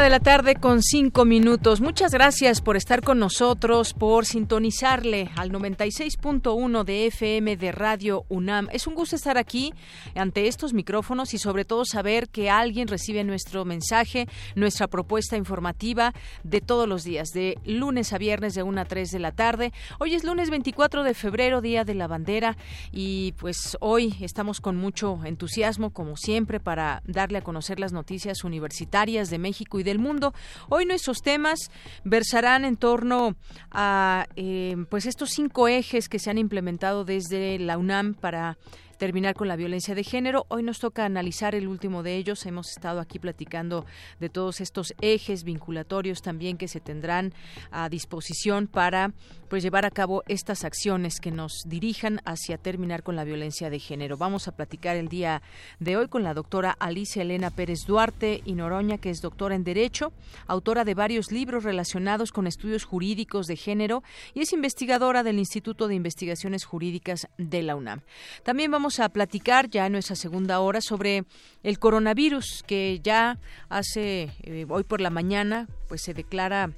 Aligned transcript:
De 0.00 0.10
la 0.10 0.20
tarde 0.20 0.56
con 0.56 0.82
cinco 0.82 1.24
minutos. 1.24 1.80
Muchas 1.80 2.12
gracias 2.12 2.60
por 2.60 2.76
estar 2.76 3.02
con 3.02 3.18
nosotros, 3.18 3.94
por 3.94 4.26
sintonizarle 4.26 5.30
al 5.36 5.50
96.1 5.50 6.84
de 6.84 7.06
FM 7.06 7.56
de 7.56 7.72
Radio 7.72 8.26
UNAM. 8.28 8.68
Es 8.72 8.86
un 8.86 8.94
gusto 8.94 9.16
estar 9.16 9.38
aquí 9.38 9.72
ante 10.14 10.48
estos 10.48 10.74
micrófonos 10.74 11.32
y 11.32 11.38
sobre 11.38 11.64
todo 11.64 11.86
saber 11.86 12.28
que 12.28 12.50
alguien 12.50 12.88
recibe 12.88 13.24
nuestro 13.24 13.64
mensaje, 13.64 14.28
nuestra 14.54 14.86
propuesta 14.86 15.38
informativa 15.38 16.12
de 16.44 16.60
todos 16.60 16.86
los 16.86 17.02
días, 17.02 17.30
de 17.30 17.56
lunes 17.64 18.12
a 18.12 18.18
viernes 18.18 18.54
de 18.54 18.62
1 18.62 18.80
a 18.80 18.84
3 18.84 19.10
de 19.10 19.18
la 19.18 19.32
tarde. 19.32 19.72
Hoy 19.98 20.14
es 20.14 20.24
lunes 20.24 20.50
24 20.50 21.04
de 21.04 21.14
febrero, 21.14 21.62
Día 21.62 21.84
de 21.84 21.94
la 21.94 22.06
Bandera, 22.06 22.58
y 22.92 23.32
pues 23.38 23.78
hoy 23.80 24.14
estamos 24.20 24.60
con 24.60 24.76
mucho 24.76 25.20
entusiasmo, 25.24 25.88
como 25.90 26.18
siempre, 26.18 26.60
para 26.60 27.02
darle 27.06 27.38
a 27.38 27.42
conocer 27.42 27.80
las 27.80 27.94
noticias 27.94 28.44
universitarias 28.44 29.30
de 29.30 29.38
México 29.38 29.80
y 29.80 29.85
del 29.86 29.98
mundo. 29.98 30.34
Hoy 30.68 30.84
nuestros 30.84 31.22
temas 31.22 31.70
versarán 32.04 32.66
en 32.66 32.76
torno 32.76 33.36
a 33.70 34.26
eh, 34.36 34.76
pues 34.90 35.06
estos 35.06 35.30
cinco 35.30 35.68
ejes 35.68 36.10
que 36.10 36.18
se 36.18 36.28
han 36.28 36.36
implementado 36.36 37.06
desde 37.06 37.58
la 37.58 37.78
UNAM 37.78 38.12
para 38.12 38.58
terminar 38.96 39.34
con 39.34 39.48
la 39.48 39.56
violencia 39.56 39.94
de 39.94 40.04
género. 40.04 40.46
Hoy 40.48 40.62
nos 40.62 40.78
toca 40.78 41.04
analizar 41.04 41.54
el 41.54 41.68
último 41.68 42.02
de 42.02 42.16
ellos. 42.16 42.46
Hemos 42.46 42.70
estado 42.70 43.00
aquí 43.00 43.18
platicando 43.18 43.86
de 44.20 44.28
todos 44.28 44.60
estos 44.60 44.94
ejes 45.00 45.44
vinculatorios 45.44 46.22
también 46.22 46.56
que 46.56 46.68
se 46.68 46.80
tendrán 46.80 47.32
a 47.70 47.88
disposición 47.88 48.66
para 48.66 49.12
pues 49.48 49.62
llevar 49.62 49.84
a 49.86 49.90
cabo 49.90 50.22
estas 50.26 50.64
acciones 50.64 51.20
que 51.20 51.30
nos 51.30 51.62
dirijan 51.66 52.20
hacia 52.24 52.58
terminar 52.58 53.02
con 53.02 53.16
la 53.16 53.24
violencia 53.24 53.70
de 53.70 53.78
género. 53.78 54.16
Vamos 54.16 54.48
a 54.48 54.52
platicar 54.52 54.96
el 54.96 55.08
día 55.08 55.42
de 55.78 55.96
hoy 55.96 56.08
con 56.08 56.24
la 56.24 56.34
doctora 56.34 56.76
Alicia 56.78 57.22
Elena 57.22 57.50
Pérez 57.50 57.86
Duarte 57.86 58.42
y 58.44 58.54
Noroña, 58.54 58.98
que 58.98 59.10
es 59.10 59.20
doctora 59.20 59.54
en 59.54 59.64
Derecho, 59.64 60.12
autora 60.46 60.84
de 60.84 60.94
varios 60.94 61.30
libros 61.30 61.64
relacionados 61.64 62.32
con 62.32 62.46
estudios 62.46 62.84
jurídicos 62.84 63.46
de 63.46 63.56
género 63.56 64.02
y 64.34 64.40
es 64.40 64.52
investigadora 64.52 65.22
del 65.22 65.38
Instituto 65.38 65.86
de 65.86 65.94
Investigaciones 65.94 66.64
Jurídicas 66.64 67.28
de 67.38 67.62
la 67.62 67.76
UNAM. 67.76 68.00
También 68.42 68.70
vamos 68.70 68.85
a 68.86 69.08
platicar 69.08 69.68
ya 69.68 69.86
en 69.86 69.92
nuestra 69.92 70.14
segunda 70.14 70.60
hora 70.60 70.80
sobre 70.80 71.24
el 71.64 71.78
coronavirus 71.80 72.62
que 72.66 73.00
ya 73.02 73.38
hace 73.68 74.30
eh, 74.42 74.64
hoy 74.68 74.84
por 74.84 75.00
la 75.00 75.10
mañana 75.10 75.66
pues 75.88 76.02
se 76.02 76.14
declara 76.14 76.70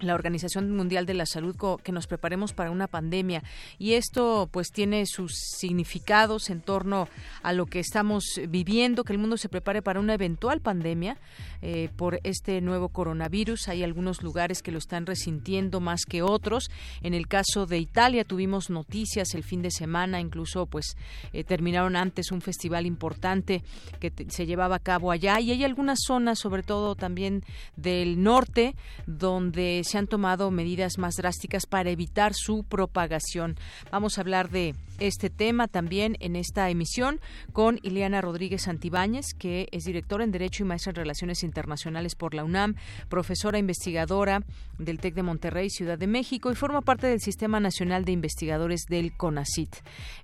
la 0.00 0.14
Organización 0.14 0.70
Mundial 0.70 1.06
de 1.06 1.14
la 1.14 1.26
Salud 1.26 1.56
que 1.82 1.92
nos 1.92 2.06
preparemos 2.06 2.52
para 2.52 2.70
una 2.70 2.86
pandemia. 2.86 3.42
Y 3.78 3.92
esto 3.92 4.48
pues 4.50 4.70
tiene 4.70 5.06
sus 5.06 5.34
significados 5.34 6.50
en 6.50 6.60
torno 6.60 7.08
a 7.42 7.52
lo 7.52 7.66
que 7.66 7.80
estamos 7.80 8.24
viviendo 8.48 9.04
que 9.04 9.12
el 9.12 9.18
mundo 9.18 9.36
se 9.36 9.48
prepare 9.48 9.82
para 9.82 10.00
una 10.00 10.14
eventual 10.14 10.60
pandemia 10.60 11.16
eh, 11.62 11.88
por 11.96 12.20
este 12.24 12.60
nuevo 12.60 12.88
coronavirus. 12.88 13.68
Hay 13.68 13.82
algunos 13.82 14.22
lugares 14.22 14.62
que 14.62 14.72
lo 14.72 14.78
están 14.78 15.06
resintiendo 15.06 15.80
más 15.80 16.04
que 16.04 16.22
otros. 16.22 16.70
En 17.02 17.14
el 17.14 17.28
caso 17.28 17.66
de 17.66 17.78
Italia 17.78 18.24
tuvimos 18.24 18.70
noticias 18.70 19.34
el 19.34 19.44
fin 19.44 19.62
de 19.62 19.70
semana 19.70 20.20
incluso 20.20 20.66
pues 20.66 20.96
eh, 21.32 21.44
terminaron 21.44 21.96
antes 21.96 22.32
un 22.32 22.40
festival 22.40 22.86
importante 22.86 23.62
que 24.00 24.12
se 24.28 24.46
llevaba 24.46 24.76
a 24.76 24.80
cabo 24.80 25.10
allá. 25.10 25.40
Y 25.40 25.52
hay 25.52 25.64
algunas 25.64 26.00
zonas 26.04 26.38
sobre 26.38 26.62
todo 26.62 26.94
también 26.94 27.44
del 27.76 28.22
norte 28.22 28.74
donde 29.06 29.83
se 29.84 29.98
han 29.98 30.06
tomado 30.06 30.50
medidas 30.50 30.98
más 30.98 31.16
drásticas 31.16 31.66
para 31.66 31.90
evitar 31.90 32.32
su 32.34 32.64
propagación. 32.64 33.56
Vamos 33.90 34.18
a 34.18 34.22
hablar 34.22 34.50
de 34.50 34.74
este 35.00 35.30
tema 35.30 35.68
también 35.68 36.16
en 36.20 36.36
esta 36.36 36.70
emisión 36.70 37.20
con 37.52 37.78
Ileana 37.82 38.20
Rodríguez 38.20 38.62
Santibáñez, 38.62 39.34
que 39.38 39.68
es 39.72 39.84
directora 39.84 40.24
en 40.24 40.30
Derecho 40.30 40.62
y 40.62 40.66
maestra 40.66 40.90
en 40.90 40.96
Relaciones 40.96 41.42
Internacionales 41.42 42.14
por 42.14 42.34
la 42.34 42.44
UNAM, 42.44 42.76
profesora 43.08 43.58
investigadora 43.58 44.42
del 44.78 44.98
TEC 44.98 45.14
de 45.14 45.22
Monterrey, 45.22 45.70
Ciudad 45.70 45.98
de 45.98 46.06
México, 46.06 46.50
y 46.50 46.54
forma 46.54 46.80
parte 46.80 47.06
del 47.06 47.20
Sistema 47.20 47.60
Nacional 47.60 48.04
de 48.04 48.12
Investigadores 48.12 48.86
del 48.88 49.16
CONACIT. 49.16 49.76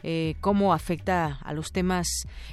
Eh, 0.03 0.35
¿Cómo 0.41 0.73
afecta 0.73 1.39
a 1.43 1.53
los 1.53 1.73
temas 1.73 2.07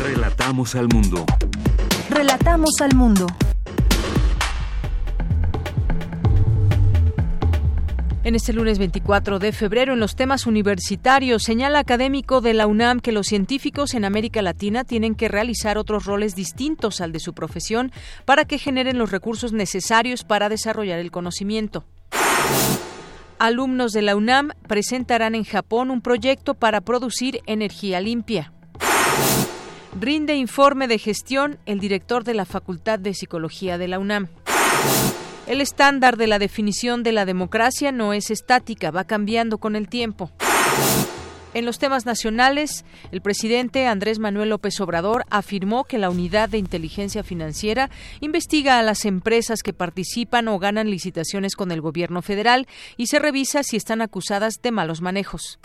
Relatamos 0.00 0.74
al 0.74 0.88
mundo. 0.88 1.24
Relatamos 2.10 2.72
al 2.80 2.96
mundo. 2.96 3.28
En 8.24 8.34
este 8.34 8.54
lunes 8.54 8.78
24 8.78 9.38
de 9.38 9.52
febrero, 9.52 9.92
en 9.92 10.00
los 10.00 10.16
temas 10.16 10.46
universitarios, 10.46 11.42
señala 11.42 11.78
académico 11.78 12.40
de 12.40 12.54
la 12.54 12.66
UNAM 12.66 13.00
que 13.00 13.12
los 13.12 13.26
científicos 13.26 13.92
en 13.92 14.06
América 14.06 14.40
Latina 14.40 14.82
tienen 14.84 15.14
que 15.14 15.28
realizar 15.28 15.76
otros 15.76 16.06
roles 16.06 16.34
distintos 16.34 17.02
al 17.02 17.12
de 17.12 17.20
su 17.20 17.34
profesión 17.34 17.92
para 18.24 18.46
que 18.46 18.56
generen 18.56 18.96
los 18.96 19.10
recursos 19.10 19.52
necesarios 19.52 20.24
para 20.24 20.48
desarrollar 20.48 21.00
el 21.00 21.10
conocimiento. 21.10 21.84
Alumnos 23.38 23.92
de 23.92 24.00
la 24.00 24.16
UNAM 24.16 24.52
presentarán 24.66 25.34
en 25.34 25.44
Japón 25.44 25.90
un 25.90 26.00
proyecto 26.00 26.54
para 26.54 26.80
producir 26.80 27.42
energía 27.44 28.00
limpia. 28.00 28.54
Rinde 30.00 30.34
informe 30.36 30.88
de 30.88 30.96
gestión 30.98 31.58
el 31.66 31.78
director 31.78 32.24
de 32.24 32.32
la 32.32 32.46
Facultad 32.46 32.98
de 32.98 33.12
Psicología 33.12 33.76
de 33.76 33.88
la 33.88 33.98
UNAM. 33.98 34.28
El 35.46 35.60
estándar 35.60 36.16
de 36.16 36.26
la 36.26 36.38
definición 36.38 37.02
de 37.02 37.12
la 37.12 37.26
democracia 37.26 37.92
no 37.92 38.14
es 38.14 38.30
estática, 38.30 38.90
va 38.90 39.04
cambiando 39.04 39.58
con 39.58 39.76
el 39.76 39.88
tiempo. 39.88 40.30
En 41.52 41.66
los 41.66 41.78
temas 41.78 42.06
nacionales, 42.06 42.84
el 43.12 43.20
presidente 43.20 43.86
Andrés 43.86 44.18
Manuel 44.18 44.48
López 44.48 44.80
Obrador 44.80 45.24
afirmó 45.28 45.84
que 45.84 45.98
la 45.98 46.08
unidad 46.08 46.48
de 46.48 46.58
inteligencia 46.58 47.22
financiera 47.22 47.90
investiga 48.20 48.78
a 48.78 48.82
las 48.82 49.04
empresas 49.04 49.62
que 49.62 49.74
participan 49.74 50.48
o 50.48 50.58
ganan 50.58 50.90
licitaciones 50.90 51.56
con 51.56 51.70
el 51.70 51.82
gobierno 51.82 52.22
federal 52.22 52.66
y 52.96 53.06
se 53.06 53.18
revisa 53.18 53.62
si 53.62 53.76
están 53.76 54.00
acusadas 54.00 54.54
de 54.62 54.72
malos 54.72 55.02
manejos. 55.02 55.60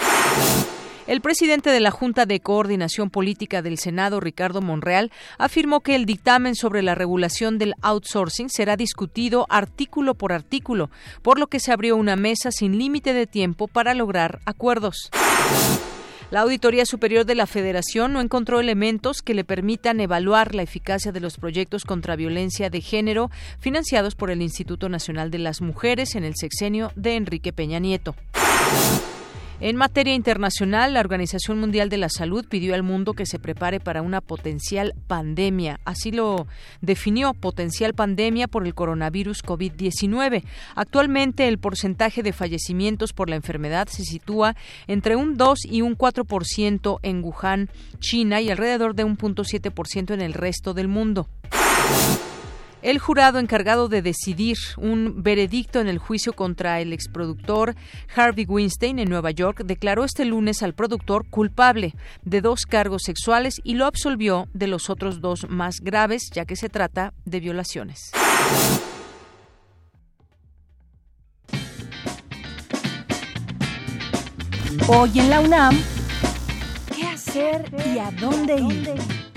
El 1.10 1.22
presidente 1.22 1.72
de 1.72 1.80
la 1.80 1.90
Junta 1.90 2.28
de 2.28 2.40
Coordinación 2.40 3.10
Política 3.10 3.64
del 3.64 3.80
Senado, 3.80 4.20
Ricardo 4.20 4.62
Monreal, 4.62 5.12
afirmó 5.40 5.80
que 5.82 5.96
el 5.96 6.06
dictamen 6.06 6.54
sobre 6.54 6.84
la 6.84 6.94
regulación 6.94 7.58
del 7.58 7.74
outsourcing 7.82 8.48
será 8.48 8.78
discutido 8.78 9.48
artículo 9.50 10.14
por 10.14 10.34
artículo, 10.34 10.92
por 11.24 11.40
lo 11.40 11.48
que 11.48 11.60
se 11.60 11.72
abrió 11.72 11.96
una 11.96 12.16
mesa 12.16 12.52
sin 12.52 12.78
límite 12.78 13.14
de 13.14 13.26
tiempo 13.26 13.68
para 13.68 13.96
lograr 13.96 14.40
acuerdos. 14.46 15.10
La 16.30 16.42
Auditoría 16.42 16.86
Superior 16.86 17.26
de 17.26 17.34
la 17.34 17.48
Federación 17.48 18.14
no 18.14 18.22
encontró 18.22 18.60
elementos 18.60 19.24
que 19.24 19.34
le 19.34 19.44
permitan 19.44 20.00
evaluar 20.02 20.54
la 20.54 20.62
eficacia 20.62 21.12
de 21.12 21.22
los 21.22 21.38
proyectos 21.38 21.86
contra 21.86 22.18
violencia 22.18 22.70
de 22.70 22.82
género 22.82 23.32
financiados 23.58 24.14
por 24.14 24.30
el 24.30 24.44
Instituto 24.44 24.90
Nacional 24.90 25.32
de 25.32 25.40
las 25.40 25.60
Mujeres 25.60 26.14
en 26.14 26.24
el 26.24 26.36
sexenio 26.36 26.92
de 26.96 27.16
Enrique 27.16 27.52
Peña 27.52 27.80
Nieto. 27.80 28.14
En 29.62 29.76
materia 29.76 30.14
internacional, 30.14 30.94
la 30.94 31.02
Organización 31.02 31.60
Mundial 31.60 31.90
de 31.90 31.98
la 31.98 32.08
Salud 32.08 32.46
pidió 32.48 32.76
al 32.76 32.84
mundo 32.84 33.14
que 33.14 33.26
se 33.26 33.40
prepare 33.40 33.82
para 33.82 34.02
una 34.02 34.22
potencial 34.22 34.94
pandemia. 35.08 35.82
Así 35.84 36.12
lo 36.12 36.48
definió 36.80 37.34
potencial 37.34 37.94
pandemia 37.94 38.48
por 38.48 38.66
el 38.66 38.74
coronavirus 38.74 39.44
COVID-19. 39.44 40.46
Actualmente 40.76 41.50
el 41.50 41.58
porcentaje 41.58 42.24
de 42.24 42.32
fallecimientos 42.32 43.12
por 43.12 43.30
la 43.30 43.36
enfermedad 43.36 43.90
se 43.90 44.04
sitúa 44.04 44.56
entre 44.88 45.18
un 45.18 45.36
2 45.36 45.66
y 45.66 45.82
un 45.82 45.98
4% 45.98 47.00
en 47.04 47.22
Wuhan, 47.22 47.70
China 48.00 48.40
y 48.40 48.52
alrededor 48.52 48.96
de 48.96 49.04
un 49.04 49.18
0.7% 49.18 50.14
en 50.14 50.22
el 50.22 50.34
resto 50.34 50.74
del 50.74 50.88
mundo. 50.88 51.28
El 52.82 52.98
jurado 52.98 53.40
encargado 53.40 53.90
de 53.90 54.02
decidir 54.02 54.58
un 54.78 55.22
veredicto 55.22 55.82
en 55.82 55.90
el 55.90 55.98
juicio 55.98 56.32
contra 56.32 56.80
el 56.80 56.94
exproductor 56.94 57.76
Harvey 58.16 58.46
Weinstein 58.46 59.00
en 59.00 59.10
Nueva 59.10 59.32
York 59.32 59.64
declaró 59.66 60.06
este 60.06 60.24
lunes 60.24 60.64
al 60.64 60.74
productor 60.74 61.30
culpable 61.30 61.94
de 62.24 62.40
dos 62.40 62.66
cargos 62.66 63.02
sexuales 63.04 63.56
y 63.66 63.74
lo 63.74 63.86
absolvió 63.86 64.48
de 64.54 64.68
los 64.68 64.90
otros 64.90 65.20
dos 65.20 65.50
más 65.50 65.82
graves, 65.82 66.30
ya 66.34 66.46
que 66.46 66.56
se 66.56 66.70
trata 66.70 67.14
de 67.26 67.42
violaciones. 67.42 68.12
Hoy 74.88 75.20
en 75.20 75.30
la 75.30 75.42
UNAM, 75.42 75.78
¿qué 76.96 77.04
hacer 77.08 77.70
y 77.94 78.00
a 78.00 78.10
dónde 78.12 78.56
ir? 78.56 79.29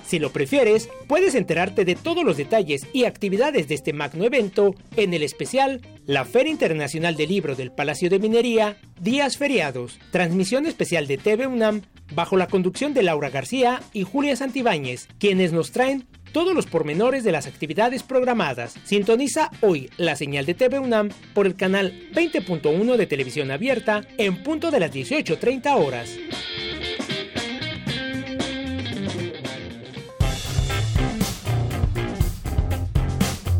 Si 0.08 0.18
lo 0.18 0.32
prefieres, 0.32 0.88
puedes 1.06 1.34
enterarte 1.34 1.84
de 1.84 1.94
todos 1.94 2.24
los 2.24 2.38
detalles 2.38 2.86
y 2.94 3.04
actividades 3.04 3.68
de 3.68 3.74
este 3.74 3.92
magno 3.92 4.24
evento 4.24 4.74
en 4.96 5.12
el 5.12 5.22
especial 5.22 5.82
La 6.06 6.24
Feria 6.24 6.50
Internacional 6.50 7.14
del 7.14 7.28
Libro 7.28 7.54
del 7.54 7.72
Palacio 7.72 8.08
de 8.08 8.18
Minería, 8.18 8.78
Días 8.98 9.36
Feriados, 9.36 9.98
transmisión 10.10 10.64
especial 10.64 11.06
de 11.06 11.18
TV 11.18 11.46
UNAM 11.46 11.82
bajo 12.14 12.38
la 12.38 12.46
conducción 12.46 12.94
de 12.94 13.02
Laura 13.02 13.28
García 13.28 13.82
y 13.92 14.04
Julia 14.04 14.34
Santibáñez, 14.34 15.08
quienes 15.18 15.52
nos 15.52 15.72
traen 15.72 16.06
todos 16.32 16.54
los 16.54 16.66
pormenores 16.66 17.24
de 17.24 17.32
las 17.32 17.46
actividades 17.46 18.02
programadas. 18.02 18.74
Sintoniza 18.84 19.50
hoy 19.60 19.90
la 19.96 20.16
señal 20.16 20.46
de 20.46 20.54
TV 20.54 20.78
UNAM 20.78 21.10
por 21.34 21.46
el 21.46 21.56
canal 21.56 21.92
20.1 22.14 22.96
de 22.96 23.06
televisión 23.06 23.50
abierta 23.50 24.02
en 24.16 24.42
punto 24.42 24.70
de 24.70 24.80
las 24.80 24.92
18.30 24.92 25.76
horas. 25.76 26.10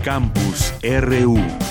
Campus 0.03 0.73
RU. 0.83 1.68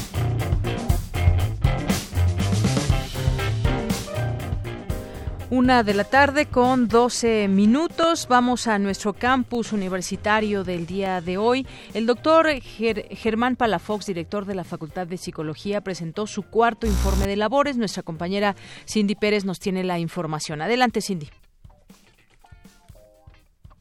Una 5.50 5.82
de 5.84 5.94
la 5.94 6.04
tarde 6.04 6.46
con 6.48 6.90
12 6.90 7.48
minutos. 7.48 8.28
Vamos 8.28 8.68
a 8.68 8.80
nuestro 8.80 9.14
campus 9.14 9.72
universitario 9.72 10.66
del 10.66 10.86
día 10.86 11.22
de 11.22 11.38
hoy. 11.38 11.66
El 11.94 12.06
doctor 12.06 12.50
Germán 12.60 13.56
Palafox, 13.56 14.08
director 14.08 14.44
de 14.44 14.56
la 14.56 14.66
Facultad 14.66 15.08
de 15.08 15.16
Psicología, 15.16 15.80
presentó 15.80 16.28
su 16.28 16.44
cuarto 16.44 16.86
informe 16.86 17.28
de 17.28 17.38
labores. 17.38 17.78
Nuestra 17.78 18.04
compañera 18.04 18.58
Cindy 18.86 19.16
Pérez 19.16 19.46
nos 19.46 19.62
tiene 19.62 19.86
la 19.86 20.00
información. 20.00 20.62
Adelante, 20.62 21.02
Cindy 21.02 21.30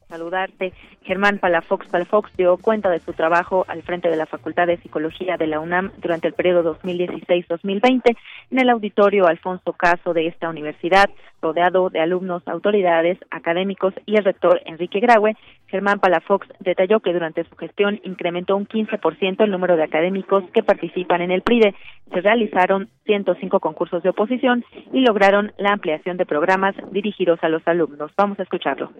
saludarte. 0.07 0.73
Germán 1.03 1.39
Palafox 1.39 1.87
Palafox 1.87 2.35
dio 2.37 2.57
cuenta 2.57 2.89
de 2.89 2.99
su 2.99 3.13
trabajo 3.13 3.65
al 3.67 3.83
frente 3.83 4.09
de 4.09 4.15
la 4.15 4.25
Facultad 4.25 4.67
de 4.67 4.77
Psicología 4.77 5.37
de 5.37 5.47
la 5.47 5.59
UNAM 5.59 5.91
durante 5.97 6.27
el 6.27 6.33
periodo 6.33 6.77
2016-2020 6.81 8.17
en 8.51 8.59
el 8.59 8.69
auditorio 8.69 9.27
Alfonso 9.27 9.73
Caso 9.73 10.13
de 10.13 10.27
esta 10.27 10.49
universidad, 10.49 11.09
rodeado 11.41 11.89
de 11.89 11.99
alumnos, 11.99 12.47
autoridades, 12.47 13.17
académicos 13.31 13.93
y 14.05 14.15
el 14.17 14.23
rector 14.23 14.61
Enrique 14.65 14.99
Graue. 14.99 15.35
Germán 15.67 15.99
Palafox 15.99 16.47
detalló 16.59 16.99
que 16.99 17.13
durante 17.13 17.43
su 17.43 17.55
gestión 17.55 17.99
incrementó 18.03 18.55
un 18.55 18.67
15% 18.67 19.43
el 19.43 19.51
número 19.51 19.75
de 19.75 19.83
académicos 19.83 20.43
que 20.53 20.63
participan 20.63 21.21
en 21.21 21.31
el 21.31 21.41
PRIDE. 21.41 21.75
Se 22.13 22.21
realizaron 22.21 22.89
105 23.05 23.59
concursos 23.59 24.03
de 24.03 24.09
oposición 24.09 24.63
y 24.93 25.01
lograron 25.01 25.51
la 25.57 25.73
ampliación 25.73 26.17
de 26.17 26.25
programas 26.25 26.75
dirigidos 26.91 27.39
a 27.43 27.49
los 27.49 27.67
alumnos. 27.67 28.11
Vamos 28.17 28.39
a 28.39 28.43
escucharlo. 28.43 28.91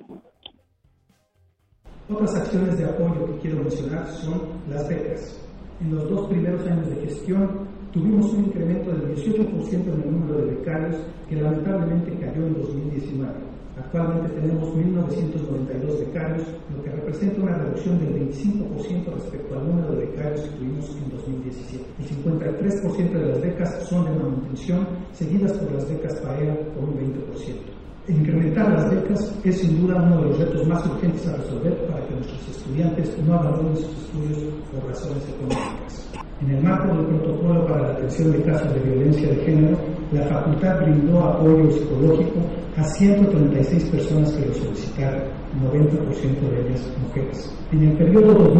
Otras 2.10 2.36
acciones 2.36 2.78
de 2.78 2.86
apoyo 2.86 3.26
que 3.26 3.40
quiero 3.42 3.58
mencionar 3.64 4.08
son 4.08 4.40
las 4.70 4.88
becas. 4.88 5.38
En 5.82 5.94
los 5.94 6.10
dos 6.10 6.30
primeros 6.30 6.66
años 6.66 6.90
de 6.90 7.06
gestión 7.06 7.68
tuvimos 7.92 8.32
un 8.34 8.46
incremento 8.46 8.92
del 8.92 9.14
18% 9.14 9.74
en 9.74 10.02
el 10.02 10.12
número 10.12 10.38
de 10.38 10.56
becarios 10.56 10.96
que 11.28 11.36
lamentablemente 11.36 12.18
cayó 12.18 12.48
en 12.48 12.54
2019. 12.54 13.34
Actualmente 13.78 14.30
tenemos 14.40 14.74
1.992 14.74 16.00
becarios, 16.08 16.48
lo 16.74 16.82
que 16.82 16.92
representa 16.92 17.42
una 17.42 17.58
reducción 17.58 18.00
del 18.00 18.30
25% 18.30 19.14
respecto 19.14 19.60
al 19.60 19.68
número 19.68 19.92
de 19.92 20.06
becarios 20.06 20.42
que 20.42 20.58
tuvimos 20.58 20.98
en 20.98 21.10
2017. 21.12 21.86
El 22.00 22.06
53% 22.08 23.12
de 23.12 23.26
las 23.26 23.42
becas 23.42 23.84
son 23.90 24.06
de 24.06 24.12
manutención, 24.12 24.88
seguidas 25.12 25.52
por 25.58 25.74
las 25.74 25.90
becas 25.90 26.16
PAEA 26.22 26.56
por 26.74 26.86
un 26.86 26.96
20%. 26.96 27.76
Incrementar 28.08 28.72
las 28.72 28.90
becas 28.90 29.36
es 29.44 29.60
sin 29.60 29.82
duda 29.82 30.02
uno 30.02 30.22
de 30.22 30.30
los 30.30 30.40
retos 30.40 30.66
más 30.66 30.86
urgentes 30.86 31.28
a 31.28 31.36
resolver 31.36 31.76
para 31.88 32.08
que 32.08 32.14
nuestros 32.16 32.48
estudiantes 32.48 33.18
no 33.26 33.34
abandonen 33.34 33.76
sus 33.76 33.98
estudios 33.98 34.54
por 34.72 34.88
razones 34.88 35.28
económicas. 35.28 36.10
En 36.40 36.52
el 36.52 36.64
marco 36.64 36.96
del 36.96 37.06
protocolo 37.08 37.68
para 37.68 37.82
la 37.82 37.90
atención 37.96 38.32
de 38.32 38.44
casos 38.44 38.74
de 38.74 38.80
violencia 38.80 39.28
de 39.28 39.36
género, 39.44 39.78
la 40.14 40.22
facultad 40.22 40.80
brindó 40.84 41.22
apoyo 41.22 41.70
psicológico 41.70 42.40
a 42.78 42.84
136 42.84 43.84
personas 43.90 44.32
que 44.32 44.46
lo 44.46 44.54
solicitaron, 44.54 45.24
90% 45.70 46.50
de 46.50 46.62
ellas 46.62 46.90
mujeres. 47.02 47.54
En 47.74 47.90
el 47.90 47.98
periodo 47.98 48.54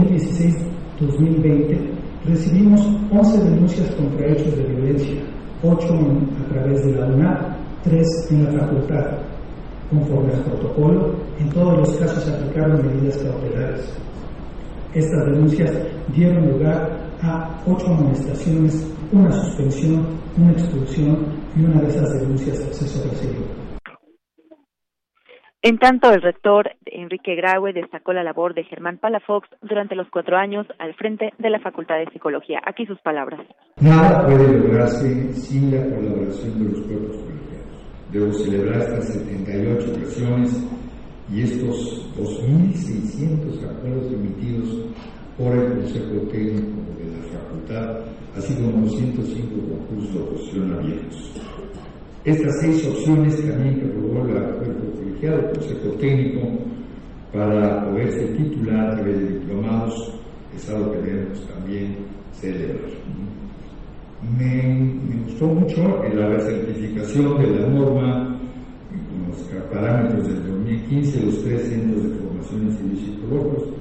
2016-2020 1.00 1.78
recibimos 2.26 2.82
11 3.12 3.44
denuncias 3.46 3.96
contra 3.96 4.28
hechos 4.28 4.58
de 4.58 4.64
violencia, 4.64 5.22
8 5.64 5.88
a 5.88 6.50
través 6.54 6.84
de 6.84 6.92
la 6.96 7.06
UNAP, 7.06 7.56
3 7.84 8.08
en 8.32 8.44
la 8.44 8.52
facultad, 8.60 9.27
conforme 9.90 10.34
al 10.34 10.44
protocolo, 10.44 11.16
en 11.40 11.50
todos 11.50 11.78
los 11.78 11.98
casos 11.98 12.24
se 12.24 12.34
aplicaron 12.34 12.86
medidas 12.86 13.18
cautelares. 13.18 13.98
Estas 14.94 15.26
denuncias 15.26 15.72
dieron 16.16 16.50
lugar 16.50 16.90
a 17.22 17.62
ocho 17.66 17.88
amonestaciones, 17.88 18.94
una 19.12 19.32
suspensión, 19.32 20.06
una 20.38 20.52
expulsión 20.52 21.26
y 21.56 21.66
una 21.66 21.82
de 21.82 21.88
esas 21.88 22.20
denuncias 22.20 22.58
se 22.58 22.88
sobreseguió. 22.88 23.68
En 25.64 25.80
tanto, 25.80 26.12
el 26.12 26.22
rector 26.22 26.72
Enrique 26.86 27.36
Graue 27.36 27.74
destacó 27.74 28.14
la 28.14 28.24
labor 28.24 28.54
de 28.54 28.64
Germán 28.64 29.00
Palafox 29.00 29.50
durante 29.62 29.96
los 29.96 30.08
cuatro 30.10 30.38
años 30.38 30.68
al 30.80 30.94
frente 30.94 31.34
de 31.40 31.50
la 31.50 31.60
Facultad 31.60 31.98
de 31.98 32.06
Psicología. 32.14 32.62
Aquí 32.66 32.86
sus 32.86 33.00
palabras. 33.02 33.42
Nada 33.82 34.26
puede 34.26 34.58
lograrse 34.60 35.34
sin 35.34 35.72
la 35.72 35.84
colaboración 35.84 36.60
de 36.60 36.72
los 36.72 36.88
cuerpos 36.88 37.18
colegiados. 37.18 37.47
Debo 38.12 38.32
celebrar 38.34 38.82
estas 38.82 39.14
78 39.14 39.92
ocasiones 39.92 40.64
y 41.34 41.42
estos 41.42 42.10
2.600 42.18 43.64
acuerdos 43.70 44.14
emitidos 44.14 44.86
por 45.38 45.54
el 45.56 45.74
Consejo 45.74 46.22
Técnico 46.32 46.82
de 46.98 47.12
la 47.12 47.40
Facultad, 47.40 48.00
así 48.36 48.56
como 48.56 48.86
205 48.86 49.56
concursos 49.68 50.14
de 50.14 50.20
oposición 50.22 50.74
abiertos. 50.74 51.32
Estas 52.24 52.60
seis 52.62 52.86
opciones 52.88 53.36
también 53.46 53.80
que 53.80 53.86
aprobó 53.86 54.26
el 54.26 54.56
cuerpo 54.56 54.92
colegiado, 54.98 55.52
Consejo 55.52 55.90
Técnico, 56.00 56.48
para 57.34 57.86
poderse 57.90 58.26
titular 58.38 58.92
a 58.92 58.96
través 58.96 59.20
de 59.20 59.40
diplomados, 59.40 60.14
es 60.56 60.70
algo 60.70 60.92
que 60.92 61.02
debemos 61.02 61.48
también 61.48 61.98
celebrar. 62.34 62.90
Me, 64.22 65.26
gustó 65.26 65.46
mucho 65.46 66.04
la 66.14 66.40
certificación 66.40 67.42
de 67.42 67.60
la 67.60 67.68
norma 67.68 68.38
parámetros 69.72 70.28
del 70.28 70.48
2015 70.48 71.26
los 71.26 71.44
tres 71.44 71.70
centros 71.70 72.04
de 72.04 72.20
formación 72.20 72.62
en 72.62 72.72
servicios 72.72 73.16
psicológicos. 73.16 73.74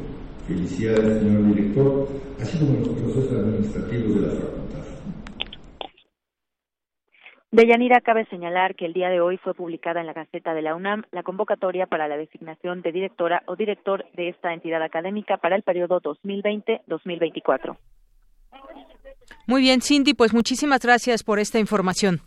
Felicidades, 0.46 1.18
señor 1.18 1.54
director, 1.54 2.08
así 2.40 2.58
como 2.58 2.78
los 2.78 2.88
procesos 2.88 3.32
administrativos 3.32 4.14
de 4.14 4.20
la 4.20 4.32
facultad. 4.32 4.76
De 7.50 7.66
Yanira 7.66 8.00
cabe 8.00 8.26
señalar 8.26 8.74
que 8.74 8.86
el 8.86 8.92
día 8.92 9.08
de 9.08 9.20
hoy 9.20 9.38
fue 9.38 9.54
publicada 9.54 10.00
en 10.00 10.06
la 10.06 10.12
Gaceta 10.12 10.54
de 10.54 10.62
la 10.62 10.74
UNAM 10.74 11.04
la 11.10 11.22
convocatoria 11.22 11.86
para 11.86 12.06
la 12.06 12.16
designación 12.16 12.82
de 12.82 12.92
directora 12.92 13.42
o 13.46 13.56
director 13.56 14.04
de 14.14 14.28
esta 14.28 14.52
entidad 14.52 14.82
académica 14.82 15.38
para 15.38 15.56
el 15.56 15.62
periodo 15.62 16.00
2020-2024. 16.00 17.76
Muy 19.46 19.60
bien, 19.60 19.80
Cindy, 19.80 20.14
pues 20.14 20.32
muchísimas 20.32 20.80
gracias 20.80 21.22
por 21.22 21.38
esta 21.38 21.60
información. 21.60 22.20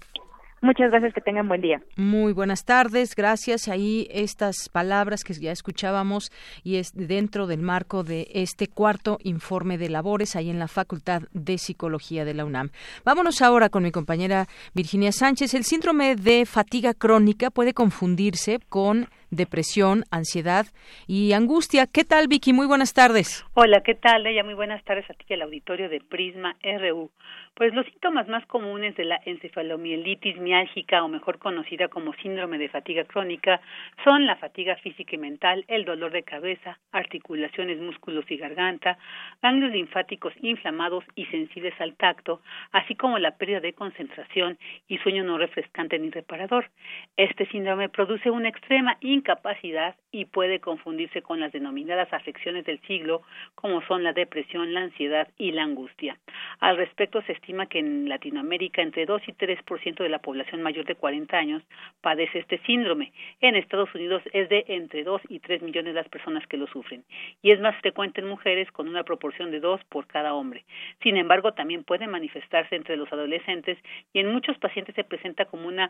Muchas 0.62 0.92
gracias, 0.92 1.14
que 1.14 1.22
tengan 1.22 1.48
buen 1.48 1.62
día. 1.62 1.82
Muy 1.96 2.34
buenas 2.34 2.66
tardes, 2.66 3.16
gracias. 3.16 3.68
Ahí 3.68 4.08
estas 4.12 4.70
palabras 4.70 5.24
que 5.24 5.34
ya 5.34 5.52
escuchábamos 5.52 6.32
y 6.64 6.76
es 6.78 6.92
dentro 6.94 7.48
del 7.48 7.62
marco 7.62 8.04
de 8.04 8.28
este 8.34 8.68
cuarto 8.68 9.20
informe 9.24 9.78
de 9.78 9.90
labores 9.90 10.36
ahí 10.36 10.50
en 10.50 10.60
la 10.60 10.68
Facultad 10.68 11.24
de 11.32 11.58
Psicología 11.58 12.26
de 12.26 12.34
la 12.34 12.46
UNAM. 12.46 12.72
Vámonos 13.06 13.42
ahora 13.42 13.70
con 13.70 13.84
mi 13.84 13.92
compañera 13.92 14.48
Virginia 14.74 15.12
Sánchez. 15.12 15.54
El 15.54 15.64
síndrome 15.64 16.16
de 16.16 16.46
fatiga 16.46 16.94
crónica 16.94 17.52
puede 17.52 17.74
confundirse 17.74 18.60
con 18.68 19.08
depresión, 19.32 20.04
ansiedad 20.12 20.66
y 21.08 21.34
angustia. 21.34 21.88
¿Qué 21.88 22.04
tal, 22.04 22.28
Vicky? 22.28 22.54
Muy 22.54 22.68
buenas 22.68 22.94
tardes. 22.94 23.46
Hola, 23.54 23.82
¿qué 23.86 23.96
tal, 23.96 24.26
Ella? 24.26 24.44
Muy 24.44 24.56
buenas 24.56 24.84
tardes 24.84 25.10
a 25.10 25.14
ti 25.14 25.26
y 25.28 25.34
al 25.34 25.44
auditorio 25.44 25.90
de 25.90 26.02
Prisma 26.02 26.56
RU. 26.64 27.12
Pues 27.60 27.74
los 27.74 27.86
síntomas 27.88 28.26
más 28.30 28.46
comunes 28.46 28.96
de 28.96 29.04
la 29.04 29.20
encefalomielitis 29.26 30.38
miálgica 30.38 31.04
o 31.04 31.10
mejor 31.10 31.40
conocida 31.40 31.90
como 31.90 32.14
síndrome 32.14 32.58
de 32.58 32.70
fatiga 32.70 33.04
crónica 33.04 33.60
son 34.06 34.26
la 34.26 34.38
fatiga 34.38 34.78
física 34.78 35.16
y 35.16 35.18
mental, 35.18 35.66
el 35.68 35.84
dolor 35.84 36.14
de 36.14 36.24
cabeza, 36.24 36.80
articulaciones, 36.94 37.78
músculos 37.82 38.24
y 38.32 38.38
garganta, 38.38 38.98
ganglios 39.42 39.74
linfáticos 39.74 40.32
inflamados 40.40 41.04
y 41.16 41.26
sensibles 41.26 41.74
al 41.82 41.98
tacto, 41.98 42.40
así 42.72 42.96
como 42.96 43.20
la 43.20 43.36
pérdida 43.36 43.60
de 43.60 43.74
concentración 43.74 44.58
y 44.88 44.98
sueño 45.00 45.26
no 45.26 45.38
refrescante 45.38 46.00
ni 46.00 46.12
reparador. 46.12 46.70
Este 47.18 47.46
síndrome 47.48 47.90
produce 47.90 48.32
una 48.32 48.48
extrema 48.48 48.96
incapacidad 49.02 49.98
y 50.14 50.24
puede 50.24 50.62
confundirse 50.62 51.22
con 51.22 51.42
las 51.42 51.52
denominadas 51.52 52.14
afecciones 52.14 52.64
del 52.64 52.80
siglo, 52.84 53.22
como 53.56 53.82
son 53.82 54.06
la 54.06 54.14
depresión, 54.14 54.74
la 54.74 54.80
ansiedad 54.80 55.28
y 55.38 55.52
la 55.52 55.64
angustia. 55.64 56.18
Al 56.62 56.78
respecto, 56.78 57.22
se 57.24 57.34
estima 57.34 57.49
que 57.68 57.80
en 57.80 58.08
Latinoamérica 58.08 58.82
entre 58.82 59.06
2 59.06 59.22
y 59.28 59.34
3% 59.34 60.04
de 60.04 60.10
la 60.10 60.20
población 60.20 60.62
mayor 60.62 60.86
de 60.86 60.96
40 60.96 61.36
años 61.36 61.64
padece 62.02 62.40
este 62.40 62.60
síndrome. 62.60 63.12
En 63.42 63.56
Estados 63.56 63.94
Unidos 63.96 64.22
es 64.34 64.50
de 64.50 64.66
entre 64.68 65.04
2 65.04 65.22
y 65.30 65.40
3 65.40 65.62
millones 65.62 65.96
las 65.96 66.08
personas 66.10 66.46
que 66.48 66.58
lo 66.58 66.68
sufren 66.68 67.04
y 67.42 67.52
es 67.52 67.60
más 67.60 67.76
frecuente 67.78 68.22
en 68.22 68.28
mujeres 68.28 68.72
con 68.72 68.88
una 68.88 69.04
proporción 69.04 69.52
de 69.52 69.60
2 69.60 69.84
por 69.86 70.08
cada 70.08 70.34
hombre. 70.34 70.66
Sin 71.02 71.18
embargo, 71.18 71.54
también 71.54 71.84
puede 71.84 72.08
manifestarse 72.08 72.76
entre 72.76 72.98
los 72.98 73.12
adolescentes 73.12 73.78
y 74.14 74.20
en 74.20 74.32
muchos 74.32 74.58
pacientes 74.58 74.96
se 74.96 75.04
presenta 75.04 75.46
como 75.46 75.68
una 75.68 75.90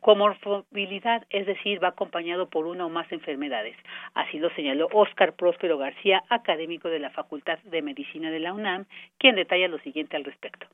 comorbilidad, 0.00 1.24
es 1.30 1.46
decir, 1.46 1.82
va 1.82 1.88
acompañado 1.88 2.48
por 2.48 2.66
una 2.66 2.86
o 2.86 2.90
más 2.90 3.10
enfermedades. 3.12 3.76
Así 4.14 4.38
lo 4.38 4.50
señaló 4.50 4.88
Óscar 4.92 5.34
Próspero 5.34 5.78
García, 5.78 6.22
académico 6.28 6.88
de 6.88 6.98
la 6.98 7.10
Facultad 7.10 7.58
de 7.64 7.82
Medicina 7.82 8.30
de 8.30 8.40
la 8.40 8.52
UNAM, 8.52 8.86
quien 9.18 9.36
detalla 9.36 9.68
lo 9.68 9.78
siguiente 9.78 10.16
al 10.16 10.24
respecto. 10.24 10.66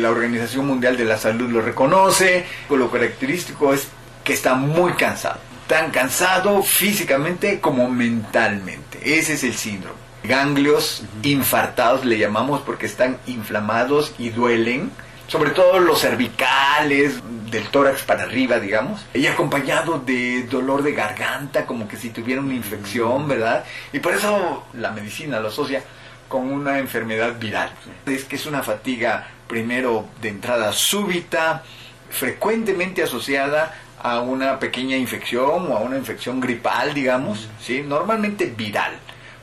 La 0.00 0.10
Organización 0.10 0.66
Mundial 0.66 0.96
de 0.96 1.04
la 1.04 1.18
Salud 1.18 1.50
lo 1.50 1.60
reconoce, 1.60 2.46
lo 2.70 2.90
característico 2.90 3.72
es 3.72 3.88
que 4.24 4.32
está 4.32 4.54
muy 4.54 4.92
cansado, 4.94 5.38
tan 5.66 5.90
cansado 5.90 6.62
físicamente 6.62 7.60
como 7.60 7.88
mentalmente. 7.88 8.98
Ese 9.18 9.34
es 9.34 9.44
el 9.44 9.54
síndrome. 9.54 9.96
Ganglios 10.24 11.04
infartados 11.22 12.04
le 12.04 12.18
llamamos 12.18 12.62
porque 12.62 12.86
están 12.86 13.18
inflamados 13.26 14.14
y 14.18 14.30
duelen 14.30 14.90
sobre 15.28 15.50
todo 15.50 15.80
los 15.80 16.00
cervicales, 16.00 17.20
del 17.50 17.68
tórax 17.68 18.02
para 18.02 18.24
arriba, 18.24 18.58
digamos, 18.58 19.04
y 19.14 19.26
acompañado 19.26 19.98
de 19.98 20.44
dolor 20.44 20.82
de 20.82 20.92
garganta, 20.92 21.66
como 21.66 21.88
que 21.88 21.96
si 21.96 22.10
tuviera 22.10 22.40
una 22.40 22.54
infección, 22.54 23.28
¿verdad? 23.28 23.64
Y 23.92 24.00
por 24.00 24.14
eso 24.14 24.64
la 24.74 24.90
medicina 24.90 25.40
lo 25.40 25.48
asocia 25.48 25.82
con 26.28 26.50
una 26.52 26.78
enfermedad 26.78 27.38
viral. 27.38 27.70
Es 28.06 28.24
que 28.24 28.36
es 28.36 28.46
una 28.46 28.62
fatiga, 28.62 29.28
primero, 29.46 30.06
de 30.20 30.28
entrada 30.28 30.72
súbita, 30.72 31.62
frecuentemente 32.10 33.02
asociada 33.02 33.74
a 34.02 34.20
una 34.20 34.58
pequeña 34.58 34.96
infección 34.96 35.70
o 35.70 35.76
a 35.76 35.80
una 35.80 35.96
infección 35.96 36.40
gripal, 36.40 36.94
digamos, 36.94 37.48
¿sí? 37.58 37.82
Normalmente 37.82 38.46
viral. 38.46 38.92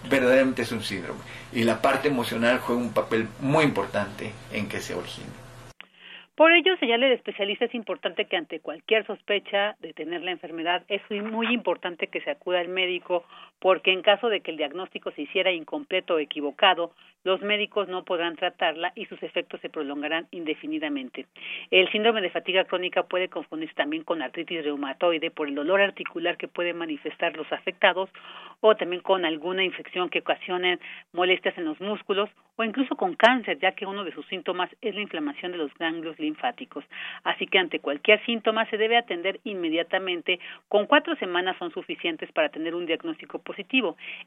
Verdaderamente 0.09 0.63
es 0.63 0.71
un 0.71 0.83
síndrome. 0.83 1.19
Y 1.51 1.63
la 1.63 1.81
parte 1.81 2.07
emocional 2.07 2.59
juega 2.59 2.81
un 2.81 2.93
papel 2.93 3.27
muy 3.39 3.63
importante 3.63 4.31
en 4.51 4.67
que 4.67 4.79
se 4.79 4.93
origine. 4.93 5.43
Por 6.35 6.51
ello, 6.51 6.75
señala 6.79 7.05
el 7.05 7.13
especialista, 7.13 7.65
es 7.65 7.75
importante 7.75 8.25
que 8.25 8.35
ante 8.35 8.59
cualquier 8.59 9.05
sospecha 9.05 9.75
de 9.81 9.93
tener 9.93 10.23
la 10.23 10.31
enfermedad, 10.31 10.83
es 10.87 11.01
muy 11.11 11.53
importante 11.53 12.07
que 12.07 12.21
se 12.21 12.31
acuda 12.31 12.59
al 12.59 12.69
médico, 12.69 13.23
porque 13.63 13.93
en 13.93 14.01
caso 14.01 14.27
de 14.27 14.41
que 14.41 14.51
el 14.51 14.57
diagnóstico 14.57 15.11
se 15.11 15.21
hiciera 15.21 15.49
incompleto 15.49 16.15
o 16.15 16.19
equivocado, 16.19 16.91
los 17.23 17.41
médicos 17.41 17.87
no 17.87 18.03
podrán 18.03 18.35
tratarla 18.35 18.91
y 18.93 19.05
sus 19.05 19.23
efectos 19.23 19.61
se 19.61 19.69
prolongarán 19.69 20.27
indefinidamente. 20.31 21.27
El 21.71 21.89
síndrome 21.89 22.19
de 22.19 22.29
fatiga 22.29 22.65
crónica 22.65 23.03
puede 23.03 23.29
confundirse 23.29 23.75
también 23.75 24.03
con 24.03 24.21
artritis 24.21 24.65
reumatoide 24.65 25.31
por 25.31 25.47
el 25.47 25.55
dolor 25.55 25.79
articular 25.79 26.35
que 26.35 26.49
pueden 26.49 26.77
manifestar 26.77 27.37
los 27.37 27.49
afectados 27.53 28.09
o 28.59 28.75
también 28.75 29.01
con 29.01 29.23
alguna 29.23 29.63
infección 29.63 30.09
que 30.09 30.19
ocasione 30.19 30.79
molestias 31.13 31.57
en 31.57 31.63
los 31.63 31.79
músculos 31.79 32.29
o 32.55 32.63
incluso 32.63 32.95
con 32.95 33.15
cáncer, 33.15 33.57
ya 33.59 33.71
que 33.71 33.85
uno 33.85 34.03
de 34.03 34.11
sus 34.11 34.25
síntomas 34.27 34.69
es 34.81 34.93
la 34.93 35.01
inflamación 35.01 35.53
de 35.53 35.57
los 35.57 35.73
ganglios 35.75 36.19
linfáticos. 36.19 36.83
Así 37.23 37.47
que 37.47 37.59
ante 37.59 37.79
cualquier 37.79 38.23
síntoma 38.25 38.69
se 38.69 38.77
debe 38.77 38.97
atender 38.97 39.39
inmediatamente. 39.43 40.39
Con 40.67 40.85
cuatro 40.85 41.15
semanas 41.15 41.57
son 41.57 41.71
suficientes 41.71 42.31
para 42.31 42.49
tener 42.49 42.75
un 42.75 42.85
diagnóstico. 42.85 43.39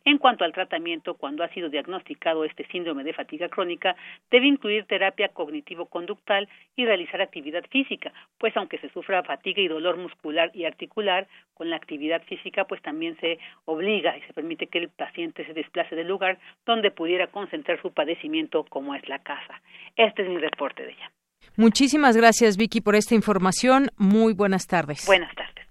En 0.05 0.19
cuanto 0.19 0.45
al 0.45 0.53
tratamiento, 0.53 1.15
cuando 1.15 1.45
ha 1.45 1.49
sido 1.49 1.69
diagnosticado 1.69 2.45
este 2.45 2.67
síndrome 2.67 3.05
de 3.05 3.13
fatiga 3.13 3.49
crónica, 3.49 3.97
debe 4.31 4.47
incluir 4.47 4.85
terapia 4.87 5.29
cognitivo-conductal 5.29 6.49
y 6.77 6.85
realizar 6.85 7.21
actividad 7.21 7.65
física, 7.71 8.13
pues 8.39 8.57
aunque 8.57 8.79
se 8.79 8.89
sufra 8.91 9.23
fatiga 9.23 9.61
y 9.61 9.69
dolor 9.69 9.97
muscular 9.97 10.51
y 10.55 10.65
articular, 10.65 11.27
con 11.55 11.71
la 11.71 11.77
actividad 11.77 12.23
física 12.25 12.65
pues 12.65 12.83
también 12.83 13.17
se 13.21 13.39
obliga 13.65 14.17
y 14.17 14.23
se 14.23 14.33
permite 14.33 14.67
que 14.67 14.79
el 14.79 14.91
paciente 14.91 15.45
se 15.47 15.55
desplace 15.55 15.97
del 15.97 16.09
lugar 16.09 16.39
donde 16.67 16.91
pudiera 16.91 17.29
concentrar 17.29 17.81
su 17.81 17.93
padecimiento 17.93 18.65
como 18.65 18.95
es 18.95 19.09
la 19.09 19.21
casa. 19.21 19.63
Este 19.97 20.23
es 20.23 20.29
mi 20.29 20.39
reporte 20.39 20.83
de 20.83 20.93
ella. 20.93 21.11
Muchísimas 21.57 22.17
gracias, 22.17 22.57
Vicky, 22.57 22.81
por 22.81 22.97
esta 22.97 23.15
información. 23.15 23.89
Muy 23.97 24.35
buenas 24.35 24.67
tardes. 24.67 25.07
Buenas 25.07 25.35
tardes. 25.35 25.66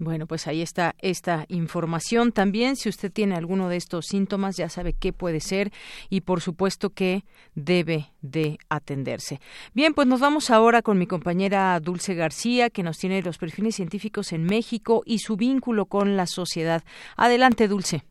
Bueno, 0.00 0.26
pues 0.26 0.46
ahí 0.46 0.62
está 0.62 0.94
esta 1.00 1.44
información 1.48 2.32
también. 2.32 2.76
Si 2.76 2.88
usted 2.88 3.12
tiene 3.12 3.34
alguno 3.34 3.68
de 3.68 3.76
estos 3.76 4.06
síntomas, 4.06 4.56
ya 4.56 4.70
sabe 4.70 4.94
qué 4.94 5.12
puede 5.12 5.40
ser 5.40 5.72
y 6.08 6.22
por 6.22 6.40
supuesto 6.40 6.88
que 6.88 7.26
debe 7.54 8.10
de 8.22 8.56
atenderse. 8.70 9.42
Bien, 9.74 9.92
pues 9.92 10.08
nos 10.08 10.18
vamos 10.18 10.48
ahora 10.48 10.80
con 10.80 10.96
mi 10.96 11.06
compañera 11.06 11.78
Dulce 11.80 12.14
García, 12.14 12.70
que 12.70 12.82
nos 12.82 12.96
tiene 12.96 13.20
los 13.20 13.36
perfiles 13.36 13.74
científicos 13.74 14.32
en 14.32 14.44
México 14.44 15.02
y 15.04 15.18
su 15.18 15.36
vínculo 15.36 15.84
con 15.84 16.16
la 16.16 16.26
sociedad. 16.26 16.82
Adelante, 17.18 17.68
Dulce. 17.68 18.02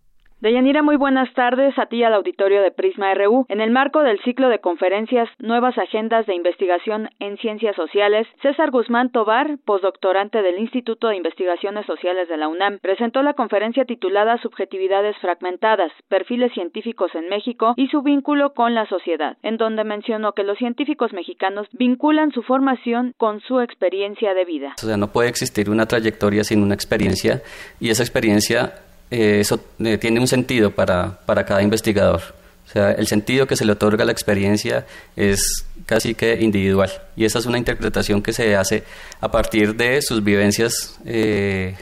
Deyanira, 0.42 0.84
muy 0.84 0.96
buenas 0.96 1.28
tardes 1.34 1.78
a 1.78 1.88
ti 1.88 1.98
y 1.98 2.04
al 2.06 2.14
auditorio 2.14 2.62
de 2.62 2.72
Prisma 2.72 3.14
RU. 3.14 3.46
En 3.50 3.60
el 3.60 3.72
marco 3.72 4.04
del 4.04 4.22
ciclo 4.22 4.48
de 4.48 4.60
conferencias 4.60 5.28
Nuevas 5.38 5.78
Agendas 5.78 6.26
de 6.28 6.36
Investigación 6.36 7.10
en 7.20 7.38
Ciencias 7.40 7.76
Sociales, 7.76 8.26
César 8.42 8.72
Guzmán 8.72 9.12
Tobar, 9.12 9.58
postdoctorante 9.66 10.42
del 10.42 10.60
Instituto 10.60 11.10
de 11.10 11.18
Investigaciones 11.18 11.86
Sociales 11.86 12.30
de 12.30 12.38
la 12.38 12.48
UNAM, 12.48 12.80
presentó 12.80 13.22
la 13.22 13.34
conferencia 13.34 13.84
titulada 13.84 14.42
Subjetividades 14.42 15.18
Fragmentadas, 15.18 15.92
Perfiles 16.08 16.54
Científicos 16.54 17.12
en 17.16 17.28
México 17.28 17.74
y 17.76 17.88
su 17.88 18.02
vínculo 18.02 18.54
con 18.54 18.74
la 18.74 18.88
sociedad, 18.88 19.36
en 19.44 19.58
donde 19.58 19.84
mencionó 19.84 20.32
que 20.32 20.44
los 20.44 20.58
científicos 20.58 21.12
mexicanos 21.12 21.68
vinculan 21.74 22.32
su 22.32 22.44
formación 22.44 23.14
con 23.18 23.42
su 23.42 23.60
experiencia 23.60 24.34
de 24.34 24.46
vida. 24.46 24.74
O 24.82 24.86
sea, 24.86 24.96
no 24.96 25.12
puede 25.12 25.28
existir 25.28 25.70
una 25.70 25.86
trayectoria 25.86 26.46
sin 26.46 26.64
una 26.64 26.76
experiencia 26.76 27.42
y 27.82 27.90
esa 27.90 28.04
experiencia 28.04 28.88
eh, 29.12 29.40
eso 29.40 29.60
eh, 29.80 29.98
tiene 29.98 30.20
un 30.20 30.28
sentido 30.28 30.72
para, 30.72 31.20
para 31.26 31.46
cada 31.46 31.62
investigador. 31.62 32.22
O 32.68 32.72
sea, 32.72 32.92
el 32.92 33.08
sentido 33.08 33.48
que 33.48 33.56
se 33.56 33.66
le 33.66 33.72
otorga 33.72 34.04
a 34.04 34.06
la 34.06 34.12
experiencia 34.12 34.86
es 35.16 35.66
casi 35.88 36.14
que 36.14 36.40
individual. 36.40 36.92
Y 37.16 37.26
esa 37.26 37.40
es 37.40 37.48
una 37.48 37.58
interpretación 37.58 38.22
que 38.22 38.32
se 38.32 38.56
hace 38.56 38.84
a 39.22 39.32
partir 39.32 39.76
de 39.76 40.02
sus 40.04 40.24
vivencias, 40.24 41.00
eh, 41.06 41.76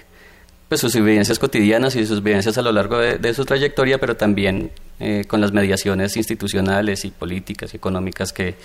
pues 0.69 0.79
sus 0.79 0.95
vivencias 0.95 1.39
cotidianas 1.39 1.95
y 1.97 2.05
sus 2.05 2.23
vivencias 2.23 2.57
a 2.57 2.61
lo 2.61 2.71
largo 2.71 2.99
de, 2.99 3.33
su 3.33 3.43
trayectoria, 3.43 3.97
pero 3.99 4.15
también 4.15 4.71
con 5.27 5.39
las 5.41 5.51
mediaciones 5.51 6.17
institucionales 6.17 7.05
y 7.05 7.11
políticas 7.11 7.73
y 7.73 7.77
económicas 7.77 8.33
que, 8.33 8.55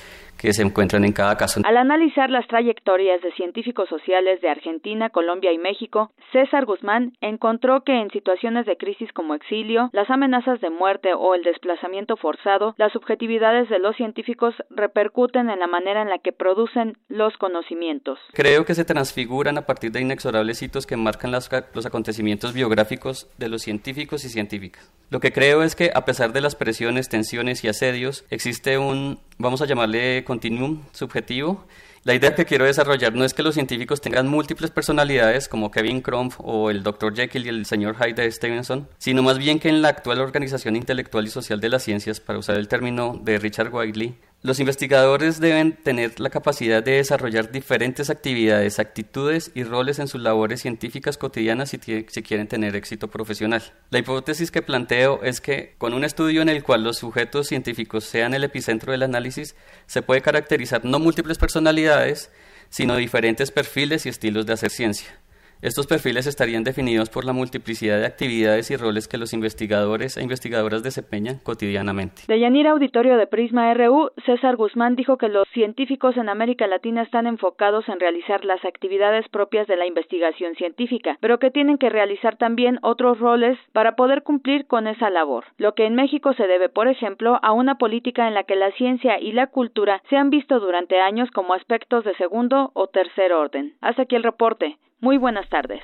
que 0.43 0.53
se 0.53 0.63
encuentran 0.63 1.05
en 1.05 1.13
cada 1.13 1.37
caso. 1.37 1.61
Al 1.65 1.77
analizar 1.77 2.31
las 2.31 2.47
trayectorias 2.49 3.23
de 3.23 3.33
científicos 3.33 3.89
sociales 3.89 4.41
de 4.41 4.49
Argentina, 4.49 5.11
Colombia 5.11 5.53
y 5.53 5.59
México, 5.59 6.11
César 6.33 6.65
Guzmán 6.65 7.13
encontró 7.21 7.83
que 7.85 7.93
en 7.93 8.11
situaciones 8.11 8.67
de 8.67 8.77
crisis 8.77 9.13
como 9.13 9.35
exilio, 9.35 9.91
las 9.93 10.11
amenazas 10.11 10.61
de 10.61 10.71
muerte 10.71 11.15
o 11.15 11.35
el 11.35 11.43
desplazamiento 11.43 12.17
forzado, 12.17 12.75
las 12.77 12.93
subjetividades 12.93 13.69
de 13.69 13.79
los 13.79 13.97
científicos 13.97 14.55
repercuten 14.71 15.49
en 15.49 15.61
la 15.61 15.67
manera 15.67 16.03
en 16.03 16.11
la 16.11 16.19
que 16.19 16.33
producen 16.33 16.97
los 17.09 17.37
conocimientos. 17.37 18.19
Creo 18.33 18.65
que 18.65 18.75
se 18.75 18.85
transfiguran 18.85 19.59
a 19.59 19.67
partir 19.67 19.93
de 19.93 20.01
inexorables 20.01 20.63
hitos 20.63 20.87
que 20.87 20.97
marcan 20.97 21.31
los 21.31 21.87
acontecimientos 21.87 22.53
biográficos 22.53 23.31
de 23.39 23.49
los 23.49 23.63
científicos 23.63 24.25
y 24.25 24.29
científicas. 24.29 24.93
Lo 25.11 25.21
que 25.21 25.31
creo 25.31 25.63
es 25.63 25.77
que 25.77 25.91
a 25.95 26.07
pesar 26.07 26.33
de 26.33 26.41
las 26.41 26.57
presiones, 26.57 27.11
tensiones 27.11 27.63
y 27.65 27.69
asedios, 27.69 28.25
existe 28.31 28.79
un, 28.79 29.19
vamos 29.39 29.61
a 29.61 29.67
llamarle 29.67 30.25
continuum 30.33 30.81
subjetivo. 30.93 31.67
La 32.05 32.15
idea 32.15 32.35
que 32.35 32.47
quiero 32.47 32.65
desarrollar 32.65 33.15
no 33.15 33.23
es 33.23 33.35
que 33.35 33.43
los 33.43 33.55
científicos 33.55 34.01
tengan 34.01 34.29
múltiples 34.29 34.71
personalidades 34.71 35.47
como 35.47 35.71
Kevin 35.71 36.01
Crump 36.01 36.33
o 36.39 36.71
el 36.71 36.83
Dr. 36.83 37.15
Jekyll 37.15 37.45
y 37.45 37.49
el 37.51 37.67
señor 37.67 37.97
Hyde 37.97 38.33
Stevenson, 38.33 38.89
sino 38.97 39.23
más 39.23 39.37
bien 39.37 39.61
que 39.61 39.69
en 39.69 39.83
la 39.83 39.89
actual 39.89 40.21
organización 40.21 40.75
intelectual 40.75 41.27
y 41.27 41.31
social 41.31 41.61
de 41.61 41.69
las 41.69 41.83
ciencias, 41.83 42.19
para 42.19 42.39
usar 42.39 42.57
el 42.57 42.67
término 42.67 43.21
de 43.23 43.39
Richard 43.39 43.73
Wiley, 43.73 44.17
los 44.43 44.59
investigadores 44.59 45.39
deben 45.39 45.73
tener 45.73 46.19
la 46.19 46.29
capacidad 46.29 46.83
de 46.83 46.97
desarrollar 46.97 47.53
diferentes 47.53 48.11
actividades, 48.11 48.81
actitudes 48.81 49.53
y 49.55 49.63
roles 49.63 50.01
en 50.01 50.09
sus 50.09 50.21
labores 50.21 50.63
científicas 50.63 51.17
cotidianas 51.17 51.71
si, 51.71 51.79
quieren 51.79 52.49
tener 52.49 52.75
éxito 52.75 53.07
profesional. 53.07 53.63
La 53.91 54.01
hipótesis 54.01 54.51
que 54.51 54.61
planteo 54.61 55.23
es 55.23 55.41
que 55.41 55.77
con 55.79 55.95
un 55.95 56.03
estudio 56.03 56.43
en 56.43 56.49
el 56.49 56.65
cual 56.65 56.83
los 56.83 56.99
sujetos 56.99 57.47
científicos 57.47 58.03
sean 58.03 58.35
el 58.35 58.43
epicentro 58.43 58.91
del 58.91 59.05
análisis, 59.05 59.55
se 59.87 60.03
puede 60.03 60.23
caracterizar 60.23 60.85
no 60.85 60.99
múltiples 60.99 61.39
personalidades, 61.39 62.29
sino 62.69 62.97
diferentes 62.97 63.53
perfiles 63.53 64.07
y 64.07 64.09
estilos 64.09 64.45
de 64.47 64.55
hacer 64.55 64.71
ciencia. 64.71 65.22
Estos 65.63 65.87
perfiles 65.87 66.27
estarían 66.27 66.65
definidos 66.65 67.09
por 67.09 67.25
la 67.25 67.33
multiplicidad 67.33 68.01
de 68.01 68.07
actividades 68.07 68.73
y 68.73 68.77
roles 68.77 69.07
que 69.07 69.17
los 69.17 69.33
investigadores 69.33 70.17
e 70.17 70.23
investigadoras 70.25 70.83
desempeñan 70.83 71.39
cotidianamente. 71.41 72.23
De 72.27 72.41
Yanira 72.41 72.73
Auditorio 72.73 73.17
de 73.17 73.29
Prisma 73.29 73.73
RU, 73.73 74.11
César 74.27 74.57
Guzmán 74.57 74.97
dijo 74.97 75.19
que 75.19 75.29
los 75.29 75.47
científicos 75.55 76.17
en 76.17 76.29
América 76.29 76.67
Latina 76.67 77.03
están 77.03 77.29
enfocados 77.29 77.89
en 77.89 78.01
realizar 78.01 78.45
las 78.45 78.65
actividades 78.65 79.29
propias 79.29 79.69
de 79.69 79.77
la 79.77 79.87
investigación 79.87 80.57
científica, 80.57 81.17
pero 81.21 81.39
que 81.39 81.53
tienen 81.53 81.79
que 81.79 81.91
realizar 81.91 82.37
también 82.37 82.81
otros 82.83 83.21
roles 83.21 83.57
para 83.73 83.95
poder 83.95 84.25
cumplir 84.25 84.67
con 84.67 84.89
esa 84.89 85.11
labor. 85.11 85.45
Lo 85.59 85.77
que 85.77 85.87
en 85.87 85.95
México 85.95 86.35
se 86.35 86.49
debe, 86.49 86.71
por 86.71 86.89
ejemplo, 86.89 87.39
a 87.41 87.53
una 87.53 87.79
política 87.79 88.27
en 88.27 88.35
la 88.35 88.43
que 88.43 88.57
la 88.57 88.73
ciencia 88.73 89.21
y 89.21 89.31
la 89.31 89.47
cultura 89.47 90.03
se 90.11 90.17
han 90.17 90.29
visto 90.29 90.59
durante 90.59 90.99
años 90.99 91.31
como 91.31 91.55
aspectos 91.55 92.03
de 92.03 92.17
segundo 92.17 92.73
o 92.75 92.89
tercer 92.89 93.33
orden. 93.33 93.75
Hasta 93.81 94.03
aquí 94.03 94.17
el 94.17 94.25
reporte. 94.25 94.77
Muy 95.03 95.19
buenas 95.19 95.49
tardes. 95.49 95.83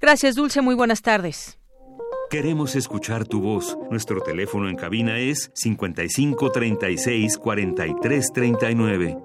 Gracias, 0.00 0.34
Dulce. 0.34 0.62
Muy 0.62 0.74
buenas 0.74 1.00
tardes. 1.00 1.60
Queremos 2.28 2.74
escuchar 2.74 3.24
tu 3.24 3.40
voz. 3.40 3.78
Nuestro 3.88 4.20
teléfono 4.20 4.68
en 4.68 4.74
cabina 4.74 5.16
es 5.16 5.52
55 5.54 6.50
36 6.50 7.38
43 7.38 8.32
39. 8.32 9.18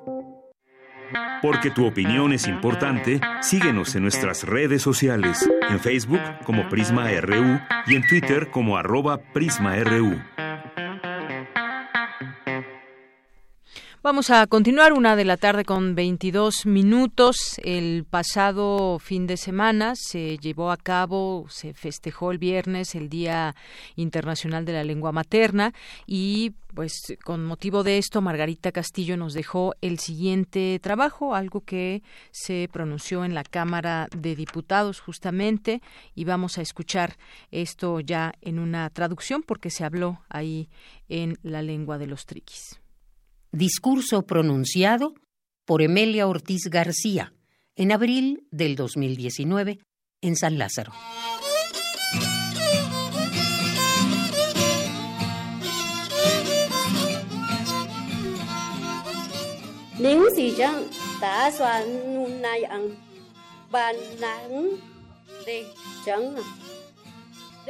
Porque 1.42 1.72
tu 1.72 1.88
opinión 1.88 2.32
es 2.32 2.48
importante, 2.48 3.20
síguenos 3.42 3.96
en 3.96 4.04
nuestras 4.04 4.44
redes 4.44 4.84
sociales, 4.84 5.50
en 5.68 5.80
Facebook 5.80 6.22
como 6.46 6.70
Prisma 6.70 7.10
RU 7.20 7.60
y 7.88 7.96
en 7.96 8.08
Twitter 8.08 8.52
como 8.52 8.78
arroba 8.78 9.18
PrismaRU. 9.18 10.22
Vamos 14.04 14.32
a 14.32 14.48
continuar 14.48 14.92
una 14.92 15.16
de 15.16 15.24
la 15.24 15.38
tarde 15.38 15.64
con 15.64 15.96
22 15.96 16.66
minutos. 16.66 17.58
El 17.64 18.04
pasado 18.04 19.00
fin 19.00 19.28
de 19.28 19.38
semana 19.38 19.94
se 19.96 20.38
llevó 20.40 20.72
a 20.72 20.76
cabo, 20.76 21.46
se 21.48 21.74
festejó 21.74 22.34
el 22.34 22.38
viernes 22.38 22.96
el 22.96 23.08
Día 23.08 23.56
Internacional 23.96 24.66
de 24.66 24.74
la 24.74 24.84
Lengua 24.84 25.14
Materna 25.14 25.74
y 26.06 26.52
pues 26.74 27.16
con 27.24 27.46
motivo 27.46 27.84
de 27.84 27.98
esto 27.98 28.20
Margarita 28.20 28.74
Castillo 28.74 29.16
nos 29.16 29.34
dejó 29.34 29.74
el 29.80 30.00
siguiente 30.00 30.82
trabajo, 30.84 31.34
algo 31.34 31.62
que 31.62 32.04
se 32.32 32.68
pronunció 32.74 33.24
en 33.24 33.34
la 33.34 33.46
Cámara 33.46 34.10
de 34.14 34.36
Diputados 34.36 35.00
justamente 35.00 35.82
y 36.14 36.26
vamos 36.26 36.58
a 36.58 36.62
escuchar 36.62 37.16
esto 37.52 38.02
ya 38.02 38.34
en 38.42 38.60
una 38.60 38.90
traducción 38.90 39.44
porque 39.44 39.70
se 39.70 39.86
habló 39.86 40.20
ahí 40.28 40.68
en 41.08 41.38
la 41.42 41.62
lengua 41.62 41.98
de 41.98 42.08
los 42.08 42.26
triquis. 42.26 42.83
Discurso 43.56 44.24
pronunciado 44.26 45.14
por 45.64 45.84
Emelia 45.84 46.26
Ortiz 46.26 46.72
García 46.72 47.36
en 47.76 47.92
abril 47.92 48.48
del 48.50 48.76
2019 48.76 49.78
en 50.22 50.36
San 50.36 50.58
Lázaro. 50.58 50.92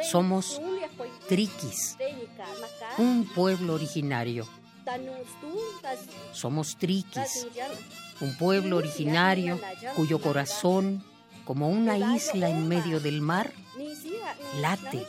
Somos 0.09 0.61
triquis, 1.27 1.97
un 2.97 3.27
pueblo 3.35 3.73
originario 3.73 4.47
somos 6.31 6.77
triquis, 6.77 7.47
un 8.21 8.37
pueblo 8.37 8.77
originario 8.77 9.59
cuyo 9.95 10.19
corazón, 10.19 11.03
como 11.45 11.69
una 11.69 11.97
isla 12.15 12.49
en 12.49 12.67
medio 12.67 12.99
del 12.99 13.21
mar, 13.21 13.51
late 14.61 15.05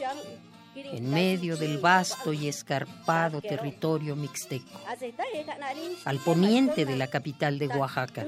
en 0.74 1.10
medio 1.10 1.56
del 1.56 1.78
vasto 1.78 2.32
y 2.32 2.48
escarpado 2.48 3.40
territorio 3.40 4.16
mixteco, 4.16 4.80
al 6.04 6.18
poniente 6.18 6.84
de 6.84 6.96
la 6.96 7.06
capital 7.06 7.58
de 7.58 7.68
Oaxaca, 7.68 8.26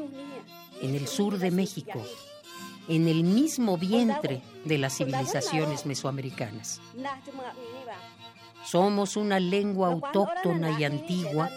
en 0.81 0.95
el 0.95 1.09
sur 1.09 1.39
de 1.39 1.51
México, 1.51 2.05
en 2.89 3.09
el 3.09 3.25
mismo 3.25 3.77
vientre 3.77 4.43
de 4.65 4.79
las 4.79 4.97
civilizaciones 4.97 5.87
mesoamericanas. 5.87 6.81
Somos 8.67 9.17
una 9.17 9.39
lengua 9.39 9.89
autóctona 9.89 10.79
y 10.79 10.85
antigua 10.85 11.51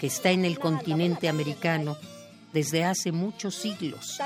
que 0.00 0.06
está 0.06 0.30
en 0.30 0.44
el 0.44 0.58
continente 0.58 1.28
americano 1.28 1.96
desde 2.52 2.84
hace 2.84 3.12
muchos 3.12 3.54
siglos, 3.54 4.18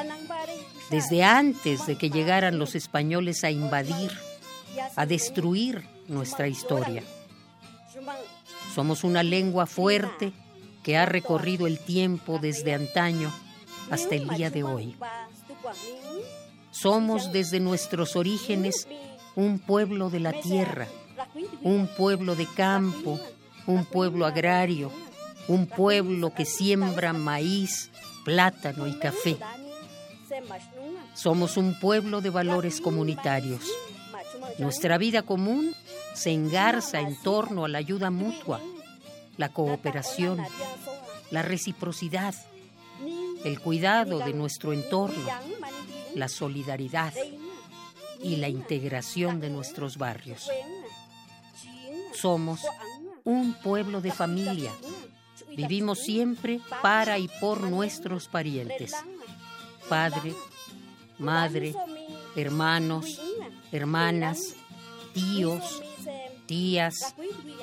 desde 0.91 1.25
antes 1.25 1.87
de 1.87 1.97
que 1.97 2.11
llegaran 2.11 2.59
los 2.59 2.75
españoles 2.75 3.43
a 3.43 3.51
invadir, 3.51 4.13
a 4.95 5.07
destruir 5.07 5.87
nuestra 6.09 6.47
historia. 6.47 7.03
Somos 8.75 9.05
una 9.05 9.23
lengua 9.23 9.67
fuerte 9.67 10.33
que 10.83 10.97
ha 10.97 11.07
recorrido 11.07 11.67
el 11.67 11.79
tiempo 11.79 12.39
desde 12.41 12.75
antaño 12.75 13.33
hasta 13.91 14.15
el 14.15 14.29
día 14.29 14.51
de 14.51 14.63
hoy. 14.63 14.97
Somos 16.71 17.33
desde 17.33 17.61
nuestros 17.61 18.17
orígenes 18.17 18.89
un 19.35 19.59
pueblo 19.59 20.11
de 20.11 20.21
la 20.21 20.33
tierra, 20.33 20.89
un 21.63 21.89
pueblo 21.89 22.35
de 22.35 22.47
campo, 22.47 23.19
un 23.67 23.85
pueblo 23.85 24.27
agrario, 24.27 24.91
un 25.49 25.67
pueblo 25.67 26.33
que 26.35 26.45
siembra 26.45 27.13
maíz, 27.13 27.91
plátano 28.25 28.87
y 28.87 28.99
café. 28.99 29.37
Somos 31.15 31.57
un 31.57 31.79
pueblo 31.79 32.21
de 32.21 32.31
valores 32.31 32.81
comunitarios, 32.81 33.69
Nuestra 34.59 34.99
vida 34.99 35.23
común 35.23 35.75
se 36.15 36.31
engarza 36.31 37.01
en 37.01 37.17
torno 37.23 37.65
a 37.65 37.69
la 37.69 37.79
ayuda 37.79 38.11
mutua, 38.11 38.61
la 39.37 39.49
cooperación, 39.49 40.39
la 41.31 41.43
reciprocidad, 41.43 42.35
el 43.45 43.61
cuidado 43.61 44.19
de 44.19 44.33
nuestro 44.35 44.73
entorno, 44.73 45.27
la 46.15 46.29
solidaridad 46.29 47.15
y 48.23 48.37
la 48.37 48.49
integración 48.49 49.41
de 49.41 49.51
nuestros 49.51 49.97
barrios. 49.97 50.51
Somos 52.23 52.61
un 53.25 53.53
pueblo 53.53 54.01
de 54.01 54.13
familia. 54.13 54.71
Vivimos 55.57 55.99
siempre 55.99 56.61
para 56.81 57.19
y 57.19 57.29
por 57.41 57.63
nuestros 57.63 58.29
parientes. 58.29 58.95
Padre, 59.89 60.33
madre, 61.19 61.75
hermanos, 62.37 63.21
hermanas, 63.73 64.55
tíos, 65.13 65.83
tías, 66.47 67.17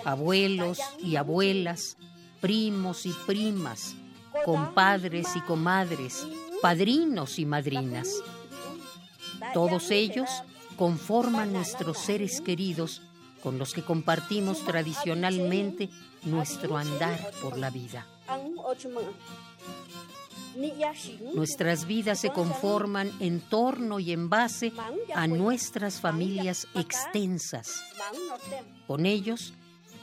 abuelos 0.03 0.77
y 1.01 1.15
abuelas, 1.15 1.95
primos 2.41 3.05
y 3.05 3.13
primas, 3.25 3.95
compadres 4.43 5.37
y 5.37 5.41
comadres, 5.41 6.27
padrinos 6.61 7.39
y 7.39 7.45
madrinas. 7.45 8.09
Todos 9.53 9.89
ellos 9.89 10.29
conforman 10.75 11.53
nuestros 11.53 11.97
seres 11.97 12.41
queridos 12.41 13.01
con 13.41 13.57
los 13.57 13.73
que 13.73 13.83
compartimos 13.83 14.63
tradicionalmente 14.65 15.89
nuestro 16.23 16.77
andar 16.77 17.31
por 17.41 17.57
la 17.57 17.69
vida. 17.69 18.05
Nuestras 21.35 21.85
vidas 21.85 22.19
se 22.19 22.31
conforman 22.31 23.11
en 23.19 23.39
torno 23.39 23.99
y 23.99 24.11
en 24.11 24.29
base 24.29 24.73
a 25.13 25.27
nuestras 25.27 26.01
familias 26.01 26.67
extensas. 26.75 27.83
Con 28.87 29.05
ellos 29.05 29.53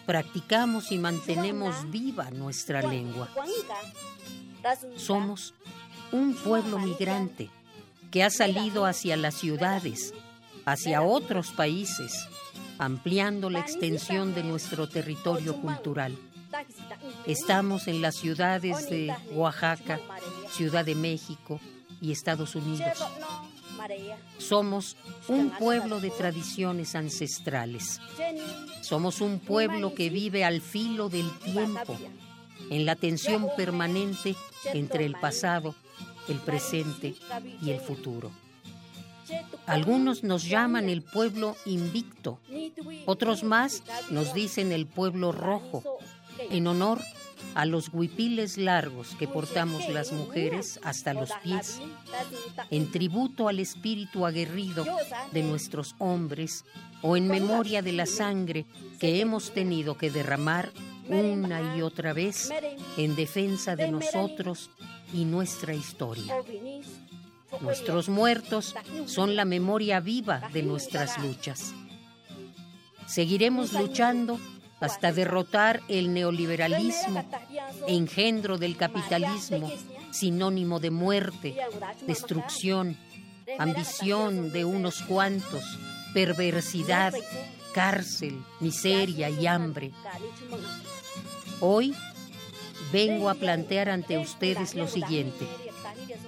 practicamos 0.07 0.93
y 0.93 0.99
mantenemos 0.99 1.91
viva 1.91 2.31
nuestra 2.31 2.81
lengua. 2.81 3.29
Somos 4.97 5.55
un 6.13 6.35
pueblo 6.35 6.79
migrante 6.79 7.51
que 8.11 8.23
ha 8.23 8.31
salido 8.31 8.87
hacia 8.87 9.17
las 9.17 9.35
ciudades, 9.35 10.15
hacia 10.65 11.03
otros 11.03 11.51
países, 11.51 12.29
ampliando 12.79 13.51
la 13.51 13.61
extensión 13.61 14.35
de 14.35 14.43
nuestro 14.43 14.89
territorio 14.89 15.57
cultural. 15.61 16.17
Estamos 17.27 17.89
en 17.89 18.01
las 18.01 18.17
ciudades 18.17 18.89
de 18.89 19.15
Oaxaca, 19.33 20.01
Ciudad 20.51 20.85
de 20.85 20.95
México 20.95 21.61
y 22.01 22.13
Estados 22.13 22.55
Unidos. 22.55 22.99
Somos 24.39 24.97
un 25.29 25.51
pueblo 25.51 26.01
de 26.01 26.11
tradiciones 26.11 26.95
ancestrales. 26.95 28.01
Somos 28.81 29.21
un 29.21 29.39
pueblo 29.39 29.95
que 29.95 30.11
vive 30.11 30.45
al 30.45 30.61
filo 30.61 31.09
del 31.09 31.31
tiempo, 31.39 31.97
en 32.71 32.87
la 32.87 32.97
tensión 32.97 33.49
permanente 33.57 34.35
entre 34.73 35.05
el 35.05 35.13
pasado, 35.13 35.75
el 36.29 36.39
presente 36.39 37.15
y 37.63 37.71
el 37.71 37.81
futuro. 37.81 38.31
Algunos 39.67 40.23
nos 40.23 40.45
llaman 40.45 40.89
el 40.89 41.03
pueblo 41.03 41.57
invicto, 41.65 42.39
otros 43.07 43.43
más 43.45 43.83
nos 44.11 44.35
dicen 44.35 44.73
el 44.73 44.87
pueblo 44.87 45.33
rojo, 45.33 45.83
en 46.51 46.67
honor 46.67 47.01
a 47.55 47.65
los 47.65 47.89
huipiles 47.93 48.59
largos 48.59 49.15
que 49.19 49.29
portamos 49.29 49.89
las 49.89 50.13
mujeres 50.13 50.79
hasta 50.83 51.15
los 51.15 51.31
pies, 51.43 51.81
en 52.71 52.91
tributo 52.91 53.49
al 53.49 53.61
espíritu 53.61 54.27
aguerrido 54.27 54.85
de 55.33 55.43
nuestros 55.43 55.95
hombres 55.99 56.65
o 57.03 57.17
en 57.17 57.29
memoria 57.29 57.83
de 57.83 57.93
la 57.93 58.07
sangre 58.07 58.67
que 58.99 59.21
hemos 59.21 59.53
tenido 59.53 59.97
que 59.97 60.11
derramar 60.11 60.71
una 61.09 61.77
y 61.77 61.83
otra 61.83 62.13
vez 62.13 62.51
en 62.97 63.17
defensa 63.17 63.77
de 63.77 63.91
nosotros 63.91 64.71
y 65.13 65.25
nuestra 65.25 65.75
historia. 65.75 66.35
Nuestros 67.61 68.09
muertos 68.09 68.75
son 69.07 69.37
la 69.37 69.45
memoria 69.45 70.01
viva 70.01 70.49
de 70.53 70.63
nuestras 70.63 71.19
luchas. 71.19 71.75
Seguiremos 73.07 73.73
luchando 73.73 74.39
hasta 74.81 75.13
derrotar 75.13 75.81
el 75.89 76.13
neoliberalismo, 76.13 77.25
engendro 77.87 78.59
del 78.59 78.77
capitalismo, 78.77 79.73
sinónimo 80.11 80.81
de 80.81 80.91
muerte, 80.91 81.57
destrucción, 82.07 82.97
ambición 83.59 84.53
de 84.53 84.65
unos 84.65 85.03
cuantos, 85.03 85.65
perversidad, 86.13 87.15
cárcel, 87.73 88.43
miseria 88.61 89.31
y 89.31 89.47
hambre. 89.47 89.93
Hoy 91.61 91.95
vengo 92.93 93.31
a 93.31 93.35
plantear 93.35 93.89
ante 93.89 94.19
ustedes 94.19 94.75
lo 94.75 94.89
siguiente, 94.89 95.47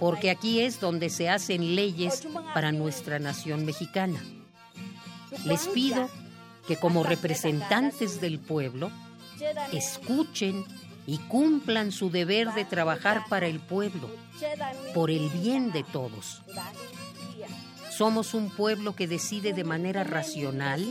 porque 0.00 0.30
aquí 0.30 0.61
es 0.61 0.80
donde 0.80 1.11
se 1.11 1.28
hacen 1.28 1.74
leyes 1.74 2.26
para 2.54 2.72
nuestra 2.72 3.18
nación 3.18 3.64
mexicana. 3.64 4.20
Les 5.44 5.66
pido 5.68 6.08
que 6.66 6.76
como 6.76 7.02
representantes 7.02 8.20
del 8.20 8.38
pueblo 8.38 8.90
escuchen 9.72 10.64
y 11.06 11.18
cumplan 11.18 11.90
su 11.92 12.11
deber 12.11 12.52
de 12.52 12.64
trabajar 12.64 13.24
para 13.28 13.46
el 13.46 13.61
pueblo, 13.61 14.11
por 14.94 15.11
el 15.11 15.30
bien 15.30 15.72
de 15.72 15.82
todos. 15.82 16.42
Somos 17.90 18.34
un 18.34 18.50
pueblo 18.50 18.94
que 18.94 19.08
decide 19.08 19.52
de 19.52 19.64
manera 19.64 20.04
racional, 20.04 20.84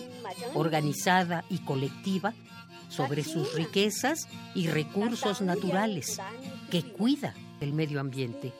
organizada 0.55 1.45
y 1.49 1.59
colectiva 1.59 2.33
sobre 2.89 3.23
sus 3.23 3.53
riquezas 3.53 4.27
y 4.55 4.67
recursos 4.67 5.41
naturales, 5.41 6.19
que 6.71 6.83
cuida 6.83 7.35
el 7.61 7.73
medio 7.73 7.99
ambiente. 7.99 8.53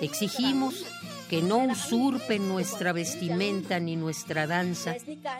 Exigimos 0.00 0.86
que 1.28 1.42
no 1.42 1.58
usurpen 1.58 2.48
nuestra 2.48 2.92
vestimenta 2.92 3.78
ni 3.78 3.96
nuestra 3.96 4.46
danza, 4.46 4.96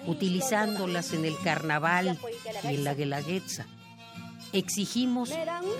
utilizándolas 0.06 1.12
en 1.12 1.24
el 1.24 1.36
carnaval 1.38 2.18
y 2.64 2.68
en 2.68 2.84
la 2.84 2.94
guelaguetza. 2.94 3.66
Exigimos 4.52 5.32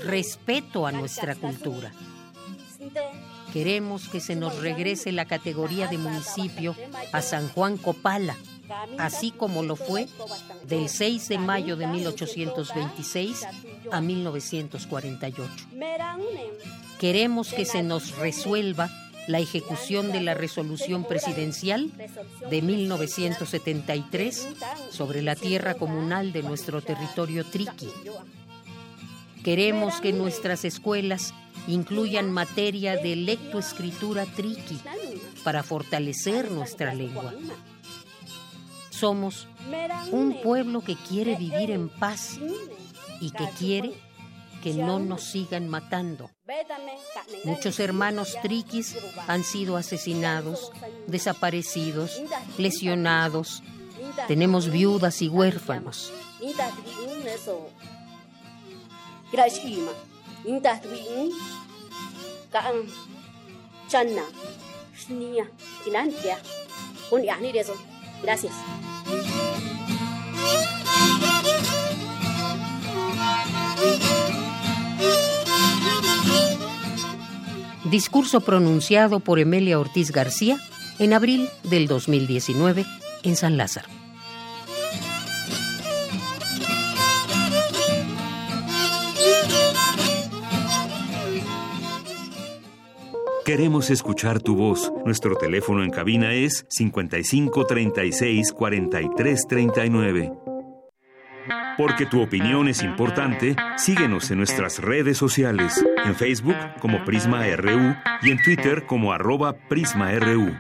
respeto 0.05 0.87
a 0.87 0.93
nuestra 0.93 1.37
cultura. 1.37 1.93
Queremos 3.53 4.09
que 4.09 4.21
se 4.21 4.37
nos 4.37 4.61
regrese 4.61 5.13
la 5.13 5.27
categoría 5.27 5.87
de 5.87 5.99
municipio 5.99 6.75
a 7.13 7.23
San 7.23 7.49
Juan 7.49 7.77
Copala, 7.77 8.37
así 8.99 9.31
como 9.31 9.63
lo 9.63 9.77
fue 9.77 10.09
del 10.67 10.89
6 10.89 11.29
de 11.29 11.39
mayo 11.39 11.77
de 11.77 11.87
1826 11.87 13.47
a 13.91 14.01
1948. 14.01 15.51
Queremos 16.99 17.53
que 17.53 17.65
se 17.65 17.83
nos 17.83 18.17
resuelva 18.17 18.91
la 19.27 19.39
ejecución 19.39 20.13
de 20.13 20.21
la 20.21 20.35
resolución 20.35 21.05
presidencial 21.05 21.91
de 22.51 22.63
1973 22.63 24.49
sobre 24.91 25.23
la 25.23 25.37
tierra 25.37 25.75
comunal 25.75 26.33
de 26.33 26.43
nuestro 26.43 26.83
territorio 26.83 27.45
triqui. 27.45 27.89
Queremos 29.45 30.01
que 30.01 30.13
nuestras 30.13 30.65
escuelas 30.65 31.33
incluyan 31.67 32.31
materia 32.31 32.97
de 32.97 33.17
lectoescritura 33.17 34.27
triqui 34.27 34.79
para 35.45 35.63
fortalecer 35.63 36.51
nuestra 36.51 36.95
lengua. 36.95 37.33
Somos 39.01 39.49
un 40.13 40.43
pueblo 40.43 40.83
que 40.83 40.95
quiere 40.95 41.35
vivir 41.35 41.71
en 41.71 41.89
paz 41.89 42.39
y 43.19 43.31
que 43.31 43.49
quiere 43.59 43.95
que 44.63 44.75
no 44.75 44.99
nos 44.99 45.23
sigan 45.23 45.69
matando. 45.71 46.31
Muchos 47.45 47.81
hermanos 47.81 48.37
triquis 48.43 48.99
han 49.27 49.43
sido 49.43 49.79
asesinados, 49.79 50.71
desaparecidos, 51.07 52.21
lesionados. 52.59 53.63
Tenemos 54.29 54.71
viudas 54.71 55.23
y 55.23 55.29
huérfanos. 55.29 56.13
Gracias. 68.23 68.53
Discurso 77.91 78.41
pronunciado 78.41 79.19
por 79.21 79.41
Emelia 79.41 79.79
Ortiz 79.79 80.13
García 80.13 80.59
en 80.99 81.13
abril 81.13 81.49
del 81.65 81.89
2019 81.89 82.87
en 83.25 83.37
San 83.37 83.57
Lázaro. 83.57 84.00
Queremos 93.51 93.91
escuchar 93.91 94.41
tu 94.41 94.55
voz. 94.55 94.93
Nuestro 95.05 95.35
teléfono 95.35 95.83
en 95.83 95.91
cabina 95.91 96.33
es 96.35 96.65
55 96.69 97.67
36 97.67 98.53
43 98.53 99.47
39. 99.49 100.33
Porque 101.77 102.07
tu 102.07 102.23
opinión 102.23 102.69
es 102.69 102.85
importante, 102.85 103.57
síguenos 103.77 104.31
en 104.31 104.39
nuestras 104.39 104.79
redes 104.79 105.19
sociales, 105.19 105.85
en 106.05 106.15
Facebook 106.15 106.55
como 106.81 107.05
Prisma 107.05 107.45
RU 107.57 107.97
y 108.23 108.31
en 108.31 108.41
Twitter 108.41 108.87
como 108.87 109.13
arroba 109.13 109.57
PrismaRU. 109.69 110.53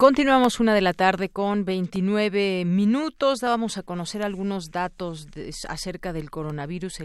Continuamos 0.00 0.60
una 0.60 0.72
de 0.72 0.80
la 0.80 0.94
tarde 0.94 1.28
con 1.28 1.66
29 1.66 2.64
minutos. 2.64 3.40
Dábamos 3.40 3.76
a 3.76 3.82
conocer 3.82 4.22
algunos 4.22 4.70
datos 4.70 5.28
acerca 5.68 6.14
del 6.14 6.30
coronavirus, 6.30 7.00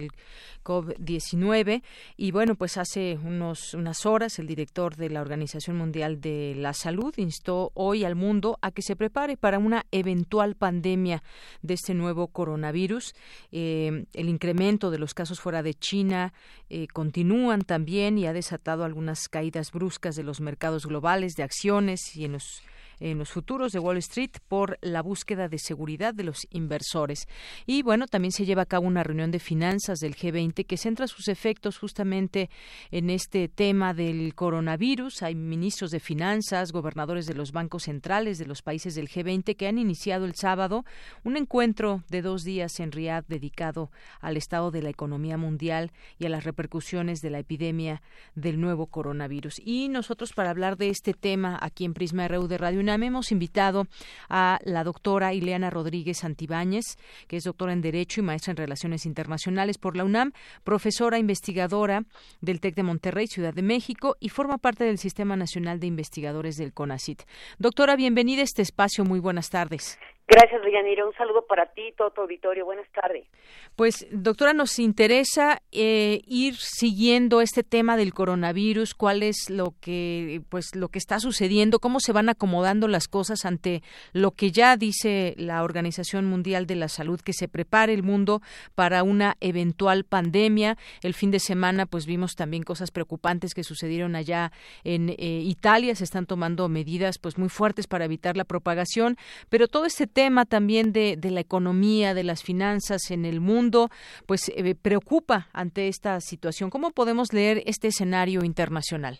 COVID-19. 0.66 1.82
Y 2.18 2.32
bueno, 2.32 2.56
pues 2.56 2.78
hace 2.78 3.18
unos, 3.24 3.74
unas 3.74 4.06
horas 4.06 4.38
el 4.40 4.48
director 4.48 4.98
de 4.98 5.10
la 5.10 5.22
Organización 5.22 5.78
Mundial 5.78 6.20
de 6.20 6.56
la 6.58 6.74
Salud 6.74 7.14
instó 7.16 7.72
hoy 7.76 8.04
al 8.04 8.16
mundo 8.16 8.58
a 8.62 8.72
que 8.72 8.82
se 8.82 8.98
prepare 8.98 9.38
para 9.38 9.60
una 9.60 9.86
eventual 9.92 10.56
pandemia 10.56 11.24
de 11.62 11.76
este 11.76 11.94
nuevo 11.94 12.28
coronavirus. 12.28 13.16
Eh, 13.54 14.06
el 14.14 14.28
incremento 14.28 14.92
de 14.92 15.00
los 15.00 15.14
casos 15.14 15.40
fuera 15.40 15.64
de 15.64 15.74
China 15.74 16.34
eh, 16.70 16.88
continúan 16.88 17.62
también 17.62 18.18
y 18.18 18.26
ha 18.26 18.34
desatado 18.34 18.84
algunas 18.84 19.30
caídas 19.30 19.72
bruscas 19.72 20.16
de 20.16 20.24
los 20.24 20.42
mercados 20.42 20.86
globales 20.86 21.36
de 21.36 21.44
acciones 21.44 22.16
y 22.16 22.26
en 22.26 22.34
los 22.34 22.64
en 23.00 23.18
los 23.18 23.32
futuros 23.32 23.72
de 23.72 23.80
Wall 23.80 23.98
Street 23.98 24.32
por 24.48 24.78
la 24.82 25.02
búsqueda 25.02 25.48
de 25.48 25.60
seguridad 25.60 26.14
de 26.14 26.24
los 26.24 26.48
inversores. 26.52 27.28
Y 27.66 27.84
bueno, 27.84 28.08
también 28.08 28.32
se 28.32 28.46
lleva 28.46 28.64
a 28.64 28.66
cabo 28.66 28.88
una 28.88 29.04
reunión 29.04 29.32
de 29.32 29.40
finanzas 29.40 30.00
del 30.00 30.16
G20 30.16 30.66
que 30.66 30.78
centra 30.78 31.08
sus 31.08 31.28
efectos 31.28 31.78
justamente 31.78 32.50
en 32.92 33.10
este 33.10 33.48
tema 33.48 33.94
del 33.94 34.36
coronavirus. 34.36 35.24
Hay 35.24 35.36
ministros 35.36 35.92
de 35.92 36.00
finanzas, 36.00 36.72
gobernadores 36.72 37.26
de 37.26 37.34
los 37.34 37.52
bancos 37.52 37.84
centrales 37.84 38.38
de 38.38 38.46
los 38.46 38.62
países 38.62 38.96
del 38.96 39.10
G20 39.10 39.56
que 39.56 39.68
han 39.68 39.78
iniciado 39.78 40.26
el 40.26 40.36
sábado 40.36 40.86
un 41.24 41.38
encuentro 41.38 42.04
de 42.10 42.22
dos 42.22 42.44
días 42.44 42.80
en 42.80 42.92
Riyadh 42.92 43.26
dedicado 43.28 43.92
al 44.22 44.38
estado 44.38 44.72
de 44.72 44.82
la 44.82 44.90
economía 44.90 45.38
mundial 45.38 45.92
y 46.18 46.26
a 46.26 46.30
las 46.30 46.44
repercusiones 46.44 47.22
de 47.22 47.30
la 47.30 47.40
epidemia 47.40 48.02
del 48.36 48.60
nuevo 48.60 48.88
coronavirus. 48.88 49.62
Y 49.64 49.90
nosotros 49.90 50.34
para 50.34 50.50
hablar 50.50 50.78
de 50.78 50.90
este 50.90 51.14
tema 51.14 51.58
aquí 51.62 51.86
en 51.86 51.94
Prisma 51.94 52.28
RU 52.28 52.48
de 52.48 52.58
Radio 52.58 52.84
hemos 52.94 53.32
invitado 53.32 53.88
a 54.30 54.60
la 54.64 54.84
doctora 54.84 55.34
Ileana 55.34 55.70
Rodríguez 55.70 56.24
Antibáñez, 56.24 56.98
que 57.28 57.38
es 57.38 57.44
doctora 57.44 57.74
en 57.74 57.82
Derecho 57.82 58.22
y 58.22 58.24
maestra 58.24 58.52
en 58.52 58.58
Relaciones 58.58 59.06
Internacionales 59.06 59.78
por 59.78 59.98
la 59.98 60.04
UNAM, 60.04 60.32
profesora 60.64 61.20
investigadora 61.20 62.04
del 62.42 62.60
TEC 62.60 62.76
de 62.76 62.84
Monterrey, 62.84 63.28
Ciudad 63.28 63.54
de 63.54 63.62
México, 63.62 64.16
y 64.20 64.30
forma 64.30 64.58
parte 64.58 64.84
del 64.84 64.98
Sistema 64.98 65.36
Nacional 65.36 65.80
de 65.80 65.88
Investigadores 65.88 66.58
del 66.58 66.74
CONACIT. 66.74 67.24
Doctora, 67.60 67.96
bienvenida 67.96 68.42
a 68.42 68.46
este 68.46 68.62
espacio. 68.62 69.06
Muy 69.06 69.20
buenas 69.20 69.50
tardes. 69.50 69.98
Gracias, 70.28 70.60
Villanira. 70.64 71.06
Un 71.06 71.14
saludo 71.14 71.46
para 71.46 71.68
ti 71.68 71.90
y 71.90 71.92
todo 71.92 72.10
tu 72.10 72.22
auditorio. 72.22 72.66
Buenas 72.66 72.88
tardes. 72.92 73.28
Pues, 73.76 74.08
doctora, 74.10 74.54
nos 74.54 74.80
interesa 74.80 75.62
eh, 75.72 76.22
ir 76.26 76.56
siguiendo 76.56 77.42
este 77.42 77.62
tema 77.62 77.96
del 77.96 78.12
coronavirus, 78.12 78.96
cuál 78.96 79.22
es 79.22 79.52
lo 79.52 79.76
que, 79.82 80.42
pues, 80.50 80.76
lo 80.76 80.90
que 80.90 80.98
está 80.98 81.20
sucediendo, 81.20 81.78
cómo 81.78 82.00
se 82.00 82.12
van 82.12 82.30
acomodando 82.30 82.88
las 82.88 83.08
cosas 83.08 83.46
ante 83.46 83.84
lo 84.14 84.32
que 84.32 84.52
ya 84.52 84.78
dice 84.78 85.36
la 85.38 85.62
Organización 85.64 86.26
Mundial 86.26 86.66
de 86.66 86.76
la 86.76 86.88
Salud, 86.88 87.22
que 87.22 87.34
se 87.34 87.48
prepare 87.48 87.94
el 87.94 88.02
mundo 88.02 88.42
para 88.74 89.04
una 89.04 89.36
eventual 89.42 90.06
pandemia. 90.06 90.76
El 91.04 91.14
fin 91.14 91.30
de 91.30 91.40
semana, 91.40 91.86
pues, 91.86 92.08
vimos 92.08 92.34
también 92.34 92.64
cosas 92.64 92.90
preocupantes 92.90 93.54
que 93.54 93.64
sucedieron 93.64 94.16
allá 94.16 94.52
en 94.84 95.10
eh, 95.10 95.16
Italia. 95.20 95.94
Se 95.94 96.04
están 96.04 96.26
tomando 96.26 96.68
medidas, 96.68 97.20
pues, 97.20 97.38
muy 97.38 97.50
fuertes 97.50 97.86
para 97.86 98.06
evitar 98.06 98.36
la 98.36 98.46
propagación, 98.46 99.18
pero 99.50 99.68
todo 99.68 99.86
este 99.86 100.15
tema 100.16 100.46
también 100.46 100.94
de, 100.94 101.18
la 101.22 101.42
economía, 101.42 102.14
de 102.14 102.24
las 102.24 102.42
finanzas 102.42 103.12
en 103.12 103.26
el 103.26 103.42
mundo, 103.42 103.90
pues 104.26 104.50
eh, 104.50 104.74
preocupa 104.74 105.50
ante 105.54 105.90
esta 105.90 106.20
situación. 106.22 106.70
¿Cómo 106.70 106.92
podemos 106.92 107.34
leer 107.34 107.62
este 107.66 107.90
escenario 107.90 108.44
internacional? 108.44 109.20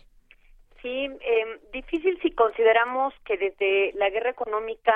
Sí, 0.80 1.04
em, 1.04 1.60
difícil 1.72 2.18
si 2.22 2.30
consideramos 2.32 3.12
que 3.26 3.36
desde 3.36 3.92
la 3.92 4.08
guerra 4.08 4.30
económica 4.30 4.94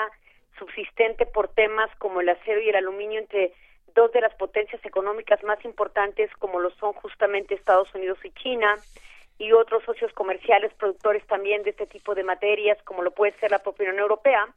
subsistente 0.57 1.25
por 1.27 1.49
temas 1.49 1.89
como 1.99 2.19
el 2.21 2.29
acero 2.29 2.61
y 2.61 2.69
el 2.69 2.75
aluminio 2.75 3.19
entre 3.19 3.53
dos 3.93 4.11
de 4.11 4.21
las 4.21 4.33
potencias 4.35 4.83
económicas 4.85 5.43
más 5.43 5.63
importantes 5.65 6.31
como 6.39 6.59
lo 6.59 6.71
son 6.71 6.93
justamente 6.93 7.53
Estados 7.53 7.93
Unidos 7.93 8.17
y 8.23 8.31
China 8.31 8.75
y 9.37 9.51
otros 9.51 9.83
socios 9.83 10.11
comerciales 10.13 10.73
productores 10.75 11.25
también 11.27 11.63
de 11.63 11.71
este 11.71 11.87
tipo 11.87 12.15
de 12.15 12.23
materias 12.23 12.77
como 12.83 13.03
lo 13.03 13.11
puede 13.11 13.33
ser 13.39 13.51
la 13.51 13.59
propia 13.59 13.89
Unión 13.89 13.99
Europea, 13.99 14.47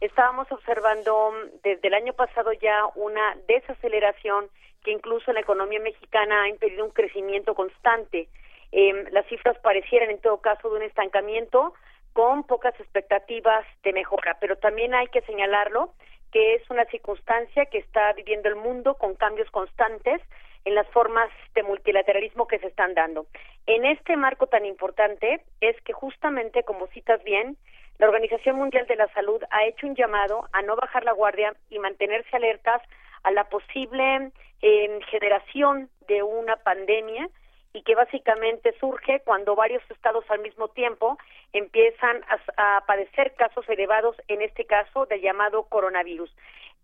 estábamos 0.00 0.50
observando 0.50 1.32
desde 1.62 1.88
el 1.88 1.94
año 1.94 2.12
pasado 2.12 2.52
ya 2.52 2.86
una 2.94 3.36
desaceleración 3.48 4.48
que 4.84 4.92
incluso 4.92 5.30
en 5.30 5.34
la 5.34 5.40
economía 5.40 5.80
mexicana 5.80 6.42
ha 6.42 6.48
impedido 6.48 6.84
un 6.84 6.92
crecimiento 6.92 7.54
constante. 7.54 8.28
Eh, 8.72 9.04
las 9.10 9.26
cifras 9.26 9.58
parecieran 9.58 10.10
en 10.10 10.20
todo 10.20 10.40
caso 10.40 10.70
de 10.70 10.76
un 10.76 10.82
estancamiento 10.82 11.74
con 12.12 12.44
pocas 12.44 12.78
expectativas 12.80 13.66
de 13.82 13.92
mejora, 13.92 14.38
pero 14.40 14.56
también 14.56 14.94
hay 14.94 15.06
que 15.08 15.22
señalarlo 15.22 15.92
que 16.32 16.54
es 16.54 16.70
una 16.70 16.84
circunstancia 16.86 17.66
que 17.66 17.78
está 17.78 18.12
viviendo 18.12 18.48
el 18.48 18.56
mundo 18.56 18.94
con 18.94 19.14
cambios 19.14 19.50
constantes 19.50 20.20
en 20.64 20.74
las 20.74 20.86
formas 20.88 21.30
de 21.54 21.62
multilateralismo 21.62 22.46
que 22.46 22.58
se 22.58 22.66
están 22.66 22.94
dando. 22.94 23.26
En 23.66 23.84
este 23.84 24.16
marco 24.16 24.46
tan 24.46 24.66
importante 24.66 25.42
es 25.60 25.80
que 25.82 25.92
justamente, 25.92 26.64
como 26.64 26.88
citas 26.88 27.22
bien, 27.24 27.56
la 27.98 28.06
Organización 28.06 28.56
Mundial 28.56 28.86
de 28.86 28.96
la 28.96 29.08
Salud 29.08 29.42
ha 29.50 29.64
hecho 29.64 29.86
un 29.86 29.94
llamado 29.94 30.48
a 30.52 30.62
no 30.62 30.76
bajar 30.76 31.04
la 31.04 31.12
guardia 31.12 31.54
y 31.70 31.78
mantenerse 31.78 32.36
alertas 32.36 32.82
a 33.22 33.30
la 33.30 33.44
posible 33.44 34.30
eh, 34.62 34.98
generación 35.10 35.88
de 36.06 36.22
una 36.22 36.56
pandemia 36.56 37.28
y 37.72 37.82
que 37.82 37.94
básicamente 37.94 38.74
surge 38.80 39.20
cuando 39.20 39.54
varios 39.54 39.82
estados 39.90 40.24
al 40.30 40.40
mismo 40.40 40.68
tiempo 40.68 41.18
empiezan 41.52 42.22
a, 42.56 42.82
padecer 42.86 43.34
casos 43.34 43.68
elevados, 43.68 44.16
en 44.28 44.40
este 44.40 44.64
caso 44.64 45.04
del 45.06 45.20
llamado 45.20 45.64
coronavirus. 45.64 46.34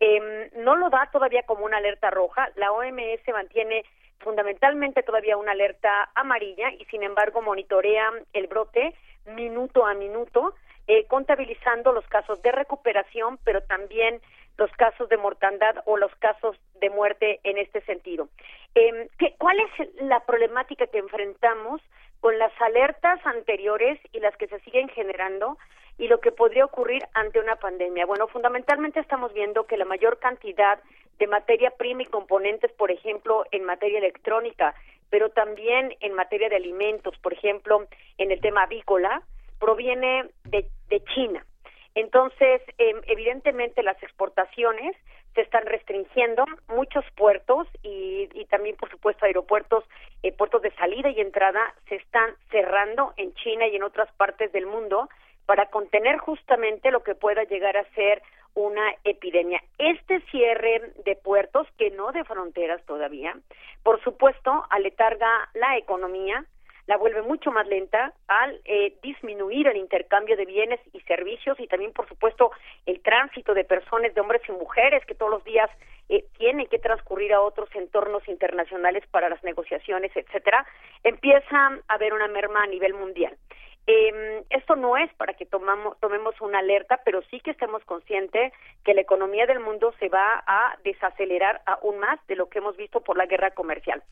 Em, 0.00 0.50
no 0.56 0.76
lo 0.76 0.90
da 0.90 1.08
todavía 1.10 1.44
como 1.44 1.64
una 1.64 1.78
alerta 1.78 2.10
roja, 2.10 2.50
la 2.56 2.72
OMS 2.72 3.26
mantiene 3.32 3.84
fundamentalmente 4.18 5.02
todavía 5.02 5.36
una 5.36 5.52
alerta 5.52 6.10
amarilla 6.14 6.70
y 6.72 6.84
sin 6.86 7.02
embargo 7.02 7.40
monitorea 7.40 8.10
el 8.32 8.46
brote 8.46 8.94
minuto 9.24 9.86
a 9.86 9.94
minuto 9.94 10.54
eh, 10.92 11.06
contabilizando 11.08 11.90
los 11.90 12.06
casos 12.08 12.42
de 12.42 12.52
recuperación, 12.52 13.38
pero 13.44 13.62
también 13.62 14.20
los 14.58 14.70
casos 14.72 15.08
de 15.08 15.16
mortandad 15.16 15.76
o 15.86 15.96
los 15.96 16.14
casos 16.16 16.54
de 16.82 16.90
muerte 16.90 17.40
en 17.44 17.56
este 17.56 17.80
sentido. 17.86 18.28
Eh, 18.74 19.08
¿qué, 19.18 19.34
¿Cuál 19.38 19.56
es 19.60 20.02
la 20.02 20.20
problemática 20.26 20.86
que 20.88 20.98
enfrentamos 20.98 21.80
con 22.20 22.38
las 22.38 22.52
alertas 22.60 23.24
anteriores 23.24 23.98
y 24.12 24.20
las 24.20 24.36
que 24.36 24.48
se 24.48 24.60
siguen 24.60 24.90
generando 24.90 25.56
y 25.96 26.08
lo 26.08 26.20
que 26.20 26.30
podría 26.30 26.66
ocurrir 26.66 27.02
ante 27.14 27.40
una 27.40 27.56
pandemia? 27.56 28.04
Bueno, 28.04 28.28
fundamentalmente 28.28 29.00
estamos 29.00 29.32
viendo 29.32 29.66
que 29.66 29.78
la 29.78 29.86
mayor 29.86 30.18
cantidad 30.18 30.78
de 31.18 31.26
materia 31.26 31.70
prima 31.70 32.02
y 32.02 32.06
componentes, 32.06 32.70
por 32.72 32.90
ejemplo, 32.90 33.46
en 33.50 33.64
materia 33.64 33.98
electrónica, 33.98 34.74
pero 35.08 35.30
también 35.30 35.96
en 36.00 36.12
materia 36.12 36.50
de 36.50 36.56
alimentos, 36.56 37.16
por 37.22 37.32
ejemplo, 37.32 37.86
en 38.18 38.30
el 38.30 38.42
tema 38.42 38.64
avícola, 38.64 39.22
proviene 39.62 40.24
de, 40.44 40.68
China. 41.14 41.46
Entonces, 41.94 42.60
em, 42.78 43.00
evidentemente 43.06 43.82
las 43.82 44.02
exportaciones 44.02 44.96
se 45.34 45.40
están 45.42 45.64
restringiendo, 45.66 46.44
muchos 46.68 47.04
puertos 47.16 47.68
y, 47.82 48.28
también, 48.50 48.76
por 48.76 48.90
supuesto, 48.90 49.24
aeropuertos, 49.24 49.84
eh, 50.22 50.32
puertos 50.32 50.62
de 50.62 50.72
salida 50.72 51.10
y 51.10 51.20
entrada 51.20 51.60
se 51.88 51.94
están 51.94 52.34
cerrando 52.50 53.14
en 53.16 53.32
China 53.34 53.66
y 53.68 53.76
en 53.76 53.84
otras 53.84 54.12
partes 54.16 54.52
del 54.52 54.66
mundo 54.66 55.08
para 55.46 55.66
contener 55.66 56.18
justamente 56.18 56.90
lo 56.90 57.02
que 57.02 57.14
pueda 57.14 57.44
llegar 57.44 57.76
a 57.76 57.88
ser 57.94 58.20
una 58.54 58.94
epidemia. 59.04 59.62
Este 59.78 60.20
cierre 60.30 60.92
de 61.04 61.16
puertos, 61.16 61.66
que 61.78 61.90
no 61.90 62.12
de 62.12 62.24
fronteras 62.24 62.84
todavía, 62.84 63.34
por 63.82 64.02
supuesto, 64.02 64.66
aletarga 64.70 65.48
la 65.54 65.78
economía, 65.78 66.44
la 66.92 66.98
vuelve 66.98 67.22
mucho 67.22 67.50
más 67.50 67.66
lenta 67.68 68.12
al 68.28 68.60
eh, 68.66 68.98
disminuir 69.02 69.66
el 69.66 69.78
intercambio 69.78 70.36
de 70.36 70.44
bienes 70.44 70.78
y 70.92 71.00
servicios 71.00 71.58
y 71.58 71.66
también, 71.66 71.94
por 71.94 72.06
supuesto, 72.06 72.50
el 72.84 73.00
tránsito 73.00 73.54
de 73.54 73.64
personas, 73.64 74.14
de 74.14 74.20
hombres 74.20 74.42
y 74.46 74.52
mujeres 74.52 75.02
que 75.06 75.14
todos 75.14 75.30
los 75.30 75.42
días 75.42 75.70
eh, 76.10 76.26
tienen 76.36 76.66
que 76.66 76.78
transcurrir 76.78 77.32
a 77.32 77.40
otros 77.40 77.70
entornos 77.74 78.28
internacionales 78.28 79.04
para 79.10 79.30
las 79.30 79.42
negociaciones, 79.42 80.12
etcétera, 80.14 80.66
empieza 81.02 81.56
a 81.56 81.94
haber 81.94 82.12
una 82.12 82.28
merma 82.28 82.62
a 82.62 82.66
nivel 82.66 82.92
mundial. 82.92 83.38
Eh, 83.86 84.44
esto 84.50 84.76
no 84.76 84.96
es 84.96 85.12
para 85.14 85.34
que 85.34 85.44
tomamos, 85.44 85.98
tomemos 85.98 86.40
una 86.40 86.60
alerta, 86.60 87.00
pero 87.04 87.20
sí 87.30 87.40
que 87.40 87.50
estemos 87.50 87.84
conscientes 87.84 88.52
que 88.84 88.94
la 88.94 89.00
economía 89.00 89.46
del 89.46 89.60
mundo 89.60 89.92
se 89.98 90.08
va 90.08 90.42
a 90.46 90.76
desacelerar 90.84 91.62
aún 91.66 91.98
más 91.98 92.24
de 92.28 92.36
lo 92.36 92.48
que 92.48 92.58
hemos 92.58 92.76
visto 92.76 93.00
por 93.00 93.16
la 93.16 93.26
guerra 93.26 93.50
comercial. 93.50 94.02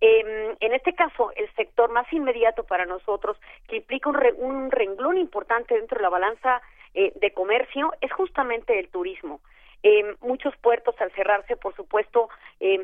Eh, 0.00 0.56
en 0.60 0.72
este 0.72 0.94
caso, 0.94 1.32
el 1.36 1.52
sector 1.54 1.90
más 1.90 2.10
inmediato 2.12 2.64
para 2.64 2.86
nosotros, 2.86 3.36
que 3.66 3.76
implica 3.76 4.08
un, 4.08 4.18
un 4.38 4.70
renglón 4.70 5.18
importante 5.18 5.74
dentro 5.74 5.98
de 5.98 6.02
la 6.02 6.08
balanza 6.08 6.62
eh, 6.94 7.12
de 7.16 7.32
comercio, 7.32 7.92
es 8.00 8.12
justamente 8.12 8.78
el 8.78 8.88
turismo. 8.88 9.40
Eh, 9.82 10.16
muchos 10.20 10.56
puertos, 10.56 10.94
al 11.00 11.12
cerrarse, 11.12 11.56
por 11.56 11.74
supuesto, 11.74 12.28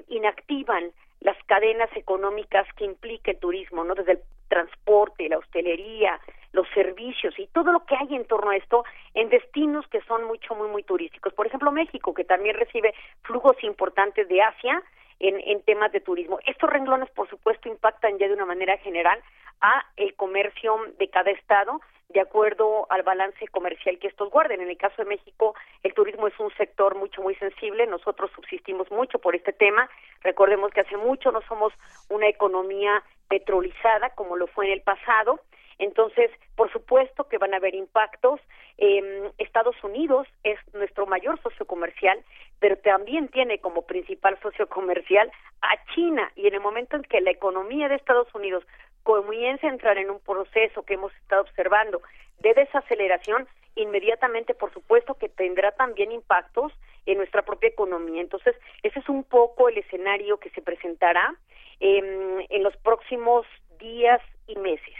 inactivan 0.08 0.92
las 1.24 1.36
cadenas 1.46 1.90
económicas 1.96 2.66
que 2.76 2.84
implica 2.84 3.32
el 3.32 3.38
turismo, 3.38 3.82
¿no? 3.82 3.94
Desde 3.94 4.12
el 4.12 4.20
transporte, 4.48 5.28
la 5.28 5.38
hostelería, 5.38 6.20
los 6.52 6.68
servicios 6.74 7.36
y 7.38 7.46
todo 7.48 7.72
lo 7.72 7.84
que 7.86 7.96
hay 7.96 8.14
en 8.14 8.26
torno 8.26 8.50
a 8.50 8.56
esto 8.56 8.84
en 9.14 9.30
destinos 9.30 9.86
que 9.88 10.02
son 10.02 10.24
mucho, 10.24 10.54
muy, 10.54 10.68
muy 10.68 10.82
turísticos. 10.82 11.32
Por 11.32 11.46
ejemplo, 11.46 11.72
México, 11.72 12.14
que 12.14 12.24
también 12.24 12.56
recibe 12.56 12.94
flujos 13.22 13.56
importantes 13.64 14.28
de 14.28 14.42
Asia 14.42 14.82
en, 15.18 15.40
en 15.40 15.62
temas 15.62 15.90
de 15.92 16.00
turismo. 16.00 16.38
Estos 16.46 16.68
renglones, 16.68 17.10
por 17.10 17.28
supuesto, 17.28 17.70
impactan 17.70 18.18
ya 18.18 18.28
de 18.28 18.34
una 18.34 18.44
manera 18.44 18.76
general 18.78 19.18
a 19.62 19.84
el 19.96 20.14
comercio 20.14 20.76
de 20.98 21.08
cada 21.08 21.30
estado 21.30 21.80
de 22.08 22.20
acuerdo 22.20 22.86
al 22.90 23.02
balance 23.02 23.46
comercial 23.48 23.98
que 23.98 24.08
estos 24.08 24.30
guarden. 24.30 24.60
En 24.60 24.68
el 24.68 24.76
caso 24.76 25.02
de 25.02 25.08
México, 25.08 25.54
el 25.82 25.94
turismo 25.94 26.28
es 26.28 26.38
un 26.38 26.52
sector 26.56 26.94
mucho, 26.94 27.22
muy 27.22 27.34
sensible. 27.36 27.86
Nosotros 27.86 28.30
subsistimos 28.34 28.90
mucho 28.90 29.18
por 29.18 29.34
este 29.34 29.52
tema. 29.52 29.88
Recordemos 30.22 30.70
que 30.72 30.80
hace 30.80 30.96
mucho 30.96 31.32
no 31.32 31.40
somos 31.42 31.72
una 32.08 32.28
economía 32.28 33.02
petrolizada 33.28 34.10
como 34.10 34.36
lo 34.36 34.46
fue 34.46 34.66
en 34.66 34.72
el 34.72 34.82
pasado. 34.82 35.40
Entonces, 35.78 36.30
por 36.54 36.70
supuesto 36.72 37.24
que 37.28 37.38
van 37.38 37.54
a 37.54 37.56
haber 37.56 37.74
impactos. 37.74 38.40
Eh, 38.78 39.30
Estados 39.38 39.76
Unidos 39.82 40.26
es 40.42 40.58
nuestro 40.72 41.06
mayor 41.06 41.40
socio 41.42 41.66
comercial, 41.66 42.22
pero 42.60 42.76
también 42.78 43.28
tiene 43.28 43.58
como 43.58 43.82
principal 43.82 44.38
socio 44.40 44.68
comercial 44.68 45.30
a 45.62 45.84
China. 45.94 46.30
Y 46.36 46.46
en 46.46 46.54
el 46.54 46.60
momento 46.60 46.96
en 46.96 47.02
que 47.02 47.20
la 47.20 47.30
economía 47.30 47.88
de 47.88 47.96
Estados 47.96 48.32
Unidos 48.34 48.64
comience 49.04 49.66
a 49.66 49.70
entrar 49.70 49.96
en 49.98 50.10
un 50.10 50.18
proceso 50.18 50.82
que 50.82 50.94
hemos 50.94 51.14
estado 51.14 51.42
observando 51.42 52.02
de 52.40 52.54
desaceleración, 52.54 53.46
inmediatamente, 53.76 54.54
por 54.54 54.72
supuesto, 54.72 55.14
que 55.14 55.28
tendrá 55.28 55.70
también 55.72 56.10
impactos 56.10 56.72
en 57.06 57.18
nuestra 57.18 57.42
propia 57.42 57.68
economía. 57.68 58.20
Entonces, 58.20 58.56
ese 58.82 58.98
es 58.98 59.08
un 59.08 59.22
poco 59.22 59.68
el 59.68 59.78
escenario 59.78 60.38
que 60.38 60.50
se 60.50 60.62
presentará 60.62 61.34
eh, 61.80 62.46
en 62.48 62.62
los 62.62 62.76
próximos 62.78 63.46
días 63.78 64.20
y 64.46 64.56
meses. 64.56 64.94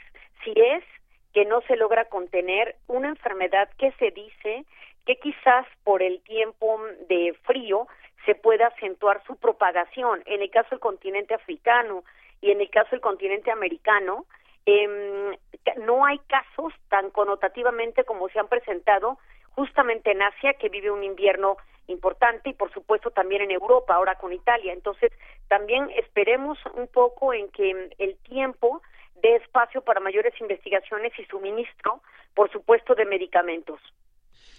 Si 0.45 0.53
es 0.57 0.85
que 1.33 1.45
no 1.45 1.63
se 1.63 1.77
logra 1.77 2.05
contener 2.05 2.77
una 2.87 3.09
enfermedad 3.09 3.69
que 3.79 3.91
se 3.93 4.11
dice 4.13 4.65
que 5.05 5.17
quizás 5.17 5.67
por 5.83 6.03
el 6.03 6.21
tiempo 6.21 6.81
de 7.09 7.35
frío 7.43 7.89
se 8.25 8.35
pueda 8.35 8.69
acentuar 8.69 9.23
su 9.27 9.37
propagación. 9.37 10.23
En 10.27 10.41
el 10.43 10.51
caso 10.51 10.71
del 10.71 10.81
continente 10.81 11.35
africano 11.35 12.05
y 12.45 12.51
en 12.51 12.61
el 12.61 12.69
caso 12.69 12.91
del 12.91 13.01
continente 13.01 13.51
americano, 13.51 14.27
eh, 14.67 15.35
no 15.79 16.05
hay 16.05 16.19
casos 16.29 16.75
tan 16.91 17.11
connotativamente 17.11 18.05
como 18.05 18.29
se 18.29 18.39
han 18.39 18.49
presentado 18.49 19.19
justamente 19.53 20.11
en 20.11 20.21
Asia, 20.21 20.53
que 20.53 20.69
vive 20.69 20.91
un 20.91 21.03
invierno 21.03 21.57
importante, 21.87 22.51
y 22.51 22.53
por 22.53 22.71
supuesto 22.71 23.11
también 23.11 23.41
en 23.41 23.51
Europa, 23.51 23.95
ahora 23.95 24.17
con 24.17 24.35
Italia. 24.35 24.75
Entonces, 24.75 25.11
también 25.49 25.89
esperemos 25.97 26.59
un 26.75 26.87
poco 26.87 27.33
en 27.33 27.49
que 27.49 27.89
el 27.97 28.17
tiempo 28.19 28.83
dé 29.23 29.37
espacio 29.37 29.81
para 29.81 30.01
mayores 30.01 30.39
investigaciones 30.39 31.19
y 31.19 31.25
suministro, 31.25 32.03
por 32.35 32.53
supuesto, 32.53 32.95
de 32.95 33.07
medicamentos. 33.07 33.81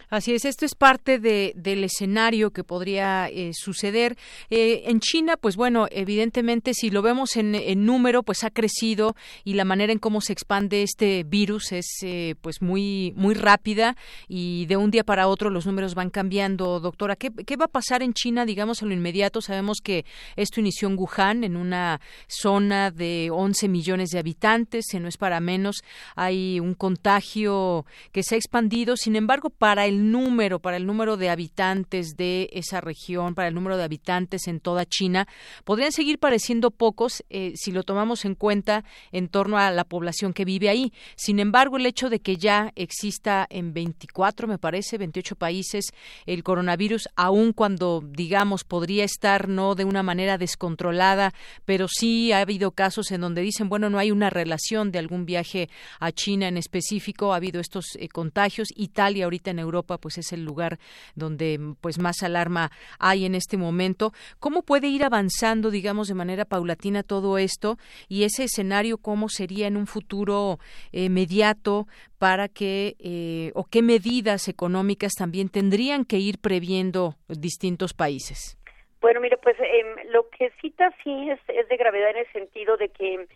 Así 0.10 0.34
es, 0.34 0.46
esto 0.46 0.66
es 0.66 0.76
parte 0.76 1.20
de, 1.20 1.54
del 1.56 1.84
escenario 1.84 2.52
que 2.52 2.64
podría 2.64 3.28
eh, 3.30 3.52
suceder. 3.54 4.18
Eh, 4.50 4.84
en 4.88 5.00
China, 5.00 5.38
pues 5.38 5.56
bueno, 5.56 5.88
evidentemente 5.92 6.74
si 6.74 6.90
lo 6.90 7.02
vemos 7.02 7.36
en, 7.36 7.56
en, 7.56 7.86
número, 7.86 8.24
pues 8.24 8.44
ha 8.44 8.50
crecido 8.50 9.16
y 9.44 9.54
la 9.54 9.66
manera 9.66 9.94
en 9.94 10.00
cómo 10.00 10.22
se 10.22 10.34
expande 10.34 10.84
este 10.84 11.24
virus 11.24 11.72
es 11.72 11.88
eh, 12.02 12.36
pues 12.42 12.62
muy, 12.62 13.14
muy 13.16 13.36
rápida 13.36 13.96
y 14.28 14.66
de 14.66 14.78
un 14.78 14.92
día 14.92 15.04
para 15.04 15.28
otro 15.28 15.50
los 15.50 15.66
números 15.66 15.96
van 15.96 16.10
cambiando. 16.10 16.80
Doctora, 16.80 17.16
¿qué, 17.16 17.32
¿qué 17.32 17.56
va 17.56 17.66
a 17.66 17.70
pasar 17.70 18.04
en 18.04 18.14
China, 18.14 18.46
digamos, 18.46 18.82
en 18.82 18.90
lo 18.90 18.96
inmediato? 18.96 19.42
Sabemos 19.42 19.80
que 19.84 20.06
esto 20.36 20.60
inició 20.60 20.88
en 20.88 20.98
Wuhan, 20.98 21.44
en 21.44 21.56
una 21.56 22.02
zona 22.28 22.92
de 22.92 23.30
11 23.32 23.68
millones 23.68 24.10
de 24.10 24.20
habitantes, 24.20 24.86
no 25.00 25.08
es 25.08 25.18
para 25.18 25.40
menos. 25.40 25.84
Hay 26.16 26.60
un 26.60 26.74
contagio 26.74 27.86
que 28.12 28.24
se 28.24 28.36
ha 28.36 28.38
expandido, 28.38 28.98
sin 28.98 29.16
embargo, 29.16 29.50
para 29.50 29.86
el 29.86 29.95
número, 29.96 30.60
para 30.60 30.78
el 30.78 30.86
número 30.86 31.18
de 31.18 31.30
habitantes 31.30 32.16
de 32.18 32.50
esa 32.54 32.82
región, 32.82 33.36
para 33.36 33.48
el 33.48 33.56
número 33.56 33.78
de 33.78 33.84
habitantes 33.84 34.48
en 34.48 34.60
toda 34.60 34.86
China, 34.86 35.28
podrían 35.64 35.92
seguir 35.92 36.20
pareciendo 36.20 36.72
pocos 36.72 37.24
eh, 37.30 37.54
si 37.56 37.72
lo 37.72 37.84
tomamos 37.84 38.26
en 38.26 38.36
cuenta 38.36 38.84
en 39.12 39.28
torno 39.28 39.58
a 39.58 39.72
la 39.72 39.84
población 39.84 40.34
que 40.34 40.46
vive 40.46 40.70
ahí. 40.70 40.94
Sin 41.16 41.40
embargo, 41.40 41.78
el 41.78 41.86
hecho 41.86 42.10
de 42.10 42.20
que 42.20 42.38
ya 42.38 42.72
exista 42.76 43.46
en 43.50 43.74
24, 43.74 44.48
me 44.48 44.58
parece, 44.58 44.98
28 44.98 45.36
países 45.36 45.92
el 46.26 46.44
coronavirus, 46.44 47.10
aun 47.16 47.54
cuando, 47.54 48.04
digamos, 48.06 48.64
podría 48.64 49.04
estar 49.04 49.48
no 49.48 49.76
de 49.76 49.86
una 49.86 50.04
manera 50.04 50.38
descontrolada, 50.38 51.34
pero 51.66 51.88
sí 51.88 52.32
ha 52.32 52.40
habido 52.40 52.72
casos 52.72 53.12
en 53.12 53.22
donde 53.22 53.42
dicen, 53.42 53.70
bueno, 53.70 53.90
no 53.90 54.00
hay 54.00 54.12
una 54.12 54.30
relación 54.30 54.92
de 54.92 55.00
algún 55.00 55.26
viaje 55.26 55.70
a 56.00 56.12
China 56.12 56.48
en 56.48 56.58
específico, 56.58 57.34
ha 57.34 57.38
habido 57.38 57.62
estos 57.62 57.96
eh, 57.98 58.08
contagios. 58.10 58.70
Italia 58.76 59.26
ahorita 59.26 59.52
en 59.52 59.60
Europa 59.60 59.85
pues 59.86 60.18
es 60.18 60.34
el 60.34 60.44
lugar 60.44 60.78
donde 61.16 61.60
pues 61.82 62.00
más 62.00 62.24
alarma 62.24 62.72
hay 63.00 63.26
en 63.26 63.36
este 63.36 63.58
momento. 63.58 64.12
¿Cómo 64.40 64.64
puede 64.64 64.88
ir 64.88 65.04
avanzando, 65.04 65.72
digamos, 65.72 66.08
de 66.08 66.16
manera 66.16 66.46
paulatina 66.46 67.04
todo 67.04 67.38
esto 67.38 67.78
y 68.08 68.24
ese 68.24 68.44
escenario 68.44 68.98
cómo 68.98 69.30
sería 69.30 69.68
en 69.68 69.78
un 69.78 69.88
futuro 69.88 70.60
eh, 70.92 71.06
inmediato 71.06 71.88
para 72.20 72.48
que 72.48 72.96
eh, 73.00 73.52
o 73.56 73.66
qué 73.66 73.82
medidas 73.82 74.48
económicas 74.48 75.14
también 75.14 75.50
tendrían 75.50 76.06
que 76.06 76.18
ir 76.18 76.40
previendo 76.40 77.16
distintos 77.28 77.94
países? 77.94 78.58
Bueno, 79.02 79.22
mire, 79.22 79.38
pues 79.38 79.56
eh, 79.60 79.84
lo 80.10 80.30
que 80.30 80.52
cita 80.62 80.92
sí 81.04 81.30
es, 81.30 81.40
es 81.48 81.68
de 81.70 81.78
gravedad 81.78 82.10
en 82.12 82.18
el 82.18 82.32
sentido 82.32 82.78
de 82.78 82.90
que 82.90 83.28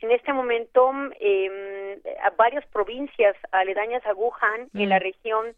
en 0.00 0.10
este 0.10 0.32
momento 0.32 0.92
eh, 1.18 1.98
varias 2.36 2.66
provincias 2.66 3.34
aledañas 3.52 4.04
a 4.06 4.12
Wuhan, 4.12 4.68
en 4.74 4.88
la 4.88 4.98
región 4.98 5.54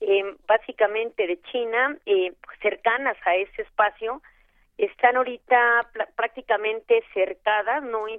eh, 0.00 0.36
básicamente 0.46 1.26
de 1.26 1.40
China, 1.42 1.96
eh, 2.06 2.32
cercanas 2.60 3.16
a 3.24 3.36
ese 3.36 3.62
espacio, 3.62 4.22
están 4.78 5.16
ahorita 5.16 5.90
prácticamente 6.16 7.04
cercadas, 7.12 7.82
no 7.82 8.08
eh, 8.08 8.18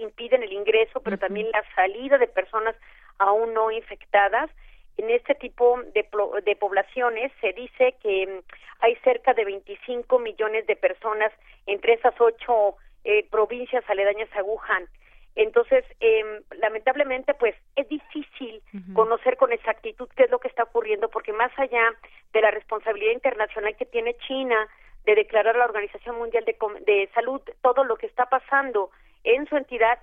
impiden 0.00 0.42
el 0.42 0.52
ingreso, 0.52 1.00
pero 1.00 1.18
también 1.18 1.50
la 1.50 1.64
salida 1.74 2.16
de 2.18 2.28
personas 2.28 2.76
aún 3.18 3.54
no 3.54 3.70
infectadas. 3.70 4.50
En 4.98 5.10
este 5.10 5.34
tipo 5.34 5.80
de, 5.94 6.08
de 6.44 6.56
poblaciones 6.56 7.32
se 7.40 7.52
dice 7.52 7.96
que 8.02 8.26
mm, 8.26 8.40
hay 8.80 8.94
cerca 8.96 9.34
de 9.34 9.44
25 9.44 10.18
millones 10.20 10.66
de 10.66 10.76
personas 10.76 11.32
entre 11.66 11.94
esas 11.94 12.14
ocho 12.20 12.76
eh, 13.04 13.26
provincias 13.30 13.84
aledañas 13.88 14.28
a 14.36 14.42
Wuhan. 14.42 14.88
Entonces, 15.36 15.84
eh, 16.00 16.40
lamentablemente, 16.58 17.34
pues 17.34 17.54
es 17.76 17.86
difícil 17.88 18.62
conocer 18.94 19.36
con 19.36 19.52
exactitud 19.52 20.08
qué 20.16 20.24
es 20.24 20.30
lo 20.30 20.38
que 20.38 20.48
está 20.48 20.64
ocurriendo, 20.64 21.10
porque 21.10 21.34
más 21.34 21.52
allá 21.58 21.94
de 22.32 22.40
la 22.40 22.50
responsabilidad 22.50 23.12
internacional 23.12 23.76
que 23.76 23.84
tiene 23.84 24.16
China 24.26 24.56
de 25.04 25.14
declarar 25.14 25.54
a 25.54 25.58
la 25.58 25.66
Organización 25.66 26.16
Mundial 26.16 26.44
de, 26.46 26.56
de 26.86 27.08
Salud 27.14 27.42
todo 27.62 27.84
lo 27.84 27.96
que 27.96 28.06
está 28.06 28.26
pasando 28.26 28.90
en 29.24 29.46
su 29.46 29.56
entidad, 29.56 29.98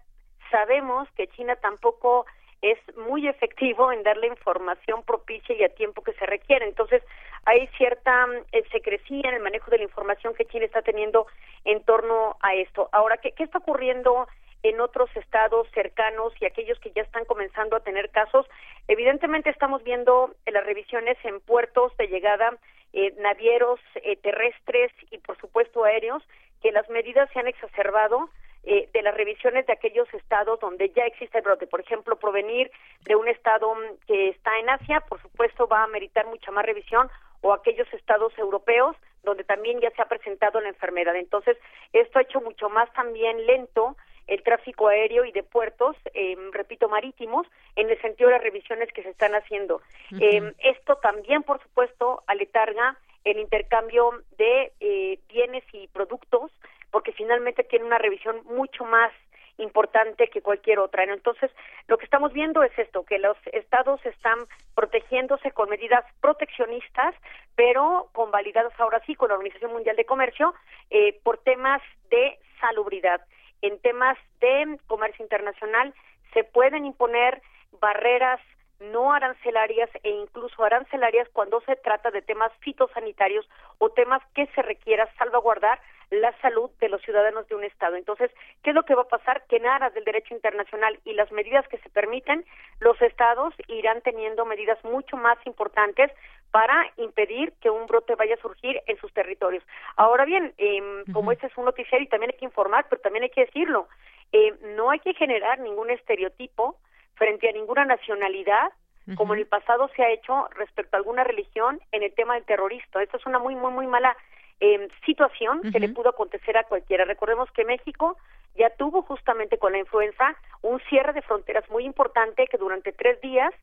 sabemos 0.51 1.09
que 1.17 1.27
China 1.29 1.55
tampoco 1.55 2.27
es 2.61 2.77
muy 2.95 3.27
efectivo 3.27 3.91
en 3.91 4.03
darle 4.03 4.27
información 4.27 5.03
propicia 5.03 5.55
y 5.55 5.63
a 5.63 5.75
tiempo 5.75 6.01
que 6.03 6.13
se 6.13 6.25
requiere. 6.25 6.65
Entonces, 6.65 7.03
hay 7.45 7.67
cierta 7.75 8.27
eh, 8.51 8.63
secrecía 8.71 9.29
en 9.29 9.35
el 9.35 9.41
manejo 9.41 9.69
de 9.71 9.79
la 9.79 9.83
información 9.83 10.33
que 10.33 10.45
China 10.45 10.65
está 10.65 10.81
teniendo 10.81 11.25
en 11.65 11.83
torno 11.83 12.37
a 12.39 12.53
esto. 12.53 12.87
Ahora, 12.93 13.17
¿qué, 13.17 13.33
qué 13.33 13.43
está 13.43 13.57
ocurriendo 13.57 14.27
en 14.63 14.79
otros 14.79 15.09
estados 15.15 15.67
cercanos 15.73 16.33
y 16.39 16.45
aquellos 16.45 16.79
que 16.79 16.91
ya 16.91 17.03
están 17.03 17.25
comenzando 17.25 17.75
a 17.75 17.81
tener 17.81 18.09
casos. 18.09 18.47
Evidentemente 18.87 19.49
estamos 19.49 19.83
viendo 19.83 20.33
las 20.45 20.65
revisiones 20.65 21.17
en 21.23 21.41
puertos 21.41 21.95
de 21.97 22.07
llegada, 22.07 22.57
eh, 22.93 23.13
navieros 23.19 23.79
eh, 23.95 24.15
terrestres 24.17 24.91
y 25.11 25.17
por 25.17 25.37
supuesto 25.37 25.83
aéreos, 25.83 26.23
que 26.61 26.71
las 26.71 26.89
medidas 26.89 27.29
se 27.33 27.39
han 27.39 27.47
exacerbado 27.47 28.29
eh, 28.65 28.87
de 28.93 29.01
las 29.01 29.13
revisiones 29.13 29.65
de 29.65 29.73
aquellos 29.73 30.07
estados 30.13 30.57
donde 30.61 30.89
ya 30.91 31.03
existe 31.03 31.39
el 31.39 31.43
brote. 31.43 31.67
Por 31.67 31.81
ejemplo, 31.81 32.15
provenir 32.15 32.71
de 33.01 33.17
un 33.17 33.27
estado 33.27 33.75
mm, 33.75 34.05
que 34.07 34.29
está 34.29 34.57
en 34.59 34.69
Asia, 34.69 35.01
por 35.01 35.21
supuesto, 35.21 35.67
va 35.67 35.83
a 35.83 35.87
meritar 35.87 36.25
mucha 36.27 36.49
más 36.51 36.65
revisión 36.65 37.09
o 37.41 37.51
aquellos 37.51 37.91
estados 37.93 38.31
europeos 38.37 38.95
donde 39.23 39.43
también 39.43 39.81
ya 39.81 39.91
se 39.91 40.01
ha 40.01 40.05
presentado 40.05 40.61
la 40.61 40.69
enfermedad. 40.69 41.15
Entonces, 41.17 41.57
esto 41.91 42.19
ha 42.19 42.21
hecho 42.21 42.39
mucho 42.39 42.69
más 42.69 42.91
también 42.93 43.45
lento 43.45 43.97
el 44.27 44.43
tráfico 44.43 44.87
aéreo 44.87 45.25
y 45.25 45.31
de 45.31 45.43
puertos, 45.43 45.95
eh, 46.13 46.35
repito, 46.51 46.89
marítimos, 46.89 47.47
en 47.75 47.89
el 47.89 47.99
sentido 48.01 48.29
de 48.29 48.35
las 48.35 48.43
revisiones 48.43 48.91
que 48.93 49.03
se 49.03 49.09
están 49.09 49.35
haciendo. 49.35 49.81
eh, 50.19 50.53
esto 50.59 50.95
también, 50.97 51.43
por 51.43 51.61
supuesto, 51.61 52.23
aletarga 52.27 52.97
el 53.23 53.39
intercambio 53.39 54.11
de 54.37 54.71
eh, 54.79 55.19
bienes 55.29 55.63
y 55.73 55.87
productos, 55.87 56.51
porque 56.91 57.13
finalmente 57.13 57.63
tiene 57.63 57.85
una 57.85 57.97
revisión 57.97 58.41
mucho 58.45 58.85
más 58.85 59.11
importante 59.57 60.29
que 60.29 60.41
cualquier 60.41 60.79
otra. 60.79 61.03
Entonces, 61.03 61.51
lo 61.87 61.97
que 61.97 62.05
estamos 62.05 62.33
viendo 62.33 62.63
es 62.63 62.77
esto, 62.77 63.03
que 63.03 63.19
los 63.19 63.37
estados 63.51 64.03
están 64.05 64.39
protegiéndose 64.75 65.51
con 65.51 65.69
medidas 65.69 66.03
proteccionistas, 66.21 67.15
pero 67.55 68.09
convalidadas 68.13 68.73
ahora 68.79 69.01
sí 69.05 69.15
con 69.15 69.29
la 69.29 69.35
Organización 69.35 69.71
Mundial 69.71 69.95
de 69.95 70.05
Comercio 70.05 70.53
eh, 70.89 71.19
por 71.23 71.37
temas 71.39 71.81
de 72.09 72.39
salubridad. 72.59 73.21
En 73.63 73.79
temas 73.79 74.17
de 74.41 74.77
comercio 74.87 75.23
internacional 75.23 75.93
se 76.33 76.43
pueden 76.43 76.85
imponer 76.85 77.41
barreras 77.79 78.41
no 78.79 79.13
arancelarias 79.13 79.89
e 80.03 80.09
incluso 80.09 80.63
arancelarias 80.63 81.27
cuando 81.29 81.61
se 81.61 81.75
trata 81.75 82.11
de 82.11 82.21
temas 82.21 82.51
fitosanitarios 82.59 83.47
o 83.77 83.89
temas 83.89 84.21
que 84.33 84.47
se 84.47 84.61
requiera 84.61 85.09
salvaguardar 85.17 85.79
la 86.09 86.31
salud 86.41 86.69
de 86.79 86.89
los 86.89 87.01
ciudadanos 87.01 87.47
de 87.47 87.55
un 87.55 87.63
Estado. 87.63 87.95
Entonces, 87.95 88.29
¿qué 88.61 88.69
es 88.69 88.75
lo 88.75 88.83
que 88.83 88.95
va 88.95 89.03
a 89.03 89.07
pasar? 89.07 89.45
Que 89.47 89.57
en 89.57 89.65
aras 89.65 89.93
del 89.93 90.03
derecho 90.03 90.33
internacional 90.35 90.99
y 91.05 91.13
las 91.13 91.31
medidas 91.31 91.67
que 91.67 91.79
se 91.79 91.89
permiten, 91.89 92.45
los 92.79 93.01
Estados 93.01 93.53
irán 93.67 94.01
teniendo 94.01 94.45
medidas 94.45 94.83
mucho 94.83 95.17
más 95.17 95.37
importantes 95.45 96.11
para 96.51 96.85
impedir 96.97 97.53
que 97.61 97.71
un 97.71 97.87
brote 97.87 98.13
vaya 98.13 98.35
a 98.35 98.41
surgir 98.41 98.79
en 98.85 98.97
sus 98.97 99.11
territorios. 99.13 99.63
Ahora 99.95 100.23
bien, 100.23 100.53
eh, 100.59 101.03
como 101.11 101.31
este 101.31 101.47
es 101.47 101.57
un 101.57 101.65
noticiario 101.65 102.05
y 102.05 102.09
también 102.09 102.31
hay 102.31 102.37
que 102.37 102.45
informar, 102.45 102.85
pero 102.89 103.01
también 103.01 103.23
hay 103.23 103.31
que 103.31 103.45
decirlo, 103.45 103.87
eh, 104.31 104.53
no 104.75 104.91
hay 104.91 104.99
que 104.99 105.15
generar 105.15 105.59
ningún 105.59 105.89
estereotipo 105.89 106.77
frente 107.15 107.49
a 107.49 107.51
ninguna 107.51 107.85
nacionalidad 107.85 108.71
como 109.15 109.33
en 109.33 109.41
el 109.41 109.47
pasado 109.47 109.89
se 109.95 110.01
ha 110.01 110.11
hecho 110.11 110.47
respecto 110.55 110.95
a 110.95 110.99
alguna 110.99 111.25
religión 111.25 111.81
en 111.91 112.03
el 112.03 112.13
tema 112.13 112.35
del 112.35 112.45
terrorista. 112.45 113.03
Esto 113.03 113.17
es 113.17 113.25
una 113.25 113.37
muy, 113.37 113.53
muy, 113.53 113.71
muy 113.71 113.85
mala 113.85 114.15
eh, 114.61 114.87
situación 115.05 115.61
que 115.71 115.79
le 115.79 115.89
pudo 115.89 116.09
acontecer 116.09 116.55
a 116.55 116.63
cualquiera. 116.63 117.03
Recordemos 117.03 117.51
que 117.51 117.65
México 117.65 118.17
ya 118.55 118.69
tuvo 118.69 119.01
justamente 119.01 119.57
con 119.57 119.73
la 119.73 119.79
influenza 119.79 120.35
un 120.61 120.79
cierre 120.89 121.11
de 121.11 121.21
fronteras 121.21 121.69
muy 121.69 121.83
importante 121.83 122.47
que 122.47 122.57
durante 122.57 122.93
tres 122.93 123.19
días 123.19 123.53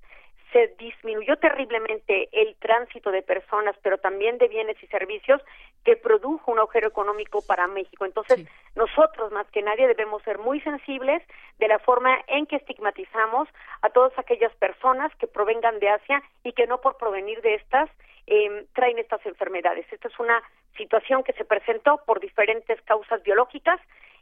se 0.53 0.75
disminuyó 0.79 1.37
terriblemente 1.37 2.29
el 2.33 2.57
tránsito 2.57 3.11
de 3.11 3.23
personas, 3.23 3.77
pero 3.83 3.99
también 3.99 4.39
de 4.39 4.49
bienes 4.49 4.83
y 4.83 4.87
servicios, 4.89 5.41
que 5.85 5.97
produjo 5.97 6.51
un 6.51 6.59
agujero 6.59 6.89
económico 6.89 7.41
para 7.47 7.67
México. 7.67 8.05
Entonces, 8.05 8.47
nosotros 8.75 9.33
más 9.33 9.47
que 9.51 9.63
nadie 9.63 9.87
debemos 9.87 10.23
ser 10.23 10.39
muy 10.39 10.61
sensibles 10.61 11.23
de 11.59 11.69
la 11.69 11.79
forma 11.79 12.19
en 12.27 12.47
que 12.47 12.57
estigmatizamos 12.57 13.49
a 13.83 13.91
todas 13.91 14.17
aquellas 14.19 14.55
personas 14.57 15.15
que 15.17 15.27
provengan 15.27 15.79
de 15.79 15.89
Asia 15.89 16.23
y 16.45 16.53
que 16.53 16.67
no 16.67 16.81
por 16.81 16.97
provenir 16.97 17.41
de 17.43 17.55
estas 17.55 17.89
eh, 18.27 18.67
traen 18.75 18.99
estas 18.99 19.25
enfermedades. 19.27 19.87
Esta 19.91 20.09
es 20.09 20.19
una 20.19 20.43
situación 20.77 21.23
que 21.25 21.33
se 21.33 21.45
presentó 21.45 22.03
por 22.07 22.21
diferentes 22.21 22.81
causas 22.83 23.23
biológicas 23.23 23.81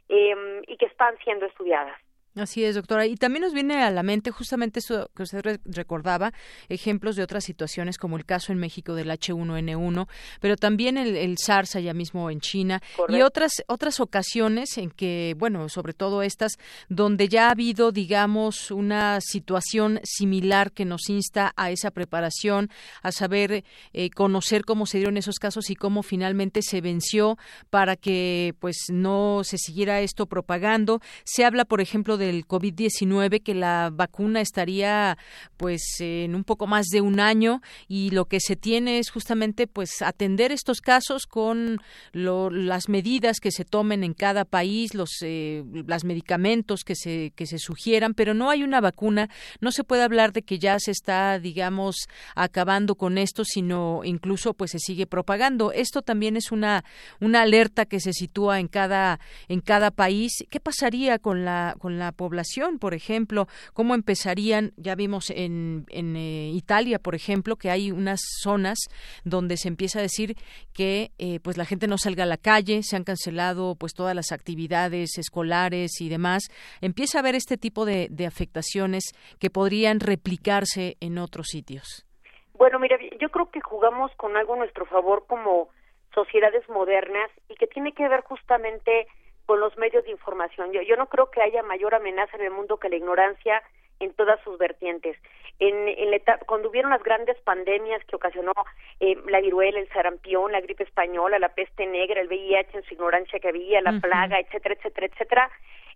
eh, 0.09 0.61
y 0.67 0.77
que 0.77 0.85
están 0.85 1.17
siendo 1.19 1.45
estudiadas. 1.45 1.99
Así 2.35 2.63
es, 2.63 2.75
doctora. 2.75 3.07
Y 3.07 3.15
también 3.15 3.41
nos 3.41 3.53
viene 3.53 3.83
a 3.83 3.91
la 3.91 4.03
mente 4.03 4.31
justamente 4.31 4.79
eso 4.79 5.09
que 5.15 5.23
usted 5.23 5.59
recordaba, 5.65 6.31
ejemplos 6.69 7.15
de 7.15 7.23
otras 7.23 7.43
situaciones 7.43 7.97
como 7.97 8.17
el 8.17 8.25
caso 8.25 8.51
en 8.51 8.59
México 8.59 8.93
del 8.93 9.09
H1N1, 9.09 10.07
pero 10.39 10.55
también 10.55 10.97
el, 10.97 11.15
el 11.15 11.37
SARS 11.37 11.75
allá 11.75 11.93
mismo 11.93 12.29
en 12.29 12.39
China 12.39 12.81
y 13.07 13.21
otras 13.21 13.51
otras 13.67 13.99
ocasiones 13.99 14.77
en 14.77 14.91
que, 14.91 15.35
bueno, 15.37 15.69
sobre 15.69 15.93
todo 15.93 16.21
estas, 16.21 16.57
donde 16.87 17.27
ya 17.27 17.47
ha 17.47 17.51
habido, 17.51 17.91
digamos, 17.91 18.71
una 18.71 19.19
situación 19.21 19.99
similar 20.03 20.71
que 20.71 20.85
nos 20.85 21.09
insta 21.09 21.53
a 21.55 21.71
esa 21.71 21.91
preparación, 21.91 22.69
a 23.01 23.11
saber 23.11 23.63
eh, 23.93 24.09
conocer 24.11 24.65
cómo 24.65 24.85
se 24.85 24.97
dieron 24.97 25.17
esos 25.17 25.39
casos 25.39 25.69
y 25.69 25.75
cómo 25.75 26.03
finalmente 26.03 26.61
se 26.61 26.81
venció 26.81 27.37
para 27.69 27.95
que, 27.95 28.53
pues, 28.59 28.77
no 28.91 29.41
se 29.43 29.57
siguiera 29.57 30.01
esto 30.01 30.27
propagando. 30.27 31.01
Se 31.23 31.43
habla, 31.43 31.65
por 31.65 31.81
ejemplo, 31.81 32.17
del 32.19 32.45
COVID-19 32.47 33.41
que 33.41 33.55
la 33.55 33.89
vacuna 33.91 34.41
estaría 34.41 35.17
pues 35.57 35.81
en 35.99 36.35
un 36.35 36.43
poco 36.43 36.67
más 36.67 36.87
de 36.87 37.01
un 37.01 37.19
año 37.19 37.61
y 37.87 38.11
lo 38.11 38.25
que 38.25 38.39
se 38.39 38.55
tiene 38.55 38.99
es 38.99 39.09
justamente 39.09 39.65
pues 39.65 40.01
atender 40.01 40.51
estos 40.51 40.81
casos 40.81 41.25
con 41.25 41.81
lo, 42.11 42.49
las 42.49 42.89
medidas 42.89 43.39
que 43.39 43.51
se 43.51 43.65
tomen 43.65 44.03
en 44.03 44.13
cada 44.13 44.45
país, 44.45 44.93
los 44.93 45.09
eh, 45.21 45.63
las 45.87 46.03
medicamentos 46.03 46.83
que 46.83 46.95
se 46.95 47.31
que 47.35 47.45
se 47.45 47.57
sugieran, 47.57 48.13
pero 48.13 48.33
no 48.33 48.49
hay 48.49 48.63
una 48.63 48.81
vacuna, 48.81 49.29
no 49.61 49.71
se 49.71 49.83
puede 49.83 50.03
hablar 50.03 50.33
de 50.33 50.43
que 50.43 50.59
ya 50.59 50.77
se 50.79 50.91
está 50.91 51.39
digamos 51.39 52.07
acabando 52.35 52.95
con 52.95 53.17
esto, 53.17 53.43
sino 53.45 54.01
incluso 54.03 54.53
pues 54.53 54.71
se 54.71 54.79
sigue 54.79 55.07
propagando. 55.07 55.71
Esto 55.71 56.01
también 56.01 56.37
es 56.37 56.51
una 56.51 56.83
una 57.19 57.41
alerta 57.41 57.85
que 57.85 57.99
se 57.99 58.13
sitúa 58.13 58.59
en 58.59 58.67
cada 58.67 59.19
en 59.47 59.61
cada 59.61 59.91
país. 59.91 60.31
¿Qué 60.49 60.59
pasaría 60.59 61.19
con 61.19 61.45
la 61.45 61.75
con 61.79 61.97
la 61.97 62.08
población, 62.11 62.79
por 62.79 62.93
ejemplo, 62.93 63.47
cómo 63.73 63.95
empezarían, 63.95 64.71
ya 64.77 64.95
vimos 64.95 65.29
en, 65.29 65.85
eh, 65.89 66.51
Italia, 66.53 66.99
por 66.99 67.15
ejemplo, 67.15 67.55
que 67.55 67.69
hay 67.69 67.91
unas 67.91 68.19
zonas 68.41 68.77
donde 69.23 69.57
se 69.57 69.67
empieza 69.67 69.99
a 69.99 70.01
decir 70.01 70.35
que 70.73 71.11
eh, 71.17 71.39
pues 71.41 71.57
la 71.57 71.65
gente 71.65 71.87
no 71.87 71.97
salga 71.97 72.23
a 72.23 72.27
la 72.27 72.37
calle, 72.37 72.83
se 72.83 72.95
han 72.95 73.03
cancelado 73.03 73.75
pues 73.75 73.93
todas 73.93 74.15
las 74.15 74.31
actividades 74.31 75.17
escolares 75.17 76.01
y 76.01 76.09
demás, 76.09 76.43
empieza 76.81 77.17
a 77.17 77.21
haber 77.21 77.35
este 77.35 77.57
tipo 77.57 77.85
de, 77.85 78.07
de 78.09 78.25
afectaciones 78.25 79.13
que 79.39 79.49
podrían 79.49 79.99
replicarse 79.99 80.97
en 80.99 81.17
otros 81.17 81.47
sitios. 81.47 82.05
Bueno, 82.53 82.77
mira, 82.77 82.97
yo 83.19 83.29
creo 83.29 83.49
que 83.49 83.61
jugamos 83.61 84.11
con 84.15 84.35
algo 84.35 84.53
a 84.53 84.57
nuestro 84.57 84.85
favor 84.85 85.25
como 85.27 85.69
sociedades 86.13 86.67
modernas 86.69 87.29
y 87.47 87.55
que 87.55 87.67
tiene 87.67 87.93
que 87.93 88.07
ver 88.07 88.21
justamente 88.21 89.07
con 89.49 89.59
los 89.59 89.75
medios 89.79 90.05
de 90.05 90.11
información. 90.11 90.71
Yo, 90.71 90.83
yo 90.83 90.95
no 90.95 91.07
creo 91.07 91.31
que 91.31 91.41
haya 91.41 91.63
mayor 91.63 91.95
amenaza 91.95 92.37
en 92.37 92.43
el 92.43 92.51
mundo 92.51 92.77
que 92.77 92.87
la 92.87 92.97
ignorancia 92.97 93.63
en 93.99 94.13
todas 94.13 94.39
sus 94.43 94.59
vertientes. 94.59 95.17
En, 95.57 95.87
en 95.87 96.11
la 96.11 96.37
cuando 96.45 96.69
hubieron 96.69 96.91
las 96.91 97.01
grandes 97.01 97.35
pandemias 97.41 98.05
que 98.05 98.15
ocasionó 98.15 98.53
eh, 98.99 99.17
la 99.27 99.41
viruela, 99.41 99.79
el 99.79 99.89
sarampión, 99.89 100.51
la 100.51 100.61
gripe 100.61 100.83
española, 100.83 101.39
la 101.39 101.55
peste 101.55 101.87
negra, 101.87 102.21
el 102.21 102.27
VIH 102.27 102.77
en 102.77 102.83
su 102.83 102.93
ignorancia 102.93 103.39
que 103.39 103.47
había, 103.47 103.81
la 103.81 103.99
plaga, 103.99 104.39
etcétera, 104.39 104.75
etcétera, 104.75 105.07
etcétera, 105.07 105.51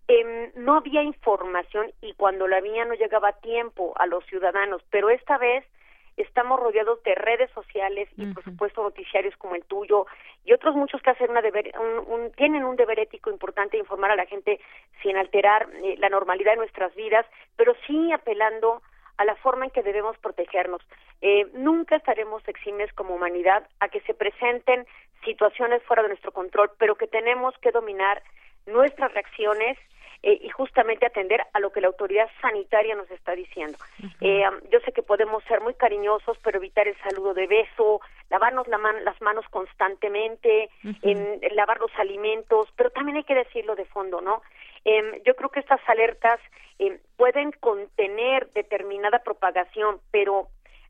eh, 0.07 0.51
no 0.55 0.77
había 0.77 1.03
información 1.03 1.91
y 2.01 2.13
cuando 2.15 2.47
la 2.47 2.57
había 2.57 2.85
no 2.85 2.95
llegaba 2.95 3.29
a 3.29 3.39
tiempo 3.39 3.93
a 3.97 4.07
los 4.07 4.25
ciudadanos. 4.25 4.81
Pero 4.89 5.11
esta 5.11 5.37
vez 5.37 5.63
estamos 6.17 6.59
rodeados 6.59 7.01
de 7.03 7.15
redes 7.15 7.49
sociales 7.51 8.07
y 8.17 8.25
por 8.27 8.43
supuesto 8.43 8.83
noticiarios 8.83 9.35
como 9.37 9.55
el 9.55 9.63
tuyo 9.65 10.05
y 10.45 10.53
otros 10.53 10.75
muchos 10.75 11.01
que 11.01 11.09
hacen 11.09 11.31
una 11.31 11.41
deber, 11.41 11.73
un, 12.07 12.31
tienen 12.31 12.63
un 12.63 12.75
deber 12.75 12.99
ético 12.99 13.31
importante 13.31 13.77
de 13.77 13.81
informar 13.81 14.11
a 14.11 14.15
la 14.15 14.25
gente 14.25 14.59
sin 15.01 15.17
alterar 15.17 15.67
eh, 15.83 15.95
la 15.97 16.09
normalidad 16.09 16.51
de 16.51 16.57
nuestras 16.57 16.93
vidas, 16.95 17.25
pero 17.55 17.73
sí 17.87 18.11
apelando 18.11 18.81
a 19.17 19.25
la 19.25 19.35
forma 19.35 19.65
en 19.65 19.71
que 19.71 19.83
debemos 19.83 20.17
protegernos. 20.17 20.81
Eh, 21.21 21.47
nunca 21.53 21.95
estaremos 21.95 22.47
eximes 22.47 22.91
como 22.93 23.15
humanidad 23.15 23.67
a 23.79 23.89
que 23.89 24.01
se 24.01 24.13
presenten 24.13 24.85
situaciones 25.23 25.81
fuera 25.83 26.03
de 26.03 26.09
nuestro 26.09 26.31
control, 26.31 26.71
pero 26.77 26.95
que 26.95 27.07
tenemos 27.07 27.57
que 27.59 27.71
dominar 27.71 28.21
nuestras 28.65 29.13
reacciones 29.13 29.77
eh, 30.23 30.39
y 30.41 30.49
justamente 30.49 31.05
atender 31.05 31.41
a 31.53 31.59
lo 31.59 31.71
que 31.71 31.81
la 31.81 31.87
autoridad 31.87 32.29
sanitaria 32.41 32.95
nos 32.95 33.09
está 33.11 33.33
diciendo. 33.33 33.77
eh, 34.21 34.43
yo 34.71 34.79
sé 34.81 34.91
que 34.91 35.03
podemos 35.03 35.43
ser 35.43 35.61
muy 35.61 35.73
cariñosos, 35.73 36.37
pero 36.43 36.57
evitar 36.57 36.87
el 36.87 36.97
saludo 36.99 37.33
de 37.33 37.47
beso, 37.47 38.01
lavarnos 38.29 38.67
la 38.67 38.77
man 38.77 39.03
las 39.03 39.21
manos 39.21 39.45
constantemente, 39.49 40.69
en, 41.01 41.39
en 41.41 41.55
lavar 41.55 41.79
los 41.79 41.91
alimentos, 41.97 42.69
pero 42.75 42.89
también 42.89 43.17
hay 43.17 43.23
que 43.23 43.35
decirlo 43.35 43.75
de 43.75 43.85
fondo, 43.85 44.21
¿no? 44.21 44.41
Eh, 44.85 45.21
yo 45.25 45.35
creo 45.35 45.49
que 45.49 45.59
estas 45.59 45.81
alertas 45.87 46.39
eh, 46.79 46.99
pueden 47.17 47.51
contener 47.51 48.49
determinada 48.53 49.19
propagación, 49.19 49.99
pero 50.11 50.47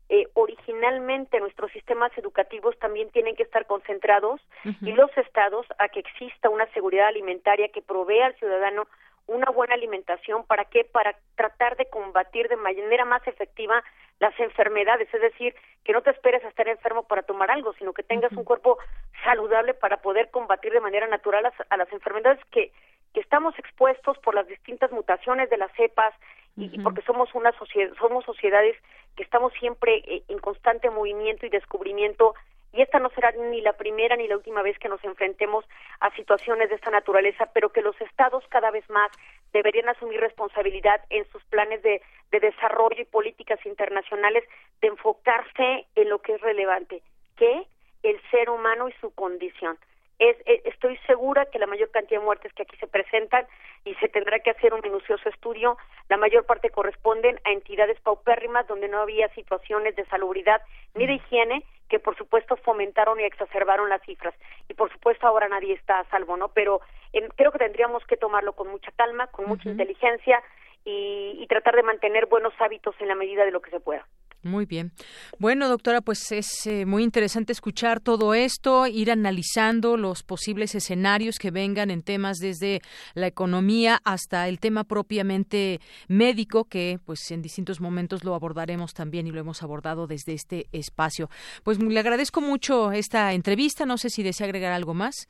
eh, 0.08 0.26
originalmente 0.34 1.40
nuestros 1.40 1.70
sistemas 1.72 2.12
educativos 2.18 2.78
también 2.78 3.10
tienen 3.10 3.36
que 3.36 3.42
estar 3.42 3.66
concentrados 3.66 4.40
y 4.82 4.92
los 4.92 5.10
estados 5.16 5.66
a 5.78 5.88
que 5.88 6.00
exista 6.00 6.50
una 6.50 6.66
seguridad 6.72 7.08
alimentaria 7.08 7.68
que 7.68 7.82
provea 7.82 8.26
al 8.26 8.34
ciudadano 8.34 8.86
una 9.26 9.50
buena 9.50 9.74
alimentación 9.74 10.44
para 10.44 10.64
qué 10.66 10.84
para 10.84 11.16
tratar 11.34 11.76
de 11.76 11.86
combatir 11.86 12.48
de 12.48 12.56
manera 12.56 13.04
más 13.04 13.26
efectiva 13.26 13.82
las 14.20 14.38
enfermedades 14.38 15.12
es 15.12 15.20
decir 15.20 15.54
que 15.84 15.92
no 15.92 16.02
te 16.02 16.10
esperes 16.10 16.44
a 16.44 16.48
estar 16.48 16.68
enfermo 16.68 17.04
para 17.04 17.22
tomar 17.22 17.50
algo 17.50 17.72
sino 17.74 17.92
que 17.92 18.02
tengas 18.02 18.32
un 18.32 18.44
cuerpo 18.44 18.78
saludable 19.24 19.74
para 19.74 19.98
poder 19.98 20.30
combatir 20.30 20.72
de 20.72 20.80
manera 20.80 21.06
natural 21.06 21.46
a, 21.46 21.52
a 21.70 21.76
las 21.76 21.90
enfermedades 21.92 22.40
que 22.50 22.72
que 23.14 23.20
estamos 23.20 23.56
expuestos 23.58 24.18
por 24.18 24.34
las 24.34 24.46
distintas 24.48 24.90
mutaciones 24.90 25.48
de 25.48 25.56
las 25.56 25.72
cepas 25.76 26.12
y, 26.56 26.78
porque 26.80 27.02
somos 27.02 27.34
una 27.34 27.52
sociedad 27.52 27.92
somos 27.98 28.24
sociedades 28.24 28.76
que 29.16 29.22
estamos 29.22 29.52
siempre 29.54 30.02
eh, 30.06 30.22
en 30.28 30.38
constante 30.38 30.90
movimiento 30.90 31.46
y 31.46 31.48
descubrimiento 31.48 32.34
y 32.74 32.82
esta 32.82 32.98
no 32.98 33.08
será 33.10 33.30
ni 33.32 33.60
la 33.60 33.74
primera 33.74 34.16
ni 34.16 34.26
la 34.26 34.36
última 34.36 34.60
vez 34.62 34.76
que 34.78 34.88
nos 34.88 35.02
enfrentemos 35.04 35.64
a 36.00 36.10
situaciones 36.16 36.68
de 36.68 36.74
esta 36.74 36.90
naturaleza, 36.90 37.48
pero 37.54 37.70
que 37.70 37.82
los 37.82 37.98
estados 38.00 38.44
cada 38.48 38.70
vez 38.72 38.88
más 38.90 39.10
deberían 39.52 39.88
asumir 39.88 40.20
responsabilidad 40.20 41.00
en 41.08 41.24
sus 41.30 41.44
planes 41.44 41.82
de, 41.82 42.02
de 42.32 42.40
desarrollo 42.40 43.00
y 43.00 43.04
políticas 43.04 43.64
internacionales 43.64 44.42
de 44.80 44.88
enfocarse 44.88 45.86
en 45.94 46.08
lo 46.08 46.20
que 46.20 46.34
es 46.34 46.40
relevante, 46.40 47.00
que 47.36 47.62
el 48.02 48.20
ser 48.30 48.50
humano 48.50 48.88
y 48.88 48.92
su 49.00 49.14
condición. 49.14 49.78
Es, 50.18 50.36
eh, 50.46 50.62
estoy 50.64 50.96
segura 51.06 51.46
que 51.46 51.58
la 51.58 51.66
mayor 51.66 51.90
cantidad 51.90 52.20
de 52.20 52.24
muertes 52.24 52.52
que 52.52 52.62
aquí 52.62 52.76
se 52.76 52.86
presentan 52.86 53.46
y 53.84 53.94
se 53.96 54.08
tendrá 54.08 54.38
que 54.38 54.50
hacer 54.50 54.72
un 54.72 54.80
minucioso 54.80 55.28
estudio, 55.28 55.76
la 56.08 56.16
mayor 56.16 56.46
parte 56.46 56.70
corresponden 56.70 57.40
a 57.44 57.50
entidades 57.50 58.00
paupérrimas 58.00 58.66
donde 58.66 58.88
no 58.88 59.00
había 59.00 59.28
situaciones 59.30 59.96
de 59.96 60.04
salubridad 60.06 60.62
ni 60.94 61.06
de 61.06 61.14
higiene 61.14 61.64
que 61.88 61.98
por 61.98 62.16
supuesto 62.16 62.56
fomentaron 62.56 63.20
y 63.20 63.24
exacerbaron 63.24 63.88
las 63.88 64.02
cifras 64.02 64.34
y 64.68 64.74
por 64.74 64.90
supuesto 64.92 65.26
ahora 65.26 65.48
nadie 65.48 65.74
está 65.74 66.00
a 66.00 66.08
salvo, 66.10 66.36
¿no? 66.36 66.48
Pero 66.48 66.80
em, 67.12 67.28
creo 67.36 67.52
que 67.52 67.58
tendríamos 67.58 68.04
que 68.06 68.16
tomarlo 68.16 68.54
con 68.54 68.68
mucha 68.68 68.90
calma, 68.92 69.26
con 69.28 69.46
mucha 69.46 69.68
inteligencia 69.68 70.42
y 70.86 71.46
tratar 71.48 71.76
de 71.76 71.82
mantener 71.82 72.26
buenos 72.26 72.52
hábitos 72.58 72.94
en 73.00 73.08
la 73.08 73.14
medida 73.14 73.46
de 73.46 73.50
lo 73.50 73.62
que 73.62 73.70
se 73.70 73.80
pueda. 73.80 74.06
Muy 74.44 74.66
bien. 74.66 74.92
Bueno, 75.38 75.70
doctora, 75.70 76.02
pues 76.02 76.30
es 76.30 76.66
eh, 76.66 76.84
muy 76.84 77.02
interesante 77.02 77.50
escuchar 77.50 78.00
todo 78.00 78.34
esto, 78.34 78.86
ir 78.86 79.10
analizando 79.10 79.96
los 79.96 80.22
posibles 80.22 80.74
escenarios 80.74 81.38
que 81.38 81.50
vengan 81.50 81.90
en 81.90 82.02
temas 82.02 82.36
desde 82.36 82.82
la 83.14 83.26
economía 83.26 84.00
hasta 84.04 84.46
el 84.48 84.60
tema 84.60 84.84
propiamente 84.84 85.80
médico, 86.08 86.66
que 86.66 86.98
pues 87.06 87.30
en 87.30 87.40
distintos 87.40 87.80
momentos 87.80 88.22
lo 88.22 88.34
abordaremos 88.34 88.92
también 88.92 89.26
y 89.26 89.30
lo 89.30 89.40
hemos 89.40 89.62
abordado 89.62 90.06
desde 90.06 90.34
este 90.34 90.66
espacio. 90.72 91.30
Pues 91.62 91.82
le 91.82 91.98
agradezco 91.98 92.42
mucho 92.42 92.92
esta 92.92 93.32
entrevista. 93.32 93.86
No 93.86 93.96
sé 93.96 94.10
si 94.10 94.22
desea 94.22 94.44
agregar 94.44 94.72
algo 94.72 94.92
más. 94.92 95.26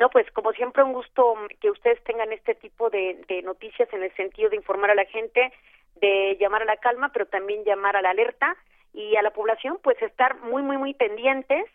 No, 0.00 0.08
pues 0.08 0.28
como 0.32 0.50
siempre 0.52 0.82
un 0.82 0.94
gusto 0.94 1.36
que 1.60 1.70
ustedes 1.70 2.02
tengan 2.02 2.32
este 2.32 2.56
tipo 2.56 2.90
de 2.90 3.42
noticias 3.44 3.88
en 3.92 4.02
el 4.02 4.12
sentido 4.16 4.50
de 4.50 4.56
informar 4.56 4.90
a 4.90 4.94
la 4.96 5.04
gente 5.04 5.52
de 6.00 6.36
llamar 6.40 6.62
a 6.62 6.66
la 6.66 6.76
calma, 6.76 7.10
pero 7.12 7.26
también 7.26 7.64
llamar 7.64 7.96
a 7.96 8.02
la 8.02 8.10
alerta 8.10 8.56
y 8.92 9.16
a 9.16 9.22
la 9.22 9.30
población 9.30 9.78
pues 9.82 10.00
estar 10.02 10.40
muy 10.40 10.62
muy 10.62 10.76
muy 10.76 10.94
pendientes 10.94 11.66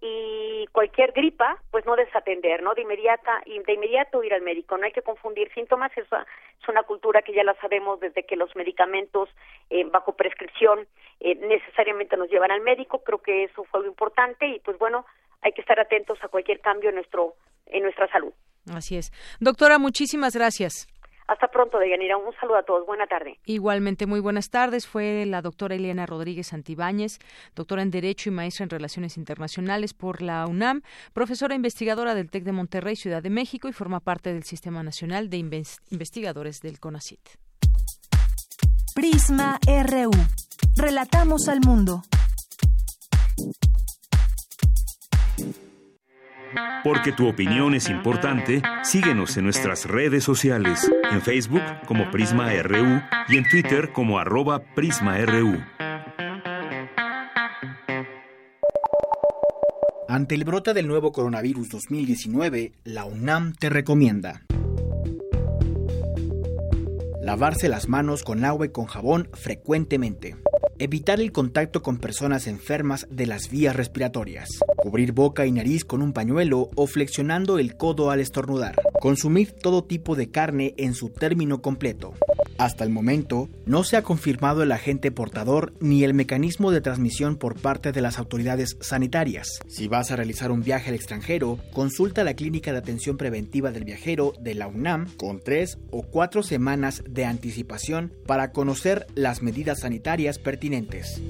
y 0.00 0.66
cualquier 0.72 1.12
gripa 1.12 1.56
pues 1.70 1.86
no 1.86 1.96
desatender, 1.96 2.62
¿no? 2.62 2.74
De 2.74 2.82
inmediata 2.82 3.42
de 3.46 3.72
inmediato 3.72 4.22
ir 4.22 4.34
al 4.34 4.42
médico, 4.42 4.76
no 4.76 4.84
hay 4.84 4.92
que 4.92 5.02
confundir 5.02 5.52
síntomas, 5.54 5.90
es 5.96 6.06
es 6.06 6.68
una 6.68 6.82
cultura 6.82 7.22
que 7.22 7.32
ya 7.32 7.44
la 7.44 7.54
sabemos 7.60 8.00
desde 8.00 8.24
que 8.24 8.36
los 8.36 8.54
medicamentos 8.56 9.28
eh, 9.70 9.84
bajo 9.84 10.16
prescripción 10.16 10.86
eh, 11.20 11.34
necesariamente 11.34 12.16
nos 12.16 12.28
llevan 12.28 12.50
al 12.50 12.60
médico, 12.60 13.02
creo 13.04 13.18
que 13.18 13.44
eso 13.44 13.64
fue 13.64 13.78
algo 13.78 13.90
importante 13.90 14.46
y 14.46 14.60
pues 14.60 14.78
bueno, 14.78 15.06
hay 15.42 15.52
que 15.52 15.60
estar 15.60 15.78
atentos 15.78 16.18
a 16.22 16.28
cualquier 16.28 16.60
cambio 16.60 16.90
en 16.90 16.96
nuestro 16.96 17.34
en 17.66 17.82
nuestra 17.82 18.08
salud. 18.08 18.32
Así 18.74 18.96
es. 18.96 19.12
Doctora, 19.40 19.78
muchísimas 19.78 20.34
gracias. 20.34 20.88
Hasta 21.28 21.48
pronto, 21.48 21.78
Deyanira. 21.78 22.16
Un 22.16 22.32
saludo 22.40 22.58
a 22.58 22.62
todos. 22.62 22.86
Buena 22.86 23.06
tarde. 23.06 23.38
Igualmente, 23.44 24.06
muy 24.06 24.20
buenas 24.20 24.50
tardes. 24.50 24.86
Fue 24.86 25.24
la 25.26 25.42
doctora 25.42 25.74
Eliana 25.74 26.06
Rodríguez 26.06 26.48
Santibáñez, 26.48 27.18
doctora 27.54 27.82
en 27.82 27.90
Derecho 27.90 28.30
y 28.30 28.32
maestra 28.32 28.64
en 28.64 28.70
Relaciones 28.70 29.16
Internacionales 29.16 29.94
por 29.94 30.22
la 30.22 30.46
UNAM, 30.46 30.82
profesora 31.12 31.54
investigadora 31.54 32.14
del 32.14 32.30
TEC 32.30 32.44
de 32.44 32.52
Monterrey, 32.52 32.96
Ciudad 32.96 33.22
de 33.22 33.30
México, 33.30 33.68
y 33.68 33.72
forma 33.72 34.00
parte 34.00 34.32
del 34.32 34.44
Sistema 34.44 34.82
Nacional 34.82 35.28
de 35.30 35.38
Investigadores 35.90 36.60
del 36.60 36.78
CONACIT. 36.78 37.20
Prisma 38.94 39.58
RU. 39.66 40.10
Relatamos 40.76 41.48
al 41.48 41.60
mundo. 41.60 42.02
Porque 46.84 47.12
tu 47.12 47.28
opinión 47.28 47.74
es 47.74 47.88
importante, 47.88 48.62
síguenos 48.82 49.36
en 49.36 49.44
nuestras 49.44 49.86
redes 49.86 50.24
sociales, 50.24 50.90
en 51.10 51.20
Facebook 51.20 51.62
como 51.86 52.10
Prisma 52.10 52.50
RU 52.62 53.00
y 53.28 53.36
en 53.36 53.48
Twitter 53.48 53.92
como 53.92 54.18
arroba 54.18 54.62
PrismaRU. 54.74 55.58
Ante 60.08 60.34
el 60.34 60.44
brote 60.44 60.72
del 60.72 60.86
nuevo 60.86 61.12
coronavirus 61.12 61.68
2019, 61.68 62.72
la 62.84 63.04
UNAM 63.04 63.52
te 63.54 63.68
recomienda 63.68 64.42
lavarse 67.26 67.68
las 67.68 67.88
manos 67.88 68.22
con 68.22 68.44
agua 68.44 68.66
y 68.66 68.68
con 68.68 68.86
jabón 68.86 69.28
frecuentemente 69.32 70.36
Evitar 70.78 71.20
el 71.20 71.32
contacto 71.32 71.82
con 71.82 71.98
personas 71.98 72.46
enfermas 72.46 73.06
de 73.10 73.26
las 73.26 73.50
vías 73.50 73.74
respiratorias. 73.74 74.48
Cubrir 74.76 75.12
boca 75.12 75.46
y 75.46 75.52
nariz 75.52 75.84
con 75.84 76.02
un 76.02 76.12
pañuelo 76.12 76.68
o 76.74 76.86
flexionando 76.86 77.58
el 77.58 77.76
codo 77.76 78.10
al 78.10 78.20
estornudar. 78.20 78.76
Consumir 79.00 79.52
todo 79.52 79.84
tipo 79.84 80.16
de 80.16 80.30
carne 80.30 80.74
en 80.76 80.94
su 80.94 81.08
término 81.08 81.62
completo. 81.62 82.12
Hasta 82.58 82.84
el 82.84 82.90
momento, 82.90 83.50
no 83.66 83.84
se 83.84 83.96
ha 83.96 84.02
confirmado 84.02 84.62
el 84.62 84.72
agente 84.72 85.10
portador 85.10 85.74
ni 85.80 86.04
el 86.04 86.14
mecanismo 86.14 86.70
de 86.70 86.80
transmisión 86.80 87.36
por 87.36 87.60
parte 87.60 87.92
de 87.92 88.00
las 88.00 88.18
autoridades 88.18 88.78
sanitarias. 88.80 89.60
Si 89.68 89.88
vas 89.88 90.10
a 90.10 90.16
realizar 90.16 90.50
un 90.50 90.62
viaje 90.62 90.88
al 90.88 90.94
extranjero, 90.94 91.58
consulta 91.72 92.24
la 92.24 92.34
Clínica 92.34 92.72
de 92.72 92.78
Atención 92.78 93.18
Preventiva 93.18 93.72
del 93.72 93.84
Viajero 93.84 94.32
de 94.40 94.54
la 94.54 94.68
UNAM 94.68 95.06
con 95.16 95.40
tres 95.40 95.78
o 95.90 96.02
cuatro 96.02 96.42
semanas 96.42 97.02
de 97.08 97.26
anticipación 97.26 98.12
para 98.26 98.52
conocer 98.52 99.06
las 99.14 99.42
medidas 99.42 99.80
sanitarias 99.80 100.38
pertinentes. 100.38 101.20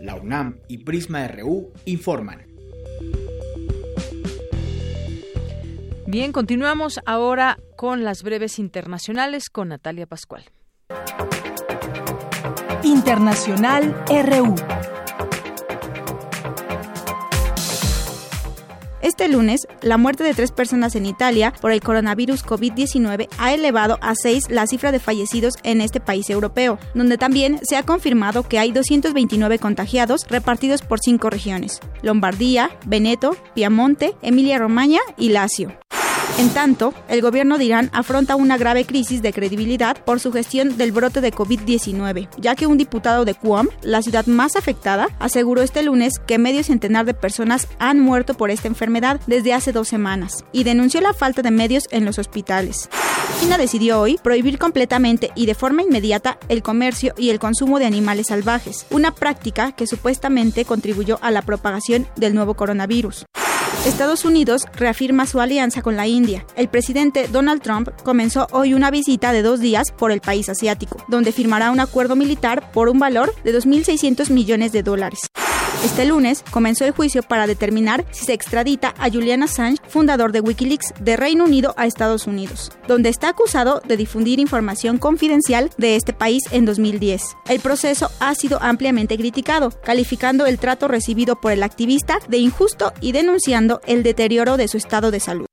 La 0.00 0.14
UNAM 0.14 0.58
y 0.68 0.78
Prisma 0.78 1.26
RU 1.26 1.72
informan. 1.84 2.53
Bien, 6.06 6.32
continuamos 6.32 7.00
ahora 7.06 7.58
con 7.76 8.04
las 8.04 8.22
breves 8.22 8.58
internacionales 8.58 9.48
con 9.48 9.68
Natalia 9.68 10.06
Pascual. 10.06 10.44
Internacional 12.82 13.96
RU. 14.08 14.54
Este 19.00 19.28
lunes, 19.28 19.66
la 19.82 19.98
muerte 19.98 20.24
de 20.24 20.32
tres 20.32 20.50
personas 20.50 20.94
en 20.94 21.04
Italia 21.04 21.52
por 21.60 21.72
el 21.72 21.80
coronavirus 21.80 22.44
COVID-19 22.44 23.28
ha 23.38 23.52
elevado 23.52 23.98
a 24.00 24.14
seis 24.14 24.50
la 24.50 24.66
cifra 24.66 24.92
de 24.92 24.98
fallecidos 24.98 25.54
en 25.62 25.80
este 25.80 26.00
país 26.00 26.30
europeo, 26.30 26.78
donde 26.94 27.18
también 27.18 27.60
se 27.62 27.76
ha 27.76 27.82
confirmado 27.82 28.42
que 28.42 28.58
hay 28.58 28.72
229 28.72 29.58
contagiados 29.58 30.26
repartidos 30.28 30.82
por 30.82 31.00
cinco 31.00 31.28
regiones: 31.28 31.80
Lombardía, 32.02 32.70
Veneto, 32.86 33.36
Piamonte, 33.54 34.14
Emilia-Romagna 34.22 35.00
y 35.18 35.30
Lazio. 35.30 35.83
En 36.36 36.48
tanto, 36.50 36.92
el 37.08 37.22
gobierno 37.22 37.58
de 37.58 37.66
Irán 37.66 37.90
afronta 37.92 38.34
una 38.34 38.58
grave 38.58 38.84
crisis 38.84 39.22
de 39.22 39.32
credibilidad 39.32 39.96
por 40.04 40.18
su 40.18 40.32
gestión 40.32 40.76
del 40.76 40.90
brote 40.90 41.20
de 41.20 41.32
COVID-19, 41.32 42.28
ya 42.38 42.56
que 42.56 42.66
un 42.66 42.76
diputado 42.76 43.24
de 43.24 43.34
Qom, 43.34 43.68
la 43.82 44.02
ciudad 44.02 44.26
más 44.26 44.56
afectada, 44.56 45.06
aseguró 45.20 45.62
este 45.62 45.84
lunes 45.84 46.14
que 46.26 46.38
medio 46.38 46.64
centenar 46.64 47.06
de 47.06 47.14
personas 47.14 47.68
han 47.78 48.00
muerto 48.00 48.34
por 48.34 48.50
esta 48.50 48.66
enfermedad 48.66 49.20
desde 49.28 49.54
hace 49.54 49.70
dos 49.70 49.86
semanas 49.86 50.44
y 50.50 50.64
denunció 50.64 51.00
la 51.00 51.14
falta 51.14 51.40
de 51.40 51.52
medios 51.52 51.84
en 51.92 52.04
los 52.04 52.18
hospitales. 52.18 52.88
China 53.40 53.56
decidió 53.56 54.00
hoy 54.00 54.18
prohibir 54.20 54.58
completamente 54.58 55.30
y 55.36 55.46
de 55.46 55.54
forma 55.54 55.82
inmediata 55.82 56.38
el 56.48 56.64
comercio 56.64 57.14
y 57.16 57.30
el 57.30 57.38
consumo 57.38 57.78
de 57.78 57.86
animales 57.86 58.26
salvajes, 58.26 58.86
una 58.90 59.12
práctica 59.12 59.70
que 59.70 59.86
supuestamente 59.86 60.64
contribuyó 60.64 61.20
a 61.22 61.30
la 61.30 61.42
propagación 61.42 62.08
del 62.16 62.34
nuevo 62.34 62.54
coronavirus. 62.54 63.24
Estados 63.86 64.24
Unidos 64.24 64.64
reafirma 64.76 65.26
su 65.26 65.40
alianza 65.40 65.82
con 65.82 65.96
la 65.96 66.06
India. 66.06 66.46
El 66.56 66.68
presidente 66.68 67.28
Donald 67.28 67.62
Trump 67.62 67.90
comenzó 68.02 68.46
hoy 68.52 68.72
una 68.72 68.90
visita 68.90 69.32
de 69.32 69.42
dos 69.42 69.60
días 69.60 69.92
por 69.92 70.10
el 70.10 70.20
país 70.20 70.48
asiático, 70.48 70.96
donde 71.08 71.32
firmará 71.32 71.70
un 71.70 71.80
acuerdo 71.80 72.16
militar 72.16 72.72
por 72.72 72.88
un 72.88 72.98
valor 72.98 73.34
de 73.44 73.56
2.600 73.56 74.30
millones 74.30 74.72
de 74.72 74.82
dólares. 74.82 75.30
Este 75.84 76.06
lunes 76.06 76.42
comenzó 76.50 76.86
el 76.86 76.92
juicio 76.92 77.22
para 77.22 77.46
determinar 77.46 78.06
si 78.10 78.24
se 78.24 78.32
extradita 78.32 78.94
a 78.98 79.10
Julian 79.10 79.42
Assange, 79.42 79.82
fundador 79.86 80.32
de 80.32 80.40
Wikileaks, 80.40 80.94
de 80.98 81.16
Reino 81.16 81.44
Unido 81.44 81.74
a 81.76 81.84
Estados 81.84 82.26
Unidos, 82.26 82.72
donde 82.88 83.10
está 83.10 83.28
acusado 83.28 83.82
de 83.86 83.98
difundir 83.98 84.40
información 84.40 84.96
confidencial 84.96 85.68
de 85.76 85.96
este 85.96 86.14
país 86.14 86.42
en 86.52 86.64
2010. 86.64 87.36
El 87.50 87.60
proceso 87.60 88.10
ha 88.18 88.34
sido 88.34 88.62
ampliamente 88.62 89.18
criticado, 89.18 89.72
calificando 89.84 90.46
el 90.46 90.58
trato 90.58 90.88
recibido 90.88 91.38
por 91.38 91.52
el 91.52 91.62
activista 91.62 92.18
de 92.28 92.38
injusto 92.38 92.94
y 93.02 93.12
denunciando 93.12 93.63
el 93.86 94.02
deterioro 94.02 94.56
de 94.56 94.68
su 94.68 94.76
estado 94.76 95.10
de 95.10 95.20
salud. 95.20 95.46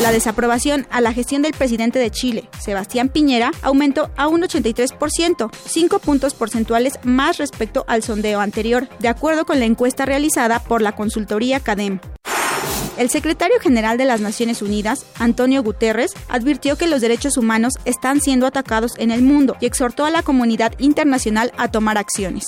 La 0.00 0.10
desaprobación 0.10 0.86
a 0.90 1.00
la 1.00 1.12
gestión 1.12 1.42
del 1.42 1.52
presidente 1.52 1.98
de 1.98 2.10
Chile, 2.10 2.48
Sebastián 2.58 3.08
Piñera, 3.08 3.52
aumentó 3.62 4.10
a 4.16 4.26
un 4.26 4.42
83%, 4.42 5.50
5 5.66 5.98
puntos 5.98 6.34
porcentuales 6.34 6.98
más 7.04 7.38
respecto 7.38 7.84
al 7.86 8.02
sondeo 8.02 8.40
anterior, 8.40 8.88
de 8.98 9.08
acuerdo 9.08 9.44
con 9.44 9.60
la 9.60 9.66
encuesta 9.66 10.04
realizada 10.04 10.58
por 10.60 10.82
la 10.82 10.92
consultoría 10.92 11.60
CADEM. 11.60 12.00
El 12.98 13.10
secretario 13.10 13.58
general 13.60 13.96
de 13.96 14.04
las 14.04 14.20
Naciones 14.20 14.60
Unidas, 14.60 15.06
Antonio 15.18 15.62
Guterres, 15.62 16.12
advirtió 16.28 16.76
que 16.76 16.86
los 16.86 17.00
derechos 17.00 17.36
humanos 17.36 17.74
están 17.84 18.20
siendo 18.20 18.46
atacados 18.46 18.92
en 18.98 19.10
el 19.10 19.22
mundo 19.22 19.56
y 19.60 19.66
exhortó 19.66 20.04
a 20.04 20.10
la 20.10 20.22
comunidad 20.22 20.72
internacional 20.78 21.52
a 21.56 21.70
tomar 21.70 21.96
acciones. 21.96 22.44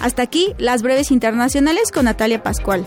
Hasta 0.00 0.22
aquí 0.22 0.54
las 0.58 0.82
breves 0.82 1.10
internacionales 1.10 1.90
con 1.92 2.04
Natalia 2.04 2.42
Pascual. 2.42 2.86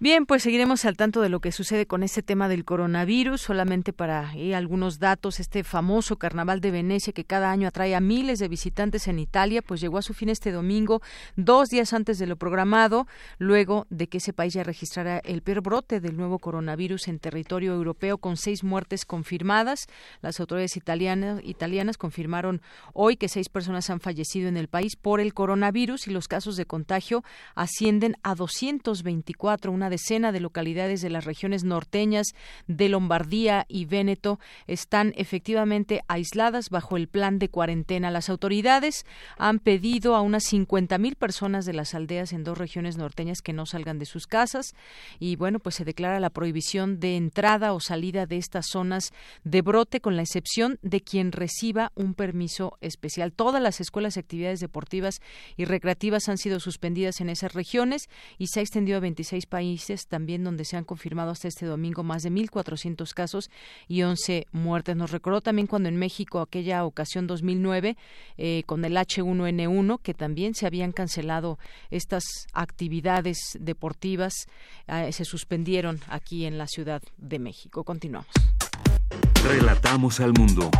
Bien, 0.00 0.26
pues 0.26 0.44
seguiremos 0.44 0.84
al 0.84 0.96
tanto 0.96 1.20
de 1.22 1.28
lo 1.28 1.40
que 1.40 1.50
sucede 1.50 1.84
con 1.84 2.04
este 2.04 2.22
tema 2.22 2.48
del 2.48 2.64
coronavirus. 2.64 3.40
Solamente 3.40 3.92
para 3.92 4.32
eh, 4.36 4.54
algunos 4.54 5.00
datos, 5.00 5.40
este 5.40 5.64
famoso 5.64 6.14
carnaval 6.14 6.60
de 6.60 6.70
Venecia 6.70 7.12
que 7.12 7.24
cada 7.24 7.50
año 7.50 7.66
atrae 7.66 7.96
a 7.96 8.00
miles 8.00 8.38
de 8.38 8.46
visitantes 8.46 9.08
en 9.08 9.18
Italia, 9.18 9.60
pues 9.60 9.80
llegó 9.80 9.98
a 9.98 10.02
su 10.02 10.14
fin 10.14 10.28
este 10.28 10.52
domingo, 10.52 11.02
dos 11.34 11.68
días 11.68 11.92
antes 11.92 12.20
de 12.20 12.28
lo 12.28 12.36
programado, 12.36 13.08
luego 13.38 13.88
de 13.90 14.06
que 14.06 14.18
ese 14.18 14.32
país 14.32 14.54
ya 14.54 14.62
registrara 14.62 15.18
el 15.18 15.42
peor 15.42 15.62
brote 15.62 15.98
del 15.98 16.16
nuevo 16.16 16.38
coronavirus 16.38 17.08
en 17.08 17.18
territorio 17.18 17.74
europeo 17.74 18.18
con 18.18 18.36
seis 18.36 18.62
muertes 18.62 19.04
confirmadas. 19.04 19.88
Las 20.22 20.38
autoridades 20.38 20.76
italianas, 20.76 21.40
italianas 21.42 21.98
confirmaron 21.98 22.62
hoy 22.94 23.16
que 23.16 23.28
seis 23.28 23.48
personas 23.48 23.90
han 23.90 23.98
fallecido 23.98 24.48
en 24.48 24.58
el 24.58 24.68
país 24.68 24.94
por 24.94 25.18
el 25.18 25.34
coronavirus 25.34 26.06
y 26.06 26.12
los 26.12 26.28
casos 26.28 26.54
de 26.54 26.66
contagio 26.66 27.24
ascienden 27.56 28.14
a 28.22 28.36
224, 28.36 29.72
una 29.72 29.87
decena 29.90 30.32
de 30.32 30.40
localidades 30.40 31.00
de 31.00 31.10
las 31.10 31.24
regiones 31.24 31.64
norteñas 31.64 32.34
de 32.66 32.88
Lombardía 32.88 33.66
y 33.68 33.84
Véneto 33.84 34.38
están 34.66 35.12
efectivamente 35.16 36.02
aisladas 36.08 36.70
bajo 36.70 36.96
el 36.96 37.08
plan 37.08 37.38
de 37.38 37.48
cuarentena. 37.48 38.10
Las 38.10 38.28
autoridades 38.28 39.06
han 39.36 39.58
pedido 39.58 40.14
a 40.14 40.20
unas 40.20 40.44
50.000 40.52 41.16
personas 41.16 41.64
de 41.64 41.72
las 41.72 41.94
aldeas 41.94 42.32
en 42.32 42.44
dos 42.44 42.58
regiones 42.58 42.96
norteñas 42.96 43.40
que 43.42 43.52
no 43.52 43.66
salgan 43.66 43.98
de 43.98 44.06
sus 44.06 44.26
casas 44.26 44.74
y 45.18 45.36
bueno, 45.36 45.58
pues 45.58 45.76
se 45.76 45.84
declara 45.84 46.20
la 46.20 46.30
prohibición 46.30 47.00
de 47.00 47.16
entrada 47.16 47.72
o 47.72 47.80
salida 47.80 48.26
de 48.26 48.36
estas 48.36 48.66
zonas 48.66 49.12
de 49.44 49.62
brote 49.62 50.00
con 50.00 50.16
la 50.16 50.22
excepción 50.22 50.78
de 50.82 51.00
quien 51.00 51.32
reciba 51.32 51.92
un 51.94 52.14
permiso 52.14 52.76
especial. 52.80 53.32
Todas 53.32 53.62
las 53.62 53.80
escuelas 53.80 54.16
y 54.16 54.20
actividades 54.20 54.60
deportivas 54.60 55.20
y 55.56 55.64
recreativas 55.64 56.28
han 56.28 56.38
sido 56.38 56.60
suspendidas 56.60 57.20
en 57.20 57.30
esas 57.30 57.54
regiones 57.54 58.08
y 58.38 58.48
se 58.48 58.60
ha 58.60 58.62
extendido 58.62 58.98
a 58.98 59.00
26 59.00 59.46
países 59.46 59.77
también 60.08 60.44
donde 60.44 60.64
se 60.64 60.76
han 60.76 60.84
confirmado 60.84 61.30
hasta 61.30 61.48
este 61.48 61.66
domingo 61.66 62.02
más 62.02 62.22
de 62.22 62.30
1.400 62.30 63.12
casos 63.14 63.50
y 63.86 64.02
11 64.02 64.46
muertes. 64.52 64.96
Nos 64.96 65.10
recordó 65.10 65.40
también 65.40 65.66
cuando 65.66 65.88
en 65.88 65.96
México, 65.96 66.40
aquella 66.40 66.84
ocasión 66.84 67.26
2009, 67.26 67.96
eh, 68.36 68.62
con 68.66 68.84
el 68.84 68.96
H1N1, 68.96 70.00
que 70.02 70.14
también 70.14 70.54
se 70.54 70.66
habían 70.66 70.92
cancelado 70.92 71.58
estas 71.90 72.24
actividades 72.52 73.38
deportivas, 73.58 74.34
eh, 74.86 75.12
se 75.12 75.24
suspendieron 75.24 76.00
aquí 76.08 76.44
en 76.44 76.58
la 76.58 76.66
Ciudad 76.66 77.02
de 77.16 77.38
México. 77.38 77.84
Continuamos. 77.84 78.28
Relatamos 79.44 80.20
al 80.20 80.32
mundo. 80.32 80.70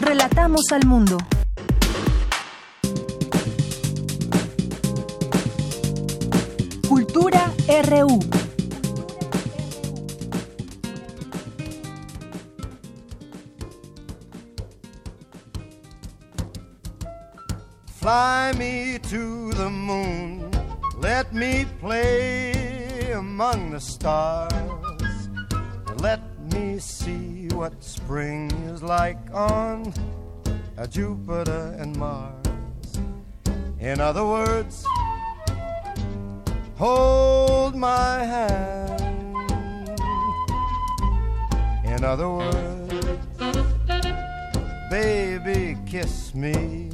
Relatamos 0.00 0.62
al 0.72 0.86
mundo. 0.86 1.18
RU. 7.68 8.20
Fly 17.86 18.52
me 18.58 18.98
to 18.98 19.52
the 19.52 19.70
moon, 19.70 20.50
let 20.98 21.32
me 21.32 21.64
play 21.80 23.12
among 23.12 23.70
the 23.70 23.80
stars, 23.80 24.52
let 25.96 26.20
me 26.52 26.78
see 26.78 27.48
what 27.48 27.82
spring 27.82 28.50
is 28.68 28.82
like 28.82 29.16
on 29.32 29.90
Jupiter 30.90 31.74
and 31.78 31.96
Mars. 31.96 32.34
In 33.80 34.00
other 34.00 34.26
words, 34.26 34.84
hold 36.84 37.74
my 37.74 38.22
hand. 38.32 39.00
In 41.84 42.04
other 42.04 42.28
words, 42.28 43.06
baby, 44.90 45.78
kiss 45.86 46.34
me. 46.34 46.90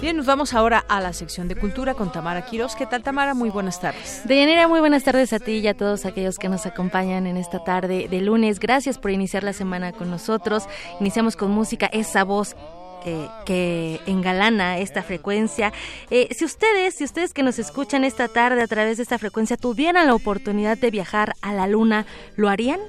Bien, 0.00 0.16
nos 0.16 0.24
vamos 0.24 0.54
ahora 0.54 0.82
a 0.88 0.98
la 1.00 1.12
sección 1.12 1.46
de 1.48 1.56
cultura 1.56 1.92
con 1.94 2.10
Tamara 2.10 2.46
Quiroz. 2.46 2.74
¿Qué 2.74 2.86
tal, 2.86 3.02
Tamara? 3.02 3.34
Muy 3.34 3.50
buenas 3.50 3.80
tardes. 3.80 4.22
Deyanira, 4.24 4.66
muy 4.66 4.80
buenas 4.80 5.04
tardes 5.04 5.34
a 5.34 5.38
ti 5.38 5.58
y 5.58 5.68
a 5.68 5.76
todos 5.76 6.06
aquellos 6.06 6.38
que 6.38 6.48
nos 6.48 6.64
acompañan 6.64 7.26
en 7.26 7.36
esta 7.36 7.62
tarde 7.64 8.08
de 8.08 8.20
lunes. 8.22 8.60
Gracias 8.60 8.96
por 8.96 9.10
iniciar 9.10 9.44
la 9.44 9.52
semana 9.52 9.92
con 9.92 10.08
nosotros. 10.08 10.68
Iniciamos 11.00 11.36
con 11.36 11.50
música, 11.50 11.86
esa 11.92 12.24
voz 12.24 12.56
que, 13.00 14.00
engalana 14.06 14.78
esta 14.78 15.02
frecuencia. 15.02 15.72
Eh, 16.10 16.28
si 16.32 16.44
ustedes, 16.44 16.94
si 16.94 17.04
ustedes 17.04 17.32
que 17.32 17.42
nos 17.42 17.58
escuchan 17.58 18.04
esta 18.04 18.28
tarde 18.28 18.62
a 18.62 18.66
través 18.66 18.96
de 18.96 19.02
esta 19.02 19.18
frecuencia 19.18 19.56
tuvieran 19.56 20.06
la 20.06 20.14
oportunidad 20.14 20.78
de 20.78 20.90
viajar 20.90 21.34
a 21.42 21.52
la 21.52 21.66
luna, 21.66 22.06
¿lo 22.36 22.48
harían? 22.48 22.80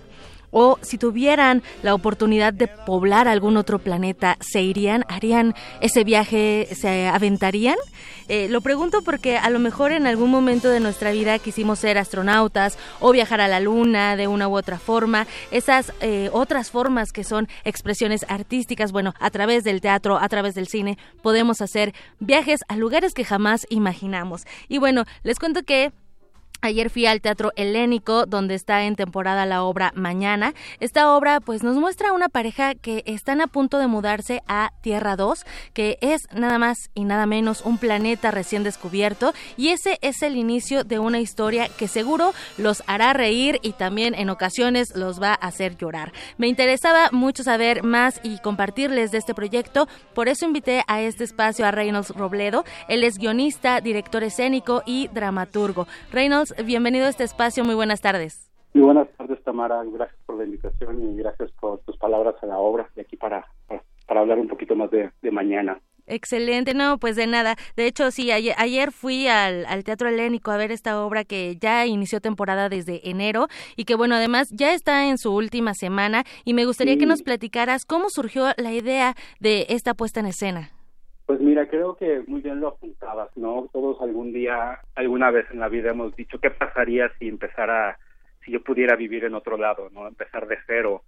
O 0.51 0.77
si 0.81 0.97
tuvieran 0.97 1.63
la 1.81 1.93
oportunidad 1.93 2.53
de 2.53 2.67
poblar 2.67 3.27
algún 3.27 3.57
otro 3.57 3.79
planeta, 3.79 4.37
¿se 4.39 4.61
irían? 4.61 5.05
¿Harían 5.07 5.55
ese 5.81 6.03
viaje? 6.03 6.67
¿Se 6.73 7.07
aventarían? 7.07 7.77
Eh, 8.27 8.47
lo 8.49 8.61
pregunto 8.61 9.01
porque 9.01 9.37
a 9.37 9.49
lo 9.49 9.59
mejor 9.59 9.91
en 9.91 10.07
algún 10.07 10.29
momento 10.29 10.69
de 10.69 10.79
nuestra 10.79 11.11
vida 11.11 11.39
quisimos 11.39 11.79
ser 11.79 11.97
astronautas 11.97 12.77
o 12.99 13.11
viajar 13.11 13.41
a 13.41 13.47
la 13.47 13.59
luna 13.59 14.15
de 14.15 14.27
una 14.27 14.47
u 14.47 14.55
otra 14.55 14.79
forma. 14.79 15.27
Esas 15.51 15.93
eh, 15.99 16.29
otras 16.31 16.71
formas 16.71 17.11
que 17.11 17.23
son 17.23 17.47
expresiones 17.63 18.25
artísticas, 18.29 18.91
bueno, 18.91 19.13
a 19.19 19.29
través 19.31 19.63
del 19.63 19.81
teatro, 19.81 20.17
a 20.17 20.29
través 20.29 20.55
del 20.55 20.67
cine, 20.67 20.97
podemos 21.21 21.61
hacer 21.61 21.93
viajes 22.19 22.61
a 22.67 22.75
lugares 22.77 23.13
que 23.13 23.25
jamás 23.25 23.67
imaginamos. 23.69 24.45
Y 24.69 24.77
bueno, 24.77 25.03
les 25.23 25.39
cuento 25.39 25.63
que 25.63 25.91
Ayer 26.63 26.91
fui 26.91 27.07
al 27.07 27.21
Teatro 27.21 27.51
Helénico, 27.55 28.27
donde 28.27 28.53
está 28.53 28.83
en 28.83 28.95
temporada 28.95 29.47
la 29.47 29.63
obra 29.63 29.91
Mañana. 29.95 30.53
Esta 30.79 31.15
obra 31.15 31.39
pues 31.39 31.63
nos 31.63 31.75
muestra 31.77 32.13
una 32.13 32.29
pareja 32.29 32.75
que 32.75 33.01
están 33.07 33.41
a 33.41 33.47
punto 33.47 33.79
de 33.79 33.87
mudarse 33.87 34.43
a 34.47 34.71
Tierra 34.81 35.15
2, 35.15 35.43
que 35.73 35.97
es 36.01 36.21
nada 36.31 36.59
más 36.59 36.91
y 36.93 37.05
nada 37.05 37.25
menos 37.25 37.61
un 37.65 37.79
planeta 37.79 38.29
recién 38.29 38.61
descubierto 38.63 39.33
y 39.57 39.69
ese 39.69 39.97
es 40.01 40.21
el 40.21 40.35
inicio 40.37 40.83
de 40.83 40.99
una 40.99 41.19
historia 41.19 41.67
que 41.67 41.87
seguro 41.87 42.31
los 42.59 42.83
hará 42.85 43.13
reír 43.13 43.57
y 43.63 43.71
también 43.71 44.13
en 44.13 44.29
ocasiones 44.29 44.95
los 44.95 45.19
va 45.19 45.31
a 45.31 45.47
hacer 45.47 45.77
llorar. 45.77 46.13
Me 46.37 46.47
interesaba 46.47 47.09
mucho 47.11 47.43
saber 47.43 47.81
más 47.81 48.19
y 48.21 48.37
compartirles 48.37 49.09
de 49.09 49.17
este 49.17 49.33
proyecto, 49.33 49.87
por 50.13 50.29
eso 50.29 50.45
invité 50.45 50.83
a 50.85 51.01
este 51.01 51.23
espacio 51.23 51.65
a 51.65 51.71
Reynolds 51.71 52.09
Robledo. 52.11 52.65
Él 52.87 53.03
es 53.03 53.17
guionista, 53.17 53.81
director 53.81 54.23
escénico 54.23 54.83
y 54.85 55.07
dramaturgo. 55.07 55.87
Reynolds 56.11 56.50
bienvenido 56.65 57.05
a 57.05 57.09
este 57.09 57.23
espacio, 57.23 57.63
muy 57.63 57.75
buenas 57.75 58.01
tardes. 58.01 58.51
Muy 58.73 58.85
buenas 58.85 59.07
tardes, 59.17 59.43
Tamara, 59.43 59.83
gracias 59.83 60.17
por 60.25 60.37
la 60.37 60.45
invitación 60.45 61.01
y 61.01 61.17
gracias 61.17 61.51
por 61.59 61.79
tus 61.79 61.97
palabras 61.97 62.35
a 62.41 62.45
la 62.45 62.57
obra 62.57 62.89
y 62.95 63.01
aquí 63.01 63.17
para, 63.17 63.45
para, 63.67 64.21
hablar 64.21 64.39
un 64.39 64.47
poquito 64.47 64.75
más 64.75 64.89
de, 64.91 65.11
mañana. 65.31 65.81
Excelente, 66.07 66.73
no, 66.73 66.97
pues 66.97 67.15
de 67.15 67.27
nada. 67.27 67.55
De 67.75 67.85
hecho, 67.85 68.11
sí, 68.11 68.31
ayer, 68.31 68.91
fui 68.91 69.27
al, 69.27 69.65
al, 69.65 69.83
Teatro 69.83 70.09
Helénico 70.09 70.51
a 70.51 70.57
ver 70.57 70.71
esta 70.71 71.03
obra 71.03 71.23
que 71.25 71.57
ya 71.57 71.85
inició 71.85 72.21
temporada 72.21 72.69
desde 72.69 73.09
enero 73.09 73.47
y 73.75 73.85
que, 73.85 73.95
bueno, 73.95 74.15
además 74.15 74.49
ya 74.51 74.73
está 74.73 75.07
en 75.09 75.17
su 75.17 75.33
última 75.33 75.73
semana 75.73 76.23
y 76.45 76.53
me 76.53 76.65
gustaría 76.65 76.97
que 76.97 77.05
nos 77.05 77.23
platicaras 77.23 77.85
cómo 77.85 78.09
surgió 78.09 78.47
la 78.57 78.71
idea 78.73 79.15
de 79.39 79.65
esta 79.69 79.93
puesta 79.93 80.21
en 80.21 80.27
escena. 80.27 80.71
Pues 81.31 81.39
mira, 81.39 81.65
creo 81.67 81.95
que 81.95 82.23
muy 82.27 82.41
bien 82.41 82.59
lo 82.59 82.67
apuntabas, 82.67 83.29
¿no? 83.37 83.69
Todos 83.71 84.01
algún 84.01 84.33
día, 84.33 84.79
alguna 84.95 85.31
vez 85.31 85.45
en 85.49 85.61
la 85.61 85.69
vida 85.69 85.91
hemos 85.91 86.13
dicho, 86.13 86.41
¿qué 86.41 86.51
pasaría 86.51 87.09
si 87.17 87.29
empezara, 87.29 87.97
si 88.43 88.51
yo 88.51 88.61
pudiera 88.61 88.97
vivir 88.97 89.23
en 89.23 89.33
otro 89.33 89.55
lado, 89.55 89.89
¿no? 89.93 90.09
Empezar 90.09 90.45
de 90.45 90.57
cero 90.67 91.03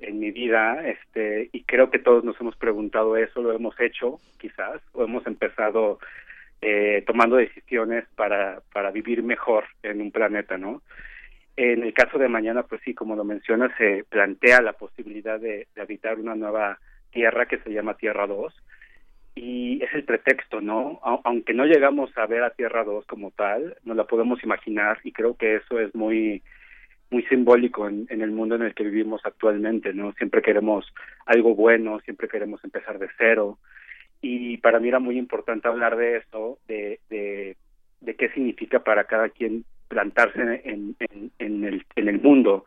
en 0.00 0.18
mi 0.18 0.30
vida, 0.30 0.88
este, 0.88 1.50
y 1.52 1.64
creo 1.64 1.90
que 1.90 1.98
todos 1.98 2.24
nos 2.24 2.40
hemos 2.40 2.56
preguntado 2.56 3.18
eso, 3.18 3.42
lo 3.42 3.52
hemos 3.52 3.78
hecho, 3.78 4.18
quizás, 4.38 4.80
o 4.94 5.04
hemos 5.04 5.26
empezado 5.26 5.98
eh, 6.62 7.04
tomando 7.06 7.36
decisiones 7.36 8.06
para, 8.14 8.62
para 8.72 8.90
vivir 8.90 9.22
mejor 9.22 9.64
en 9.82 10.00
un 10.00 10.10
planeta, 10.10 10.56
¿no? 10.56 10.80
En 11.54 11.82
el 11.82 11.92
caso 11.92 12.16
de 12.16 12.28
mañana, 12.30 12.62
pues 12.62 12.80
sí, 12.82 12.94
como 12.94 13.14
lo 13.14 13.24
mencionas, 13.24 13.72
se 13.76 14.04
plantea 14.08 14.62
la 14.62 14.72
posibilidad 14.72 15.38
de, 15.38 15.66
de 15.74 15.82
habitar 15.82 16.18
una 16.18 16.34
nueva 16.34 16.78
tierra 17.10 17.44
que 17.44 17.58
se 17.58 17.74
llama 17.74 17.98
Tierra 17.98 18.26
2, 18.26 18.54
y 19.36 19.82
es 19.84 19.92
el 19.92 20.04
pretexto, 20.04 20.62
¿no? 20.62 20.98
Aunque 21.02 21.52
no 21.52 21.66
llegamos 21.66 22.10
a 22.16 22.26
ver 22.26 22.42
a 22.42 22.54
Tierra 22.54 22.84
2 22.84 23.06
como 23.06 23.30
tal, 23.30 23.76
nos 23.84 23.96
la 23.96 24.04
podemos 24.04 24.42
imaginar 24.42 24.98
y 25.04 25.12
creo 25.12 25.36
que 25.36 25.56
eso 25.56 25.78
es 25.78 25.94
muy 25.94 26.42
muy 27.08 27.22
simbólico 27.24 27.86
en, 27.86 28.08
el 28.08 28.32
mundo 28.32 28.56
en 28.56 28.62
el 28.62 28.74
que 28.74 28.82
vivimos 28.82 29.20
actualmente, 29.24 29.92
¿no? 29.92 30.12
Siempre 30.14 30.42
queremos 30.42 30.92
algo 31.24 31.54
bueno, 31.54 32.00
siempre 32.00 32.26
queremos 32.26 32.64
empezar 32.64 32.98
de 32.98 33.08
cero 33.16 33.58
y 34.20 34.56
para 34.56 34.80
mí 34.80 34.88
era 34.88 34.98
muy 34.98 35.16
importante 35.16 35.68
hablar 35.68 35.96
de 35.96 36.16
eso, 36.16 36.58
de, 36.66 36.98
de, 37.08 37.56
de 38.00 38.16
qué 38.16 38.30
significa 38.30 38.80
para 38.80 39.04
cada 39.04 39.28
quien 39.28 39.64
plantarse 39.86 40.62
en, 40.64 40.96
en, 40.98 41.30
en, 41.38 41.64
el, 41.64 41.86
en 41.94 42.08
el 42.08 42.20
mundo, 42.20 42.64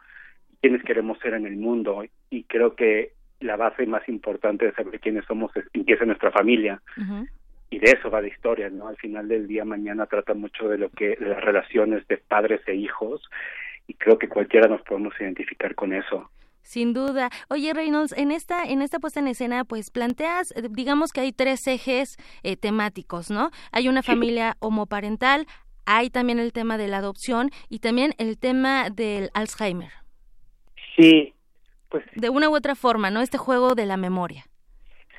quiénes 0.62 0.84
queremos 0.84 1.20
ser 1.20 1.34
en 1.34 1.46
el 1.46 1.58
mundo 1.58 2.06
y 2.30 2.44
creo 2.44 2.76
que 2.76 3.12
la 3.40 3.56
base 3.56 3.86
más 3.86 4.08
importante 4.10 4.66
de 4.66 4.74
saber 4.74 5.00
quiénes 5.00 5.26
somos 5.26 5.52
empieza 5.74 6.04
en 6.04 6.10
nuestra 6.10 6.32
familia. 6.32 6.82
y 7.72 7.78
de 7.78 7.92
eso 7.92 8.10
va 8.10 8.22
la 8.22 8.28
historia, 8.28 8.70
¿no? 8.70 8.88
Al 8.88 8.98
final 8.98 9.28
del 9.28 9.48
día 9.48 9.64
mañana 9.64 10.08
trata 10.08 10.34
mucho 10.34 10.68
de 10.68 10.78
lo 10.78 10.90
que 10.90 11.16
de 11.16 11.28
las 11.28 11.44
relaciones 11.44 12.08
de 12.08 12.18
padres 12.18 12.62
e 12.68 12.76
hijos 12.76 13.30
y 13.88 13.94
creo 13.94 14.18
que 14.18 14.28
cualquiera 14.28 14.68
nos 14.68 14.82
podemos 14.82 15.14
identificar 15.20 15.76
con 15.76 15.94
eso. 15.94 16.30
Sin 16.62 16.94
duda. 16.94 17.30
Oye, 17.50 17.74
Reynolds, 17.74 18.16
en 18.16 18.32
esta, 18.32 18.64
en 18.64 18.82
esta 18.82 19.00
puesta 19.00 19.20
en 19.20 19.28
escena, 19.28 19.66
pues 19.66 19.90
planteas, 19.90 20.52
eh, 20.56 20.68
digamos 20.70 21.12
que 21.12 21.22
hay 21.22 21.32
tres 21.32 21.66
ejes 21.68 22.18
eh, 22.44 22.58
temáticos, 22.58 23.32
¿no? 23.32 23.50
Hay 23.72 23.88
una 23.88 24.04
familia 24.04 24.56
homoparental, 24.60 25.48
hay 25.86 26.12
también 26.12 26.38
el 26.38 26.54
tema 26.54 26.78
de 26.78 26.88
la 26.88 26.98
adopción 26.98 27.50
y 27.70 27.80
también 27.80 28.14
el 28.20 28.38
tema 28.38 28.92
del 28.92 29.32
Alzheimer. 29.34 29.92
Sí, 30.96 31.34
pues. 31.90 32.06
De 32.16 32.30
una 32.30 32.50
u 32.50 32.56
otra 32.56 32.76
forma, 32.76 33.10
¿no? 33.10 33.22
Este 33.22 33.38
juego 33.38 33.76
de 33.76 33.86
la 33.86 33.98
memoria. 33.98 34.46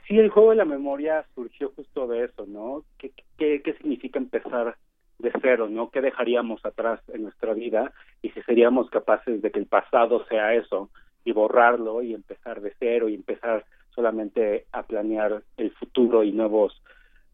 Sí, 0.06 0.18
el 0.18 0.30
juego 0.30 0.50
de 0.50 0.56
la 0.56 0.64
memoria 0.64 1.24
surgió 1.34 1.72
justo 1.76 2.06
de 2.08 2.24
eso, 2.24 2.46
¿no? 2.46 2.84
¿Qué, 2.98 3.12
qué, 3.38 3.62
qué 3.62 3.74
significa 3.74 4.18
empezar 4.18 4.76
de 5.18 5.32
cero, 5.40 5.68
¿no? 5.68 5.90
¿Qué 5.90 6.00
dejaríamos 6.00 6.64
atrás 6.64 7.00
en 7.12 7.22
nuestra 7.22 7.54
vida? 7.54 7.92
Y 8.22 8.30
si 8.30 8.42
seríamos 8.42 8.90
capaces 8.90 9.40
de 9.42 9.50
que 9.50 9.58
el 9.58 9.66
pasado 9.66 10.24
sea 10.26 10.54
eso 10.54 10.90
y 11.24 11.32
borrarlo 11.32 12.02
y 12.02 12.14
empezar 12.14 12.60
de 12.60 12.74
cero 12.78 13.08
y 13.08 13.14
empezar 13.14 13.64
solamente 13.94 14.66
a 14.72 14.82
planear 14.82 15.42
el 15.56 15.70
futuro 15.72 16.24
y 16.24 16.32
nuevos 16.32 16.82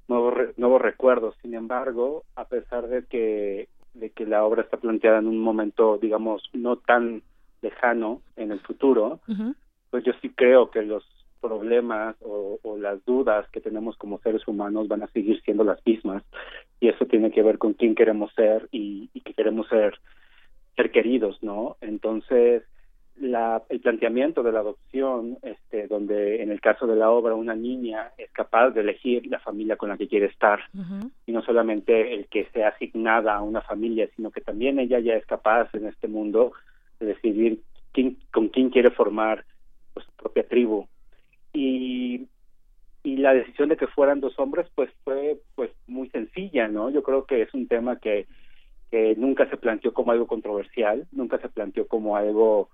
nuevos 0.09 0.35
nuevos 0.57 0.81
recuerdos. 0.81 1.35
Sin 1.43 1.55
embargo, 1.55 2.25
a 2.35 2.47
pesar 2.47 2.89
de 2.89 3.05
que 3.05 3.69
de 3.95 4.11
que 4.11 4.27
la 4.27 4.45
obra 4.45 4.63
está 4.63 4.77
planteada 4.77 5.19
en 5.19 5.27
un 5.27 5.39
momento, 5.39 5.99
digamos, 5.99 6.43
no 6.53 6.77
tan 6.77 7.23
lejano 7.63 8.23
en 8.37 8.53
el 8.53 8.61
futuro, 8.61 9.21
pues 9.91 10.05
yo 10.05 10.13
sí 10.21 10.31
creo 10.31 10.71
que 10.71 10.83
los 10.83 11.05
problemas 11.41 12.17
o, 12.23 12.59
las 12.79 13.05
dudas 13.05 13.49
que 13.51 13.61
tenemos 13.61 13.97
como 13.97 14.19
seres 14.19 14.47
humanos 14.47 14.89
van 14.89 15.03
a 15.03 15.09
seguir 15.09 15.41
siendo 15.43 15.65
las 15.65 15.85
mismas. 15.87 16.23
Y 16.81 16.89
eso 16.89 17.07
tiene 17.07 17.31
que 17.31 17.43
ver 17.43 17.59
con 17.59 17.73
quién 17.73 17.95
queremos 17.95 18.33
ser 18.35 18.69
y, 18.71 19.09
y 19.15 19.21
que 19.23 19.33
queremos 19.33 19.67
ser 19.69 19.99
ser 20.77 20.91
queridos, 20.91 21.43
¿no? 21.43 21.77
Entonces, 21.81 22.63
la, 23.19 23.63
el 23.71 23.81
planteamiento 23.81 24.43
de 24.43 24.53
la 24.53 24.61
adopción, 24.61 25.39
este, 25.43 25.87
donde 25.87 26.43
en 26.43 26.51
el 26.51 26.61
caso 26.61 26.87
de 26.87 26.97
la 26.97 27.11
obra 27.11 27.35
una 27.35 27.55
niña 27.55 28.11
es 28.19 28.31
capaz 28.31 28.71
de 28.71 28.83
elegir 28.83 29.27
la 29.27 29.41
familia 29.41 29.77
con 29.77 29.89
la 29.89 29.97
que 29.97 30.09
quiere 30.09 30.27
estar. 30.27 30.61
Y 31.25 31.33
no 31.33 31.43
solamente 31.43 32.13
el 32.13 32.27
que 32.27 32.47
sea 32.53 32.69
asignada 32.69 33.35
a 33.35 33.43
una 33.43 33.63
familia, 33.63 34.09
sino 34.15 34.31
que 34.31 34.43
también 34.43 34.79
ella 34.79 34.99
ya 35.01 35.15
es 35.15 35.25
capaz 35.25 35.75
en 35.75 35.87
este 35.87 36.09
mundo 36.09 36.53
decidir 37.05 37.61
quién, 37.93 38.19
con 38.33 38.49
quién 38.49 38.71
quiere 38.71 38.91
formar 38.91 39.45
pues, 39.95 40.07
su 40.07 40.13
propia 40.13 40.47
tribu. 40.47 40.87
Y 41.53 42.27
y 43.07 43.19
la 43.19 43.35
decisión 43.35 43.69
de 43.69 43.77
que 43.77 43.87
fueran 43.87 44.21
dos 44.21 44.37
hombres 44.37 44.67
pues 44.75 44.91
fue 45.05 45.39
pues 45.55 45.71
muy 45.87 46.09
sencilla 46.11 46.67
no 46.67 46.91
yo 46.91 47.05
creo 47.05 47.25
que 47.25 47.43
es 47.43 47.55
un 47.55 47.69
tema 47.69 48.01
que 48.01 48.27
que 48.91 49.15
nunca 49.17 49.49
se 49.49 49.57
planteó 49.57 49.95
como 49.95 50.11
algo 50.11 50.27
controversial 50.27 51.07
nunca 51.13 51.39
se 51.39 51.49
planteó 51.49 51.87
como 51.87 52.17
algo 52.17 52.69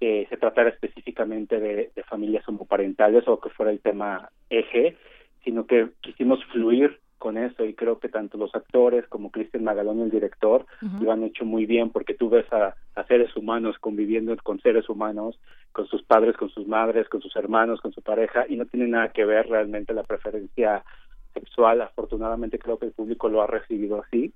que 0.00 0.26
se 0.30 0.36
tratara 0.36 0.70
específicamente 0.70 1.60
de, 1.60 1.92
de 1.94 2.02
familias 2.02 2.46
homoparentales 2.48 3.28
o 3.28 3.38
que 3.38 3.50
fuera 3.50 3.70
el 3.70 3.78
tema 3.78 4.30
eje 4.50 4.96
sino 5.44 5.64
que 5.64 5.90
quisimos 6.00 6.44
fluir 6.46 6.98
con 7.18 7.36
eso 7.36 7.64
y 7.64 7.74
creo 7.74 7.98
que 7.98 8.08
tanto 8.08 8.38
los 8.38 8.54
actores 8.54 9.06
como 9.08 9.30
Cristian 9.30 9.64
Magalón, 9.64 10.00
el 10.00 10.10
director, 10.10 10.66
lo 11.00 11.12
han 11.12 11.24
hecho 11.24 11.44
muy 11.44 11.66
bien 11.66 11.90
porque 11.90 12.14
tú 12.14 12.30
ves 12.30 12.46
a, 12.52 12.74
seres 13.06 13.34
humanos 13.36 13.76
conviviendo 13.78 14.36
con 14.42 14.60
seres 14.60 14.88
humanos, 14.88 15.38
con 15.72 15.86
sus 15.86 16.02
padres, 16.02 16.36
con 16.36 16.50
sus 16.50 16.66
madres, 16.66 17.08
con 17.08 17.22
sus 17.22 17.34
hermanos, 17.36 17.80
con 17.80 17.92
su 17.92 18.02
pareja 18.02 18.44
y 18.48 18.56
no 18.56 18.66
tiene 18.66 18.86
nada 18.86 19.08
que 19.10 19.24
ver 19.24 19.48
realmente 19.48 19.94
la 19.94 20.02
preferencia 20.02 20.84
sexual. 21.32 21.80
Afortunadamente 21.80 22.58
creo 22.58 22.78
que 22.78 22.86
el 22.86 22.92
público 22.92 23.28
lo 23.28 23.42
ha 23.42 23.46
recibido 23.46 24.02
así, 24.02 24.32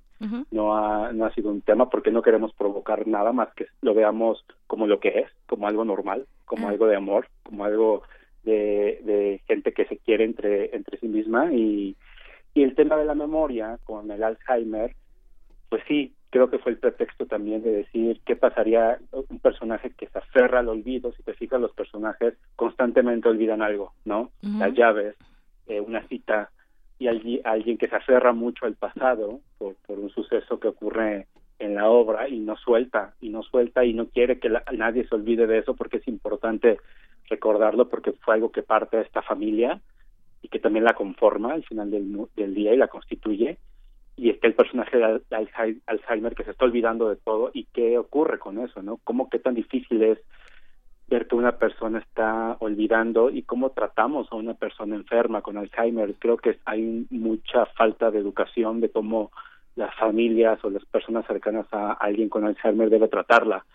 no, 0.51 0.75
ha, 0.75 1.11
no 1.11 1.25
ha 1.25 1.33
sido 1.33 1.51
un 1.51 1.61
tema 1.61 1.89
porque 1.89 2.11
no 2.11 2.21
queremos 2.21 2.53
provocar 2.53 3.07
nada 3.07 3.31
más 3.33 3.53
que 3.53 3.67
lo 3.81 3.93
veamos 3.93 4.43
como 4.67 4.87
lo 4.87 4.99
que 4.99 5.19
es, 5.19 5.29
como 5.45 5.67
algo 5.67 5.85
normal, 5.85 6.25
como 6.45 6.69
algo 6.69 6.87
de 6.87 6.95
amor, 6.95 7.27
como 7.43 7.65
algo 7.65 8.03
de, 8.43 9.01
de 9.03 9.41
gente 9.47 9.73
que 9.73 9.85
se 9.85 9.97
quiere 9.97 10.23
entre, 10.23 10.75
entre 10.75 10.97
sí 10.99 11.07
misma 11.07 11.53
y 11.53 11.95
y 12.53 12.63
el 12.63 12.75
tema 12.75 12.97
de 12.97 13.05
la 13.05 13.15
memoria 13.15 13.79
con 13.83 14.09
el 14.11 14.23
Alzheimer, 14.23 14.95
pues 15.69 15.83
sí, 15.87 16.13
creo 16.29 16.49
que 16.49 16.59
fue 16.59 16.71
el 16.71 16.77
pretexto 16.77 17.25
también 17.25 17.63
de 17.63 17.71
decir 17.71 18.21
qué 18.25 18.35
pasaría 18.35 18.99
un 19.11 19.39
personaje 19.39 19.91
que 19.91 20.07
se 20.07 20.17
aferra 20.17 20.59
al 20.59 20.69
olvido, 20.69 21.11
si 21.13 21.23
te 21.23 21.33
fijas 21.33 21.59
los 21.59 21.73
personajes 21.73 22.35
constantemente 22.55 23.29
olvidan 23.29 23.61
algo, 23.61 23.93
¿no? 24.05 24.31
Las 24.41 24.73
llaves, 24.73 25.15
eh, 25.67 25.79
una 25.79 26.07
cita 26.07 26.51
y 26.99 27.07
alguien, 27.07 27.41
alguien 27.43 27.77
que 27.77 27.87
se 27.87 27.95
aferra 27.95 28.33
mucho 28.33 28.65
al 28.65 28.75
pasado 28.75 29.41
por, 29.57 29.75
por 29.87 29.99
un 29.99 30.09
suceso 30.09 30.59
que 30.59 30.67
ocurre 30.67 31.27
en 31.59 31.75
la 31.75 31.89
obra 31.89 32.27
y 32.27 32.39
no 32.39 32.55
suelta 32.57 33.13
y 33.21 33.29
no 33.29 33.43
suelta 33.43 33.85
y 33.85 33.93
no 33.93 34.07
quiere 34.07 34.39
que 34.39 34.49
nadie 34.73 35.07
se 35.07 35.15
olvide 35.15 35.47
de 35.47 35.59
eso 35.59 35.75
porque 35.75 35.97
es 35.97 36.07
importante 36.07 36.77
recordarlo 37.29 37.89
porque 37.89 38.11
fue 38.11 38.35
algo 38.35 38.51
que 38.51 38.63
parte 38.63 38.97
de 38.97 39.03
esta 39.03 39.21
familia 39.21 39.81
y 40.43 40.49
que 40.49 40.59
también 40.59 40.85
la 40.85 40.93
conforma 40.93 41.53
al 41.53 41.63
final 41.63 41.89
del, 41.89 42.27
del 42.35 42.53
día 42.53 42.73
y 42.73 42.77
la 42.77 42.89
constituye 42.89 43.57
y 44.15 44.29
está 44.29 44.47
el 44.47 44.53
personaje 44.53 44.97
de 44.97 45.21
Alzheimer 45.87 46.35
que 46.35 46.43
se 46.43 46.51
está 46.51 46.65
olvidando 46.65 47.09
de 47.09 47.15
todo 47.15 47.49
y 47.53 47.65
qué 47.73 47.97
ocurre 47.97 48.37
con 48.37 48.59
eso, 48.59 48.83
¿no? 48.83 48.99
Cómo 49.03 49.29
qué 49.29 49.39
tan 49.39 49.55
difícil 49.55 50.03
es 50.03 50.19
ver 51.07 51.27
que 51.27 51.35
una 51.35 51.57
persona 51.57 51.99
está 51.99 52.57
olvidando 52.59 53.29
y 53.29 53.43
cómo 53.43 53.71
tratamos 53.71 54.31
a 54.31 54.35
una 54.35 54.53
persona 54.53 54.95
enferma 54.95 55.41
con 55.41 55.57
Alzheimer. 55.57 56.13
Creo 56.19 56.37
que 56.37 56.59
hay 56.65 57.07
mucha 57.09 57.65
falta 57.65 58.11
de 58.11 58.19
educación 58.19 58.81
de 58.81 58.89
cómo 58.89 59.31
las 59.75 59.93
familias 59.95 60.63
o 60.63 60.69
las 60.69 60.85
personas 60.85 61.25
cercanas 61.25 61.65
a 61.71 61.93
alguien 61.93 62.29
con 62.29 62.45
Alzheimer 62.45 62.89
debe 62.89 63.07
tratarla. 63.07 63.65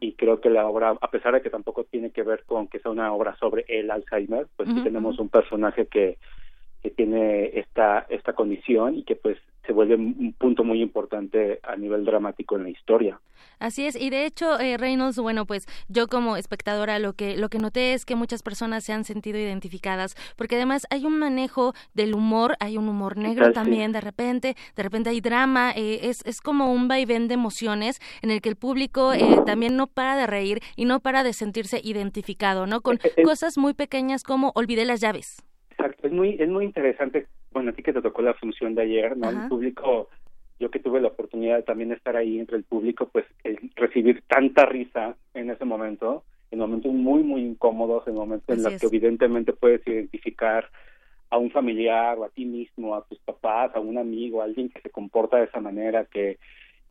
Y 0.00 0.14
creo 0.14 0.40
que 0.40 0.50
la 0.50 0.66
obra, 0.66 0.96
a 1.00 1.10
pesar 1.10 1.32
de 1.32 1.42
que 1.42 1.50
tampoco 1.50 1.84
tiene 1.84 2.10
que 2.10 2.24
ver 2.24 2.42
con 2.44 2.66
que 2.66 2.80
sea 2.80 2.90
una 2.90 3.12
obra 3.12 3.36
sobre 3.36 3.64
el 3.68 3.90
Alzheimer, 3.92 4.48
pues 4.56 4.68
sí 4.68 4.82
tenemos 4.82 5.20
un 5.20 5.28
personaje 5.28 5.86
que, 5.86 6.18
que 6.82 6.90
tiene 6.90 7.58
esta, 7.58 8.04
esta 8.08 8.32
condición 8.32 8.96
y 8.96 9.04
que 9.04 9.14
pues 9.14 9.38
se 9.66 9.72
vuelve 9.72 9.94
un 9.94 10.34
punto 10.38 10.64
muy 10.64 10.80
importante 10.80 11.60
a 11.62 11.76
nivel 11.76 12.04
dramático 12.04 12.56
en 12.56 12.64
la 12.64 12.70
historia. 12.70 13.20
Así 13.58 13.86
es, 13.86 13.94
y 13.94 14.08
de 14.08 14.24
hecho, 14.24 14.58
eh, 14.58 14.78
Reynolds, 14.78 15.18
bueno, 15.18 15.44
pues 15.44 15.66
yo 15.88 16.06
como 16.08 16.36
espectadora 16.36 16.98
lo 16.98 17.12
que, 17.12 17.36
lo 17.36 17.50
que 17.50 17.58
noté 17.58 17.92
es 17.92 18.06
que 18.06 18.16
muchas 18.16 18.42
personas 18.42 18.84
se 18.84 18.92
han 18.92 19.04
sentido 19.04 19.38
identificadas, 19.38 20.16
porque 20.36 20.56
además 20.56 20.86
hay 20.90 21.04
un 21.04 21.18
manejo 21.18 21.74
del 21.92 22.14
humor, 22.14 22.56
hay 22.60 22.78
un 22.78 22.88
humor 22.88 23.18
negro 23.18 23.52
también 23.52 23.92
de 23.92 24.00
repente, 24.00 24.56
de 24.76 24.82
repente 24.82 25.10
hay 25.10 25.20
drama, 25.20 25.72
eh, 25.72 26.00
es, 26.04 26.24
es 26.24 26.40
como 26.40 26.72
un 26.72 26.88
vaivén 26.88 27.28
de 27.28 27.34
emociones 27.34 28.00
en 28.22 28.30
el 28.30 28.40
que 28.40 28.48
el 28.48 28.56
público 28.56 29.12
eh, 29.12 29.20
también 29.44 29.76
no 29.76 29.86
para 29.86 30.16
de 30.16 30.26
reír 30.26 30.60
y 30.76 30.86
no 30.86 31.00
para 31.00 31.22
de 31.22 31.32
sentirse 31.32 31.80
identificado, 31.82 32.66
¿no? 32.66 32.80
Con 32.80 32.98
cosas 33.24 33.58
muy 33.58 33.74
pequeñas 33.74 34.22
como 34.22 34.52
olvidé 34.54 34.84
las 34.84 35.00
llaves. 35.00 35.42
Exacto, 35.70 36.06
es 36.06 36.12
muy, 36.12 36.36
es 36.40 36.48
muy 36.48 36.64
interesante, 36.64 37.26
bueno, 37.52 37.70
a 37.70 37.72
ti 37.72 37.82
que 37.82 37.92
te 37.92 38.02
tocó 38.02 38.22
la 38.22 38.34
función 38.34 38.74
de 38.74 38.82
ayer, 38.82 39.16
¿no? 39.16 39.30
El 39.30 39.48
público 39.48 40.08
yo 40.60 40.70
que 40.70 40.78
tuve 40.78 41.00
la 41.00 41.08
oportunidad 41.08 41.64
también 41.64 41.88
de 41.88 41.96
estar 41.96 42.16
ahí 42.16 42.38
entre 42.38 42.58
el 42.58 42.64
público, 42.64 43.08
pues 43.10 43.24
el 43.44 43.58
recibir 43.74 44.22
tanta 44.28 44.66
risa 44.66 45.16
en 45.32 45.48
ese 45.50 45.64
momento, 45.64 46.22
en 46.50 46.58
momentos 46.58 46.92
muy, 46.92 47.22
muy 47.22 47.40
incómodos, 47.40 48.06
en 48.06 48.14
momentos 48.14 48.56
en 48.56 48.62
los 48.62 48.78
que 48.78 48.86
evidentemente 48.86 49.54
puedes 49.54 49.84
identificar 49.86 50.68
a 51.30 51.38
un 51.38 51.50
familiar 51.50 52.18
o 52.18 52.24
a 52.24 52.28
ti 52.28 52.44
mismo, 52.44 52.94
a 52.94 53.04
tus 53.04 53.18
papás, 53.20 53.74
a 53.74 53.80
un 53.80 53.96
amigo, 53.96 54.42
a 54.42 54.44
alguien 54.44 54.68
que 54.68 54.82
se 54.82 54.90
comporta 54.90 55.38
de 55.38 55.44
esa 55.44 55.60
manera, 55.60 56.04
que, 56.04 56.38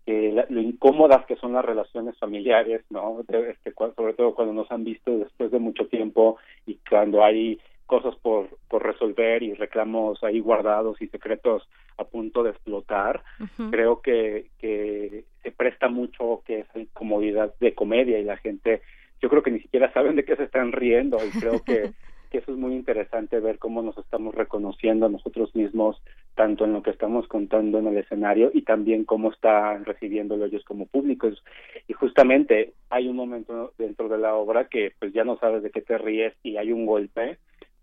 que 0.03 0.45
lo 0.49 0.61
incómodas 0.61 1.25
que 1.27 1.35
son 1.35 1.53
las 1.53 1.63
relaciones 1.63 2.17
familiares, 2.17 2.81
¿no? 2.89 3.19
Este, 3.21 3.71
sobre 3.95 4.13
todo 4.13 4.33
cuando 4.33 4.53
nos 4.53 4.71
han 4.71 4.83
visto 4.83 5.15
después 5.19 5.51
de 5.51 5.59
mucho 5.59 5.85
tiempo 5.87 6.37
y 6.65 6.79
cuando 6.89 7.23
hay 7.23 7.59
cosas 7.89 8.15
por, 8.21 8.47
por 8.69 8.83
resolver 8.83 9.41
y 9.41 9.55
reclamos 9.55 10.23
ahí 10.23 10.39
guardados 10.39 11.01
y 11.01 11.07
secretos 11.07 11.67
a 11.97 12.03
punto 12.03 12.43
de 12.43 12.51
explotar. 12.51 13.23
Creo 13.71 13.99
que, 14.01 14.45
que 14.59 15.25
se 15.41 15.51
presta 15.51 15.89
mucho 15.89 16.43
que 16.45 16.59
esa 16.59 16.79
incomodidad 16.79 17.55
de 17.59 17.73
comedia 17.73 18.19
y 18.19 18.23
la 18.23 18.37
gente, 18.37 18.83
yo 19.23 19.27
creo 19.27 19.41
que 19.41 19.49
ni 19.49 19.59
siquiera 19.59 19.91
saben 19.91 20.15
de 20.15 20.23
qué 20.23 20.35
se 20.35 20.43
están 20.43 20.71
riendo 20.71 21.17
y 21.25 21.31
creo 21.39 21.63
que, 21.63 21.89
que 22.29 22.37
eso 22.37 22.51
es 22.51 22.59
muy 22.59 22.75
interesante 22.75 23.39
ver 23.39 23.57
cómo 23.57 23.81
nos 23.81 23.97
estamos 23.97 24.35
reconociendo 24.35 25.07
a 25.07 25.09
nosotros 25.09 25.55
mismos, 25.55 25.99
tanto 26.35 26.65
en 26.65 26.73
lo 26.73 26.83
que 26.83 26.91
estamos 26.91 27.27
contando 27.27 27.79
en 27.79 27.87
el 27.87 27.97
escenario 27.97 28.51
y 28.53 28.61
también 28.61 29.03
cómo 29.03 29.31
están 29.31 29.83
recibiéndolo 29.83 30.45
ellos 30.45 30.63
como 30.63 30.85
públicos. 30.85 31.43
Y 31.87 31.93
justamente 31.93 32.73
hay 32.91 33.07
un 33.07 33.15
momento 33.15 33.73
dentro 33.79 34.09
de 34.09 34.19
la 34.19 34.35
obra 34.35 34.65
que 34.65 34.93
pues 34.99 35.11
ya 35.11 35.23
no 35.23 35.39
sabes 35.39 35.63
de 35.63 35.71
qué 35.71 35.81
te 35.81 35.97
ríes 35.97 36.35
y 36.43 36.57
hay 36.57 36.71
un 36.71 36.85
golpe 36.85 37.39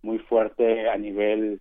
muy 0.07 0.18
fuerte 0.20 0.88
a 0.88 0.96
nivel 0.96 1.61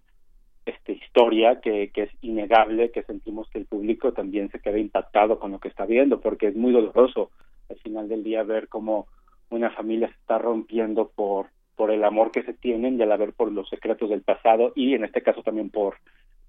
este, 0.65 0.93
historia 0.93 1.59
que, 1.59 1.91
que 1.91 2.03
es 2.03 2.11
innegable, 2.21 2.91
que 2.91 3.03
sentimos 3.03 3.49
que 3.49 3.57
el 3.57 3.65
público 3.65 4.13
también 4.13 4.49
se 4.51 4.59
queda 4.59 4.77
impactado 4.77 5.39
con 5.39 5.51
lo 5.51 5.59
que 5.59 5.67
está 5.67 5.85
viendo, 5.85 6.21
porque 6.21 6.47
es 6.47 6.55
muy 6.55 6.71
doloroso 6.71 7.31
al 7.69 7.77
final 7.77 8.07
del 8.07 8.23
día 8.23 8.43
ver 8.43 8.67
cómo 8.67 9.07
una 9.49 9.71
familia 9.71 10.07
se 10.07 10.15
está 10.15 10.37
rompiendo 10.37 11.11
por, 11.13 11.47
por 11.75 11.91
el 11.91 12.03
amor 12.03 12.31
que 12.31 12.43
se 12.43 12.53
tienen 12.53 12.97
y 12.97 13.03
a 13.03 13.05
la 13.05 13.17
ver 13.17 13.33
por 13.33 13.51
los 13.51 13.69
secretos 13.69 14.09
del 14.09 14.21
pasado 14.21 14.71
y 14.75 14.93
en 14.93 15.03
este 15.03 15.21
caso 15.21 15.43
también 15.43 15.69
por, 15.69 15.95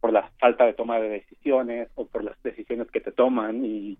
por 0.00 0.12
la 0.12 0.30
falta 0.38 0.64
de 0.66 0.74
toma 0.74 0.98
de 0.98 1.08
decisiones 1.08 1.88
o 1.94 2.06
por 2.06 2.24
las 2.24 2.40
decisiones 2.42 2.90
que 2.90 3.00
te 3.00 3.12
toman 3.12 3.64
y, 3.64 3.98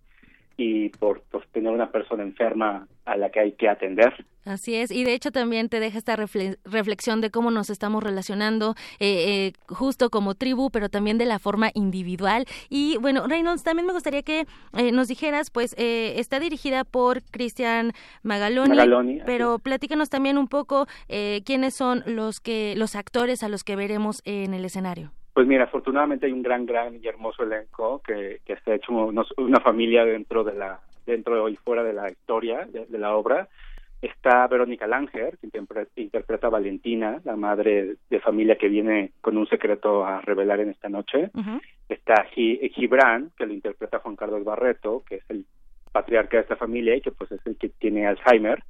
y 0.57 0.89
por, 0.91 1.23
tener 1.53 1.73
una 1.73 1.91
persona 1.91 2.23
enferma 2.23 2.89
a 3.05 3.17
la 3.17 3.31
que 3.31 3.41
hay 3.41 3.53
que 3.53 3.69
atender. 3.69 4.25
Así 4.45 4.77
es, 4.77 4.91
y 4.91 5.05
de 5.05 5.13
hecho 5.13 5.33
también 5.33 5.69
te 5.69 5.81
deja 5.81 5.99
esta 5.99 6.17
reflexión 6.17 7.21
de 7.21 7.31
cómo 7.31 7.51
nos 7.51 7.69
estamos 7.69 8.03
relacionando 8.03 8.75
eh, 9.01 9.49
eh, 9.49 9.53
justo 9.69 10.09
como 10.09 10.35
tribu, 10.35 10.71
pero 10.71 10.89
también 10.89 11.19
de 11.19 11.27
la 11.27 11.39
forma 11.39 11.71
individual. 11.75 12.47
Y 12.69 12.97
bueno, 12.99 13.27
Reynolds, 13.27 13.65
también 13.65 13.87
me 13.87 13.93
gustaría 13.93 14.23
que 14.23 14.47
eh, 14.77 14.93
nos 14.93 15.09
dijeras, 15.09 15.51
pues 15.51 15.75
está 15.77 16.39
dirigida 16.41 16.85
por 16.85 17.23
Cristian 17.23 17.93
Magaloni, 18.23 19.21
pero 19.27 19.59
platícanos 19.59 20.11
también 20.11 20.39
un 20.39 20.49
poco 20.49 20.87
quiénes 21.45 21.75
son 21.75 22.03
los 22.07 22.41
que 22.41 22.75
los 22.77 22.95
actores 22.95 23.43
a 23.43 23.49
los 23.49 23.65
que 23.65 23.77
veremos 23.77 24.23
en 24.25 24.55
el 24.55 24.65
escenario. 24.65 25.13
Pues 25.37 25.47
mira, 25.47 25.65
afortunadamente 25.65 26.25
hay 26.25 26.33
un 26.33 26.43
gran, 26.43 26.65
gran 26.65 26.95
y 26.95 27.07
hermoso 27.07 27.43
elenco 27.43 28.01
que, 28.01 28.41
que 28.43 28.57
se 28.57 28.73
ha 28.73 28.75
hecho 28.77 28.91
una 29.37 29.61
familia 29.61 30.03
dentro 30.03 30.43
de 30.45 30.55
la, 30.55 30.81
dentro 31.05 31.47
y 31.51 31.57
fuera 31.57 31.83
de 31.83 31.93
la 31.93 32.11
historia 32.11 32.65
de, 32.65 32.99
la 32.99 33.15
obra. 33.15 33.47
Está 34.01 34.47
Verónica 34.47 34.87
Langer, 34.87 35.37
que 35.37 35.47
interpreta, 35.97 36.47
a 36.47 36.51
Valentina, 36.51 37.21
la 37.25 37.37
madre 37.37 37.97
de 38.09 38.21
familia 38.21 38.57
que 38.57 38.71
viene 38.71 39.13
con 39.21 39.37
un 39.37 39.47
secreto 39.47 40.07
a 40.07 40.23
revelar 40.23 40.61
en 40.61 40.71
esta 40.71 40.89
noche. 40.89 41.29
Está 41.87 42.25
Gibran, 42.33 43.31
que 43.37 43.45
lo 43.45 43.53
interpreta 43.53 43.99
Juan 43.99 44.17
Carlos 44.17 44.43
Barreto, 44.43 45.05
que 45.07 45.17
es 45.17 45.25
el 45.29 45.45
patriarca 45.93 46.39
de 46.39 46.45
esta 46.45 46.57
familia 46.57 46.97
y 46.97 47.03
que 47.03 47.11
pues 47.11 47.31
es 47.31 47.47
el 47.47 47.59
que 47.59 47.69
tiene 47.69 48.07
Alzheimer 48.07 48.65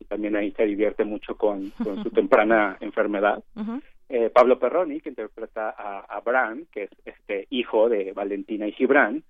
y 0.00 0.04
también 0.06 0.34
ahí 0.34 0.50
se 0.50 0.64
divierte 0.64 1.04
mucho 1.04 1.36
con, 1.36 1.70
con 1.70 2.02
su 2.02 2.10
temprana 2.10 2.76
enfermedad. 2.80 3.40
Eh, 4.10 4.30
Pablo 4.30 4.58
Perroni, 4.58 5.00
que 5.00 5.10
interpreta 5.10 5.74
a, 5.76 6.00
a, 6.00 6.20
Bran, 6.20 6.66
que 6.72 6.84
es 6.84 6.90
este 7.04 7.46
hijo 7.50 7.88
de 7.90 8.12
Valentina 8.12 8.66
y 8.66 8.72
Gibran, 8.72 9.22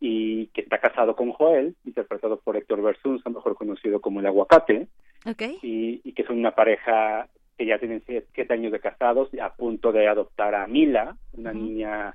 y 0.00 0.46
que 0.48 0.62
está 0.62 0.78
casado 0.78 1.14
con 1.14 1.32
Joel, 1.32 1.76
interpretado 1.84 2.40
por 2.40 2.56
Héctor 2.56 2.82
Bersunza, 2.82 3.28
mejor 3.28 3.54
conocido 3.54 4.00
como 4.00 4.20
el 4.20 4.26
Aguacate, 4.26 4.88
y, 5.62 6.00
y, 6.02 6.12
que 6.12 6.24
son 6.24 6.38
una 6.38 6.54
pareja 6.54 7.28
que 7.58 7.66
ya 7.66 7.78
tienen 7.78 8.02
siete, 8.06 8.52
años 8.52 8.72
de 8.72 8.80
casados 8.80 9.28
y 9.32 9.40
a 9.40 9.50
punto 9.50 9.92
de 9.92 10.08
adoptar 10.08 10.54
a 10.54 10.66
Mila, 10.66 11.16
una 11.34 11.52
niña 11.52 12.14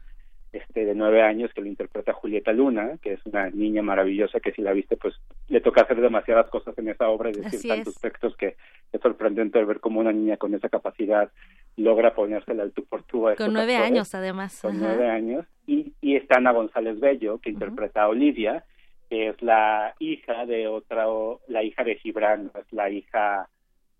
este 0.51 0.85
de 0.85 0.95
nueve 0.95 1.21
años 1.21 1.51
que 1.53 1.61
lo 1.61 1.67
interpreta 1.67 2.13
Julieta 2.13 2.51
Luna, 2.51 2.97
que 3.01 3.13
es 3.13 3.25
una 3.25 3.49
niña 3.49 3.81
maravillosa 3.81 4.39
que 4.39 4.51
si 4.51 4.61
la 4.61 4.73
viste 4.73 4.97
pues 4.97 5.15
le 5.47 5.61
toca 5.61 5.81
hacer 5.81 6.01
demasiadas 6.01 6.49
cosas 6.49 6.77
en 6.77 6.89
esa 6.89 7.09
obra 7.09 7.29
y 7.29 7.33
decir 7.33 7.67
tantos 7.67 7.95
textos 7.99 8.35
que 8.35 8.55
es 8.91 9.01
sorprendente 9.01 9.63
ver 9.63 9.79
cómo 9.79 9.99
una 9.99 10.11
niña 10.11 10.37
con 10.37 10.53
esa 10.53 10.69
capacidad 10.69 11.31
logra 11.77 12.13
ponérsela 12.13 12.63
al 12.63 12.71
tú 12.71 12.85
por 12.85 13.03
tú 13.03 13.27
a 13.27 13.35
Con 13.35 13.53
nueve 13.53 13.75
años 13.75 14.13
además. 14.15 14.59
Con 14.61 14.79
nueve 14.79 15.09
años. 15.09 15.45
Y, 15.67 15.93
y 16.01 16.15
está 16.15 16.37
Ana 16.37 16.51
González 16.51 16.99
Bello, 16.99 17.37
que 17.39 17.51
interpreta 17.51 18.03
a 18.03 18.09
Olivia, 18.09 18.63
que 19.09 19.29
es 19.29 19.41
la 19.41 19.95
hija 19.99 20.45
de 20.45 20.67
otra, 20.67 21.05
la 21.47 21.63
hija 21.63 21.83
de 21.83 21.95
Gibran, 21.95 22.51
es 22.59 22.73
la 22.73 22.89
hija 22.89 23.49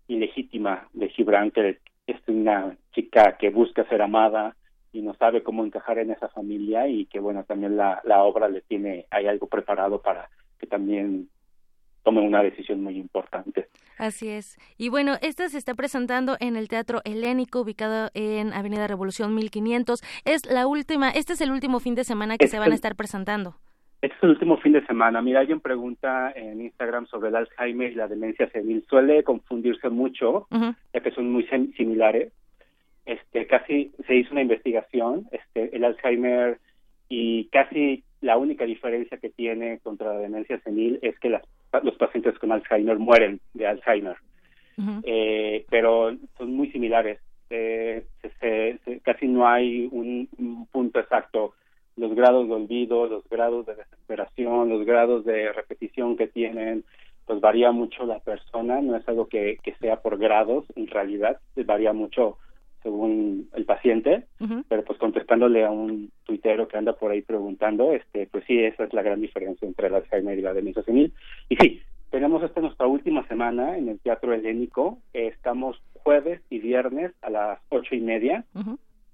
ilegítima 0.08 0.88
de 0.92 1.08
Gibran, 1.08 1.50
que 1.50 1.78
es 2.06 2.16
una 2.26 2.76
chica 2.92 3.36
que 3.38 3.50
busca 3.50 3.88
ser 3.88 4.02
amada, 4.02 4.56
y 4.92 5.02
no 5.02 5.14
sabe 5.14 5.42
cómo 5.42 5.64
encajar 5.64 5.98
en 5.98 6.10
esa 6.10 6.28
familia 6.28 6.88
y 6.88 7.06
que 7.06 7.20
bueno 7.20 7.44
también 7.44 7.76
la, 7.76 8.00
la 8.04 8.22
obra 8.24 8.48
le 8.48 8.60
tiene 8.62 9.06
hay 9.10 9.26
algo 9.26 9.46
preparado 9.46 10.00
para 10.02 10.28
que 10.58 10.66
también 10.66 11.28
tome 12.02 12.20
una 12.20 12.42
decisión 12.42 12.82
muy 12.82 12.96
importante. 12.96 13.68
Así 13.98 14.28
es. 14.28 14.58
Y 14.78 14.88
bueno, 14.88 15.16
esta 15.20 15.48
se 15.48 15.58
está 15.58 15.74
presentando 15.74 16.36
en 16.40 16.56
el 16.56 16.68
Teatro 16.68 17.02
Helénico, 17.04 17.60
ubicado 17.60 18.10
en 18.14 18.52
Avenida 18.54 18.86
Revolución 18.86 19.34
1500. 19.34 20.00
Es 20.24 20.50
la 20.50 20.66
última, 20.66 21.10
este 21.10 21.34
es 21.34 21.40
el 21.42 21.50
último 21.50 21.80
fin 21.80 21.94
de 21.94 22.04
semana 22.04 22.38
que 22.38 22.48
se 22.48 22.58
van 22.58 22.72
a 22.72 22.74
estar 22.74 22.96
presentando. 22.96 23.56
Este 24.00 24.16
es 24.16 24.22
el 24.22 24.30
último 24.30 24.56
fin 24.56 24.72
de 24.72 24.86
semana. 24.86 25.20
Mira, 25.20 25.40
alguien 25.40 25.60
pregunta 25.60 26.32
en 26.34 26.62
Instagram 26.62 27.06
sobre 27.08 27.28
el 27.28 27.36
Alzheimer 27.36 27.92
y 27.92 27.96
la 27.96 28.08
demencia 28.08 28.50
senil. 28.50 28.82
Suele 28.88 29.22
confundirse 29.22 29.90
mucho, 29.90 30.46
ya 30.50 31.00
que 31.00 31.10
son 31.10 31.30
muy 31.30 31.46
similares 31.76 32.32
este 33.06 33.46
casi 33.46 33.92
se 34.06 34.14
hizo 34.14 34.32
una 34.32 34.42
investigación 34.42 35.28
este 35.32 35.74
el 35.76 35.84
Alzheimer 35.84 36.58
y 37.08 37.46
casi 37.46 38.04
la 38.20 38.36
única 38.36 38.64
diferencia 38.64 39.18
que 39.18 39.30
tiene 39.30 39.78
contra 39.80 40.14
la 40.14 40.20
demencia 40.20 40.60
senil 40.60 40.98
es 41.02 41.18
que 41.18 41.30
los 41.30 41.96
pacientes 41.96 42.38
con 42.38 42.52
Alzheimer 42.52 42.98
mueren 42.98 43.40
de 43.54 43.66
Alzheimer. 43.66 44.16
Eh, 45.02 45.66
pero 45.68 46.16
son 46.38 46.54
muy 46.54 46.70
similares. 46.70 47.20
Eh, 47.50 48.04
casi 49.02 49.28
no 49.28 49.46
hay 49.46 49.88
un, 49.90 50.28
punto 50.70 51.00
exacto. 51.00 51.54
Los 51.96 52.14
grados 52.14 52.48
de 52.48 52.54
olvido 52.54 53.06
los 53.06 53.28
grados 53.28 53.66
de 53.66 53.74
desesperación 53.74 54.68
los 54.68 54.86
grados 54.86 55.24
de 55.24 55.52
repetición 55.52 56.16
que 56.16 56.28
tienen 56.28 56.84
pues 57.26 57.40
varía 57.40 57.72
mucho 57.72 58.06
la 58.06 58.20
persona. 58.20 58.80
No 58.80 58.96
es 58.96 59.06
algo 59.08 59.26
que, 59.26 59.58
que 59.62 59.74
sea 59.74 60.00
por 60.00 60.18
grados 60.18 60.64
en 60.76 60.86
realidad 60.86 61.40
varía 61.56 61.92
mucho 61.92 62.38
según 62.82 63.48
el 63.54 63.64
paciente, 63.64 64.24
pero 64.68 64.84
pues 64.84 64.98
contestándole 64.98 65.64
a 65.64 65.70
un 65.70 66.10
tuitero 66.24 66.66
que 66.66 66.78
anda 66.78 66.94
por 66.94 67.10
ahí 67.10 67.22
preguntando, 67.22 67.92
este, 67.92 68.26
pues 68.26 68.44
sí, 68.46 68.58
esa 68.58 68.84
es 68.84 68.92
la 68.92 69.02
gran 69.02 69.20
diferencia 69.20 69.66
entre 69.66 69.88
el 69.88 69.94
Alzheimer 69.94 70.38
y 70.38 70.42
la 70.42 70.54
demencia 70.54 70.82
senil. 70.82 71.12
Y 71.48 71.56
sí, 71.56 71.82
tenemos 72.10 72.42
esta 72.42 72.60
nuestra 72.60 72.86
última 72.86 73.26
semana 73.28 73.76
en 73.76 73.88
el 73.88 74.00
Teatro 74.00 74.32
Helénico, 74.32 74.98
estamos 75.12 75.80
jueves 76.02 76.40
y 76.50 76.58
viernes 76.58 77.12
a 77.22 77.30
las 77.30 77.60
ocho 77.68 77.94
y 77.94 78.00
media, 78.00 78.44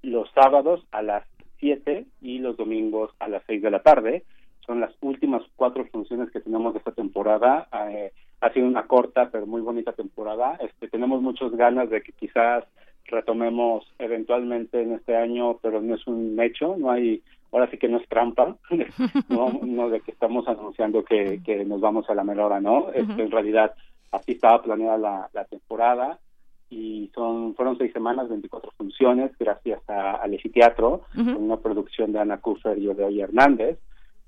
los 0.02 0.30
sábados 0.32 0.86
a 0.92 1.02
las 1.02 1.24
siete 1.58 2.06
y 2.20 2.38
los 2.38 2.56
domingos 2.56 3.10
a 3.18 3.28
las 3.28 3.42
seis 3.46 3.62
de 3.62 3.70
la 3.70 3.82
tarde. 3.82 4.24
Son 4.64 4.80
las 4.80 4.92
últimas 5.00 5.42
cuatro 5.56 5.84
funciones 5.86 6.30
que 6.30 6.40
tenemos 6.40 6.72
de 6.72 6.78
esta 6.78 6.92
temporada. 6.92 7.68
Eh, 7.90 8.12
ha 8.40 8.52
sido 8.52 8.66
una 8.66 8.86
corta 8.86 9.30
pero 9.30 9.46
muy 9.46 9.60
bonita 9.60 9.92
temporada. 9.92 10.56
Este, 10.60 10.88
tenemos 10.88 11.22
muchas 11.22 11.52
ganas 11.52 11.90
de 11.90 12.02
que 12.02 12.12
quizás 12.12 12.64
retomemos 13.08 13.86
eventualmente 13.98 14.82
en 14.82 14.92
este 14.92 15.16
año, 15.16 15.58
pero 15.62 15.80
no 15.80 15.94
es 15.94 16.06
un 16.06 16.38
hecho, 16.40 16.76
no 16.76 16.90
hay, 16.90 17.22
ahora 17.52 17.70
sí 17.70 17.78
que 17.78 17.88
no 17.88 17.98
es 17.98 18.08
trampa, 18.08 18.56
no, 19.28 19.60
no 19.62 19.90
de 19.90 20.00
que 20.00 20.12
estamos 20.12 20.46
anunciando 20.48 21.04
que, 21.04 21.40
que 21.44 21.64
nos 21.64 21.80
vamos 21.80 22.08
a 22.10 22.14
la 22.14 22.24
menor 22.24 22.60
¿no? 22.62 22.92
en 22.92 23.30
realidad 23.30 23.74
así 24.12 24.32
estaba 24.32 24.62
planeada 24.62 24.98
la, 24.98 25.30
la 25.32 25.44
temporada 25.44 26.18
y 26.68 27.10
son 27.14 27.54
fueron 27.54 27.78
seis 27.78 27.92
semanas, 27.92 28.28
24 28.28 28.72
funciones, 28.76 29.30
gracias 29.38 29.80
a, 29.88 30.16
al 30.16 30.36
Teatro, 30.52 31.02
con 31.14 31.36
una 31.36 31.58
producción 31.58 32.12
de 32.12 32.18
Ana 32.18 32.38
Kuffer 32.38 32.76
y 32.78 32.88
Odeoy 32.88 33.20
Hernández, 33.20 33.78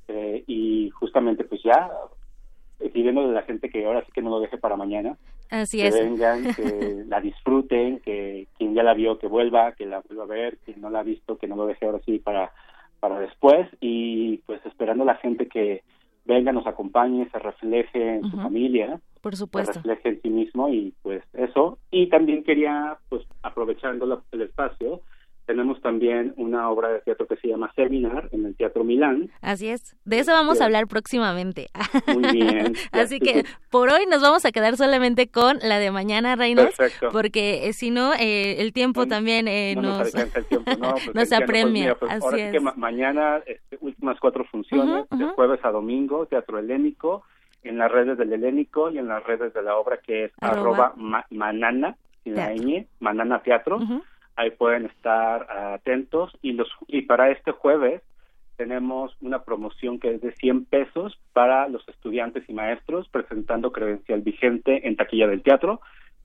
eh, 0.06 0.44
y 0.46 0.90
justamente 0.90 1.44
pues 1.44 1.62
ya 1.62 1.90
pidiendo 2.78 3.26
de 3.26 3.34
la 3.34 3.42
gente 3.42 3.70
que 3.70 3.84
ahora 3.84 4.04
sí 4.04 4.12
que 4.12 4.22
no 4.22 4.30
lo 4.30 4.40
deje 4.40 4.58
para 4.58 4.76
mañana. 4.76 5.16
Así 5.50 5.78
que 5.78 5.88
es. 5.88 5.94
vengan, 5.94 6.54
que 6.54 7.04
la 7.08 7.20
disfruten, 7.20 8.00
que 8.00 8.48
quien 8.56 8.74
ya 8.74 8.82
la 8.82 8.94
vio 8.94 9.18
que 9.18 9.26
vuelva, 9.26 9.72
que 9.72 9.86
la 9.86 10.00
vuelva 10.00 10.24
a 10.24 10.26
ver, 10.26 10.58
quien 10.64 10.80
no 10.80 10.90
la 10.90 11.00
ha 11.00 11.04
visto 11.04 11.38
que 11.38 11.48
no 11.48 11.56
lo 11.56 11.66
deje 11.66 11.86
ahora 11.86 12.00
sí 12.04 12.18
para 12.18 12.52
para 13.00 13.20
después 13.20 13.68
y 13.80 14.38
pues 14.38 14.64
esperando 14.66 15.04
a 15.04 15.06
la 15.06 15.14
gente 15.16 15.46
que 15.46 15.82
venga, 16.24 16.52
nos 16.52 16.66
acompañe, 16.66 17.28
se 17.30 17.38
refleje 17.38 18.16
en 18.16 18.30
su 18.30 18.36
familia, 18.36 19.00
por 19.22 19.34
supuesto, 19.34 19.72
se 19.72 19.78
refleje 19.78 20.08
en 20.10 20.22
sí 20.22 20.28
mismo 20.28 20.68
y 20.68 20.92
pues 21.02 21.22
eso. 21.32 21.78
Y 21.90 22.08
también 22.08 22.44
quería 22.44 22.98
pues 23.08 23.24
aprovechando 23.42 24.22
el 24.32 24.42
espacio 24.42 25.00
tenemos 25.48 25.80
también 25.80 26.34
una 26.36 26.68
obra 26.68 26.90
de 26.90 27.00
teatro 27.00 27.26
que 27.26 27.36
se 27.36 27.48
llama 27.48 27.72
Seminar 27.74 28.28
en 28.32 28.44
el 28.44 28.54
Teatro 28.54 28.84
Milán. 28.84 29.30
Así 29.40 29.68
es, 29.68 29.96
de 30.04 30.18
eso 30.18 30.30
vamos 30.30 30.60
a 30.60 30.66
hablar 30.66 30.86
próximamente. 30.88 31.68
Muy 32.06 32.32
bien. 32.32 32.74
Así 32.92 33.18
que 33.18 33.44
por 33.70 33.88
hoy 33.88 34.04
nos 34.04 34.20
vamos 34.20 34.44
a 34.44 34.52
quedar 34.52 34.76
solamente 34.76 35.28
con 35.28 35.58
la 35.62 35.78
de 35.78 35.90
mañana, 35.90 36.36
Reynolds, 36.36 36.76
Perfecto. 36.76 37.08
porque 37.12 37.66
eh, 37.66 37.72
si 37.72 37.90
no, 37.90 38.12
eh, 38.12 38.60
el 38.60 38.74
tiempo 38.74 39.06
también 39.06 39.48
eh, 39.48 39.74
nos, 39.74 40.12
nos, 41.14 41.32
apremia. 41.32 41.96
Así 42.10 42.24
ahora 42.26 42.36
es. 42.36 42.52
que 42.52 42.60
mañana, 42.60 43.40
este, 43.46 43.78
últimas 43.80 44.20
cuatro 44.20 44.44
funciones, 44.44 45.06
de 45.08 45.24
jueves 45.28 45.60
a 45.62 45.70
domingo, 45.70 46.26
Teatro 46.26 46.58
Helénico, 46.58 47.24
en 47.62 47.78
las 47.78 47.90
redes 47.90 48.18
del 48.18 48.34
Helénico 48.34 48.90
y 48.90 48.98
en 48.98 49.08
las 49.08 49.24
redes 49.24 49.54
de 49.54 49.62
la 49.62 49.78
obra 49.78 49.96
que 49.96 50.24
es 50.24 50.32
arroba, 50.42 50.92
manana, 51.30 51.96
manana 53.00 53.42
teatro 53.42 53.78
ahí 54.38 54.50
pueden 54.52 54.86
estar 54.86 55.46
atentos. 55.74 56.32
Y 56.40 56.52
los 56.52 56.68
y 56.86 57.02
para 57.02 57.30
este 57.30 57.52
jueves 57.52 58.02
tenemos 58.56 59.16
una 59.20 59.44
promoción 59.44 60.00
que 60.00 60.14
es 60.14 60.20
de 60.20 60.32
100 60.32 60.64
pesos 60.64 61.20
para 61.32 61.68
los 61.68 61.86
estudiantes 61.88 62.48
y 62.48 62.54
maestros 62.54 63.08
presentando 63.08 63.70
credencial 63.70 64.22
vigente 64.22 64.88
en 64.88 64.96
taquilla 64.96 65.28
del 65.28 65.42
teatro 65.42 65.80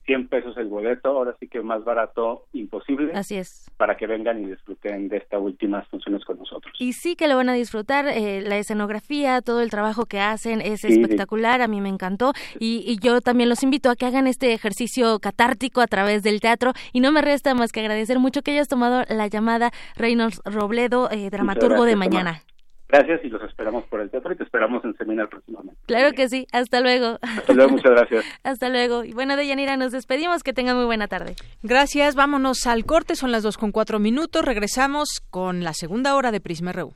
100 0.06 0.28
pesos 0.28 0.56
el 0.56 0.68
boleto, 0.68 1.08
ahora 1.08 1.34
sí 1.40 1.48
que 1.48 1.60
más 1.62 1.84
barato 1.84 2.44
imposible. 2.52 3.12
Así 3.14 3.36
es. 3.36 3.70
Para 3.76 3.96
que 3.96 4.06
vengan 4.06 4.42
y 4.42 4.50
disfruten 4.50 5.08
de 5.08 5.18
estas 5.18 5.40
últimas 5.40 5.86
funciones 5.88 6.24
con 6.24 6.38
nosotros. 6.38 6.74
Y 6.78 6.92
sí 6.92 7.16
que 7.16 7.28
lo 7.28 7.36
van 7.36 7.48
a 7.48 7.54
disfrutar, 7.54 8.06
eh, 8.08 8.42
la 8.42 8.58
escenografía, 8.58 9.40
todo 9.40 9.62
el 9.62 9.70
trabajo 9.70 10.06
que 10.06 10.20
hacen 10.20 10.60
es 10.60 10.84
espectacular, 10.84 11.62
a 11.62 11.68
mí 11.68 11.80
me 11.80 11.88
encantó. 11.88 12.32
Y, 12.58 12.84
y, 12.86 12.98
yo 12.98 13.20
también 13.20 13.48
los 13.48 13.62
invito 13.62 13.90
a 13.90 13.96
que 13.96 14.06
hagan 14.06 14.26
este 14.26 14.52
ejercicio 14.52 15.18
catártico 15.20 15.80
a 15.80 15.86
través 15.86 16.22
del 16.22 16.40
teatro. 16.40 16.72
Y 16.92 17.00
no 17.00 17.12
me 17.12 17.22
resta 17.22 17.54
más 17.54 17.72
que 17.72 17.80
agradecer 17.80 18.18
mucho 18.18 18.42
que 18.42 18.52
hayas 18.52 18.68
tomado 18.68 19.04
la 19.08 19.26
llamada 19.26 19.70
Reynolds 19.96 20.40
Robledo, 20.44 21.10
eh, 21.10 21.30
dramaturgo 21.30 21.84
de 21.84 21.96
mañana. 21.96 22.42
Gracias 22.88 23.24
y 23.24 23.28
los 23.28 23.42
esperamos 23.42 23.84
por 23.86 24.00
el 24.00 24.10
teatro 24.10 24.32
y 24.32 24.36
te 24.36 24.44
esperamos 24.44 24.84
en 24.84 24.96
Seminar 24.96 25.28
próximamente. 25.28 25.80
Claro 25.86 26.12
que 26.12 26.28
sí. 26.28 26.46
Hasta 26.52 26.80
luego. 26.80 27.18
Hasta 27.22 27.52
luego, 27.52 27.72
muchas 27.72 27.92
gracias. 27.92 28.24
Hasta 28.44 28.68
luego. 28.68 29.04
Y 29.04 29.12
bueno, 29.12 29.36
Deyanira, 29.36 29.76
nos 29.76 29.92
despedimos. 29.92 30.42
Que 30.42 30.52
tengan 30.52 30.76
muy 30.76 30.84
buena 30.84 31.08
tarde. 31.08 31.34
Gracias. 31.62 32.14
Vámonos 32.14 32.66
al 32.66 32.84
corte. 32.84 33.16
Son 33.16 33.32
las 33.32 33.42
dos 33.42 33.58
con 33.58 33.72
cuatro 33.72 33.98
minutos. 33.98 34.44
Regresamos 34.44 35.22
con 35.30 35.64
la 35.64 35.72
segunda 35.72 36.14
hora 36.14 36.30
de 36.30 36.40
Prisma 36.40 36.72
RU. 36.72 36.92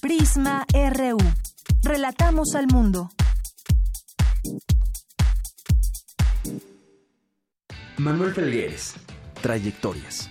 Prisma 0.00 0.64
RU. 0.72 1.18
Relatamos 1.84 2.54
al 2.56 2.66
mundo. 2.66 3.10
Manuel 7.98 8.32
Felgueres. 8.32 8.96
Trayectorias. 9.40 10.30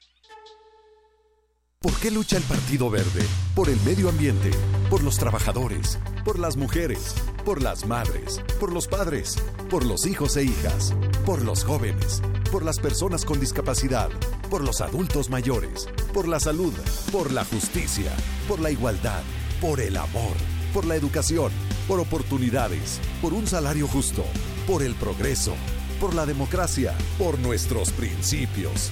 ¿Por 1.83 1.93
qué 1.95 2.11
lucha 2.11 2.37
el 2.37 2.43
Partido 2.43 2.91
Verde? 2.91 3.25
Por 3.55 3.67
el 3.67 3.81
medio 3.81 4.07
ambiente, 4.07 4.51
por 4.87 5.01
los 5.01 5.17
trabajadores, 5.17 5.97
por 6.23 6.37
las 6.37 6.55
mujeres, 6.55 7.15
por 7.43 7.59
las 7.59 7.87
madres, 7.87 8.39
por 8.59 8.71
los 8.71 8.87
padres, 8.87 9.37
por 9.67 9.83
los 9.83 10.05
hijos 10.05 10.37
e 10.37 10.43
hijas, 10.43 10.93
por 11.25 11.41
los 11.41 11.63
jóvenes, 11.63 12.21
por 12.51 12.63
las 12.63 12.77
personas 12.77 13.25
con 13.25 13.39
discapacidad, 13.39 14.11
por 14.51 14.63
los 14.63 14.79
adultos 14.79 15.31
mayores, 15.31 15.89
por 16.13 16.27
la 16.27 16.39
salud, 16.39 16.71
por 17.11 17.31
la 17.31 17.45
justicia, 17.45 18.11
por 18.47 18.59
la 18.59 18.69
igualdad, 18.69 19.23
por 19.59 19.79
el 19.79 19.97
amor, 19.97 20.35
por 20.75 20.85
la 20.85 20.95
educación, 20.95 21.51
por 21.87 21.99
oportunidades, 21.99 22.99
por 23.23 23.33
un 23.33 23.47
salario 23.47 23.87
justo, 23.87 24.23
por 24.67 24.83
el 24.83 24.93
progreso, 24.93 25.55
por 25.99 26.13
la 26.13 26.27
democracia, 26.27 26.93
por 27.17 27.39
nuestros 27.39 27.91
principios. 27.91 28.91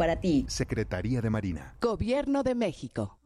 para 0.00 0.16
ti. 0.16 0.46
Secretaría 0.48 1.20
de 1.20 1.28
Marina. 1.28 1.74
Gobierno 1.78 2.42
de 2.42 2.54
México. 2.54 3.18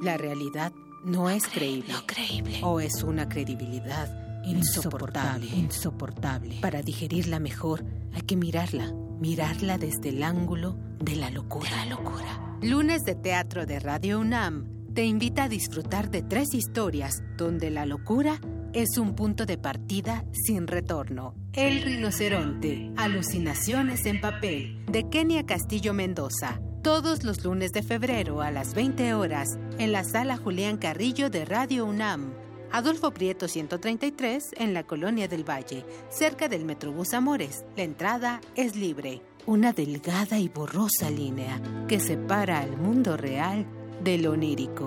La 0.00 0.16
realidad 0.16 0.72
no, 1.04 1.28
es 1.30 1.48
creíble. 1.48 1.92
No 1.92 2.06
creíble. 2.06 2.60
O 2.62 2.78
es 2.78 3.02
una 3.02 3.28
credibilidad 3.28 4.08
insoportable. 4.44 5.46
Insoportable. 5.46 6.60
Para 6.60 6.80
digerirla 6.82 7.40
mejor 7.40 7.84
hay 8.12 8.22
que 8.22 8.36
mirarla. 8.36 8.92
Mirarla 9.18 9.78
desde 9.78 10.10
el 10.10 10.22
ángulo 10.22 10.78
de 11.00 11.16
la 11.16 11.30
locura. 11.30 11.68
De 11.70 11.76
la 11.76 11.86
locura. 11.86 12.58
Lunes 12.62 13.02
de 13.02 13.16
Teatro 13.16 13.66
de 13.66 13.80
Radio 13.80 14.20
UNAM 14.20 14.92
te 14.94 15.04
invita 15.04 15.44
a 15.44 15.48
disfrutar 15.48 16.08
de 16.08 16.22
tres 16.22 16.54
historias 16.54 17.24
donde 17.36 17.68
la 17.68 17.84
locura 17.84 18.38
es 18.74 18.98
un 18.98 19.14
punto 19.14 19.46
de 19.46 19.56
partida 19.56 20.24
sin 20.32 20.66
retorno. 20.66 21.34
El 21.52 21.80
rinoceronte, 21.82 22.90
alucinaciones 22.96 24.04
en 24.04 24.20
papel, 24.20 24.84
de 24.90 25.08
Kenia 25.08 25.46
Castillo 25.46 25.94
Mendoza. 25.94 26.60
Todos 26.82 27.22
los 27.22 27.44
lunes 27.44 27.72
de 27.72 27.82
febrero 27.82 28.42
a 28.42 28.50
las 28.50 28.74
20 28.74 29.14
horas 29.14 29.48
en 29.78 29.92
la 29.92 30.02
sala 30.02 30.36
Julián 30.36 30.76
Carrillo 30.76 31.30
de 31.30 31.44
Radio 31.44 31.86
UNAM. 31.86 32.34
Adolfo 32.72 33.12
Prieto 33.12 33.46
133 33.46 34.50
en 34.56 34.74
la 34.74 34.82
Colonia 34.82 35.28
del 35.28 35.48
Valle, 35.48 35.86
cerca 36.10 36.48
del 36.48 36.64
Metrobús 36.64 37.14
Amores. 37.14 37.64
La 37.76 37.84
entrada 37.84 38.40
es 38.56 38.74
libre. 38.74 39.22
Una 39.46 39.72
delgada 39.72 40.38
y 40.40 40.48
borrosa 40.48 41.10
línea 41.10 41.60
que 41.86 42.00
separa 42.00 42.60
al 42.60 42.76
mundo 42.76 43.16
real 43.16 43.66
de 44.02 44.18
lo 44.18 44.32
onírico. 44.32 44.86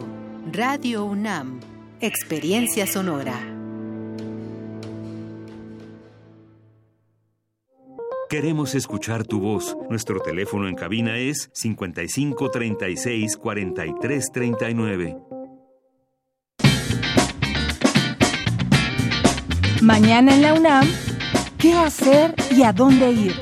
Radio 0.52 1.06
UNAM. 1.06 1.62
Experiencia 2.02 2.86
sonora. 2.86 3.57
Queremos 8.30 8.76
escuchar 8.76 9.24
tu 9.24 9.40
voz. 9.40 9.78
Nuestro 9.90 10.20
teléfono 10.20 10.68
en 10.68 10.76
cabina 10.76 11.18
es 11.18 11.50
55 11.54 12.52
36 12.52 13.38
43 13.38 14.32
39. 14.34 15.18
Mañana 19.82 20.36
en 20.36 20.42
la 20.42 20.54
UNAM, 20.56 20.86
¿qué 21.58 21.72
hacer 21.72 22.36
y 22.52 22.64
a 22.64 22.74
dónde 22.74 23.12
ir? 23.14 23.36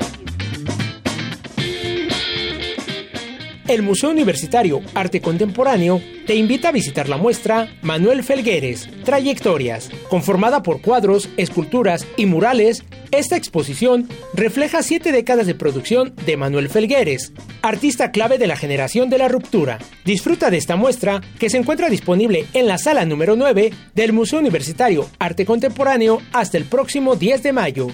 El 3.66 3.82
Museo 3.82 4.10
Universitario 4.10 4.80
Arte 4.94 5.20
Contemporáneo 5.20 6.00
te 6.24 6.36
invita 6.36 6.68
a 6.68 6.72
visitar 6.72 7.08
la 7.08 7.16
muestra 7.16 7.68
Manuel 7.82 8.22
Felgueres, 8.22 8.88
Trayectorias. 9.04 9.90
Conformada 10.08 10.62
por 10.62 10.80
cuadros, 10.80 11.28
esculturas 11.36 12.06
y 12.16 12.26
murales, 12.26 12.84
esta 13.10 13.36
exposición 13.36 14.08
refleja 14.34 14.82
siete 14.82 15.12
décadas 15.12 15.46
de 15.46 15.54
producción 15.54 16.14
de 16.24 16.36
Manuel 16.36 16.68
Felgueres, 16.68 17.32
artista 17.62 18.10
clave 18.10 18.38
de 18.38 18.46
la 18.46 18.56
generación 18.56 19.10
de 19.10 19.18
la 19.18 19.28
ruptura. 19.28 19.78
Disfruta 20.04 20.50
de 20.50 20.56
esta 20.56 20.76
muestra 20.76 21.20
que 21.38 21.50
se 21.50 21.58
encuentra 21.58 21.88
disponible 21.88 22.46
en 22.52 22.66
la 22.66 22.78
sala 22.78 23.04
número 23.04 23.36
9 23.36 23.72
del 23.94 24.12
Museo 24.12 24.38
Universitario 24.38 25.08
Arte 25.18 25.44
Contemporáneo 25.44 26.20
hasta 26.32 26.58
el 26.58 26.64
próximo 26.64 27.16
10 27.16 27.42
de 27.42 27.52
mayo. 27.52 27.88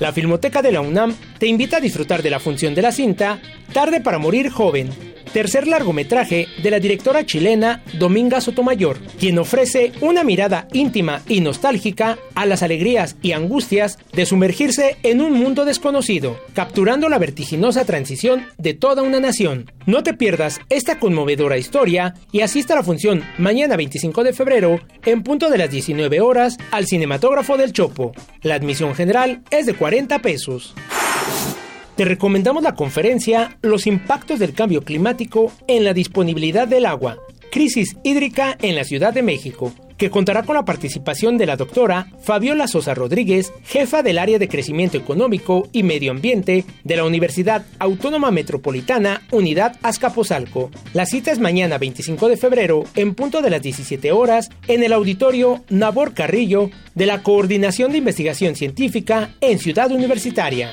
La 0.00 0.12
Filmoteca 0.12 0.62
de 0.62 0.72
la 0.72 0.80
UNAM 0.80 1.14
te 1.38 1.46
invita 1.46 1.76
a 1.76 1.80
disfrutar 1.80 2.22
de 2.22 2.30
la 2.30 2.40
función 2.40 2.74
de 2.74 2.82
la 2.82 2.90
cinta 2.90 3.40
Tarde 3.72 4.00
para 4.00 4.18
Morir 4.18 4.50
Joven, 4.50 4.90
tercer 5.32 5.66
largometraje 5.66 6.46
de 6.62 6.70
la 6.70 6.80
directora 6.80 7.24
chilena 7.24 7.82
Dominga 7.98 8.40
Sotomayor, 8.40 8.98
quien 9.18 9.38
ofrece 9.38 9.92
una 10.00 10.24
mirada 10.24 10.68
íntima 10.72 11.22
y 11.28 11.40
nostálgica 11.40 12.18
a 12.34 12.46
las 12.46 12.62
alegrías 12.62 13.16
y 13.22 13.32
angustias 13.32 13.98
de 14.12 14.26
sumergirse 14.26 14.96
en 15.02 15.20
un 15.20 15.32
mundo 15.32 15.64
desconocido, 15.64 16.38
capturando 16.54 17.08
la 17.08 17.18
vertiginosa 17.18 17.84
transición 17.84 18.46
de 18.58 18.74
toda 18.74 19.02
una 19.02 19.20
nación. 19.20 19.70
No 19.86 20.02
te 20.02 20.14
pierdas 20.14 20.60
esta 20.68 20.98
conmovedora 20.98 21.58
historia 21.58 22.14
y 22.30 22.40
asista 22.40 22.74
a 22.74 22.76
la 22.76 22.82
función 22.82 23.24
mañana 23.38 23.76
25 23.76 24.24
de 24.24 24.32
febrero 24.32 24.80
en 25.04 25.22
punto 25.22 25.50
de 25.50 25.58
las 25.58 25.70
19 25.70 26.20
horas 26.20 26.58
al 26.70 26.86
Cinematógrafo 26.86 27.56
del 27.56 27.72
Chopo. 27.72 28.12
La 28.42 28.54
admisión 28.54 28.94
general 28.94 29.42
es 29.50 29.66
de 29.66 29.74
40 29.74 30.20
pesos. 30.20 30.74
Te 31.96 32.06
recomendamos 32.06 32.62
la 32.62 32.74
conferencia 32.74 33.58
Los 33.60 33.86
impactos 33.86 34.38
del 34.38 34.54
cambio 34.54 34.82
climático 34.82 35.52
en 35.66 35.84
la 35.84 35.92
disponibilidad 35.92 36.66
del 36.66 36.86
agua, 36.86 37.18
crisis 37.50 37.96
hídrica 38.02 38.56
en 38.62 38.76
la 38.76 38.84
Ciudad 38.84 39.12
de 39.12 39.22
México, 39.22 39.74
que 39.98 40.10
contará 40.10 40.42
con 40.42 40.56
la 40.56 40.64
participación 40.64 41.36
de 41.36 41.44
la 41.44 41.56
doctora 41.56 42.08
Fabiola 42.22 42.66
Sosa 42.66 42.94
Rodríguez, 42.94 43.52
jefa 43.64 44.02
del 44.02 44.18
área 44.18 44.38
de 44.38 44.48
crecimiento 44.48 44.96
económico 44.96 45.68
y 45.70 45.82
medio 45.82 46.12
ambiente 46.12 46.64
de 46.82 46.96
la 46.96 47.04
Universidad 47.04 47.66
Autónoma 47.78 48.30
Metropolitana 48.30 49.22
Unidad 49.30 49.76
Azcapotzalco. 49.82 50.70
La 50.94 51.04
cita 51.04 51.30
es 51.30 51.40
mañana 51.40 51.76
25 51.76 52.30
de 52.30 52.38
febrero 52.38 52.84
en 52.96 53.14
punto 53.14 53.42
de 53.42 53.50
las 53.50 53.60
17 53.60 54.12
horas 54.12 54.48
en 54.66 54.82
el 54.82 54.94
auditorio 54.94 55.62
Nabor 55.68 56.14
Carrillo 56.14 56.70
de 56.94 57.06
la 57.06 57.22
Coordinación 57.22 57.92
de 57.92 57.98
Investigación 57.98 58.56
Científica 58.56 59.34
en 59.42 59.58
Ciudad 59.58 59.92
Universitaria. 59.92 60.72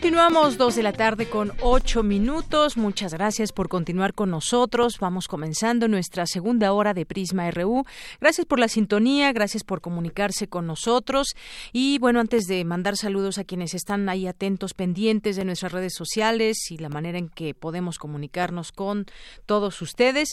Continuamos 0.00 0.56
dos 0.56 0.76
de 0.76 0.82
la 0.82 0.94
tarde 0.94 1.28
con 1.28 1.52
ocho 1.60 2.02
minutos. 2.02 2.78
Muchas 2.78 3.12
gracias 3.12 3.52
por 3.52 3.68
continuar 3.68 4.14
con 4.14 4.30
nosotros. 4.30 4.98
Vamos 4.98 5.28
comenzando 5.28 5.88
nuestra 5.88 6.26
segunda 6.26 6.72
hora 6.72 6.94
de 6.94 7.04
Prisma 7.04 7.50
RU. 7.50 7.84
Gracias 8.18 8.46
por 8.46 8.58
la 8.58 8.68
sintonía, 8.68 9.30
gracias 9.34 9.62
por 9.62 9.82
comunicarse 9.82 10.48
con 10.48 10.66
nosotros. 10.66 11.34
Y 11.74 11.98
bueno, 11.98 12.18
antes 12.18 12.46
de 12.46 12.64
mandar 12.64 12.96
saludos 12.96 13.36
a 13.36 13.44
quienes 13.44 13.74
están 13.74 14.08
ahí 14.08 14.26
atentos, 14.26 14.72
pendientes 14.72 15.36
de 15.36 15.44
nuestras 15.44 15.72
redes 15.72 15.92
sociales 15.94 16.70
y 16.70 16.78
la 16.78 16.88
manera 16.88 17.18
en 17.18 17.28
que 17.28 17.52
podemos 17.52 17.98
comunicarnos 17.98 18.72
con 18.72 19.04
todos 19.44 19.82
ustedes, 19.82 20.30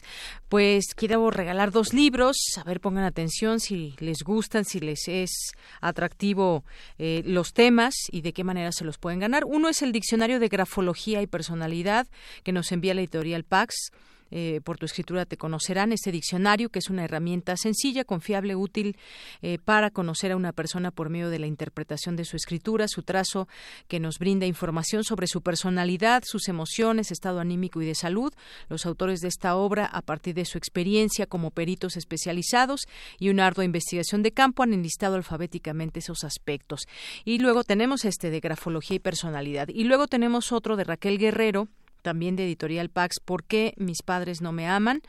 pues 0.48 0.94
quiero 0.96 1.30
regalar 1.30 1.72
dos 1.72 1.94
libros. 1.94 2.38
A 2.56 2.64
ver, 2.64 2.80
pongan 2.80 3.04
atención 3.04 3.60
si 3.60 3.96
les 4.00 4.24
gustan, 4.24 4.64
si 4.64 4.80
les 4.80 5.10
es 5.10 5.52
atractivo 5.82 6.64
eh, 7.00 7.22
los 7.26 7.52
temas 7.52 7.96
y 8.14 8.22
de 8.22 8.32
qué 8.32 8.46
manera 8.46 8.72
se 8.72 8.86
los 8.86 8.98
pueden 8.98 9.20
ganar. 9.20 9.44
Uno 9.58 9.70
es 9.70 9.82
el 9.82 9.92
Diccionario 9.92 10.40
de 10.40 10.50
Grafología 10.50 11.20
y 11.24 11.26
Personalidad 11.26 12.06
que 12.44 12.52
nos 12.52 12.72
envía 12.72 12.94
la 12.94 13.02
editorial 13.02 13.44
Pax. 13.44 13.92
Eh, 14.32 14.62
por 14.64 14.78
tu 14.78 14.86
escritura 14.86 15.26
te 15.26 15.38
conocerán 15.38 15.92
este 15.92 16.12
diccionario 16.12 16.70
que 16.70 16.80
es 16.80 16.90
una 16.90 17.06
herramienta 17.06 17.56
sencilla, 17.58 18.04
confiable, 18.04 18.56
útil 18.56 18.98
eh, 19.42 19.58
para 19.64 19.90
conocer 19.92 20.32
a 20.32 20.36
una 20.36 20.52
persona 20.52 20.92
por 20.92 21.10
medio 21.10 21.30
de 21.30 21.40
la 21.40 21.48
interpretación 21.48 22.16
de 22.16 22.26
su 22.26 22.36
escritura, 22.36 22.88
su 22.88 23.04
trazo 23.04 23.48
que 23.88 24.00
nos 24.00 24.20
brinda 24.20 24.46
información 24.46 25.04
sobre 25.04 25.28
su 25.28 25.42
personalidad, 25.42 26.24
sus 26.26 26.48
emociones, 26.48 27.12
estado 27.12 27.40
anímico 27.40 27.82
y 27.82 27.86
de 27.86 27.96
salud. 27.96 28.34
Los 28.70 28.86
autores 28.86 29.22
de 29.22 29.28
esta 29.28 29.56
obra, 29.56 29.86
a 29.86 30.02
partir 30.02 30.36
de 30.36 30.46
su 30.46 30.58
experiencia 30.58 31.26
como 31.26 31.52
peritos 31.52 31.98
especializados 31.98 32.88
y 33.20 33.30
una 33.30 33.48
ardua 33.48 33.66
investigación 33.66 34.24
de 34.24 34.32
campo, 34.32 34.64
han 34.64 34.74
enlistado 34.74 35.16
alfabéticamente 35.16 36.00
esos 36.00 36.24
aspectos. 36.24 36.88
Y 37.26 37.40
luego 37.40 37.64
tenemos 37.64 38.06
este 38.06 38.30
de 38.30 38.40
grafología 38.40 38.96
y 38.96 39.00
personalidad. 39.00 39.68
Y 39.70 39.84
luego 39.84 40.08
tenemos 40.08 40.52
otro 40.52 40.76
de 40.76 40.84
Raquel 40.84 41.18
Guerrero, 41.18 41.68
también 42.08 42.38
de 42.38 42.46
Editorial 42.46 42.90
Pax, 42.90 43.20
¿Por 43.20 43.44
qué 43.44 43.74
mis 43.76 44.02
padres 44.02 44.42
no 44.42 44.54
me 44.54 44.66
aman? 44.66 45.02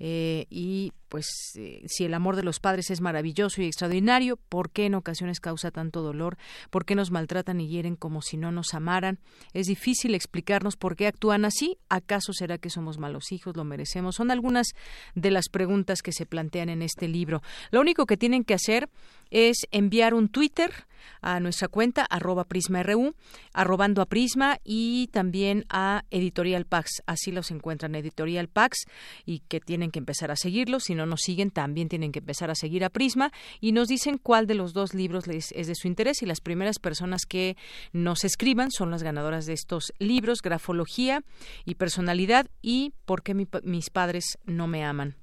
Eh, 0.00 0.46
y 0.50 0.92
pues 1.08 1.26
eh, 1.54 1.84
si 1.86 2.04
el 2.04 2.14
amor 2.14 2.34
de 2.34 2.42
los 2.42 2.58
padres 2.58 2.90
es 2.90 3.00
maravilloso 3.00 3.62
y 3.62 3.66
extraordinario, 3.66 4.36
¿por 4.36 4.70
qué 4.70 4.86
en 4.86 4.96
ocasiones 4.96 5.38
causa 5.38 5.70
tanto 5.70 6.02
dolor? 6.02 6.38
¿Por 6.70 6.84
qué 6.84 6.96
nos 6.96 7.12
maltratan 7.12 7.60
y 7.60 7.68
hieren 7.68 7.94
como 7.94 8.20
si 8.20 8.36
no 8.36 8.50
nos 8.50 8.74
amaran? 8.74 9.20
Es 9.52 9.68
difícil 9.68 10.16
explicarnos 10.16 10.76
por 10.76 10.96
qué 10.96 11.06
actúan 11.06 11.44
así. 11.44 11.78
¿Acaso 11.88 12.32
será 12.32 12.58
que 12.58 12.68
somos 12.68 12.98
malos 12.98 13.30
hijos? 13.30 13.56
¿Lo 13.56 13.62
merecemos? 13.62 14.16
Son 14.16 14.32
algunas 14.32 14.68
de 15.14 15.30
las 15.30 15.48
preguntas 15.48 16.02
que 16.02 16.10
se 16.10 16.26
plantean 16.26 16.68
en 16.68 16.82
este 16.82 17.06
libro. 17.06 17.42
Lo 17.70 17.80
único 17.80 18.06
que 18.06 18.16
tienen 18.16 18.42
que 18.42 18.54
hacer 18.54 18.88
es 19.30 19.66
enviar 19.70 20.14
un 20.14 20.28
Twitter 20.28 20.72
a 21.22 21.40
nuestra 21.40 21.68
cuenta 21.68 22.04
arroba 22.04 22.44
prisma.ru, 22.44 23.14
arrobando 23.52 24.02
a 24.02 24.06
Prisma 24.06 24.58
y 24.64 25.08
también 25.08 25.64
a 25.68 26.04
Editorial 26.10 26.66
Pax. 26.66 27.02
Así 27.06 27.32
los 27.32 27.50
encuentran 27.50 27.94
Editorial 27.94 28.48
Pax 28.48 28.86
y 29.24 29.40
que 29.40 29.60
tienen 29.60 29.90
que 29.90 29.98
empezar 29.98 30.30
a 30.30 30.36
seguirlos. 30.36 30.84
Si 30.84 30.94
no 30.94 31.06
nos 31.06 31.20
siguen, 31.20 31.50
también 31.50 31.88
tienen 31.88 32.12
que 32.12 32.20
empezar 32.20 32.50
a 32.50 32.54
seguir 32.54 32.84
a 32.84 32.90
Prisma 32.90 33.32
y 33.60 33.72
nos 33.72 33.88
dicen 33.88 34.18
cuál 34.18 34.46
de 34.46 34.54
los 34.54 34.72
dos 34.72 34.94
libros 34.94 35.26
les 35.26 35.52
es 35.52 35.66
de 35.66 35.74
su 35.74 35.88
interés 35.88 36.22
y 36.22 36.26
las 36.26 36.40
primeras 36.40 36.78
personas 36.78 37.22
que 37.26 37.56
nos 37.92 38.24
escriban 38.24 38.70
son 38.70 38.90
las 38.90 39.02
ganadoras 39.02 39.46
de 39.46 39.52
estos 39.52 39.92
libros, 39.98 40.42
Grafología 40.42 41.22
y 41.64 41.74
Personalidad 41.74 42.46
y 42.62 42.92
¿Por 43.04 43.22
qué 43.24 43.34
mis 43.34 43.90
padres 43.90 44.38
no 44.44 44.68
me 44.68 44.84
aman? 44.84 45.19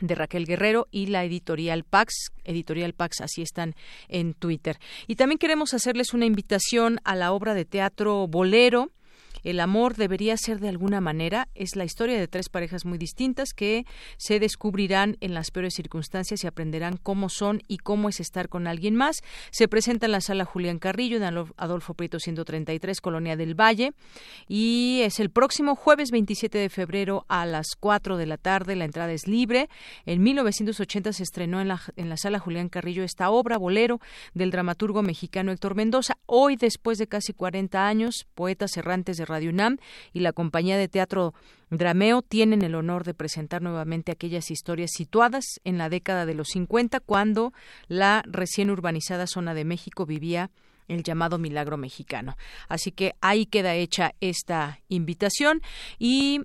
De 0.00 0.14
Raquel 0.14 0.46
Guerrero 0.46 0.86
y 0.90 1.06
la 1.06 1.24
editorial 1.24 1.84
Pax, 1.84 2.30
editorial 2.44 2.92
Pax, 2.94 3.20
así 3.20 3.42
están 3.42 3.74
en 4.08 4.34
Twitter. 4.34 4.78
Y 5.06 5.16
también 5.16 5.38
queremos 5.38 5.74
hacerles 5.74 6.14
una 6.14 6.26
invitación 6.26 7.00
a 7.04 7.16
la 7.16 7.32
obra 7.32 7.54
de 7.54 7.64
teatro 7.64 8.26
Bolero, 8.28 8.90
el 9.42 9.60
amor 9.60 9.96
debería 9.96 10.36
ser 10.36 10.60
de 10.60 10.68
alguna 10.68 11.00
manera 11.00 11.48
es 11.54 11.76
la 11.76 11.84
historia 11.84 12.18
de 12.18 12.28
tres 12.28 12.48
parejas 12.48 12.84
muy 12.84 12.98
distintas 12.98 13.52
que 13.54 13.84
se 14.16 14.40
descubrirán 14.40 15.16
en 15.20 15.34
las 15.34 15.50
peores 15.50 15.74
circunstancias 15.74 16.44
y 16.44 16.46
aprenderán 16.46 16.96
cómo 16.96 17.28
son 17.28 17.62
y 17.68 17.78
cómo 17.78 18.08
es 18.08 18.20
estar 18.20 18.48
con 18.48 18.66
alguien 18.66 18.94
más. 18.94 19.16
Se 19.50 19.68
presenta 19.68 20.06
en 20.06 20.12
la 20.12 20.20
sala 20.20 20.44
Julián 20.44 20.78
Carrillo 20.78 21.16
en 21.16 21.24
Adolfo 21.24 21.94
Prieto 21.94 22.18
133, 22.18 23.00
Colonia 23.00 23.36
del 23.36 23.54
Valle, 23.54 23.92
y 24.46 25.00
es 25.02 25.20
el 25.20 25.30
próximo 25.30 25.74
jueves 25.74 26.10
27 26.10 26.58
de 26.58 26.68
febrero 26.68 27.24
a 27.28 27.46
las 27.46 27.68
4 27.78 28.16
de 28.16 28.26
la 28.26 28.36
tarde. 28.36 28.76
La 28.76 28.84
entrada 28.84 29.12
es 29.12 29.26
libre. 29.26 29.68
En 30.06 30.22
1980 30.22 31.12
se 31.12 31.22
estrenó 31.22 31.60
en 31.60 31.68
la, 31.68 31.80
en 31.96 32.08
la 32.08 32.16
sala 32.16 32.38
Julián 32.38 32.68
Carrillo 32.68 33.04
esta 33.04 33.30
obra, 33.30 33.58
Bolero, 33.58 34.00
del 34.34 34.50
dramaturgo 34.50 35.02
mexicano 35.02 35.52
Héctor 35.52 35.74
Mendoza. 35.74 36.18
Hoy, 36.26 36.56
después 36.56 36.98
de 36.98 37.06
casi 37.06 37.32
40 37.32 37.86
años, 37.86 38.26
poetas 38.34 38.76
errantes 38.76 39.16
de 39.16 39.24
Radio 39.28 39.50
UNAM 39.50 39.78
y 40.12 40.20
la 40.20 40.32
compañía 40.32 40.76
de 40.76 40.88
teatro 40.88 41.34
Drameo 41.70 42.22
tienen 42.22 42.62
el 42.62 42.74
honor 42.74 43.04
de 43.04 43.14
presentar 43.14 43.62
nuevamente 43.62 44.10
aquellas 44.10 44.50
historias 44.50 44.90
situadas 44.92 45.60
en 45.64 45.78
la 45.78 45.88
década 45.88 46.26
de 46.26 46.34
los 46.34 46.48
50 46.48 47.00
cuando 47.00 47.52
la 47.88 48.22
recién 48.26 48.70
urbanizada 48.70 49.26
zona 49.26 49.54
de 49.54 49.64
México 49.64 50.06
vivía 50.06 50.50
el 50.88 51.02
llamado 51.02 51.38
milagro 51.38 51.76
mexicano. 51.76 52.36
Así 52.68 52.90
que 52.90 53.14
ahí 53.20 53.46
queda 53.46 53.74
hecha 53.74 54.14
esta 54.20 54.80
invitación 54.88 55.60
y 55.98 56.40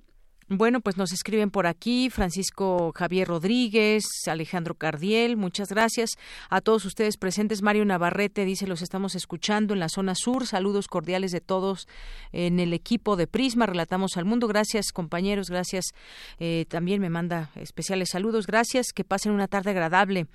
bueno, 0.56 0.80
pues 0.80 0.96
nos 0.96 1.12
escriben 1.12 1.50
por 1.50 1.66
aquí 1.66 2.10
Francisco 2.10 2.92
Javier 2.94 3.28
Rodríguez, 3.28 4.04
Alejandro 4.26 4.74
Cardiel, 4.74 5.36
muchas 5.36 5.68
gracias 5.68 6.10
a 6.50 6.60
todos 6.60 6.84
ustedes 6.84 7.16
presentes. 7.16 7.62
Mario 7.62 7.84
Navarrete 7.84 8.44
dice, 8.44 8.66
los 8.66 8.82
estamos 8.82 9.14
escuchando 9.14 9.74
en 9.74 9.80
la 9.80 9.88
zona 9.88 10.14
sur. 10.14 10.46
Saludos 10.46 10.88
cordiales 10.88 11.32
de 11.32 11.40
todos 11.40 11.88
en 12.32 12.60
el 12.60 12.72
equipo 12.72 13.16
de 13.16 13.26
Prisma, 13.26 13.66
relatamos 13.66 14.16
al 14.16 14.24
mundo. 14.24 14.48
Gracias 14.48 14.92
compañeros, 14.92 15.50
gracias. 15.50 15.86
Eh, 16.38 16.66
también 16.68 17.00
me 17.00 17.10
manda 17.10 17.50
especiales 17.54 18.10
saludos. 18.10 18.46
Gracias, 18.46 18.92
que 18.94 19.04
pasen 19.04 19.32
una 19.32 19.48
tarde 19.48 19.70
agradable 19.70 20.26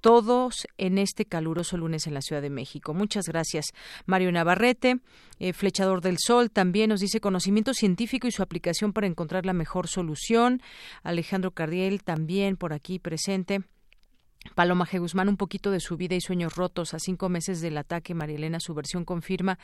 todos 0.00 0.66
en 0.78 0.98
este 0.98 1.24
caluroso 1.24 1.76
lunes 1.76 2.06
en 2.06 2.14
la 2.14 2.22
Ciudad 2.22 2.42
de 2.42 2.50
México. 2.50 2.94
Muchas 2.94 3.26
gracias, 3.26 3.66
Mario 4.06 4.32
Navarrete. 4.32 5.00
Eh, 5.38 5.52
Flechador 5.52 6.00
del 6.00 6.18
Sol 6.18 6.50
también 6.50 6.90
nos 6.90 7.00
dice 7.00 7.20
conocimiento 7.20 7.74
científico 7.74 8.26
y 8.26 8.32
su 8.32 8.42
aplicación 8.42 8.92
para 8.92 9.06
encontrar 9.06 9.46
la 9.46 9.52
mejor 9.52 9.88
solución. 9.88 10.62
Alejandro 11.02 11.52
Cardiel 11.52 12.02
también 12.02 12.56
por 12.56 12.72
aquí 12.72 12.98
presente. 12.98 13.62
Paloma 14.54 14.86
G. 14.86 14.98
Guzmán, 14.98 15.28
un 15.28 15.36
poquito 15.36 15.70
de 15.70 15.80
su 15.80 15.96
vida 15.96 16.14
y 16.14 16.20
sueños 16.20 16.56
rotos 16.56 16.94
a 16.94 16.98
cinco 16.98 17.28
meses 17.28 17.60
del 17.60 17.76
ataque. 17.76 18.14
María 18.14 18.36
Elena, 18.36 18.58
su 18.58 18.72
versión 18.72 19.04
confirma 19.04 19.58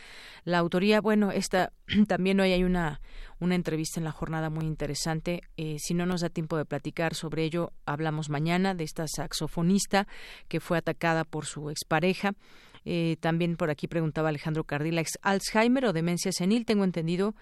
la 0.44 0.58
autoría. 0.58 1.00
Bueno, 1.00 1.30
esta 1.30 1.72
también 2.08 2.40
hoy 2.40 2.52
hay 2.52 2.62
una, 2.62 3.00
una 3.40 3.54
entrevista 3.54 4.00
en 4.00 4.04
la 4.04 4.12
jornada 4.12 4.50
muy 4.50 4.66
interesante. 4.66 5.40
Eh, 5.56 5.76
si 5.78 5.94
no 5.94 6.04
nos 6.04 6.20
da 6.20 6.28
tiempo 6.28 6.58
de 6.58 6.66
platicar 6.66 7.14
sobre 7.14 7.44
ello, 7.44 7.72
hablamos 7.86 8.28
mañana 8.28 8.74
de 8.74 8.84
esta 8.84 9.06
saxofonista 9.08 10.06
que 10.48 10.60
fue 10.60 10.76
atacada 10.78 11.24
por 11.24 11.46
su 11.46 11.70
expareja. 11.70 12.34
Eh, 12.84 13.16
también 13.18 13.56
por 13.56 13.70
aquí 13.70 13.88
preguntaba 13.88 14.28
Alejandro 14.28 14.62
Cardila, 14.62 15.02
¿Alzheimer 15.22 15.86
o 15.86 15.92
demencia 15.92 16.30
senil? 16.30 16.64
Tengo 16.64 16.84
entendido 16.84 17.34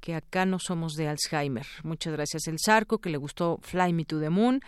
que 0.00 0.14
acá 0.14 0.46
no 0.46 0.58
somos 0.58 0.94
de 0.94 1.08
Alzheimer. 1.08 1.66
Muchas 1.82 2.12
gracias. 2.12 2.46
El 2.46 2.58
Zarco, 2.64 2.98
que 2.98 3.10
le 3.10 3.18
gustó 3.18 3.58
Fly 3.62 3.92
Me 3.92 4.04
to 4.04 4.20
the 4.20 4.30
Moon. 4.30 4.60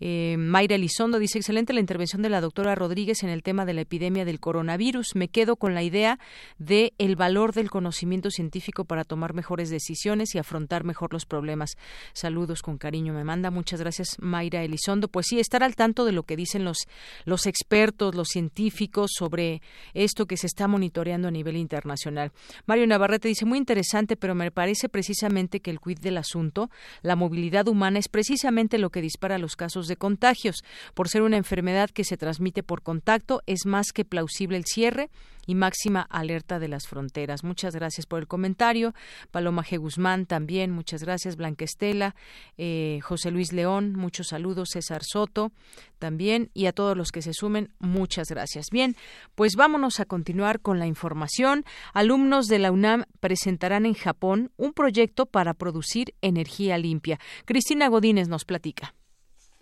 Eh, 0.00 0.36
Mayra 0.38 0.76
Elizondo 0.76 1.18
dice, 1.18 1.38
excelente 1.38 1.72
la 1.72 1.80
intervención 1.80 2.22
de 2.22 2.28
la 2.28 2.40
doctora 2.40 2.74
Rodríguez 2.74 3.22
en 3.22 3.30
el 3.30 3.42
tema 3.42 3.64
de 3.64 3.74
la 3.74 3.80
epidemia 3.82 4.24
del 4.24 4.40
coronavirus. 4.40 5.14
Me 5.14 5.28
quedo 5.28 5.56
con 5.56 5.74
la 5.74 5.82
idea 5.82 6.18
de 6.58 6.92
el 6.98 7.16
valor 7.16 7.54
del 7.54 7.70
conocimiento 7.70 8.30
científico 8.30 8.84
para 8.84 9.04
tomar 9.04 9.34
mejores 9.34 9.70
decisiones 9.70 10.34
y 10.34 10.38
afrontar 10.38 10.84
mejor 10.84 11.12
los 11.12 11.26
problemas. 11.26 11.76
Saludos 12.12 12.62
con 12.62 12.78
cariño. 12.78 13.14
Me 13.14 13.24
manda. 13.24 13.50
Muchas 13.50 13.80
gracias, 13.80 14.16
Mayra 14.18 14.62
Elizondo. 14.62 15.08
Pues 15.08 15.26
sí, 15.28 15.40
estar 15.40 15.62
al 15.62 15.76
tanto 15.76 16.04
de 16.04 16.12
lo 16.12 16.24
que 16.24 16.36
dicen 16.36 16.64
los, 16.64 16.86
los 17.24 17.46
expertos, 17.46 18.14
los 18.14 18.28
científicos 18.28 19.12
sobre 19.16 19.62
esto 19.94 20.26
que 20.26 20.36
se 20.36 20.46
está 20.46 20.68
monitoreando 20.68 21.28
a 21.28 21.30
nivel 21.30 21.56
internacional. 21.56 22.32
Mario 22.66 22.86
Navarrete 22.86 23.28
dice, 23.28 23.44
muy 23.44 23.58
interesante, 23.58 24.16
pero 24.16 24.34
me 24.34 24.50
parece 24.50 24.73
dice 24.74 24.88
precisamente 24.88 25.60
que 25.60 25.70
el 25.70 25.78
quid 25.78 26.00
del 26.00 26.18
asunto, 26.18 26.68
la 27.02 27.14
movilidad 27.14 27.68
humana, 27.68 28.00
es 28.00 28.08
precisamente 28.08 28.76
lo 28.76 28.90
que 28.90 29.00
dispara 29.00 29.38
los 29.38 29.54
casos 29.54 29.86
de 29.86 29.96
contagios. 29.96 30.64
Por 30.94 31.08
ser 31.08 31.22
una 31.22 31.36
enfermedad 31.36 31.90
que 31.90 32.02
se 32.02 32.16
transmite 32.16 32.64
por 32.64 32.82
contacto, 32.82 33.40
es 33.46 33.66
más 33.66 33.92
que 33.92 34.04
plausible 34.04 34.56
el 34.56 34.64
cierre 34.64 35.10
y 35.46 35.54
máxima 35.54 36.02
alerta 36.02 36.58
de 36.58 36.68
las 36.68 36.86
fronteras. 36.86 37.44
Muchas 37.44 37.74
gracias 37.74 38.06
por 38.06 38.20
el 38.20 38.26
comentario. 38.26 38.94
Paloma 39.30 39.64
G. 39.64 39.78
Guzmán 39.78 40.26
también, 40.26 40.70
muchas 40.70 41.02
gracias. 41.02 41.36
Blanca 41.36 41.64
Estela, 41.64 42.14
eh, 42.58 43.00
José 43.02 43.30
Luis 43.30 43.52
León, 43.52 43.94
muchos 43.94 44.28
saludos. 44.28 44.70
César 44.70 45.02
Soto 45.04 45.52
también 45.98 46.50
y 46.54 46.66
a 46.66 46.72
todos 46.72 46.96
los 46.96 47.10
que 47.10 47.22
se 47.22 47.32
sumen, 47.32 47.70
muchas 47.78 48.28
gracias. 48.28 48.66
Bien, 48.70 48.96
pues 49.34 49.56
vámonos 49.56 50.00
a 50.00 50.04
continuar 50.04 50.60
con 50.60 50.78
la 50.78 50.86
información. 50.86 51.64
Alumnos 51.92 52.46
de 52.46 52.58
la 52.58 52.72
UNAM 52.72 53.04
presentarán 53.20 53.86
en 53.86 53.94
Japón 53.94 54.50
un 54.56 54.72
proyecto 54.72 55.26
para 55.26 55.54
producir 55.54 56.14
energía 56.20 56.78
limpia. 56.78 57.18
Cristina 57.44 57.88
Godínez 57.88 58.28
nos 58.28 58.44
platica. 58.44 58.94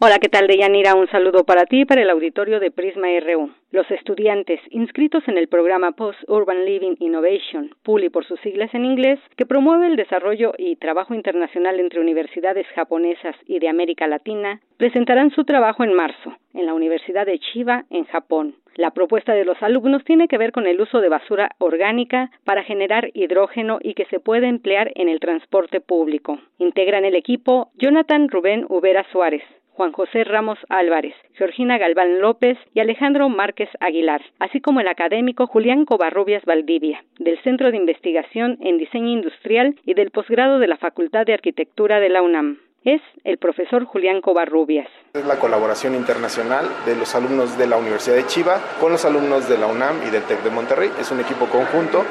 Hola, 0.04 0.18
¿qué 0.18 0.28
tal, 0.28 0.48
Deyanira? 0.48 0.96
Un 0.96 1.06
saludo 1.10 1.44
para 1.44 1.64
ti 1.64 1.82
y 1.82 1.84
para 1.84 2.02
el 2.02 2.10
auditorio 2.10 2.58
de 2.58 2.72
Prisma 2.72 3.06
RU. 3.20 3.52
Los 3.70 3.88
estudiantes 3.88 4.58
inscritos 4.70 5.22
en 5.28 5.38
el 5.38 5.46
programa 5.46 5.92
Post 5.92 6.18
Urban 6.26 6.64
Living 6.64 6.96
Innovation, 6.98 7.70
PULI 7.84 8.08
por 8.08 8.24
sus 8.24 8.40
siglas 8.40 8.74
en 8.74 8.84
inglés, 8.84 9.20
que 9.36 9.46
promueve 9.46 9.86
el 9.86 9.94
desarrollo 9.94 10.54
y 10.58 10.74
trabajo 10.74 11.14
internacional 11.14 11.78
entre 11.78 12.00
universidades 12.00 12.66
japonesas 12.74 13.36
y 13.46 13.60
de 13.60 13.68
América 13.68 14.08
Latina, 14.08 14.60
presentarán 14.76 15.30
su 15.30 15.44
trabajo 15.44 15.84
en 15.84 15.92
marzo 15.92 16.36
en 16.52 16.66
la 16.66 16.74
Universidad 16.74 17.24
de 17.24 17.38
Chiba, 17.38 17.84
en 17.88 18.04
Japón. 18.06 18.56
La 18.74 18.90
propuesta 18.90 19.34
de 19.34 19.44
los 19.44 19.62
alumnos 19.62 20.02
tiene 20.02 20.26
que 20.26 20.38
ver 20.38 20.50
con 20.50 20.66
el 20.66 20.80
uso 20.80 21.00
de 21.00 21.10
basura 21.10 21.50
orgánica 21.58 22.32
para 22.42 22.64
generar 22.64 23.10
hidrógeno 23.14 23.78
y 23.80 23.94
que 23.94 24.06
se 24.06 24.18
puede 24.18 24.48
emplear 24.48 24.90
en 24.96 25.08
el 25.08 25.20
transporte 25.20 25.80
público. 25.80 26.40
Integran 26.58 27.04
el 27.04 27.14
equipo 27.14 27.70
Jonathan 27.76 28.28
Rubén 28.28 28.66
Ubera 28.68 29.06
Suárez, 29.12 29.42
Juan 29.74 29.92
José 29.92 30.24
Ramos 30.24 30.58
Álvarez, 30.68 31.14
Georgina 31.34 31.78
Galván 31.78 32.20
López 32.20 32.58
y 32.74 32.80
Alejandro 32.80 33.28
Márquez 33.28 33.68
Aguilar, 33.80 34.22
así 34.38 34.60
como 34.60 34.80
el 34.80 34.88
académico 34.88 35.46
Julián 35.46 35.84
Covarrubias 35.84 36.44
Valdivia, 36.44 37.02
del 37.18 37.38
Centro 37.42 37.70
de 37.70 37.78
Investigación 37.78 38.58
en 38.60 38.78
Diseño 38.78 39.08
Industrial 39.08 39.74
y 39.84 39.94
del 39.94 40.10
posgrado 40.10 40.58
de 40.58 40.68
la 40.68 40.76
Facultad 40.76 41.24
de 41.24 41.34
Arquitectura 41.34 42.00
de 42.00 42.08
la 42.10 42.22
UNAM 42.22 42.58
es 42.84 43.00
el 43.24 43.38
profesor 43.38 43.84
Julián 43.84 44.20
Covarrubias. 44.20 44.88
Es 45.14 45.24
la 45.24 45.38
colaboración 45.38 45.94
internacional 45.94 46.66
de 46.84 46.96
los 46.96 47.14
alumnos 47.14 47.56
de 47.56 47.66
la 47.66 47.76
Universidad 47.76 48.16
de 48.16 48.26
Chiva 48.26 48.60
con 48.80 48.90
los 48.90 49.04
alumnos 49.04 49.48
de 49.48 49.56
la 49.56 49.66
UNAM 49.66 50.02
y 50.06 50.10
del 50.10 50.24
TEC 50.24 50.42
de 50.42 50.50
Monterrey. 50.50 50.90
Es 50.98 51.10
un 51.10 51.20
equipo 51.20 51.46
conjunto. 51.46 52.04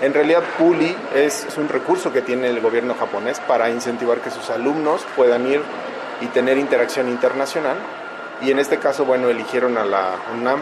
En 0.00 0.14
realidad, 0.14 0.42
PULI 0.58 0.94
es 1.14 1.56
un 1.58 1.68
recurso 1.68 2.12
que 2.12 2.22
tiene 2.22 2.48
el 2.48 2.60
gobierno 2.60 2.94
japonés 2.94 3.40
para 3.40 3.70
incentivar 3.70 4.20
que 4.20 4.30
sus 4.30 4.50
alumnos 4.50 5.06
puedan 5.16 5.46
ir 5.50 5.60
y 6.20 6.26
tener 6.26 6.58
interacción 6.58 7.08
internacional. 7.08 7.76
Y 8.40 8.50
en 8.50 8.58
este 8.58 8.78
caso, 8.78 9.04
bueno, 9.04 9.28
eligieron 9.28 9.78
a 9.78 9.84
la 9.84 10.16
UNAM 10.34 10.60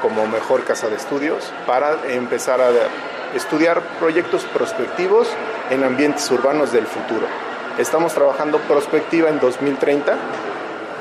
como 0.00 0.26
mejor 0.26 0.64
casa 0.64 0.88
de 0.88 0.96
estudios 0.96 1.52
para 1.66 1.96
empezar 2.08 2.60
a 2.60 2.70
estudiar 3.34 3.80
proyectos 4.00 4.44
prospectivos 4.44 5.28
en 5.70 5.84
ambientes 5.84 6.28
urbanos 6.30 6.72
del 6.72 6.86
futuro. 6.86 7.26
Estamos 7.78 8.12
trabajando 8.12 8.58
prospectiva 8.58 9.30
en 9.30 9.38
2030 9.38 10.16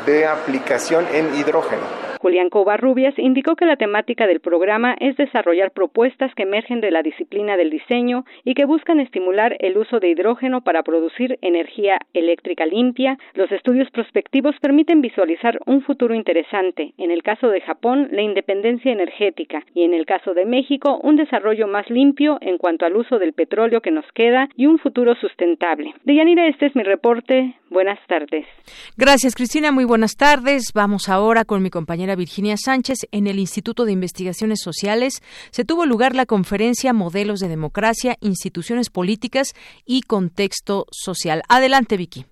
de 0.05 0.25
aplicación 0.25 1.07
en 1.11 1.35
hidrógeno. 1.35 2.10
Julián 2.21 2.51
Covarrubias 2.51 3.17
indicó 3.17 3.55
que 3.55 3.65
la 3.65 3.77
temática 3.77 4.27
del 4.27 4.41
programa 4.41 4.95
es 4.99 5.17
desarrollar 5.17 5.71
propuestas 5.71 6.31
que 6.35 6.43
emergen 6.43 6.79
de 6.79 6.91
la 6.91 7.01
disciplina 7.01 7.57
del 7.57 7.71
diseño 7.71 8.25
y 8.43 8.53
que 8.53 8.65
buscan 8.65 8.99
estimular 8.99 9.57
el 9.59 9.75
uso 9.75 9.99
de 9.99 10.09
hidrógeno 10.09 10.61
para 10.61 10.83
producir 10.83 11.39
energía 11.41 11.97
eléctrica 12.13 12.67
limpia. 12.67 13.17
Los 13.33 13.51
estudios 13.51 13.89
prospectivos 13.89 14.55
permiten 14.61 15.01
visualizar 15.01 15.59
un 15.65 15.81
futuro 15.81 16.13
interesante, 16.13 16.93
en 16.99 17.09
el 17.09 17.23
caso 17.23 17.47
de 17.47 17.61
Japón, 17.61 18.09
la 18.11 18.21
independencia 18.21 18.91
energética 18.91 19.63
y 19.73 19.83
en 19.83 19.95
el 19.95 20.05
caso 20.05 20.35
de 20.35 20.45
México, 20.45 20.99
un 21.01 21.15
desarrollo 21.15 21.67
más 21.67 21.89
limpio 21.89 22.37
en 22.41 22.59
cuanto 22.59 22.85
al 22.85 22.97
uso 22.97 23.17
del 23.17 23.33
petróleo 23.33 23.81
que 23.81 23.89
nos 23.89 24.05
queda 24.13 24.47
y 24.55 24.67
un 24.67 24.77
futuro 24.77 25.15
sustentable. 25.15 25.95
Deyanira, 26.03 26.47
este 26.47 26.67
es 26.67 26.75
mi 26.75 26.83
reporte. 26.83 27.55
Buenas 27.71 27.99
tardes. 28.07 28.45
Gracias, 28.95 29.33
Cristina. 29.33 29.71
Muy 29.71 29.85
buenas 29.85 30.15
tardes. 30.17 30.71
Vamos 30.75 31.09
ahora 31.09 31.45
con 31.45 31.63
mi 31.63 31.69
compañera 31.69 32.10
Virginia 32.15 32.57
Sánchez. 32.57 33.07
En 33.11 33.27
el 33.27 33.39
Instituto 33.39 33.85
de 33.85 33.91
Investigaciones 33.91 34.59
Sociales 34.61 35.21
se 35.51 35.65
tuvo 35.65 35.85
lugar 35.85 36.15
la 36.15 36.25
conferencia 36.25 36.93
Modelos 36.93 37.39
de 37.39 37.47
Democracia, 37.47 38.15
Instituciones 38.21 38.89
Políticas 38.89 39.53
y 39.85 40.01
Contexto 40.01 40.85
Social. 40.91 41.41
Adelante, 41.49 41.97
Vicky. 41.97 42.25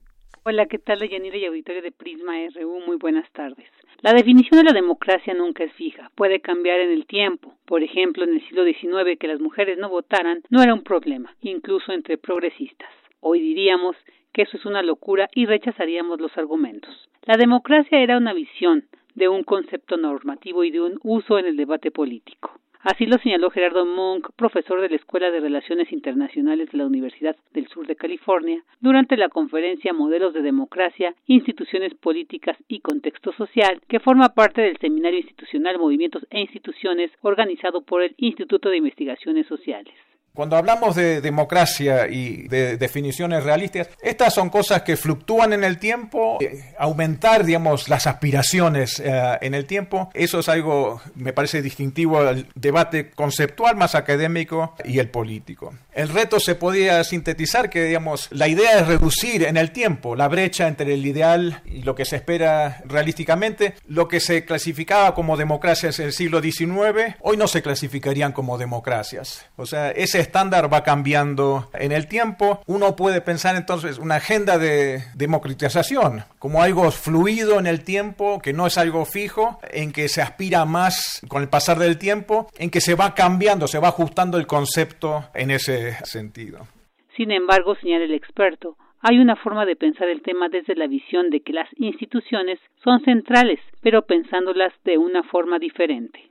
Hola, 0.44 0.66
¿qué 0.66 0.80
tal, 0.80 1.08
Yanira 1.08 1.38
y 1.38 1.46
auditorio 1.46 1.82
de 1.82 1.92
Prisma 1.92 2.34
RU? 2.56 2.80
Muy 2.86 2.98
buenas 2.98 3.30
tardes. 3.34 3.68
La 4.02 4.14
definición 4.14 4.60
de 4.60 4.64
la 4.64 4.74
democracia 4.74 5.34
nunca 5.34 5.66
es 5.66 5.74
fija, 5.74 6.10
puede 6.16 6.40
cambiar 6.40 6.80
en 6.80 6.92
el 6.92 7.06
tiempo. 7.06 7.54
Por 7.66 7.84
ejemplo, 7.84 8.24
en 8.24 8.36
el 8.36 8.48
siglo 8.48 8.64
XIX 8.64 9.20
que 9.20 9.28
las 9.28 9.42
mujeres 9.42 9.78
no 9.78 9.90
votaran 9.90 10.42
no 10.50 10.64
era 10.64 10.74
un 10.74 10.84
problema, 10.84 11.36
incluso 11.42 11.92
entre 11.92 12.18
progresistas. 12.18 12.90
Hoy 13.20 13.42
diríamos 13.42 13.98
que 14.34 14.44
eso 14.44 14.56
es 14.56 14.66
una 14.66 14.82
locura 14.82 15.28
y 15.36 15.46
rechazaríamos 15.46 16.22
los 16.22 16.36
argumentos. 16.38 17.10
La 17.24 17.36
democracia 17.36 18.00
era 18.00 18.18
una 18.18 18.34
visión 18.34 18.86
de 19.20 19.30
un 19.30 19.44
concepto 19.44 19.98
normativo 19.98 20.64
y 20.64 20.72
de 20.72 20.82
un 20.82 21.00
uso 21.04 21.38
en 21.38 21.46
el 21.46 21.58
debate 21.58 21.92
político. 21.92 22.52
Así 22.82 23.06
lo 23.06 23.18
señaló 23.18 23.50
Gerardo 23.52 23.86
Monk, 23.86 24.30
profesor 24.38 24.80
de 24.80 24.88
la 24.88 24.96
Escuela 24.96 25.30
de 25.32 25.42
Relaciones 25.42 25.92
Internacionales 25.92 26.72
de 26.72 26.78
la 26.78 26.86
Universidad 26.86 27.36
del 27.54 27.68
Sur 27.68 27.86
de 27.86 27.98
California, 27.98 28.64
durante 28.80 29.18
la 29.18 29.28
conferencia 29.28 29.92
Modelos 29.92 30.34
de 30.34 30.42
Democracia, 30.42 31.14
Instituciones 31.28 31.94
Políticas 31.94 32.56
y 32.70 32.80
Contexto 32.80 33.34
Social, 33.34 33.82
que 33.90 34.00
forma 34.00 34.30
parte 34.30 34.62
del 34.62 34.78
Seminario 34.78 35.20
Institucional 35.20 35.78
Movimientos 35.78 36.26
e 36.30 36.40
Instituciones 36.40 37.12
organizado 37.22 37.82
por 37.82 38.02
el 38.02 38.16
Instituto 38.16 38.70
de 38.70 38.78
Investigaciones 38.78 39.46
Sociales. 39.48 39.94
Cuando 40.34 40.56
hablamos 40.56 40.96
de 40.96 41.22
democracia 41.22 42.08
y 42.08 42.48
de 42.48 42.78
definiciones 42.78 43.44
realistas, 43.44 43.90
estas 44.02 44.34
son 44.34 44.50
cosas 44.50 44.84
que 44.84 44.96
fluctúan 44.96 45.54
en 45.54 45.64
el 45.64 45.78
tiempo, 45.80 46.38
eh, 46.40 46.74
aumentar, 46.78 47.44
digamos, 47.44 47.90
las 47.90 48.08
aspiraciones 48.08 49.00
eh, 49.04 49.38
en 49.42 49.54
el 49.54 49.66
tiempo, 49.66 50.10
eso 50.14 50.40
es 50.40 50.50
algo, 50.50 51.02
me 51.16 51.34
parece 51.34 51.62
distintivo 51.62 52.20
al 52.20 52.48
debate 52.56 53.12
conceptual 53.12 53.76
más 53.76 53.96
académico 53.96 54.76
y 54.86 55.00
el 55.00 55.10
político. 55.10 55.74
El 55.94 56.10
reto 56.10 56.40
se 56.40 56.56
podía 56.56 57.04
sintetizar 57.04 57.70
que, 57.70 57.84
digamos, 57.84 58.30
la 58.32 58.48
idea 58.48 58.80
es 58.80 58.88
reducir 58.88 59.44
en 59.44 59.58
el 59.58 59.72
tiempo 59.72 60.16
la 60.16 60.30
brecha 60.30 60.68
entre 60.68 60.94
el 60.94 61.06
ideal 61.06 61.62
y 61.66 61.82
lo 61.82 61.96
que 61.96 62.06
se 62.06 62.16
espera 62.16 62.82
realísticamente. 62.86 63.74
Lo 63.88 64.08
que 64.08 64.20
se 64.20 64.46
clasificaba 64.46 65.14
como 65.14 65.36
democracias 65.36 66.00
en 66.00 66.06
el 66.06 66.14
siglo 66.14 66.42
XIX, 66.42 67.16
hoy 67.20 67.38
no 67.38 67.48
se 67.48 67.62
clasificarían 67.62 68.32
como 68.32 68.58
democracias. 68.58 69.46
O 69.58 69.66
sea, 69.66 69.92
ese 69.92 70.19
estándar 70.20 70.72
va 70.72 70.84
cambiando 70.84 71.70
en 71.74 71.92
el 71.92 72.08
tiempo. 72.08 72.62
Uno 72.68 72.96
puede 72.96 73.22
pensar 73.22 73.56
entonces 73.56 73.98
una 73.98 74.16
agenda 74.16 74.58
de 74.58 75.04
democratización 75.16 76.24
como 76.38 76.62
algo 76.62 76.90
fluido 76.92 77.60
en 77.60 77.68
el 77.68 77.84
tiempo, 77.84 78.42
que 78.42 78.54
no 78.54 78.68
es 78.68 78.78
algo 78.78 79.06
fijo, 79.06 79.60
en 79.72 79.92
que 79.92 80.08
se 80.08 80.22
aspira 80.22 80.66
más 80.66 81.22
con 81.28 81.42
el 81.42 81.50
pasar 81.50 81.78
del 81.78 81.98
tiempo, 81.98 82.48
en 82.58 82.70
que 82.70 82.82
se 82.82 82.96
va 82.96 83.14
cambiando, 83.14 83.68
se 83.68 83.80
va 83.80 83.90
ajustando 83.90 84.38
el 84.38 84.48
concepto 84.48 85.26
en 85.34 85.52
ese 85.52 85.94
sentido. 86.06 86.68
Sin 87.16 87.32
embargo, 87.32 87.76
señala 87.76 88.06
el 88.06 88.14
experto, 88.14 88.78
hay 89.02 89.18
una 89.18 89.36
forma 89.38 89.66
de 89.66 89.76
pensar 89.76 90.10
el 90.10 90.22
tema 90.22 90.50
desde 90.50 90.76
la 90.76 90.88
visión 90.88 91.30
de 91.30 91.42
que 91.42 91.54
las 91.54 91.70
instituciones 91.78 92.60
son 92.84 93.02
centrales, 93.02 93.60
pero 93.82 94.02
pensándolas 94.02 94.74
de 94.84 94.98
una 94.98 95.24
forma 95.24 95.58
diferente. 95.58 96.30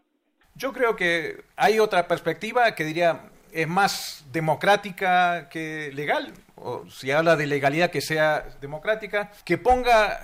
Yo 0.54 0.72
creo 0.72 0.96
que 0.96 1.36
hay 1.56 1.78
otra 1.78 2.08
perspectiva 2.08 2.74
que 2.74 2.84
diría 2.84 3.30
es 3.52 3.68
más 3.68 4.24
democrática 4.32 5.48
que 5.48 5.90
legal, 5.94 6.32
o 6.56 6.84
si 6.90 7.10
habla 7.10 7.36
de 7.36 7.46
legalidad 7.46 7.90
que 7.90 8.00
sea 8.00 8.44
democrática, 8.60 9.30
que 9.44 9.58
ponga 9.58 10.20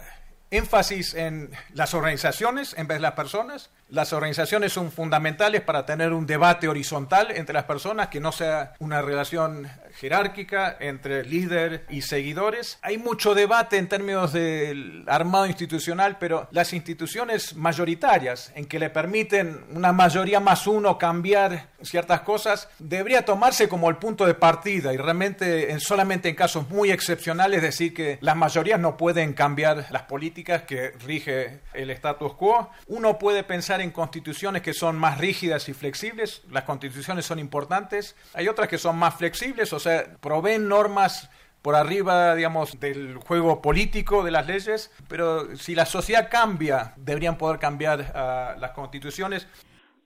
énfasis 0.51 1.15
en 1.15 1.51
las 1.73 1.95
organizaciones 1.95 2.75
en 2.79 2.87
vez 2.87 2.99
de 2.99 3.03
las 3.03 3.13
personas. 3.13 3.71
Las 3.89 4.13
organizaciones 4.13 4.73
son 4.73 4.93
fundamentales 4.93 5.61
para 5.63 5.85
tener 5.85 6.13
un 6.13 6.27
debate 6.27 6.69
horizontal 6.69 7.31
entre 7.33 7.55
las 7.55 7.65
personas, 7.65 8.09
que 8.09 8.21
no 8.21 8.33
sea 8.33 8.75
una 8.79 9.03
relación 9.03 9.69
jerárquica 9.95 10.77
entre 10.81 11.25
líder 11.25 11.85
y 11.89 12.03
seguidores. 12.03 12.79
Hay 12.83 12.99
mucho 12.99 13.35
debate 13.35 13.79
en 13.79 13.89
términos 13.89 14.33
del 14.33 15.05
armado 15.07 15.47
institucional, 15.47 16.19
pero 16.19 16.49
las 16.51 16.73
instituciones 16.73 17.55
mayoritarias, 17.55 18.53
en 18.55 18.67
que 18.67 18.79
le 18.79 18.91
permiten 18.91 19.65
una 19.71 19.93
mayoría 19.93 20.41
más 20.41 20.67
uno 20.67 20.99
cambiar 20.99 21.69
ciertas 21.83 22.21
cosas, 22.21 22.69
debería 22.79 23.25
tomarse 23.25 23.69
como 23.69 23.89
el 23.89 23.97
punto 23.97 24.27
de 24.27 24.35
partida 24.35 24.93
y 24.93 24.97
realmente 24.97 25.71
en, 25.71 25.81
solamente 25.81 26.29
en 26.29 26.35
casos 26.35 26.69
muy 26.69 26.91
excepcionales 26.91 27.63
decir 27.63 27.95
que 27.95 28.19
las 28.21 28.37
mayorías 28.37 28.81
no 28.81 28.97
pueden 28.97 29.33
cambiar 29.33 29.87
las 29.91 30.03
políticas 30.03 30.63
que 30.63 30.93
rige 31.05 31.61
el 31.73 31.91
status 31.91 32.35
quo. 32.35 32.71
Uno 32.87 33.19
puede 33.19 33.45
pensar 33.45 33.81
en 33.81 33.91
constituciones 33.91 34.63
que 34.63 34.75
son 34.75 34.97
más 34.97 35.19
rígidas 35.19 35.69
y 35.69 35.75
flexibles, 35.75 36.43
las 36.51 36.65
constituciones 36.65 37.27
son 37.27 37.39
importantes. 37.39 38.17
Hay 38.35 38.49
otras 38.49 38.69
que 38.69 38.79
son 38.79 38.97
más 38.97 39.15
flexibles, 39.15 39.73
o 39.73 39.79
sea, 39.85 40.17
proveen 40.21 40.69
normas 40.69 41.31
por 41.63 41.77
arriba, 41.77 42.35
digamos, 42.35 42.79
del 42.79 43.17
juego 43.17 43.63
político 43.63 44.23
de 44.23 44.31
las 44.31 44.47
leyes, 44.47 44.93
pero 45.09 45.57
si 45.57 45.75
la 45.75 45.87
sociedad 45.87 46.29
cambia, 46.31 46.93
deberían 46.99 47.39
poder 47.39 47.59
cambiar 47.59 48.01
uh, 48.01 48.61
las 48.61 48.73
constituciones. 48.73 49.49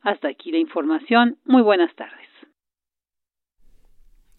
Hasta 0.02 0.28
aquí 0.28 0.52
la 0.52 0.58
información. 0.58 1.36
Muy 1.44 1.62
buenas 1.62 1.92
tardes. 1.96 2.28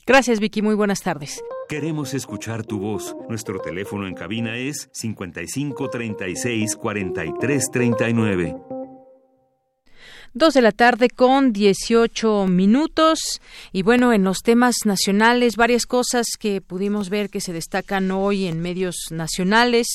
Gracias, 0.07 0.39
Vicky. 0.39 0.61
Muy 0.61 0.75
buenas 0.75 1.03
tardes. 1.03 1.43
Queremos 1.67 2.13
escuchar 2.13 2.65
tu 2.65 2.79
voz. 2.79 3.15
Nuestro 3.27 3.59
teléfono 3.59 4.07
en 4.07 4.15
cabina 4.15 4.55
es 4.55 4.89
55 4.93 5.89
36 5.89 6.75
43 6.77 7.71
39. 7.71 8.78
Dos 10.35 10.53
de 10.53 10.61
la 10.61 10.71
tarde 10.71 11.09
con 11.09 11.53
18 11.53 12.45
minutos. 12.45 13.41
Y 13.71 13.81
bueno, 13.81 14.13
en 14.13 14.23
los 14.23 14.43
temas 14.43 14.75
nacionales, 14.85 15.55
varias 15.55 15.87
cosas 15.87 16.27
que 16.39 16.61
pudimos 16.61 17.09
ver 17.09 17.31
que 17.31 17.41
se 17.41 17.51
destacan 17.51 18.11
hoy 18.11 18.45
en 18.45 18.59
medios 18.59 18.95
nacionales. 19.09 19.87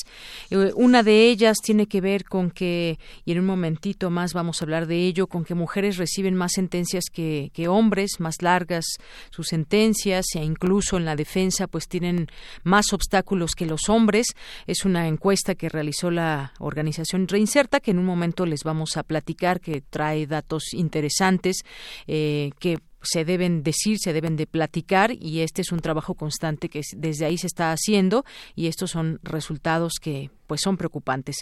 Eh, 0.50 0.72
una 0.74 1.04
de 1.04 1.28
ellas 1.28 1.58
tiene 1.62 1.86
que 1.86 2.00
ver 2.00 2.24
con 2.24 2.50
que, 2.50 2.98
y 3.24 3.30
en 3.30 3.38
un 3.38 3.46
momentito 3.46 4.10
más 4.10 4.32
vamos 4.32 4.60
a 4.60 4.64
hablar 4.64 4.88
de 4.88 5.06
ello, 5.06 5.28
con 5.28 5.44
que 5.44 5.54
mujeres 5.54 5.98
reciben 5.98 6.34
más 6.34 6.50
sentencias 6.54 7.04
que, 7.12 7.52
que 7.54 7.68
hombres, 7.68 8.18
más 8.18 8.42
largas 8.42 8.86
sus 9.30 9.46
sentencias, 9.46 10.26
e 10.34 10.42
incluso 10.42 10.96
en 10.96 11.04
la 11.04 11.14
defensa, 11.14 11.68
pues 11.68 11.86
tienen 11.86 12.26
más 12.64 12.92
obstáculos 12.92 13.54
que 13.54 13.66
los 13.66 13.88
hombres. 13.88 14.26
Es 14.66 14.84
una 14.84 15.06
encuesta 15.06 15.54
que 15.54 15.68
realizó 15.68 16.10
la 16.10 16.54
organización 16.58 17.28
Reinserta, 17.28 17.78
que 17.78 17.92
en 17.92 18.00
un 18.00 18.04
momento 18.04 18.46
les 18.46 18.64
vamos 18.64 18.96
a 18.96 19.04
platicar, 19.04 19.60
que 19.60 19.80
trae 19.80 20.23
datos 20.26 20.72
interesantes 20.72 21.64
eh, 22.06 22.50
que 22.58 22.78
se 23.04 23.24
deben 23.24 23.62
decir, 23.62 23.98
se 23.98 24.12
deben 24.12 24.36
de 24.36 24.46
platicar 24.46 25.12
y 25.12 25.40
este 25.40 25.62
es 25.62 25.72
un 25.72 25.80
trabajo 25.80 26.14
constante 26.14 26.68
que 26.68 26.82
desde 26.96 27.26
ahí 27.26 27.38
se 27.38 27.46
está 27.46 27.70
haciendo 27.70 28.24
y 28.54 28.66
estos 28.66 28.90
son 28.90 29.20
resultados 29.22 29.94
que 30.00 30.30
pues 30.54 30.62
son 30.62 30.76
preocupantes. 30.76 31.38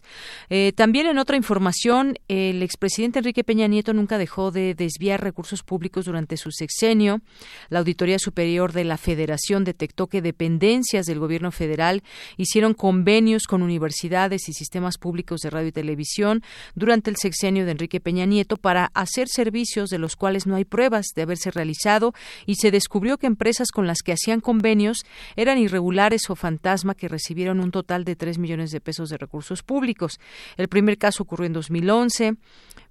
Eh, 0.48 0.72
también 0.74 1.06
en 1.06 1.18
otra 1.18 1.36
información, 1.36 2.14
el 2.28 2.62
expresidente 2.62 3.18
Enrique 3.18 3.44
Peña 3.44 3.66
Nieto 3.66 3.92
nunca 3.92 4.16
dejó 4.16 4.50
de 4.50 4.74
desviar 4.74 5.22
recursos 5.22 5.62
públicos 5.62 6.06
durante 6.06 6.38
su 6.38 6.50
sexenio. 6.50 7.20
La 7.68 7.80
Auditoría 7.80 8.18
Superior 8.18 8.72
de 8.72 8.84
la 8.84 8.96
Federación 8.96 9.64
detectó 9.64 10.06
que 10.06 10.22
dependencias 10.22 11.04
del 11.04 11.18
gobierno 11.18 11.52
federal 11.52 12.02
hicieron 12.38 12.72
convenios 12.72 13.42
con 13.46 13.62
universidades 13.62 14.48
y 14.48 14.54
sistemas 14.54 14.96
públicos 14.96 15.42
de 15.42 15.50
radio 15.50 15.68
y 15.68 15.72
televisión 15.72 16.42
durante 16.74 17.10
el 17.10 17.16
sexenio 17.16 17.66
de 17.66 17.72
Enrique 17.72 18.00
Peña 18.00 18.24
Nieto 18.24 18.56
para 18.56 18.90
hacer 18.94 19.28
servicios 19.28 19.90
de 19.90 19.98
los 19.98 20.16
cuales 20.16 20.46
no 20.46 20.56
hay 20.56 20.64
pruebas 20.64 21.08
de 21.14 21.20
haberse 21.20 21.50
realizado 21.50 22.14
y 22.46 22.54
se 22.54 22.70
descubrió 22.70 23.18
que 23.18 23.26
empresas 23.26 23.72
con 23.72 23.86
las 23.86 23.98
que 24.00 24.14
hacían 24.14 24.40
convenios 24.40 25.00
eran 25.36 25.58
irregulares 25.58 26.30
o 26.30 26.34
fantasma 26.34 26.94
que 26.94 27.08
recibieron 27.08 27.60
un 27.60 27.72
total 27.72 28.04
de 28.04 28.16
tres 28.16 28.38
millones 28.38 28.70
de 28.70 28.80
pesos 28.80 29.01
de 29.10 29.18
recursos 29.18 29.62
públicos. 29.62 30.20
El 30.56 30.68
primer 30.68 30.98
caso 30.98 31.22
ocurrió 31.22 31.46
en 31.46 31.52
2011 31.52 32.34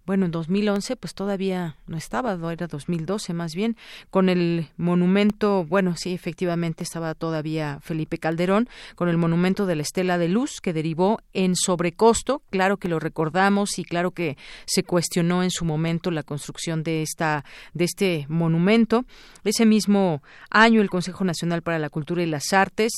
bueno, 0.05 0.25
en 0.25 0.31
2011 0.31 0.95
pues 0.95 1.13
todavía 1.13 1.75
no 1.87 1.97
estaba, 1.97 2.37
era 2.51 2.67
2012 2.67 3.33
más 3.33 3.55
bien, 3.55 3.77
con 4.09 4.29
el 4.29 4.67
monumento, 4.77 5.65
bueno, 5.65 5.95
sí, 5.97 6.13
efectivamente 6.13 6.83
estaba 6.83 7.13
todavía 7.13 7.79
Felipe 7.81 8.17
Calderón, 8.17 8.67
con 8.95 9.09
el 9.09 9.17
monumento 9.17 9.65
de 9.65 9.75
la 9.75 9.81
Estela 9.81 10.17
de 10.17 10.27
Luz 10.27 10.61
que 10.61 10.73
derivó 10.73 11.19
en 11.33 11.55
sobrecosto, 11.55 12.41
claro 12.49 12.77
que 12.77 12.87
lo 12.87 12.99
recordamos 12.99 13.79
y 13.79 13.83
claro 13.83 14.11
que 14.11 14.37
se 14.65 14.83
cuestionó 14.83 15.43
en 15.43 15.51
su 15.51 15.65
momento 15.65 16.11
la 16.11 16.23
construcción 16.23 16.83
de 16.83 17.01
esta 17.01 17.45
de 17.73 17.85
este 17.85 18.25
monumento. 18.29 19.05
Ese 19.43 19.65
mismo 19.65 20.21
año 20.49 20.81
el 20.81 20.89
Consejo 20.89 21.23
Nacional 21.23 21.61
para 21.61 21.79
la 21.79 21.89
Cultura 21.89 22.23
y 22.23 22.25
las 22.25 22.53
Artes 22.53 22.91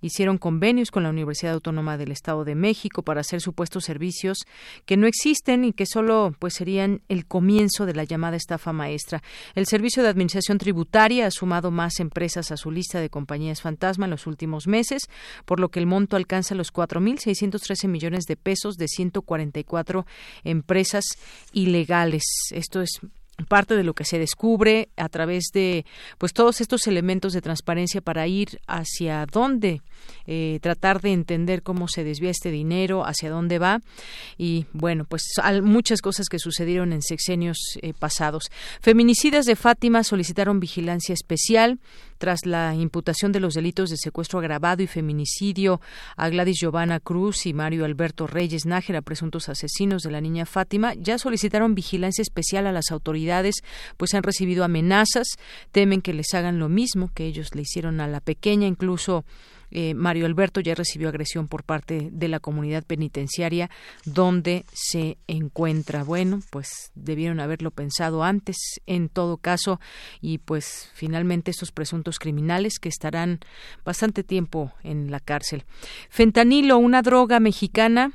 hicieron 0.00 0.38
convenios 0.38 0.90
con 0.90 1.02
la 1.02 1.10
Universidad 1.10 1.54
Autónoma 1.54 1.96
del 1.96 2.12
Estado 2.12 2.44
de 2.44 2.54
México 2.54 3.02
para 3.02 3.20
hacer 3.20 3.40
supuestos 3.40 3.84
servicios 3.84 4.38
que 4.86 4.96
no 4.96 5.06
existen 5.06 5.64
y 5.64 5.72
que 5.72 5.86
solo 5.86 6.34
pues 6.38 6.49
serían 6.50 7.02
el 7.08 7.26
comienzo 7.26 7.86
de 7.86 7.94
la 7.94 8.04
llamada 8.04 8.36
estafa 8.36 8.72
maestra. 8.72 9.22
El 9.54 9.66
Servicio 9.66 10.02
de 10.02 10.08
Administración 10.08 10.58
Tributaria 10.58 11.26
ha 11.26 11.30
sumado 11.30 11.70
más 11.70 12.00
empresas 12.00 12.50
a 12.50 12.56
su 12.56 12.70
lista 12.70 13.00
de 13.00 13.10
compañías 13.10 13.62
fantasma 13.62 14.06
en 14.06 14.10
los 14.10 14.26
últimos 14.26 14.66
meses, 14.66 15.08
por 15.44 15.60
lo 15.60 15.70
que 15.70 15.80
el 15.80 15.86
monto 15.86 16.16
alcanza 16.16 16.54
los 16.54 16.72
4.613 16.72 17.88
millones 17.88 18.24
de 18.24 18.36
pesos 18.36 18.76
de 18.76 18.88
144 18.88 20.06
empresas 20.44 21.04
ilegales. 21.52 22.22
Esto 22.50 22.80
es 22.82 23.00
parte 23.44 23.76
de 23.76 23.84
lo 23.84 23.94
que 23.94 24.04
se 24.04 24.18
descubre 24.18 24.88
a 24.96 25.08
través 25.08 25.50
de 25.52 25.84
pues 26.18 26.32
todos 26.32 26.60
estos 26.60 26.86
elementos 26.86 27.32
de 27.32 27.40
transparencia 27.40 28.00
para 28.00 28.26
ir 28.26 28.60
hacia 28.66 29.26
dónde 29.26 29.82
eh, 30.26 30.58
tratar 30.62 31.00
de 31.00 31.12
entender 31.12 31.62
cómo 31.62 31.88
se 31.88 32.04
desvía 32.04 32.30
este 32.30 32.50
dinero 32.50 33.04
hacia 33.04 33.30
dónde 33.30 33.58
va. 33.58 33.80
Y 34.38 34.66
bueno 34.72 35.04
pues 35.04 35.22
hay 35.42 35.60
muchas 35.62 36.00
cosas 36.00 36.28
que 36.28 36.38
sucedieron 36.38 36.92
en 36.92 37.02
sexenios 37.02 37.58
eh, 37.82 37.92
pasados. 37.98 38.44
Feminicidas 38.80 39.46
de 39.46 39.56
Fátima 39.56 40.04
solicitaron 40.04 40.60
vigilancia 40.60 41.12
especial 41.12 41.78
tras 42.20 42.44
la 42.44 42.74
imputación 42.74 43.32
de 43.32 43.40
los 43.40 43.54
delitos 43.54 43.88
de 43.88 43.96
secuestro 43.96 44.38
agravado 44.38 44.82
y 44.82 44.86
feminicidio 44.86 45.80
a 46.16 46.28
Gladys 46.28 46.58
Giovanna 46.60 47.00
Cruz 47.00 47.46
y 47.46 47.54
Mario 47.54 47.86
Alberto 47.86 48.26
Reyes 48.26 48.66
Nájera, 48.66 49.00
presuntos 49.00 49.48
asesinos 49.48 50.02
de 50.02 50.10
la 50.10 50.20
niña 50.20 50.44
Fátima, 50.44 50.92
ya 50.94 51.16
solicitaron 51.16 51.74
vigilancia 51.74 52.20
especial 52.20 52.66
a 52.66 52.72
las 52.72 52.90
autoridades, 52.90 53.62
pues 53.96 54.12
han 54.12 54.22
recibido 54.22 54.64
amenazas, 54.64 55.28
temen 55.72 56.02
que 56.02 56.12
les 56.12 56.34
hagan 56.34 56.58
lo 56.58 56.68
mismo 56.68 57.10
que 57.14 57.24
ellos 57.24 57.54
le 57.54 57.62
hicieron 57.62 58.00
a 58.02 58.06
la 58.06 58.20
pequeña, 58.20 58.66
incluso 58.66 59.24
eh, 59.70 59.94
Mario 59.94 60.26
Alberto 60.26 60.60
ya 60.60 60.74
recibió 60.74 61.08
agresión 61.08 61.48
por 61.48 61.64
parte 61.64 62.08
de 62.12 62.28
la 62.28 62.40
comunidad 62.40 62.84
penitenciaria 62.84 63.70
donde 64.04 64.64
se 64.72 65.18
encuentra. 65.26 66.04
Bueno, 66.04 66.40
pues 66.50 66.90
debieron 66.94 67.40
haberlo 67.40 67.70
pensado 67.70 68.24
antes, 68.24 68.56
en 68.86 69.08
todo 69.08 69.36
caso, 69.36 69.80
y 70.20 70.38
pues 70.38 70.90
finalmente 70.94 71.50
estos 71.50 71.72
presuntos 71.72 72.18
criminales 72.18 72.78
que 72.78 72.88
estarán 72.88 73.40
bastante 73.84 74.24
tiempo 74.24 74.72
en 74.82 75.10
la 75.10 75.20
cárcel. 75.20 75.64
Fentanilo, 76.08 76.78
una 76.78 77.02
droga 77.02 77.40
mexicana 77.40 78.12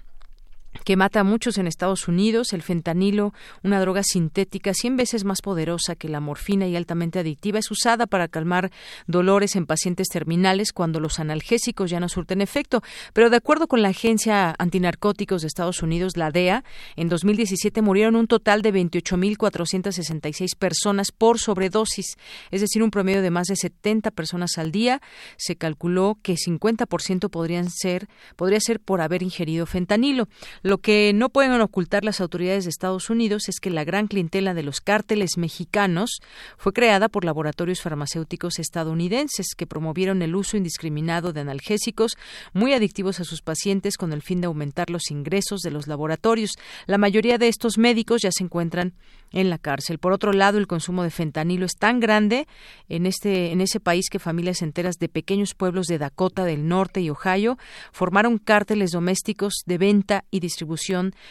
que 0.83 0.95
mata 0.95 1.21
a 1.21 1.23
muchos 1.23 1.57
en 1.57 1.67
Estados 1.67 2.07
Unidos, 2.07 2.53
el 2.53 2.61
fentanilo, 2.61 3.33
una 3.63 3.79
droga 3.79 4.03
sintética 4.03 4.73
100 4.73 4.97
veces 4.97 5.23
más 5.23 5.41
poderosa 5.41 5.95
que 5.95 6.09
la 6.09 6.19
morfina 6.19 6.67
y 6.67 6.75
altamente 6.75 7.19
adictiva, 7.19 7.59
es 7.59 7.71
usada 7.71 8.07
para 8.07 8.27
calmar 8.27 8.71
dolores 9.07 9.55
en 9.55 9.65
pacientes 9.65 10.07
terminales 10.07 10.73
cuando 10.73 10.99
los 10.99 11.19
analgésicos 11.19 11.89
ya 11.89 11.99
no 11.99 12.09
surten 12.09 12.41
efecto. 12.41 12.81
Pero 13.13 13.29
de 13.29 13.37
acuerdo 13.37 13.67
con 13.67 13.81
la 13.81 13.89
Agencia 13.89 14.55
Antinarcóticos 14.57 15.41
de 15.41 15.47
Estados 15.47 15.81
Unidos, 15.81 16.17
la 16.17 16.31
DEA, 16.31 16.63
en 16.95 17.09
2017 17.09 17.81
murieron 17.81 18.15
un 18.15 18.27
total 18.27 18.61
de 18.61 18.73
28.466 18.73 20.55
personas 20.57 21.11
por 21.11 21.39
sobredosis, 21.39 22.17
es 22.51 22.61
decir, 22.61 22.83
un 22.83 22.91
promedio 22.91 23.21
de 23.21 23.31
más 23.31 23.47
de 23.47 23.55
70 23.55 24.11
personas 24.11 24.57
al 24.57 24.71
día. 24.71 25.01
Se 25.37 25.55
calculó 25.55 26.17
que 26.21 26.35
50% 26.35 27.29
podrían 27.29 27.69
ser, 27.69 28.07
podría 28.35 28.59
ser 28.59 28.79
por 28.79 29.01
haber 29.01 29.23
ingerido 29.23 29.65
fentanilo. 29.65 30.27
Lo 30.65 30.79
que 30.79 31.11
no 31.13 31.29
pueden 31.29 31.61
ocultar 31.61 32.03
las 32.03 32.19
autoridades 32.19 32.63
de 32.63 32.71
Estados 32.71 33.11
Unidos 33.11 33.49
es 33.49 33.59
que 33.59 33.69
la 33.69 33.83
gran 33.83 34.07
clientela 34.07 34.55
de 34.55 34.63
los 34.63 34.81
cárteles 34.81 35.37
mexicanos 35.37 36.21
fue 36.57 36.73
creada 36.73 37.07
por 37.07 37.23
laboratorios 37.23 37.81
farmacéuticos 37.81 38.57
estadounidenses 38.57 39.53
que 39.55 39.67
promovieron 39.67 40.23
el 40.23 40.35
uso 40.35 40.57
indiscriminado 40.57 41.33
de 41.33 41.41
analgésicos 41.41 42.13
muy 42.53 42.73
adictivos 42.73 43.19
a 43.19 43.25
sus 43.25 43.43
pacientes 43.43 43.95
con 43.95 44.11
el 44.11 44.23
fin 44.23 44.41
de 44.41 44.47
aumentar 44.47 44.89
los 44.89 45.11
ingresos 45.11 45.61
de 45.61 45.69
los 45.69 45.85
laboratorios. 45.85 46.53
La 46.87 46.97
mayoría 46.97 47.37
de 47.37 47.47
estos 47.47 47.77
médicos 47.77 48.23
ya 48.23 48.31
se 48.31 48.43
encuentran 48.43 48.95
en 49.31 49.51
la 49.51 49.59
cárcel. 49.59 49.99
Por 49.99 50.13
otro 50.13 50.33
lado, 50.33 50.57
el 50.57 50.65
consumo 50.65 51.03
de 51.03 51.11
fentanilo 51.11 51.67
es 51.67 51.75
tan 51.75 51.99
grande 51.99 52.47
en 52.89 53.05
este 53.05 53.51
en 53.51 53.61
ese 53.61 53.79
país 53.79 54.09
que 54.09 54.17
familias 54.17 54.63
enteras 54.63 54.95
de 54.95 55.09
pequeños 55.09 55.53
pueblos 55.53 55.85
de 55.85 55.99
Dakota 55.99 56.43
del 56.43 56.67
Norte 56.67 57.01
y 57.01 57.11
Ohio 57.11 57.59
formaron 57.91 58.39
cárteles 58.39 58.89
domésticos 58.89 59.61
de 59.67 59.77
venta 59.77 60.23
y 60.31 60.39
distribución 60.39 60.54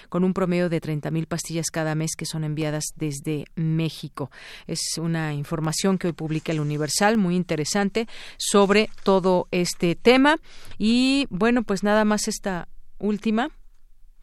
con 0.09 0.25
un 0.25 0.35
promedio 0.35 0.69
de 0.69 0.81
30.000 0.81 1.27
pastillas 1.27 1.67
cada 1.71 1.95
mes 1.95 2.13
que 2.17 2.27
son 2.27 2.45
enviadas 2.45 2.85
desde 2.97 3.45
México. 3.55 4.31
Es 4.67 4.99
una 4.99 5.35
información 5.35 5.99
que 5.99 6.09
hoy 6.09 6.13
publica 6.13 6.53
el 6.53 6.61
Universal, 6.61 7.17
muy 7.19 7.37
interesante 7.37 8.07
sobre 8.37 8.91
todo 9.03 9.49
este 9.51 9.95
tema. 9.95 10.39
Y 10.79 11.27
bueno, 11.31 11.63
pues 11.63 11.83
nada 11.83 12.05
más 12.05 12.29
esta 12.29 12.69
última, 12.99 13.51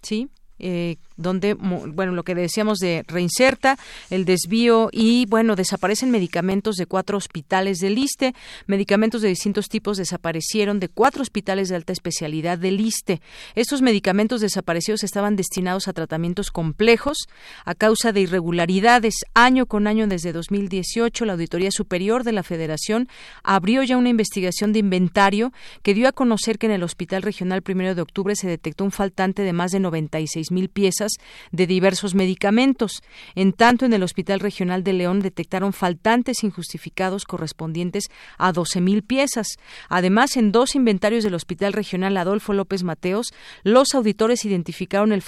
¿sí? 0.02 0.30
Eh, 0.64 0.98
donde, 1.18 1.54
bueno, 1.54 2.14
lo 2.14 2.24
que 2.24 2.36
decíamos 2.36 2.80
de 2.80 3.04
reinserta, 3.08 3.78
el 4.10 4.26
desvío 4.26 4.90
y, 4.92 5.26
bueno, 5.28 5.56
desaparecen 5.56 6.12
medicamentos 6.12 6.76
de 6.76 6.86
cuatro 6.86 7.18
hospitales 7.18 7.78
del 7.78 7.98
ISTE. 7.98 8.34
Medicamentos 8.68 9.22
de 9.22 9.30
distintos 9.30 9.70
tipos 9.70 9.98
desaparecieron 9.98 10.80
de 10.80 10.88
cuatro 10.88 11.22
hospitales 11.22 11.70
de 11.70 11.76
alta 11.76 11.94
especialidad 11.94 12.58
del 12.58 12.80
ISTE. 12.80 13.22
Estos 13.56 13.82
medicamentos 13.82 14.42
desaparecidos 14.42 15.04
estaban 15.04 15.36
destinados 15.36 15.88
a 15.88 15.94
tratamientos 15.94 16.52
complejos 16.52 17.28
a 17.66 17.76
causa 17.76 18.12
de 18.12 18.22
irregularidades. 18.22 19.16
Año 19.34 19.66
con 19.66 19.88
año, 19.88 20.08
desde 20.08 20.34
2018, 20.34 21.26
la 21.26 21.34
Auditoría 21.34 21.72
Superior 21.72 22.24
de 22.24 22.32
la 22.32 22.44
Federación 22.44 23.08
abrió 23.44 23.84
ya 23.84 23.98
una 23.98 24.10
investigación 24.10 24.74
de 24.74 24.80
inventario 24.80 25.54
que 25.84 25.94
dio 25.94 26.08
a 26.08 26.12
conocer 26.12 26.58
que 26.58 26.68
en 26.68 26.74
el 26.74 26.84
Hospital 26.84 27.22
Regional 27.22 27.62
Primero 27.62 27.96
de 27.96 28.02
Octubre 28.02 28.36
se 28.36 28.48
detectó 28.48 28.84
un 28.84 28.92
faltante 28.92 29.44
de 29.44 29.54
más 29.54 29.72
de 29.72 29.80
96 29.80 30.51
mil 30.52 30.70
piezas 30.70 31.14
de 31.52 31.68
diversos 31.68 32.14
medicamentos. 32.14 33.02
En 33.36 33.54
tanto, 33.54 33.86
en 33.86 33.94
el 33.94 34.04
Hospital 34.04 34.40
Regional 34.40 34.84
de 34.84 34.94
León 34.94 35.20
detectaron 35.22 35.74
faltantes 35.74 36.44
injustificados 36.44 37.26
correspondientes 37.26 38.06
a 38.38 38.52
12 38.52 38.82
mil 38.82 39.04
piezas. 39.04 39.48
Además, 39.90 40.38
en 40.38 40.52
dos 40.52 40.76
inventarios 40.76 41.24
del 41.24 41.34
Hospital 41.34 41.74
Regional 41.74 42.18
Adolfo 42.18 42.54
López 42.54 42.84
Mateos, 42.84 43.28
los 43.64 43.96
auditores 43.96 44.46
identificaron 44.46 45.12
el 45.12 45.22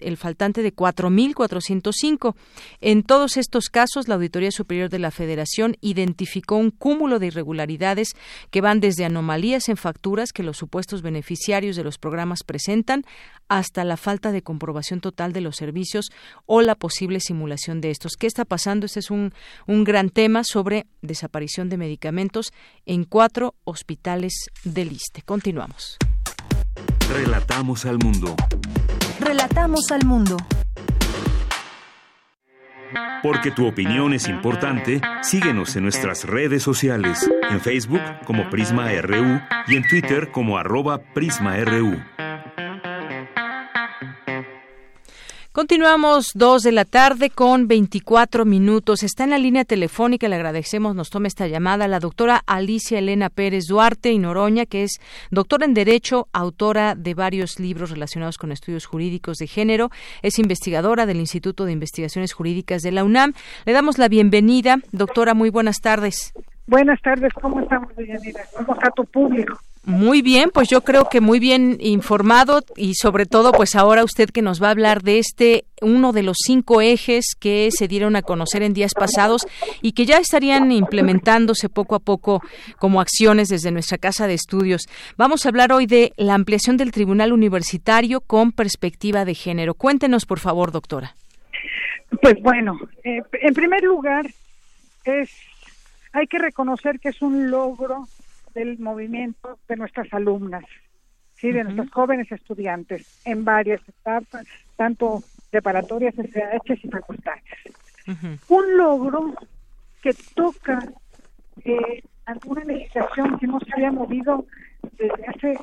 el 0.00 0.16
faltante 0.16 0.62
de 0.62 0.74
4.405. 0.74 2.34
En 2.80 3.02
todos 3.02 3.36
estos 3.36 3.68
casos, 3.68 4.08
la 4.08 4.16
Auditoría 4.16 4.50
Superior 4.50 4.90
de 4.90 4.98
la 4.98 5.10
Federación 5.10 5.76
identificó 5.80 6.56
un 6.56 6.70
cúmulo 6.70 7.18
de 7.18 7.28
irregularidades 7.28 8.10
que 8.50 8.60
van 8.60 8.80
desde 8.80 9.04
anomalías 9.04 9.68
en 9.68 9.76
facturas 9.76 10.32
que 10.32 10.42
los 10.42 10.56
supuestos 10.56 11.02
beneficiarios 11.02 11.76
de 11.76 11.84
los 11.84 11.98
programas 11.98 12.42
presentan 12.44 13.04
hasta 13.48 13.84
la 13.84 13.96
falta 13.96 14.32
de 14.32 14.42
comprobación 14.66 15.00
total 15.00 15.32
de 15.32 15.40
los 15.40 15.54
servicios 15.54 16.10
o 16.44 16.60
la 16.60 16.74
posible 16.74 17.20
simulación 17.20 17.80
de 17.80 17.92
estos. 17.92 18.16
¿Qué 18.18 18.26
está 18.26 18.44
pasando? 18.44 18.86
Este 18.86 18.98
es 18.98 19.12
un, 19.12 19.32
un 19.68 19.84
gran 19.84 20.10
tema 20.10 20.42
sobre 20.42 20.86
desaparición 21.02 21.68
de 21.68 21.76
medicamentos 21.76 22.52
en 22.84 23.04
cuatro 23.04 23.54
hospitales 23.62 24.32
del 24.64 24.90
ISTE. 24.90 25.22
Continuamos. 25.22 25.98
Relatamos 27.08 27.86
al 27.86 27.98
mundo. 27.98 28.34
Relatamos 29.20 29.92
al 29.92 30.04
mundo. 30.04 30.36
Porque 33.22 33.52
tu 33.52 33.68
opinión 33.68 34.14
es 34.14 34.26
importante, 34.28 35.00
síguenos 35.22 35.76
en 35.76 35.84
nuestras 35.84 36.24
redes 36.24 36.62
sociales, 36.64 37.30
en 37.50 37.60
Facebook 37.60 38.02
como 38.24 38.50
Prisma 38.50 38.90
RU 39.00 39.40
y 39.68 39.76
en 39.76 39.86
Twitter 39.88 40.32
como 40.32 40.58
arroba 40.58 40.98
PrismaRU. 41.14 41.96
Continuamos 45.56 46.32
dos 46.34 46.64
de 46.64 46.70
la 46.70 46.84
tarde 46.84 47.30
con 47.30 47.66
24 47.66 48.44
minutos. 48.44 49.02
Está 49.02 49.24
en 49.24 49.30
la 49.30 49.38
línea 49.38 49.64
telefónica, 49.64 50.28
le 50.28 50.34
agradecemos, 50.34 50.94
nos 50.94 51.08
tome 51.08 51.28
esta 51.28 51.46
llamada 51.46 51.88
la 51.88 51.98
doctora 51.98 52.42
Alicia 52.46 52.98
Elena 52.98 53.30
Pérez 53.30 53.64
Duarte 53.66 54.12
y 54.12 54.18
Noroña, 54.18 54.66
que 54.66 54.82
es 54.82 55.00
doctora 55.30 55.64
en 55.64 55.72
Derecho, 55.72 56.28
autora 56.34 56.94
de 56.94 57.14
varios 57.14 57.58
libros 57.58 57.88
relacionados 57.88 58.36
con 58.36 58.52
estudios 58.52 58.84
jurídicos 58.84 59.38
de 59.38 59.46
género, 59.46 59.88
es 60.20 60.38
investigadora 60.38 61.06
del 61.06 61.20
Instituto 61.20 61.64
de 61.64 61.72
Investigaciones 61.72 62.34
Jurídicas 62.34 62.82
de 62.82 62.92
la 62.92 63.02
UNAM. 63.02 63.32
Le 63.64 63.72
damos 63.72 63.96
la 63.96 64.08
bienvenida. 64.08 64.80
Doctora, 64.92 65.32
muy 65.32 65.48
buenas 65.48 65.80
tardes. 65.80 66.34
Buenas 66.66 67.00
tardes, 67.00 67.32
¿cómo 67.32 67.60
estamos, 67.60 67.96
Deyanira? 67.96 68.42
¿Cómo 68.54 68.74
está 68.74 68.90
tu 68.90 69.06
público? 69.06 69.58
Muy 69.86 70.20
bien, 70.20 70.50
pues 70.52 70.68
yo 70.68 70.80
creo 70.80 71.08
que 71.08 71.20
muy 71.20 71.38
bien 71.38 71.76
informado 71.78 72.60
y 72.74 72.94
sobre 72.94 73.24
todo 73.24 73.52
pues 73.52 73.76
ahora 73.76 74.02
usted 74.02 74.30
que 74.30 74.42
nos 74.42 74.60
va 74.60 74.66
a 74.66 74.70
hablar 74.72 75.04
de 75.04 75.20
este 75.20 75.64
uno 75.80 76.12
de 76.12 76.24
los 76.24 76.38
cinco 76.44 76.80
ejes 76.80 77.36
que 77.38 77.68
se 77.70 77.86
dieron 77.86 78.16
a 78.16 78.22
conocer 78.22 78.64
en 78.64 78.74
días 78.74 78.94
pasados 78.94 79.46
y 79.82 79.92
que 79.92 80.04
ya 80.04 80.18
estarían 80.18 80.72
implementándose 80.72 81.68
poco 81.68 81.94
a 81.94 82.00
poco 82.00 82.42
como 82.80 83.00
acciones 83.00 83.48
desde 83.48 83.70
nuestra 83.70 83.96
casa 83.96 84.26
de 84.26 84.34
estudios. 84.34 84.88
Vamos 85.16 85.46
a 85.46 85.50
hablar 85.50 85.72
hoy 85.72 85.86
de 85.86 86.12
la 86.16 86.34
ampliación 86.34 86.76
del 86.76 86.90
Tribunal 86.90 87.32
Universitario 87.32 88.20
con 88.20 88.50
perspectiva 88.50 89.24
de 89.24 89.34
género. 89.34 89.74
Cuéntenos, 89.74 90.26
por 90.26 90.40
favor, 90.40 90.72
doctora. 90.72 91.14
Pues 92.20 92.34
bueno, 92.42 92.76
eh, 93.04 93.22
en 93.40 93.54
primer 93.54 93.84
lugar 93.84 94.26
es 95.04 95.30
hay 96.12 96.26
que 96.26 96.38
reconocer 96.38 96.98
que 96.98 97.10
es 97.10 97.22
un 97.22 97.52
logro 97.52 98.08
del 98.56 98.78
movimiento 98.78 99.58
de 99.68 99.76
nuestras 99.76 100.12
alumnas, 100.14 100.64
sí, 101.34 101.52
de 101.52 101.62
nuestros 101.62 101.90
jóvenes 101.90 102.32
estudiantes 102.32 103.20
en 103.26 103.44
varias 103.44 103.86
etapas, 103.86 104.46
tanto 104.76 105.22
preparatorias, 105.50 106.14
SH 106.16 106.80
y 106.82 106.88
facultades. 106.88 107.42
Un 108.48 108.76
logro 108.78 109.34
que 110.02 110.14
toca 110.34 110.78
eh, 111.64 112.02
alguna 112.24 112.64
legislación 112.64 113.38
que 113.38 113.46
no 113.46 113.60
se 113.60 113.72
había 113.74 113.92
movido 113.92 114.46
desde 114.98 115.26
hace 115.26 115.58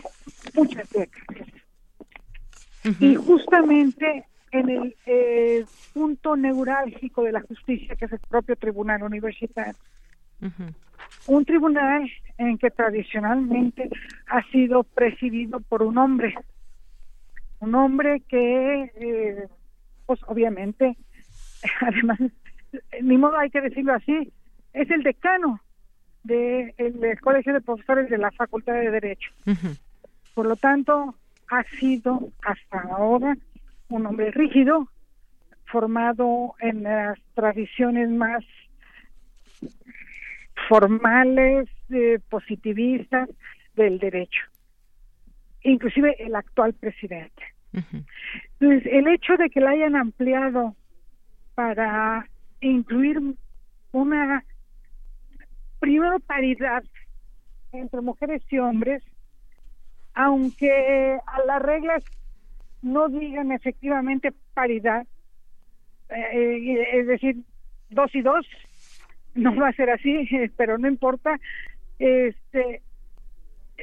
muchas 0.53 0.87
décadas. 0.91 1.47
Y 2.99 3.15
justamente 3.15 4.25
en 4.51 4.69
el 4.69 4.95
eh, 5.07 5.65
punto 5.93 6.35
neurálgico 6.35 7.23
de 7.23 7.31
la 7.31 7.41
justicia, 7.41 7.95
que 7.95 8.05
es 8.05 8.11
el 8.11 8.19
propio 8.19 8.55
tribunal 8.55 9.01
universitario, 9.01 9.73
un 11.27 11.45
tribunal 11.45 12.09
en 12.37 12.57
que 12.57 12.71
tradicionalmente 12.71 13.89
ha 14.27 14.41
sido 14.51 14.83
presidido 14.83 15.59
por 15.61 15.83
un 15.83 15.97
hombre, 15.97 16.35
un 17.59 17.75
hombre 17.75 18.21
que, 18.27 18.91
eh, 18.95 19.47
pues 20.05 20.19
obviamente, 20.27 20.97
además, 21.81 22.19
ni 23.01 23.17
modo 23.17 23.37
hay 23.37 23.49
que 23.49 23.61
decirlo 23.61 23.93
así, 23.93 24.31
es 24.73 24.89
el 24.89 25.03
decano 25.03 25.61
del 26.23 27.19
Colegio 27.21 27.53
de 27.53 27.61
Profesores 27.61 28.09
de 28.09 28.17
la 28.17 28.31
Facultad 28.31 28.73
de 28.73 28.91
Derecho. 28.91 29.31
Por 30.33 30.47
lo 30.47 30.55
tanto, 30.55 31.15
ha 31.49 31.63
sido 31.79 32.29
hasta 32.41 32.79
ahora 32.79 33.37
un 33.89 34.05
hombre 34.07 34.31
rígido, 34.31 34.87
formado 35.65 36.55
en 36.59 36.83
las 36.83 37.19
tradiciones 37.35 38.09
más 38.09 38.43
formales, 40.67 41.69
eh, 41.89 42.19
positivistas 42.29 43.29
del 43.75 43.99
derecho, 43.99 44.41
inclusive 45.63 46.15
el 46.19 46.35
actual 46.35 46.73
presidente. 46.73 47.43
Entonces, 48.59 48.91
el 48.91 49.07
hecho 49.07 49.35
de 49.37 49.49
que 49.49 49.59
la 49.59 49.71
hayan 49.71 49.95
ampliado 49.95 50.75
para 51.55 52.27
incluir 52.61 53.19
una, 53.91 54.43
primero, 55.79 56.19
paridad 56.19 56.83
entre 57.71 58.01
mujeres 58.01 58.43
y 58.49 58.59
hombres, 58.59 59.03
aunque 60.13 61.17
a 61.25 61.45
las 61.45 61.61
reglas 61.61 62.03
no 62.83 63.09
digan 63.09 63.51
efectivamente 63.51 64.33
paridad, 64.53 65.07
eh, 66.09 66.99
es 66.99 67.07
decir, 67.07 67.37
dos 67.89 68.13
y 68.13 68.21
dos, 68.21 68.45
no 69.35 69.55
va 69.55 69.69
a 69.69 69.73
ser 69.73 69.89
así, 69.89 70.29
pero 70.57 70.77
no 70.77 70.87
importa. 70.87 71.39
Este, 71.99 72.81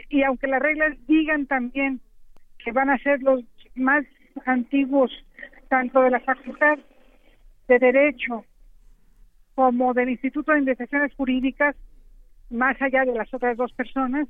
y 0.09 0.23
aunque 0.23 0.47
las 0.47 0.63
reglas 0.63 0.97
digan 1.07 1.47
también 1.47 2.01
que 2.59 2.73
van 2.73 2.91
a 2.91 2.99
ser 2.99 3.23
los 3.23 3.43
más 3.75 4.05
antiguos, 4.45 5.11
tanto 5.69 6.03
de 6.03 6.11
la 6.11 6.21
Facultad 6.21 6.79
de 7.69 7.79
Derecho 7.79 8.45
como 9.55 9.95
del 9.95 10.11
Instituto 10.11 10.53
de 10.53 10.59
Investigaciones 10.59 11.15
Jurídicas, 11.15 11.77
más 12.51 12.81
allá 12.83 13.05
de 13.05 13.15
las 13.15 13.33
otras 13.33 13.57
dos 13.57 13.73
personas, 13.73 14.29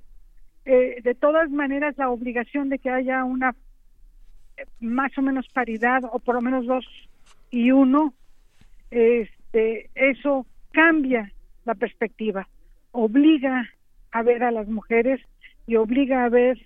eh, 0.64 1.00
de 1.02 1.14
todas 1.14 1.50
maneras 1.50 1.96
la 1.96 2.10
obligación 2.10 2.68
de 2.68 2.78
que 2.78 2.90
haya 2.90 3.24
una 3.24 3.54
eh, 4.56 4.66
más 4.80 5.16
o 5.16 5.22
menos 5.22 5.48
paridad 5.48 6.02
o 6.04 6.18
por 6.18 6.34
lo 6.34 6.42
menos 6.42 6.66
dos 6.66 6.86
y 7.50 7.70
uno, 7.70 8.12
este, 8.90 9.88
eso 9.94 10.46
cambia 10.72 11.32
la 11.64 11.74
perspectiva, 11.74 12.48
obliga 12.92 13.68
a 14.12 14.22
ver 14.22 14.42
a 14.42 14.50
las 14.50 14.68
mujeres 14.68 15.20
y 15.66 15.76
obliga 15.76 16.24
a 16.24 16.28
ver 16.28 16.58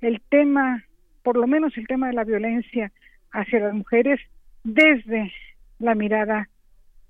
el 0.00 0.20
tema, 0.28 0.84
por 1.22 1.36
lo 1.36 1.46
menos 1.46 1.76
el 1.76 1.86
tema 1.86 2.08
de 2.08 2.14
la 2.14 2.24
violencia 2.24 2.92
hacia 3.32 3.60
las 3.60 3.74
mujeres 3.74 4.20
desde 4.62 5.32
la 5.78 5.94
mirada 5.94 6.48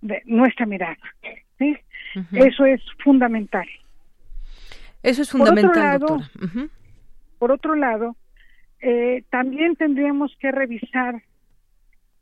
de 0.00 0.22
nuestra 0.26 0.66
mirada. 0.66 0.96
¿sí? 1.58 1.76
Eso 2.32 2.64
es 2.66 2.80
fundamental. 3.02 3.66
Eso 5.02 5.22
es 5.22 5.30
fundamental, 5.30 6.00
por 6.00 6.12
otro 6.12 6.16
lado, 6.16 6.68
Por 7.38 7.52
otro 7.52 7.74
lado 7.74 8.16
eh, 8.80 9.24
también 9.30 9.76
tendríamos 9.76 10.34
que 10.38 10.50
revisar 10.50 11.22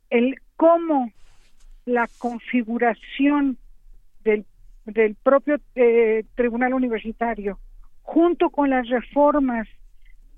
el 0.09 0.35
cómo 0.55 1.11
la 1.85 2.07
configuración 2.17 3.57
del, 4.23 4.45
del 4.85 5.15
propio 5.15 5.59
eh, 5.75 6.25
Tribunal 6.35 6.73
Universitario, 6.73 7.59
junto 8.01 8.49
con 8.49 8.69
las 8.69 8.87
reformas 8.89 9.67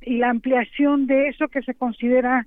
y 0.01 0.17
la 0.17 0.29
ampliación 0.29 1.07
de 1.07 1.29
eso 1.29 1.47
que 1.47 1.61
se 1.63 1.73
considera 1.73 2.45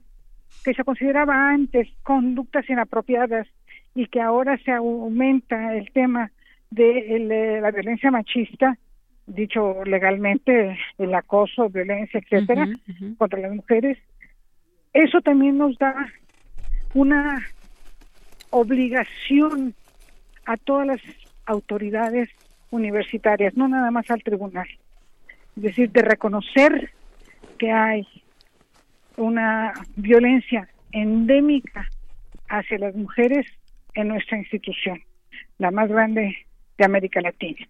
que 0.65 0.75
se 0.75 0.85
consideraba 0.85 1.51
antes 1.51 1.89
conductas 2.03 2.69
inapropiadas 2.69 3.47
y 3.95 4.07
que 4.07 4.21
ahora 4.21 4.59
se 4.65 4.73
aumenta 4.73 5.77
el 5.77 5.91
tema 5.93 6.31
de 6.71 7.59
la 7.61 7.71
violencia 7.71 8.11
machista, 8.11 8.77
dicho 9.27 9.85
legalmente 9.85 10.79
el 10.99 11.15
acoso, 11.15 11.69
violencia, 11.69 12.21
etcétera, 12.21 12.69
contra 13.17 13.41
las 13.41 13.55
mujeres. 13.55 13.99
Eso 14.93 15.21
también 15.21 15.59
nos 15.59 15.77
da 15.79 15.95
una 16.95 17.41
obligación 18.51 19.75
a 20.47 20.57
todas 20.57 20.87
las 20.87 21.01
autoridades 21.49 22.29
universitarias, 22.71 23.57
no 23.57 23.69
nada 23.69 23.91
más 23.91 24.11
al 24.11 24.23
tribunal. 24.23 24.69
Es 25.57 25.63
decir, 25.63 25.91
de 25.91 26.03
reconocer 26.03 26.91
que 27.59 27.73
hay 27.73 28.07
una 29.17 29.73
violencia 29.97 30.69
endémica 30.93 31.89
hacia 32.49 32.79
las 32.79 32.95
mujeres 32.95 33.47
en 33.95 34.09
nuestra 34.09 34.39
institución, 34.39 35.03
la 35.59 35.71
más 35.71 35.89
grande 35.89 36.47
de 36.77 36.85
América 36.85 37.21
Latina. 37.21 37.67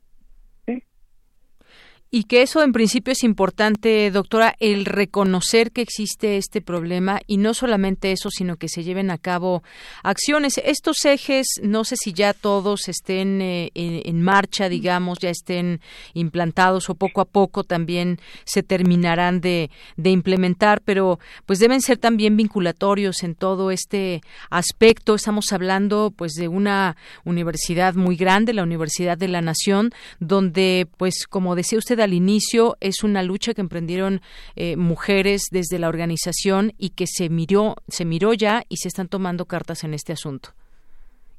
Y 2.10 2.24
que 2.24 2.40
eso 2.40 2.62
en 2.62 2.72
principio 2.72 3.12
es 3.12 3.22
importante, 3.22 4.10
doctora, 4.10 4.54
el 4.60 4.86
reconocer 4.86 5.72
que 5.72 5.82
existe 5.82 6.38
este 6.38 6.62
problema 6.62 7.20
y 7.26 7.36
no 7.36 7.52
solamente 7.52 8.12
eso, 8.12 8.30
sino 8.30 8.56
que 8.56 8.68
se 8.70 8.82
lleven 8.82 9.10
a 9.10 9.18
cabo 9.18 9.62
acciones. 10.02 10.58
Estos 10.64 11.04
ejes, 11.04 11.46
no 11.62 11.84
sé 11.84 11.96
si 11.96 12.14
ya 12.14 12.32
todos 12.32 12.88
estén 12.88 13.42
eh, 13.42 13.70
en, 13.74 14.22
marcha, 14.22 14.70
digamos, 14.70 15.18
ya 15.18 15.28
estén 15.28 15.82
implantados 16.14 16.88
o 16.88 16.94
poco 16.94 17.20
a 17.20 17.26
poco 17.26 17.62
también 17.62 18.18
se 18.44 18.62
terminarán 18.62 19.42
de, 19.42 19.70
de 19.98 20.10
implementar, 20.10 20.80
pero 20.80 21.18
pues 21.44 21.58
deben 21.58 21.82
ser 21.82 21.98
también 21.98 22.38
vinculatorios 22.38 23.22
en 23.22 23.34
todo 23.34 23.70
este 23.70 24.22
aspecto. 24.48 25.14
Estamos 25.14 25.52
hablando 25.52 26.10
pues 26.16 26.32
de 26.32 26.48
una 26.48 26.96
universidad 27.24 27.94
muy 27.94 28.16
grande, 28.16 28.54
la 28.54 28.62
Universidad 28.62 29.18
de 29.18 29.28
la 29.28 29.42
Nación, 29.42 29.92
donde 30.20 30.88
pues 30.96 31.26
como 31.28 31.54
decía 31.54 31.78
usted 31.78 31.97
al 32.00 32.12
inicio 32.12 32.76
es 32.80 33.02
una 33.02 33.22
lucha 33.22 33.54
que 33.54 33.60
emprendieron 33.60 34.20
eh, 34.56 34.76
mujeres 34.76 35.48
desde 35.50 35.78
la 35.78 35.88
organización 35.88 36.72
y 36.78 36.90
que 36.90 37.06
se 37.06 37.28
miró, 37.28 37.76
se 37.88 38.04
miró 38.04 38.34
ya 38.34 38.62
y 38.68 38.76
se 38.76 38.88
están 38.88 39.08
tomando 39.08 39.46
cartas 39.46 39.84
en 39.84 39.94
este 39.94 40.12
asunto. 40.12 40.50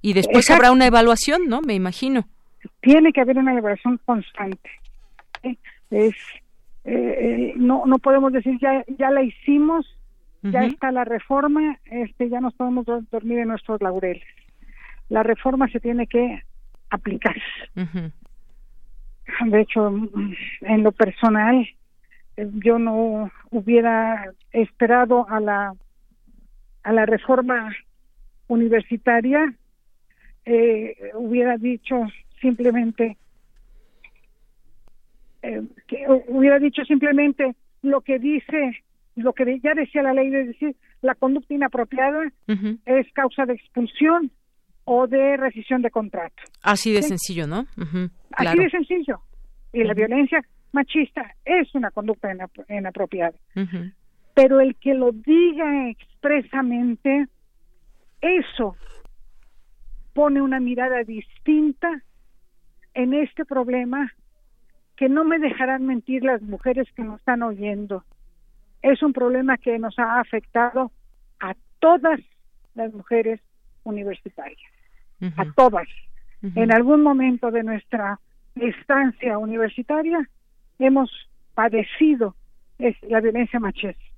Y 0.01 0.13
después 0.13 0.49
habrá 0.49 0.71
una 0.71 0.87
evaluación, 0.87 1.47
¿no? 1.47 1.61
Me 1.61 1.73
imagino. 1.73 2.25
Tiene 2.81 3.11
que 3.11 3.21
haber 3.21 3.37
una 3.37 3.57
evaluación 3.57 3.99
constante. 4.05 4.69
¿eh? 5.43 5.57
Es 5.91 6.15
eh, 6.85 7.53
no 7.57 7.83
no 7.85 7.99
podemos 7.99 8.31
decir 8.31 8.57
ya 8.61 8.83
ya 8.97 9.11
la 9.11 9.21
hicimos, 9.21 9.85
ya 10.41 10.63
está 10.63 10.91
la 10.91 11.03
reforma, 11.03 11.77
este 11.85 12.29
ya 12.29 12.39
nos 12.39 12.53
podemos 12.53 12.85
dormir 13.11 13.39
en 13.39 13.49
nuestros 13.49 13.81
laureles. 13.81 14.23
La 15.09 15.23
reforma 15.23 15.67
se 15.67 15.79
tiene 15.79 16.07
que 16.07 16.41
aplicar. 16.89 17.35
De 19.45 19.61
hecho, 19.61 19.91
en 20.61 20.83
lo 20.83 20.91
personal, 20.91 21.67
yo 22.37 22.79
no 22.79 23.31
hubiera 23.51 24.31
esperado 24.51 25.27
a 25.29 25.39
la 25.39 25.73
a 26.83 26.93
la 26.93 27.05
reforma 27.05 27.75
universitaria, 28.47 29.53
eh, 30.45 30.95
hubiera 31.13 31.57
dicho 31.57 32.07
simplemente 32.41 33.17
eh, 35.41 35.61
que 35.87 36.05
hubiera 36.27 36.57
dicho 36.59 36.83
simplemente 36.85 37.55
lo 37.81 38.01
que 38.01 38.17
dice 38.17 38.83
lo 39.15 39.33
que 39.33 39.59
ya 39.59 39.73
decía 39.73 40.01
la 40.01 40.13
ley 40.13 40.29
de 40.29 40.45
decir 40.45 40.75
la 41.01 41.15
conducta 41.15 41.53
inapropiada 41.53 42.31
es 42.85 43.11
causa 43.13 43.45
de 43.45 43.53
expulsión 43.53 44.31
o 44.91 45.05
de 45.05 45.37
rescisión 45.37 45.83
de 45.83 45.91
contrato. 45.91 46.41
Así 46.63 46.91
de 46.91 47.03
sencillo, 47.03 47.45
¿no? 47.45 47.67
Así 48.31 48.57
de 48.57 48.69
sencillo. 48.71 49.21
Y 49.71 49.83
la 49.83 49.93
violencia 49.93 50.41
machista 50.71 51.35
es 51.45 51.75
una 51.75 51.91
conducta 51.91 52.29
inapropiada. 52.67 53.35
Pero 54.33 54.59
el 54.59 54.75
que 54.77 54.95
lo 54.95 55.11
diga 55.11 55.89
expresamente, 55.91 57.27
eso 58.19 58.75
pone 60.13 60.41
una 60.41 60.59
mirada 60.59 61.03
distinta 61.03 62.01
en 62.95 63.13
este 63.13 63.45
problema 63.45 64.11
que 64.97 65.07
no 65.07 65.23
me 65.23 65.37
dejarán 65.37 65.85
mentir 65.85 66.23
las 66.23 66.41
mujeres 66.41 66.87
que 66.95 67.03
nos 67.03 67.19
están 67.19 67.43
oyendo. 67.43 68.03
Es 68.81 69.03
un 69.03 69.13
problema 69.13 69.57
que 69.59 69.77
nos 69.77 69.99
ha 69.99 70.19
afectado 70.19 70.91
a 71.39 71.53
todas 71.77 72.19
las 72.73 72.91
mujeres 72.91 73.39
universitarias, 73.83 74.71
a 75.37 75.45
todas. 75.55 75.87
En 76.41 76.73
algún 76.73 77.03
momento 77.03 77.51
de 77.51 77.63
nuestra 77.63 78.19
estancia 78.55 79.37
universitaria 79.37 80.27
hemos 80.79 81.11
padecido 81.53 82.35
la 83.01 83.19
violencia 83.19 83.59
machista. 83.59 84.08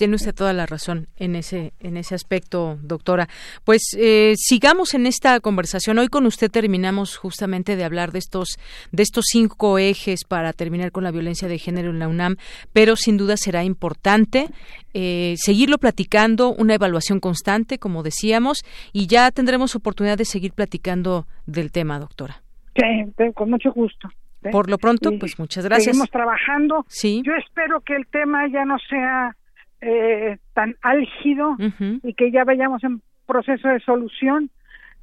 Tiene 0.00 0.14
usted 0.14 0.34
toda 0.34 0.54
la 0.54 0.64
razón 0.64 1.08
en 1.18 1.36
ese 1.36 1.74
en 1.78 1.98
ese 1.98 2.14
aspecto, 2.14 2.78
doctora. 2.80 3.28
Pues 3.66 3.82
eh, 3.98 4.32
sigamos 4.38 4.94
en 4.94 5.04
esta 5.04 5.38
conversación. 5.40 5.98
Hoy 5.98 6.08
con 6.08 6.24
usted 6.24 6.50
terminamos 6.50 7.18
justamente 7.18 7.76
de 7.76 7.84
hablar 7.84 8.10
de 8.10 8.18
estos 8.18 8.56
de 8.92 9.02
estos 9.02 9.26
cinco 9.30 9.78
ejes 9.78 10.24
para 10.24 10.54
terminar 10.54 10.90
con 10.90 11.04
la 11.04 11.10
violencia 11.10 11.48
de 11.48 11.58
género 11.58 11.90
en 11.90 11.98
la 11.98 12.08
UNAM, 12.08 12.36
pero 12.72 12.96
sin 12.96 13.18
duda 13.18 13.36
será 13.36 13.62
importante 13.62 14.46
eh, 14.94 15.34
seguirlo 15.36 15.76
platicando, 15.76 16.54
una 16.54 16.76
evaluación 16.76 17.20
constante, 17.20 17.76
como 17.76 18.02
decíamos, 18.02 18.64
y 18.94 19.06
ya 19.06 19.30
tendremos 19.30 19.76
oportunidad 19.76 20.16
de 20.16 20.24
seguir 20.24 20.54
platicando 20.54 21.26
del 21.44 21.72
tema, 21.72 21.98
doctora. 21.98 22.40
Sí, 22.74 23.04
con 23.34 23.50
mucho 23.50 23.70
gusto. 23.72 24.08
Por 24.50 24.70
lo 24.70 24.78
pronto, 24.78 25.10
pues 25.20 25.38
muchas 25.38 25.66
gracias. 25.66 25.94
Seguimos 25.94 26.08
trabajando. 26.08 26.86
Sí. 26.88 27.20
Yo 27.22 27.34
espero 27.34 27.82
que 27.82 27.96
el 27.96 28.06
tema 28.06 28.48
ya 28.48 28.64
no 28.64 28.78
sea 28.88 29.36
eh, 29.80 30.38
tan 30.54 30.76
álgido 30.82 31.56
y 32.02 32.14
que 32.14 32.30
ya 32.30 32.44
vayamos 32.44 32.82
en 32.84 33.00
proceso 33.26 33.68
de 33.68 33.80
solución, 33.80 34.50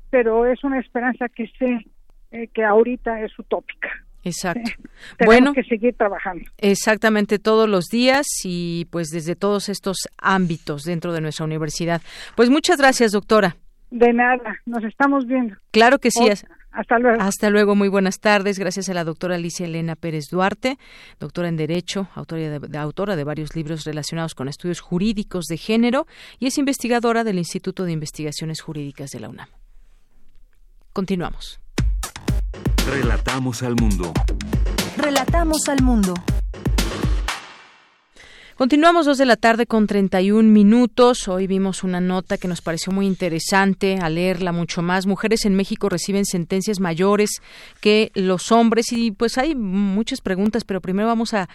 pero 0.09 0.45
es 0.45 0.63
una 0.63 0.79
esperanza 0.79 1.29
que 1.29 1.47
sé 1.57 1.85
eh, 2.31 2.47
que 2.53 2.63
ahorita 2.63 3.21
es 3.21 3.37
utópica. 3.39 3.89
Exacto. 4.23 4.71
bueno, 5.25 5.53
que 5.53 5.63
seguir 5.63 5.95
trabajando. 5.95 6.43
Exactamente 6.57 7.39
todos 7.39 7.69
los 7.69 7.85
días 7.85 8.25
y 8.43 8.85
pues 8.91 9.09
desde 9.09 9.35
todos 9.35 9.69
estos 9.69 10.09
ámbitos 10.17 10.83
dentro 10.83 11.13
de 11.13 11.21
nuestra 11.21 11.45
universidad. 11.45 12.01
Pues 12.35 12.49
muchas 12.49 12.77
gracias, 12.77 13.13
doctora. 13.13 13.55
De 13.89 14.11
nada, 14.11 14.59
nos 14.65 14.83
estamos 14.83 15.25
viendo. 15.27 15.55
Claro 15.71 15.99
que 15.99 16.11
sí. 16.11 16.27
Hasta 16.77 16.99
luego. 16.99 17.21
Hasta 17.21 17.49
luego, 17.49 17.75
muy 17.75 17.87
buenas 17.87 18.19
tardes. 18.19 18.59
Gracias 18.59 18.87
a 18.87 18.93
la 18.93 19.03
doctora 19.03 19.35
Alicia 19.35 19.65
Elena 19.65 19.95
Pérez 19.95 20.25
Duarte, 20.29 20.77
doctora 21.19 21.49
en 21.49 21.57
Derecho, 21.57 22.07
autora 22.13 22.59
de, 22.59 22.77
autora 22.77 23.15
de 23.15 23.23
varios 23.23 23.55
libros 23.55 23.83
relacionados 23.83 24.35
con 24.35 24.47
estudios 24.47 24.79
jurídicos 24.79 25.45
de 25.45 25.57
género 25.57 26.05
y 26.37 26.45
es 26.45 26.59
investigadora 26.59 27.23
del 27.23 27.39
Instituto 27.39 27.83
de 27.83 27.93
Investigaciones 27.93 28.61
Jurídicas 28.61 29.09
de 29.09 29.19
la 29.19 29.29
UNAM. 29.29 29.47
Continuamos. 30.93 31.59
Relatamos 32.87 33.63
al 33.63 33.75
mundo. 33.75 34.13
Relatamos 34.97 35.67
al 35.67 35.81
mundo. 35.81 36.13
Continuamos 38.57 39.05
dos 39.05 39.19
de 39.19 39.27
la 39.27 39.35
tarde 39.35 39.67
con 39.67 39.85
31 39.85 40.49
minutos. 40.49 41.27
Hoy 41.27 41.45
vimos 41.45 41.83
una 41.83 42.01
nota 42.01 42.39
que 42.39 42.47
nos 42.47 42.61
pareció 42.61 42.91
muy 42.91 43.05
interesante 43.05 43.99
al 44.01 44.15
leerla 44.15 44.51
mucho 44.51 44.81
más. 44.81 45.05
Mujeres 45.05 45.45
en 45.45 45.53
México 45.53 45.89
reciben 45.89 46.25
sentencias 46.25 46.79
mayores 46.79 47.29
que 47.81 48.11
los 48.15 48.51
hombres 48.51 48.91
y 48.93 49.11
pues 49.11 49.37
hay 49.37 49.53
muchas 49.53 50.21
preguntas, 50.21 50.63
pero 50.63 50.81
primero 50.81 51.07
vamos 51.07 51.35
a, 51.35 51.47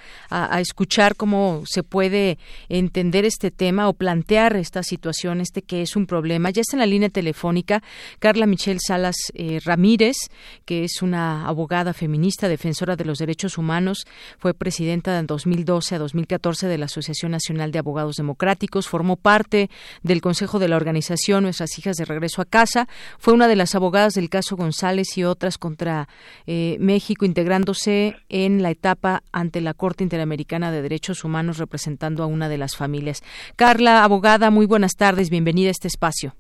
escuchar 0.61 1.17
cómo 1.17 1.65
se 1.67 1.83
puede 1.83 2.39
entender 2.69 3.25
este 3.25 3.51
tema 3.51 3.89
o 3.89 3.95
plantear 3.95 4.55
esta 4.55 4.85
situación, 4.85 5.41
este 5.41 5.63
que 5.63 5.83
es 5.83 5.97
un 5.97 6.07
problema. 6.07 6.51
Ya 6.51 6.61
está 6.61 6.77
en 6.77 6.81
la 6.81 6.87
línea 6.87 7.09
telefónica 7.09 7.83
Carla 8.21 8.47
Michelle 8.47 8.79
Salas 8.81 9.17
eh, 9.35 9.59
Ramírez, 9.65 10.17
que 10.65 10.85
es 10.85 11.03
una 11.03 11.49
abogada 11.49 11.95
feminista, 11.95 12.47
defensora 12.47 12.95
de 12.95 13.07
los 13.07 13.19
derechos 13.19 13.59
humanos, 13.59 14.07
fue 14.39 14.55
presidenta 14.55 15.19
en 15.19 15.27
2012 15.27 15.97
a 15.97 15.99
2014 15.99 16.69
de 16.69 16.79
la 16.79 16.92
Asociación 16.93 17.33
Nacional 17.33 17.73
de 17.73 17.79
Abogados 17.79 18.17
Democráticos, 18.17 18.89
formó 18.89 19.17
parte 19.17 19.71
del 20.03 20.21
Consejo 20.21 20.59
de 20.59 20.69
la 20.69 20.77
organización 20.77 21.45
Nuestras 21.45 21.79
Hijas 21.79 21.97
de 21.97 22.05
Regreso 22.05 22.43
a 22.43 22.45
Casa, 22.45 22.87
fue 23.19 23.33
una 23.35 23.49
de 23.49 23.57
las 23.57 23.75
abogadas 23.75 24.15
del 24.15 24.29
caso 24.29 24.57
González 24.57 25.17
y 25.17 25.25
otras 25.25 25.59
contra 25.59 26.09
eh, 26.47 26.77
México, 26.81 27.25
integrándose 27.25 28.17
en 28.29 28.63
la 28.63 28.71
etapa 28.71 29.23
ante 29.33 29.61
la 29.61 29.75
Corte 29.75 30.05
Interamericana 30.05 30.71
de 30.71 30.83
Derechos 30.83 31.25
Humanos 31.25 31.59
representando 31.59 32.23
a 32.23 32.27
una 32.27 32.49
de 32.49 32.59
las 32.59 32.77
familias. 32.77 33.23
Carla, 33.57 34.05
abogada, 34.05 34.51
muy 34.51 34.67
buenas 34.67 34.97
tardes, 34.97 35.31
bienvenida 35.31 35.69
a 35.69 35.73
este 35.73 35.89
espacio. 35.89 36.35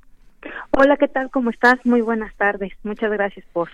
Hola, 0.71 0.97
¿qué 0.97 1.09
tal? 1.09 1.31
¿Cómo 1.31 1.51
estás? 1.51 1.75
Muy 1.85 2.01
buenas 2.01 2.35
tardes. 2.37 2.73
Muchas 2.83 3.11
gracias 3.11 3.45
por 3.53 3.69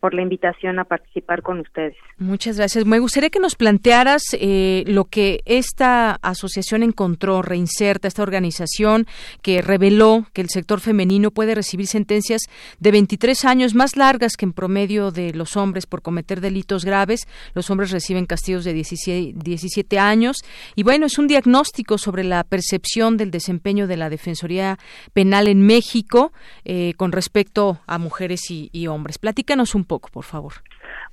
por 0.00 0.14
la 0.14 0.22
invitación 0.22 0.78
a 0.78 0.84
participar 0.84 1.42
con 1.42 1.60
ustedes. 1.60 1.94
Muchas 2.18 2.56
gracias. 2.56 2.86
Me 2.86 2.98
gustaría 2.98 3.30
que 3.30 3.38
nos 3.38 3.54
plantearas 3.54 4.22
eh, 4.32 4.84
lo 4.86 5.04
que 5.04 5.42
esta 5.44 6.18
asociación 6.22 6.82
encontró, 6.82 7.42
reinserta, 7.42 8.08
esta 8.08 8.22
organización 8.22 9.06
que 9.42 9.62
reveló 9.62 10.26
que 10.32 10.40
el 10.40 10.48
sector 10.48 10.80
femenino 10.80 11.30
puede 11.30 11.54
recibir 11.54 11.86
sentencias 11.86 12.42
de 12.78 12.90
23 12.90 13.44
años 13.44 13.74
más 13.74 13.96
largas 13.96 14.36
que 14.36 14.46
en 14.46 14.52
promedio 14.52 15.10
de 15.10 15.34
los 15.34 15.56
hombres 15.56 15.86
por 15.86 16.02
cometer 16.02 16.40
delitos 16.40 16.84
graves. 16.84 17.28
Los 17.54 17.70
hombres 17.70 17.90
reciben 17.90 18.26
castigos 18.26 18.64
de 18.64 18.72
17, 18.72 19.98
años. 19.98 20.38
Y 20.76 20.82
bueno, 20.82 21.06
es 21.06 21.18
un 21.18 21.26
diagnóstico 21.26 21.98
sobre 21.98 22.24
la 22.24 22.44
percepción 22.44 23.16
del 23.16 23.30
desempeño 23.30 23.86
de 23.86 23.96
la 23.96 24.08
Defensoría 24.08 24.78
Penal 25.12 25.48
en 25.48 25.62
México 25.62 26.32
eh, 26.64 26.94
con 26.96 27.12
respecto 27.12 27.80
a 27.86 27.98
mujeres 27.98 28.50
y, 28.50 28.70
y 28.72 28.86
hombres. 28.86 29.18
Platícanos 29.18 29.74
un 29.74 29.84
poco, 29.90 30.08
por 30.12 30.24
favor. 30.24 30.52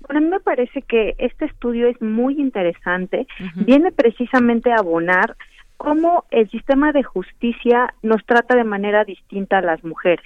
Bueno, 0.01 0.19
a 0.19 0.21
mí 0.21 0.29
me 0.29 0.39
parece 0.39 0.83
que 0.83 1.15
este 1.17 1.45
estudio 1.45 1.87
es 1.87 1.99
muy 1.99 2.39
interesante, 2.39 3.25
viene 3.55 3.91
precisamente 3.91 4.71
a 4.71 4.81
abonar 4.85 5.35
cómo 5.77 6.25
el 6.29 6.47
sistema 6.51 6.91
de 6.91 7.01
justicia 7.01 7.93
nos 8.03 8.23
trata 8.25 8.55
de 8.55 8.63
manera 8.63 9.03
distinta 9.03 9.57
a 9.57 9.61
las 9.61 9.83
mujeres. 9.83 10.25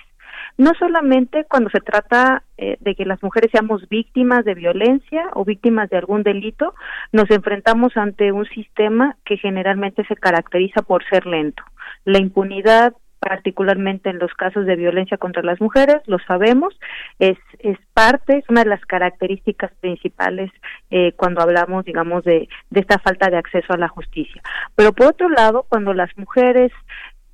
No 0.57 0.71
solamente 0.77 1.45
cuando 1.45 1.69
se 1.69 1.79
trata 1.79 2.43
eh, 2.57 2.75
de 2.81 2.95
que 2.95 3.05
las 3.05 3.23
mujeres 3.23 3.51
seamos 3.51 3.87
víctimas 3.87 4.43
de 4.43 4.55
violencia 4.55 5.29
o 5.33 5.45
víctimas 5.45 5.89
de 5.89 5.97
algún 5.97 6.23
delito, 6.23 6.73
nos 7.13 7.29
enfrentamos 7.31 7.95
ante 7.95 8.33
un 8.33 8.45
sistema 8.47 9.15
que 9.23 9.37
generalmente 9.37 10.03
se 10.05 10.15
caracteriza 10.15 10.81
por 10.81 11.03
ser 11.05 11.25
lento. 11.25 11.63
La 12.03 12.19
impunidad 12.19 12.93
particularmente 13.21 14.09
en 14.09 14.17
los 14.17 14.33
casos 14.33 14.65
de 14.65 14.75
violencia 14.75 15.15
contra 15.17 15.43
las 15.43 15.61
mujeres, 15.61 16.01
lo 16.07 16.17
sabemos, 16.25 16.77
es, 17.19 17.37
es 17.59 17.77
parte, 17.93 18.39
es 18.39 18.49
una 18.49 18.63
de 18.63 18.69
las 18.69 18.83
características 18.85 19.71
principales 19.79 20.51
eh, 20.89 21.13
cuando 21.15 21.39
hablamos, 21.41 21.85
digamos, 21.85 22.23
de, 22.23 22.49
de 22.71 22.79
esta 22.79 22.97
falta 22.97 23.29
de 23.29 23.37
acceso 23.37 23.73
a 23.73 23.77
la 23.77 23.89
justicia. 23.89 24.41
Pero 24.75 24.91
por 24.91 25.05
otro 25.05 25.29
lado, 25.29 25.67
cuando 25.69 25.93
las 25.93 26.09
mujeres 26.17 26.71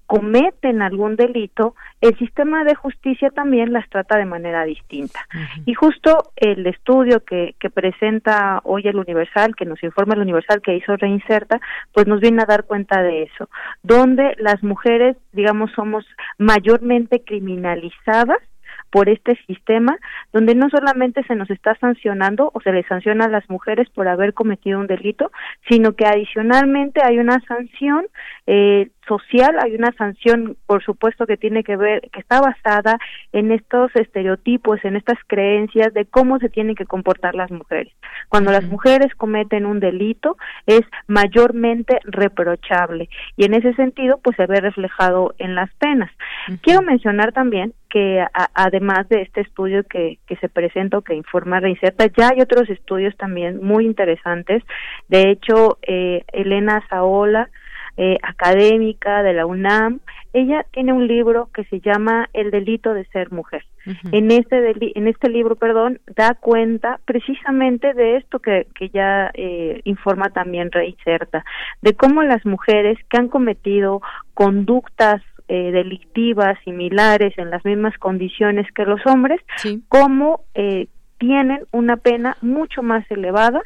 cometen 0.07 0.81
algún 0.81 1.17
delito, 1.17 1.75
el 2.01 2.17
sistema 2.17 2.63
de 2.63 2.75
justicia 2.75 3.29
también 3.29 3.73
las 3.73 3.87
trata 3.89 4.17
de 4.17 4.25
manera 4.25 4.63
distinta. 4.63 5.19
Y 5.65 5.73
justo 5.73 6.31
el 6.37 6.65
estudio 6.65 7.23
que, 7.23 7.55
que 7.59 7.69
presenta 7.69 8.61
hoy 8.63 8.87
el 8.87 8.95
Universal, 8.95 9.55
que 9.55 9.65
nos 9.65 9.83
informa 9.83 10.15
el 10.15 10.21
Universal 10.21 10.61
que 10.61 10.75
hizo 10.77 10.95
Reinserta, 10.95 11.59
pues 11.93 12.07
nos 12.07 12.21
viene 12.21 12.41
a 12.41 12.45
dar 12.45 12.63
cuenta 12.63 13.03
de 13.03 13.23
eso, 13.23 13.49
donde 13.83 14.35
las 14.39 14.63
mujeres, 14.63 15.17
digamos, 15.33 15.71
somos 15.75 16.05
mayormente 16.37 17.23
criminalizadas 17.23 18.39
por 18.89 19.09
este 19.09 19.37
sistema 19.47 19.97
donde 20.31 20.55
no 20.55 20.69
solamente 20.69 21.23
se 21.23 21.35
nos 21.35 21.49
está 21.49 21.75
sancionando 21.75 22.51
o 22.53 22.61
se 22.61 22.71
le 22.71 22.83
sanciona 22.83 23.25
a 23.25 23.29
las 23.29 23.49
mujeres 23.49 23.89
por 23.89 24.07
haber 24.07 24.33
cometido 24.33 24.79
un 24.79 24.87
delito, 24.87 25.31
sino 25.67 25.93
que 25.93 26.05
adicionalmente 26.05 27.01
hay 27.03 27.19
una 27.19 27.39
sanción 27.47 28.05
eh, 28.45 28.89
social, 29.07 29.57
hay 29.59 29.75
una 29.75 29.91
sanción, 29.93 30.57
por 30.65 30.83
supuesto, 30.83 31.25
que 31.25 31.37
tiene 31.37 31.63
que 31.63 31.77
ver, 31.77 32.01
que 32.11 32.19
está 32.19 32.41
basada 32.41 32.99
en 33.31 33.51
estos 33.51 33.95
estereotipos, 33.95 34.83
en 34.83 34.95
estas 34.95 35.17
creencias 35.27 35.93
de 35.93 36.05
cómo 36.05 36.39
se 36.39 36.49
tienen 36.49 36.75
que 36.75 36.85
comportar 36.85 37.35
las 37.35 37.51
mujeres. 37.51 37.93
Cuando 38.29 38.51
las 38.51 38.65
mujeres 38.65 39.13
cometen 39.15 39.65
un 39.65 39.79
delito, 39.79 40.37
es 40.65 40.81
mayormente 41.07 41.99
reprochable 42.03 43.09
y 43.35 43.45
en 43.45 43.53
ese 43.53 43.73
sentido, 43.73 44.19
pues 44.23 44.35
se 44.35 44.45
ve 44.45 44.59
reflejado 44.59 45.33
en 45.37 45.55
las 45.55 45.73
penas. 45.75 46.11
Quiero 46.61 46.81
mencionar 46.81 47.31
también 47.31 47.73
que 47.89 48.23
además 48.53 49.07
de 49.09 49.21
este 49.21 49.41
estudio 49.41 49.83
que, 49.83 50.19
que 50.27 50.35
se 50.37 50.49
presenta 50.49 50.97
o 50.97 51.01
que 51.01 51.15
informa 51.15 51.59
Reinserta, 51.59 52.05
ya 52.07 52.29
hay 52.29 52.41
otros 52.41 52.69
estudios 52.69 53.15
también 53.17 53.63
muy 53.63 53.85
interesantes. 53.85 54.63
De 55.07 55.29
hecho, 55.31 55.77
eh, 55.81 56.23
Elena 56.33 56.83
Saola, 56.89 57.49
eh, 57.97 58.17
académica 58.21 59.23
de 59.23 59.33
la 59.33 59.45
UNAM, 59.45 59.99
ella 60.33 60.65
tiene 60.71 60.93
un 60.93 61.07
libro 61.07 61.49
que 61.53 61.63
se 61.65 61.79
llama 61.79 62.29
El 62.33 62.51
delito 62.51 62.93
de 62.93 63.05
ser 63.05 63.31
mujer. 63.31 63.65
En 64.11 64.31
este 64.31 64.75
en 64.99 65.07
este 65.07 65.29
libro, 65.29 65.55
perdón, 65.55 65.99
da 66.15 66.33
cuenta 66.33 66.99
precisamente 67.05 67.93
de 67.93 68.17
esto 68.17 68.39
que, 68.39 68.67
que 68.75 68.89
ya 68.89 69.31
eh, 69.33 69.81
informa 69.85 70.29
también 70.29 70.71
Reinserta, 70.71 71.45
de 71.81 71.93
cómo 71.93 72.21
las 72.23 72.45
mujeres 72.45 72.97
que 73.09 73.17
han 73.17 73.29
cometido 73.29 74.01
conductas 74.33 75.21
eh, 75.47 75.71
delictivas 75.71 76.59
similares 76.65 77.33
en 77.37 77.49
las 77.49 77.63
mismas 77.63 77.97
condiciones 77.97 78.69
que 78.73 78.83
los 78.83 78.99
hombres, 79.05 79.39
cómo 79.87 80.41
eh, 80.53 80.87
tienen 81.19 81.61
una 81.71 81.95
pena 81.95 82.35
mucho 82.41 82.83
más 82.83 83.09
elevada 83.09 83.61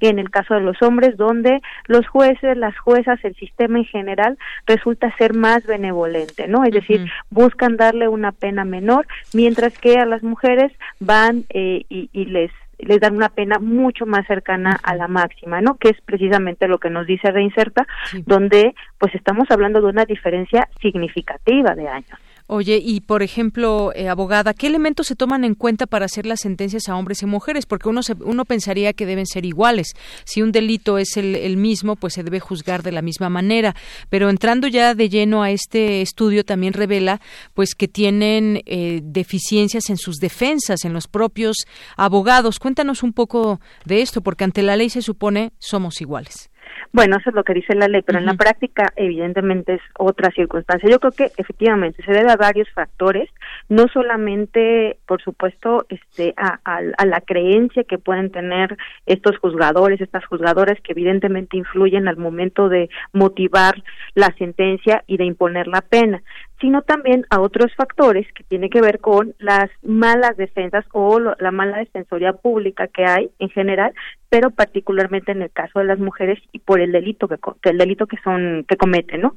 que 0.00 0.08
en 0.08 0.18
el 0.18 0.30
caso 0.30 0.54
de 0.54 0.60
los 0.60 0.80
hombres, 0.82 1.16
donde 1.16 1.60
los 1.86 2.06
jueces, 2.06 2.56
las 2.56 2.76
juezas, 2.78 3.18
el 3.24 3.34
sistema 3.36 3.78
en 3.78 3.84
general 3.84 4.38
resulta 4.66 5.14
ser 5.16 5.34
más 5.34 5.64
benevolente, 5.66 6.48
¿no? 6.48 6.64
Es 6.64 6.72
decir, 6.72 7.10
buscan 7.30 7.76
darle 7.76 8.08
una 8.08 8.32
pena 8.32 8.64
menor, 8.64 9.06
mientras 9.32 9.76
que 9.78 9.98
a 9.98 10.06
las 10.06 10.22
mujeres 10.22 10.72
van 11.00 11.44
eh, 11.50 11.84
y, 11.88 12.10
y 12.12 12.26
les 12.26 12.50
les 12.78 13.00
dan 13.00 13.16
una 13.16 13.30
pena 13.30 13.58
mucho 13.58 14.06
más 14.06 14.26
cercana 14.26 14.78
a 14.82 14.94
la 14.94 15.08
máxima, 15.08 15.60
¿no? 15.60 15.76
Que 15.76 15.88
es 15.88 16.00
precisamente 16.02 16.68
lo 16.68 16.78
que 16.78 16.90
nos 16.90 17.06
dice 17.06 17.30
Reinserta, 17.30 17.86
donde 18.26 18.74
pues 18.98 19.14
estamos 19.14 19.50
hablando 19.50 19.80
de 19.80 19.88
una 19.88 20.04
diferencia 20.04 20.68
significativa 20.80 21.74
de 21.74 21.88
años. 21.88 22.18
Oye, 22.48 22.80
y 22.82 23.00
por 23.00 23.24
ejemplo, 23.24 23.92
eh, 23.96 24.08
abogada, 24.08 24.54
¿qué 24.54 24.68
elementos 24.68 25.08
se 25.08 25.16
toman 25.16 25.42
en 25.42 25.56
cuenta 25.56 25.86
para 25.86 26.04
hacer 26.04 26.26
las 26.26 26.40
sentencias 26.40 26.88
a 26.88 26.94
hombres 26.94 27.22
y 27.22 27.26
mujeres? 27.26 27.66
Porque 27.66 27.88
uno, 27.88 28.02
uno 28.20 28.44
pensaría 28.44 28.92
que 28.92 29.04
deben 29.04 29.26
ser 29.26 29.44
iguales. 29.44 29.88
Si 30.24 30.42
un 30.42 30.52
delito 30.52 30.96
es 30.98 31.16
el, 31.16 31.56
mismo, 31.56 31.96
pues 31.96 32.14
se 32.14 32.22
debe 32.22 32.38
juzgar 32.38 32.84
de 32.84 32.92
la 32.92 33.02
misma 33.02 33.28
manera. 33.30 33.74
Pero 34.10 34.30
entrando 34.30 34.68
ya 34.68 34.94
de 34.94 35.08
lleno 35.08 35.42
a 35.42 35.50
este 35.50 36.02
estudio, 36.02 36.44
también 36.44 36.72
revela 36.72 37.20
pues 37.52 37.74
que 37.74 37.88
tienen 37.88 38.62
eh, 38.66 39.00
deficiencias 39.02 39.90
en 39.90 39.96
sus 39.96 40.16
defensas, 40.16 40.84
en 40.84 40.92
los 40.92 41.08
propios 41.08 41.66
abogados. 41.96 42.60
Cuéntanos 42.60 43.02
un 43.02 43.12
poco 43.12 43.60
de 43.86 44.02
esto, 44.02 44.20
porque 44.20 44.44
ante 44.44 44.62
la 44.62 44.76
ley 44.76 44.88
se 44.88 45.02
supone 45.02 45.52
somos 45.58 46.00
iguales. 46.00 46.48
Bueno, 46.92 47.16
eso 47.16 47.30
es 47.30 47.36
lo 47.36 47.44
que 47.44 47.54
dice 47.54 47.74
la 47.74 47.88
ley, 47.88 48.02
pero 48.02 48.18
en 48.18 48.26
la 48.26 48.34
práctica 48.34 48.92
evidentemente 48.96 49.74
es 49.74 49.80
otra 49.98 50.30
circunstancia. 50.30 50.88
Yo 50.88 50.98
creo 50.98 51.12
que 51.12 51.30
efectivamente 51.36 52.02
se 52.02 52.12
debe 52.12 52.30
a 52.30 52.36
varios 52.36 52.68
factores, 52.70 53.28
no 53.68 53.86
solamente, 53.88 54.98
por 55.06 55.22
supuesto, 55.22 55.86
este, 55.88 56.34
a, 56.36 56.58
a, 56.64 57.06
la 57.06 57.20
creencia 57.20 57.84
que 57.84 57.98
pueden 57.98 58.30
tener 58.30 58.76
estos 59.04 59.38
juzgadores, 59.38 60.00
estas 60.00 60.24
juzgadoras 60.26 60.80
que 60.80 60.92
evidentemente 60.92 61.56
influyen 61.56 62.08
al 62.08 62.16
momento 62.16 62.68
de 62.68 62.88
motivar 63.12 63.74
la 64.14 64.34
sentencia 64.38 65.04
y 65.06 65.16
de 65.16 65.24
imponer 65.24 65.66
la 65.66 65.82
pena, 65.82 66.22
sino 66.60 66.82
también 66.82 67.26
a 67.30 67.40
otros 67.40 67.74
factores 67.74 68.26
que 68.32 68.44
tienen 68.44 68.70
que 68.70 68.80
ver 68.80 69.00
con 69.00 69.34
las 69.38 69.70
malas 69.82 70.36
defensas 70.36 70.84
o 70.92 71.18
la 71.20 71.50
mala 71.50 71.78
defensoría 71.78 72.32
pública 72.32 72.88
que 72.88 73.04
hay 73.04 73.30
en 73.38 73.50
general, 73.50 73.92
pero 74.28 74.50
particularmente 74.50 75.32
en 75.32 75.42
el 75.42 75.50
caso 75.50 75.78
de 75.78 75.84
las 75.84 75.98
mujeres 75.98 76.38
y 76.52 76.58
por 76.60 76.80
el 76.80 76.92
delito 76.92 77.28
que, 77.28 77.36
el 77.70 77.78
delito 77.78 78.06
que 78.06 78.16
son 78.24 78.64
que 78.68 78.76
cometen, 78.76 79.20
¿no? 79.20 79.36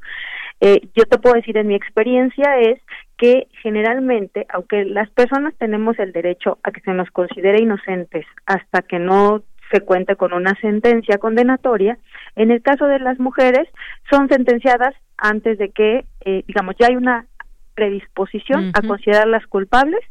Eh, 0.61 0.81
yo 0.95 1.05
te 1.05 1.17
puedo 1.19 1.35
decir 1.35 1.57
en 1.57 1.67
mi 1.67 1.75
experiencia 1.75 2.59
es 2.59 2.81
que 3.17 3.47
generalmente, 3.61 4.45
aunque 4.49 4.85
las 4.85 5.09
personas 5.09 5.53
tenemos 5.57 5.97
el 5.99 6.11
derecho 6.11 6.57
a 6.63 6.71
que 6.71 6.81
se 6.81 6.91
nos 6.91 7.09
considere 7.11 7.61
inocentes 7.61 8.25
hasta 8.45 8.81
que 8.81 8.99
no 8.99 9.43
se 9.71 9.81
cuente 9.81 10.15
con 10.15 10.33
una 10.33 10.55
sentencia 10.61 11.17
condenatoria, 11.17 11.97
en 12.35 12.51
el 12.51 12.61
caso 12.61 12.85
de 12.85 12.99
las 12.99 13.19
mujeres 13.19 13.67
son 14.09 14.29
sentenciadas 14.29 14.95
antes 15.17 15.57
de 15.57 15.69
que, 15.69 16.05
eh, 16.25 16.43
digamos, 16.47 16.75
ya 16.79 16.87
hay 16.87 16.95
una 16.95 17.25
predisposición 17.79 18.71
a 18.73 18.81
considerarlas 18.81 19.47
culpables 19.47 20.01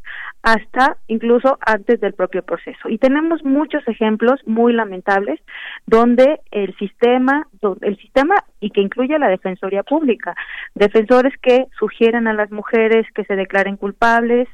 hasta 0.41 0.97
incluso 1.07 1.59
antes 1.63 2.01
del 2.01 2.13
propio 2.13 2.41
proceso. 2.41 2.89
Y 2.89 2.97
tenemos 2.97 3.43
muchos 3.43 3.87
ejemplos 3.87 4.39
muy 4.47 4.73
lamentables 4.73 5.39
donde 5.85 6.39
el 6.49 6.75
sistema, 6.77 7.47
el 7.81 7.95
sistema 7.97 8.35
y 8.59 8.71
que 8.71 8.81
incluye 8.81 9.19
la 9.19 9.29
Defensoría 9.29 9.83
Pública, 9.83 10.33
defensores 10.73 11.33
que 11.43 11.67
sugieren 11.77 12.27
a 12.27 12.33
las 12.33 12.49
mujeres 12.49 13.05
que 13.13 13.23
se 13.25 13.35
declaren 13.35 13.77
culpables, 13.77 14.47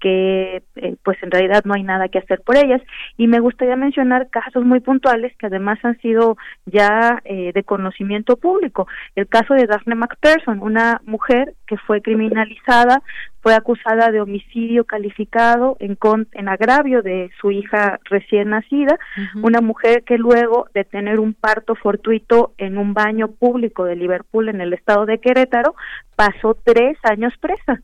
que 0.00 0.62
eh, 0.76 0.96
pues 1.04 1.22
en 1.22 1.30
realidad 1.30 1.62
no 1.64 1.74
hay 1.74 1.82
nada 1.82 2.08
que 2.08 2.18
hacer 2.18 2.40
por 2.40 2.56
ellas. 2.56 2.82
Y 3.16 3.26
me 3.26 3.40
gustaría 3.40 3.76
mencionar 3.76 4.30
casos 4.30 4.64
muy 4.64 4.80
puntuales 4.80 5.36
que 5.36 5.46
además 5.46 5.78
han 5.82 5.98
sido 6.00 6.36
ya 6.66 7.20
eh, 7.24 7.52
de 7.54 7.62
conocimiento 7.64 8.36
público. 8.36 8.88
El 9.14 9.28
caso 9.28 9.54
de 9.54 9.66
Daphne 9.66 9.94
McPherson 9.94 10.60
una 10.60 11.00
mujer 11.04 11.54
que 11.66 11.76
fue 11.76 12.02
criminalizada 12.02 13.02
fue 13.42 13.54
acusada 13.54 14.10
de 14.10 14.20
homicidio 14.20 14.84
calificado 14.84 15.76
en, 15.80 15.96
en 16.32 16.48
agravio 16.48 17.02
de 17.02 17.30
su 17.40 17.50
hija 17.50 17.98
recién 18.04 18.50
nacida, 18.50 18.98
una 19.42 19.60
mujer 19.60 20.02
que 20.04 20.18
luego 20.18 20.66
de 20.74 20.84
tener 20.84 21.18
un 21.18 21.32
parto 21.32 21.74
fortuito 21.74 22.52
en 22.58 22.76
un 22.76 22.92
baño 22.92 23.28
público 23.28 23.84
de 23.84 23.96
Liverpool 23.96 24.50
en 24.50 24.60
el 24.60 24.74
estado 24.74 25.06
de 25.06 25.18
Querétaro, 25.18 25.74
pasó 26.16 26.54
tres 26.64 26.98
años 27.02 27.32
presa 27.40 27.80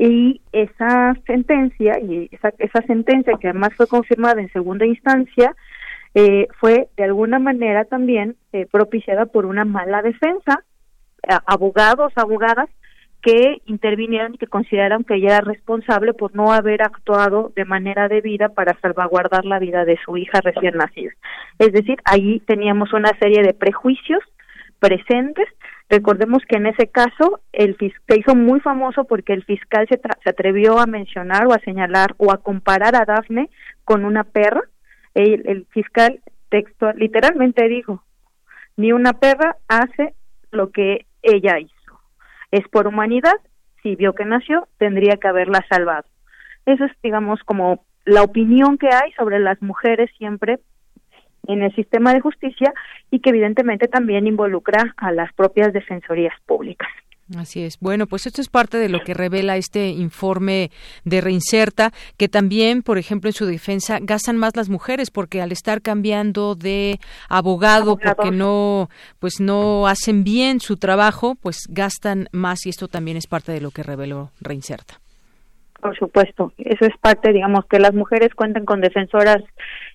y 0.00 0.40
esa 0.52 1.14
sentencia 1.26 2.00
y 2.00 2.30
esa, 2.32 2.54
esa 2.58 2.80
sentencia 2.86 3.34
que 3.38 3.48
además 3.48 3.74
fue 3.76 3.86
confirmada 3.86 4.40
en 4.40 4.50
segunda 4.50 4.86
instancia 4.86 5.54
eh, 6.14 6.48
fue 6.58 6.88
de 6.96 7.04
alguna 7.04 7.38
manera 7.38 7.84
también 7.84 8.36
eh, 8.52 8.64
propiciada 8.64 9.26
por 9.26 9.44
una 9.44 9.66
mala 9.66 10.00
defensa 10.00 10.64
abogados 11.46 12.14
abogadas 12.16 12.70
que 13.20 13.58
intervinieron 13.66 14.34
y 14.34 14.38
que 14.38 14.46
consideraron 14.46 15.04
que 15.04 15.16
ella 15.16 15.36
era 15.36 15.40
responsable 15.42 16.14
por 16.14 16.34
no 16.34 16.50
haber 16.50 16.82
actuado 16.82 17.52
de 17.54 17.66
manera 17.66 18.08
debida 18.08 18.48
para 18.48 18.80
salvaguardar 18.80 19.44
la 19.44 19.58
vida 19.58 19.84
de 19.84 19.98
su 20.02 20.16
hija 20.16 20.40
recién 20.40 20.78
nacida. 20.78 21.12
Es 21.58 21.72
decir, 21.72 21.98
ahí 22.06 22.40
teníamos 22.46 22.94
una 22.94 23.10
serie 23.20 23.42
de 23.42 23.52
prejuicios 23.52 24.22
presentes 24.78 25.46
Recordemos 25.90 26.44
que 26.48 26.56
en 26.56 26.66
ese 26.66 26.86
caso 26.86 27.40
el 27.52 27.76
se 27.76 28.18
hizo 28.18 28.36
muy 28.36 28.60
famoso 28.60 29.04
porque 29.04 29.32
el 29.32 29.44
fiscal 29.44 29.88
se, 29.88 30.00
se 30.22 30.30
atrevió 30.30 30.78
a 30.78 30.86
mencionar 30.86 31.48
o 31.48 31.52
a 31.52 31.58
señalar 31.58 32.14
o 32.16 32.30
a 32.32 32.38
comparar 32.38 32.94
a 32.94 33.04
Dafne 33.04 33.50
con 33.84 34.04
una 34.04 34.22
perra. 34.22 34.62
El, 35.14 35.42
el 35.48 35.66
fiscal 35.70 36.20
textual 36.48 36.96
literalmente 36.96 37.68
dijo, 37.68 38.04
ni 38.76 38.92
una 38.92 39.14
perra 39.14 39.56
hace 39.66 40.14
lo 40.52 40.70
que 40.70 41.06
ella 41.22 41.58
hizo. 41.58 42.00
Es 42.52 42.66
por 42.68 42.86
humanidad, 42.86 43.34
si 43.82 43.96
vio 43.96 44.14
que 44.14 44.24
nació, 44.24 44.68
tendría 44.78 45.16
que 45.16 45.26
haberla 45.26 45.64
salvado. 45.68 46.04
Eso 46.66 46.84
es, 46.84 46.92
digamos, 47.02 47.42
como 47.42 47.84
la 48.04 48.22
opinión 48.22 48.78
que 48.78 48.88
hay 48.88 49.10
sobre 49.12 49.40
las 49.40 49.60
mujeres 49.60 50.08
siempre 50.16 50.60
en 51.46 51.62
el 51.62 51.74
sistema 51.74 52.12
de 52.12 52.20
justicia 52.20 52.72
y 53.10 53.20
que 53.20 53.30
evidentemente 53.30 53.88
también 53.88 54.26
involucra 54.26 54.94
a 54.96 55.12
las 55.12 55.32
propias 55.32 55.72
defensorías 55.72 56.34
públicas. 56.46 56.88
Así 57.38 57.62
es. 57.62 57.78
Bueno, 57.80 58.06
pues 58.06 58.26
esto 58.26 58.40
es 58.40 58.48
parte 58.48 58.76
de 58.76 58.88
lo 58.88 59.00
que 59.00 59.14
revela 59.14 59.56
este 59.56 59.88
informe 59.88 60.70
de 61.04 61.20
Reinserta, 61.20 61.92
que 62.16 62.28
también, 62.28 62.82
por 62.82 62.98
ejemplo, 62.98 63.28
en 63.28 63.34
su 63.34 63.46
defensa 63.46 63.98
gastan 64.00 64.36
más 64.36 64.56
las 64.56 64.68
mujeres 64.68 65.10
porque 65.10 65.40
al 65.40 65.52
estar 65.52 65.80
cambiando 65.80 66.56
de 66.56 66.98
abogado 67.28 67.96
porque 67.96 68.32
no 68.32 68.88
pues 69.20 69.40
no 69.40 69.86
hacen 69.86 70.24
bien 70.24 70.58
su 70.60 70.76
trabajo, 70.76 71.36
pues 71.40 71.68
gastan 71.68 72.28
más 72.32 72.66
y 72.66 72.70
esto 72.70 72.88
también 72.88 73.16
es 73.16 73.28
parte 73.28 73.52
de 73.52 73.60
lo 73.60 73.70
que 73.70 73.84
reveló 73.84 74.30
Reinserta. 74.40 74.94
Por 75.80 75.96
supuesto, 75.96 76.52
eso 76.58 76.84
es 76.84 76.96
parte, 77.00 77.32
digamos, 77.32 77.64
que 77.66 77.78
las 77.78 77.94
mujeres 77.94 78.34
cuenten 78.34 78.66
con 78.66 78.80
defensoras 78.80 79.42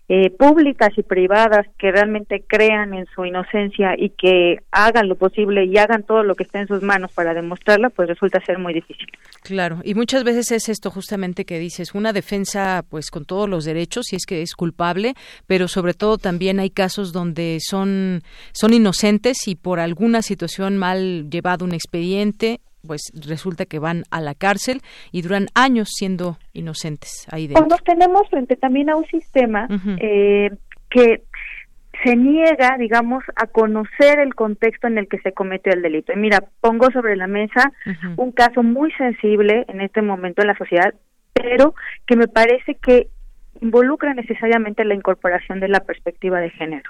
eh, 0.07 0.29
públicas 0.29 0.89
y 0.97 1.01
privadas 1.01 1.65
que 1.79 1.91
realmente 1.91 2.43
crean 2.47 2.93
en 2.93 3.07
su 3.15 3.25
inocencia 3.25 3.95
y 3.97 4.09
que 4.11 4.59
hagan 4.71 5.09
lo 5.09 5.15
posible 5.15 5.65
y 5.65 5.77
hagan 5.77 6.03
todo 6.03 6.21
lo 6.21 6.35
que 6.35 6.43
esté 6.43 6.59
en 6.59 6.67
sus 6.67 6.83
manos 6.83 7.11
para 7.13 7.33
demostrarla, 7.33 7.89
pues 7.89 8.09
resulta 8.09 8.39
ser 8.45 8.59
muy 8.59 8.73
difícil. 8.73 9.07
Claro, 9.41 9.79
y 9.83 9.95
muchas 9.95 10.23
veces 10.23 10.51
es 10.51 10.69
esto 10.69 10.91
justamente 10.91 11.45
que 11.45 11.57
dices, 11.57 11.95
una 11.95 12.13
defensa 12.13 12.83
pues 12.87 13.09
con 13.09 13.25
todos 13.25 13.49
los 13.49 13.65
derechos, 13.65 14.05
si 14.07 14.15
es 14.15 14.25
que 14.27 14.43
es 14.43 14.53
culpable, 14.53 15.15
pero 15.47 15.67
sobre 15.67 15.95
todo 15.95 16.19
también 16.19 16.59
hay 16.59 16.69
casos 16.69 17.11
donde 17.11 17.57
son, 17.59 18.21
son 18.51 18.73
inocentes 18.73 19.47
y 19.47 19.55
por 19.55 19.79
alguna 19.79 20.21
situación 20.21 20.77
mal 20.77 21.29
llevado 21.31 21.65
un 21.65 21.73
expediente 21.73 22.59
pues 22.85 23.11
resulta 23.27 23.65
que 23.65 23.79
van 23.79 24.03
a 24.11 24.21
la 24.21 24.35
cárcel 24.35 24.81
y 25.11 25.21
duran 25.21 25.47
años 25.55 25.89
siendo 25.91 26.37
inocentes 26.53 27.27
ahí 27.31 27.47
dentro. 27.47 27.65
Pues 27.65 27.71
nos 27.71 27.83
tenemos 27.83 28.29
frente 28.29 28.55
también 28.55 28.89
a 28.89 28.95
un 28.95 29.05
sistema 29.05 29.67
eh, 29.99 30.49
que 30.89 31.23
se 32.03 32.15
niega, 32.15 32.77
digamos, 32.77 33.23
a 33.35 33.47
conocer 33.47 34.19
el 34.19 34.35
contexto 34.35 34.87
en 34.87 34.97
el 34.97 35.07
que 35.07 35.19
se 35.19 35.31
cometió 35.31 35.73
el 35.73 35.81
delito. 35.81 36.13
Y 36.13 36.17
mira, 36.17 36.43
pongo 36.61 36.91
sobre 36.91 37.15
la 37.15 37.27
mesa 37.27 37.71
un 38.17 38.31
caso 38.31 38.63
muy 38.63 38.91
sensible 38.93 39.65
en 39.67 39.81
este 39.81 40.01
momento 40.01 40.41
en 40.41 40.47
la 40.47 40.57
sociedad, 40.57 40.93
pero 41.33 41.73
que 42.05 42.15
me 42.15 42.27
parece 42.27 42.75
que 42.75 43.07
involucra 43.61 44.13
necesariamente 44.13 44.83
la 44.83 44.95
incorporación 44.95 45.59
de 45.59 45.69
la 45.69 45.79
perspectiva 45.79 46.39
de 46.39 46.49
género. 46.49 46.89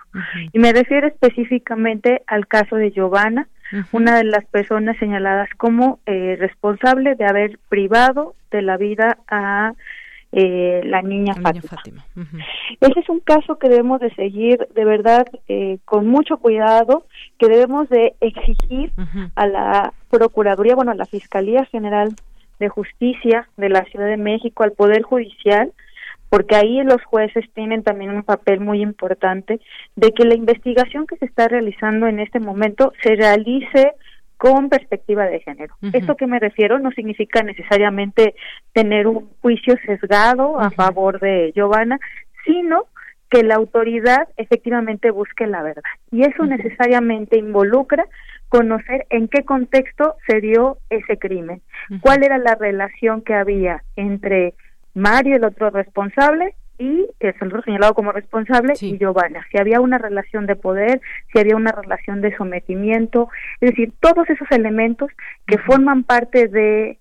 Y 0.51 0.59
me 0.59 0.73
refiero 0.73 1.07
específicamente 1.07 2.23
al 2.27 2.47
caso 2.47 2.75
de 2.75 2.91
Giovanna, 2.91 3.47
una 3.91 4.17
de 4.17 4.23
las 4.23 4.45
personas 4.45 4.97
señaladas 4.97 5.49
como 5.57 5.99
eh, 6.05 6.35
responsable 6.39 7.15
de 7.15 7.25
haber 7.25 7.59
privado 7.69 8.35
de 8.51 8.61
la 8.61 8.77
vida 8.77 9.17
a 9.27 9.73
eh, 10.31 10.81
la 10.83 11.01
niña 11.01 11.33
Fátima. 11.35 11.71
Ese 12.81 12.99
es 12.99 13.09
un 13.09 13.21
caso 13.21 13.57
que 13.57 13.69
debemos 13.69 14.01
de 14.01 14.13
seguir 14.15 14.67
de 14.75 14.83
verdad 14.83 15.25
eh, 15.47 15.77
con 15.85 16.07
mucho 16.07 16.37
cuidado, 16.37 17.05
que 17.37 17.47
debemos 17.47 17.87
de 17.89 18.15
exigir 18.19 18.91
a 19.35 19.47
la 19.47 19.93
Procuraduría, 20.09 20.75
bueno, 20.75 20.91
a 20.91 20.95
la 20.95 21.05
Fiscalía 21.05 21.65
General 21.65 22.13
de 22.59 22.69
Justicia 22.69 23.47
de 23.57 23.69
la 23.69 23.85
Ciudad 23.85 24.07
de 24.07 24.17
México, 24.17 24.63
al 24.63 24.73
Poder 24.73 25.03
Judicial, 25.03 25.71
porque 26.29 26.55
ahí 26.55 26.83
los 26.83 27.03
jueces 27.03 27.45
tienen 27.53 27.83
también 27.83 28.11
un 28.11 28.23
papel 28.23 28.59
muy 28.59 28.81
importante 28.81 29.59
de 29.95 30.11
que 30.11 30.25
la 30.25 30.35
investigación 30.35 31.07
que 31.07 31.17
se 31.17 31.25
está 31.25 31.47
realizando 31.47 32.07
en 32.07 32.19
este 32.19 32.39
momento 32.39 32.93
se 33.01 33.15
realice 33.15 33.93
con 34.37 34.69
perspectiva 34.69 35.25
de 35.25 35.39
género. 35.39 35.75
Esto 35.93 36.15
que 36.15 36.27
me 36.27 36.39
refiero 36.39 36.77
no 36.79 36.91
significa 36.91 37.41
necesariamente 37.41 38.35
tener 38.73 39.07
un 39.07 39.29
juicio 39.41 39.75
sesgado 39.85 40.59
a 40.59 40.71
favor 40.71 41.19
de 41.19 41.53
Giovanna, 41.55 41.99
sino 42.45 42.85
que 43.29 43.43
la 43.43 43.55
autoridad 43.55 44.27
efectivamente 44.37 45.09
busque 45.11 45.47
la 45.47 45.63
verdad. 45.63 45.83
Y 46.11 46.23
eso 46.23 46.45
necesariamente 46.45 47.37
involucra 47.37 48.05
conocer 48.49 49.05
en 49.09 49.27
qué 49.27 49.43
contexto 49.43 50.15
se 50.27 50.39
dio 50.39 50.77
ese 50.89 51.17
crimen, 51.17 51.61
cuál 52.01 52.23
era 52.23 52.37
la 52.37 52.55
relación 52.55 53.21
que 53.21 53.33
había 53.33 53.83
entre 53.95 54.53
Mario, 54.95 55.35
el 55.35 55.43
otro 55.43 55.69
responsable, 55.69 56.55
y 56.77 57.07
el 57.19 57.35
otro 57.41 57.61
señalado 57.61 57.93
como 57.93 58.11
responsable, 58.11 58.73
y 58.79 58.97
Giovanna. 58.97 59.45
Si 59.51 59.57
había 59.57 59.79
una 59.79 59.97
relación 59.97 60.45
de 60.45 60.55
poder, 60.55 61.01
si 61.31 61.39
había 61.39 61.55
una 61.55 61.71
relación 61.71 62.21
de 62.21 62.35
sometimiento, 62.35 63.29
es 63.61 63.71
decir, 63.71 63.93
todos 63.99 64.29
esos 64.29 64.49
elementos 64.51 65.09
que 65.45 65.57
forman 65.57 66.03
parte 66.03 66.47
de 66.47 66.97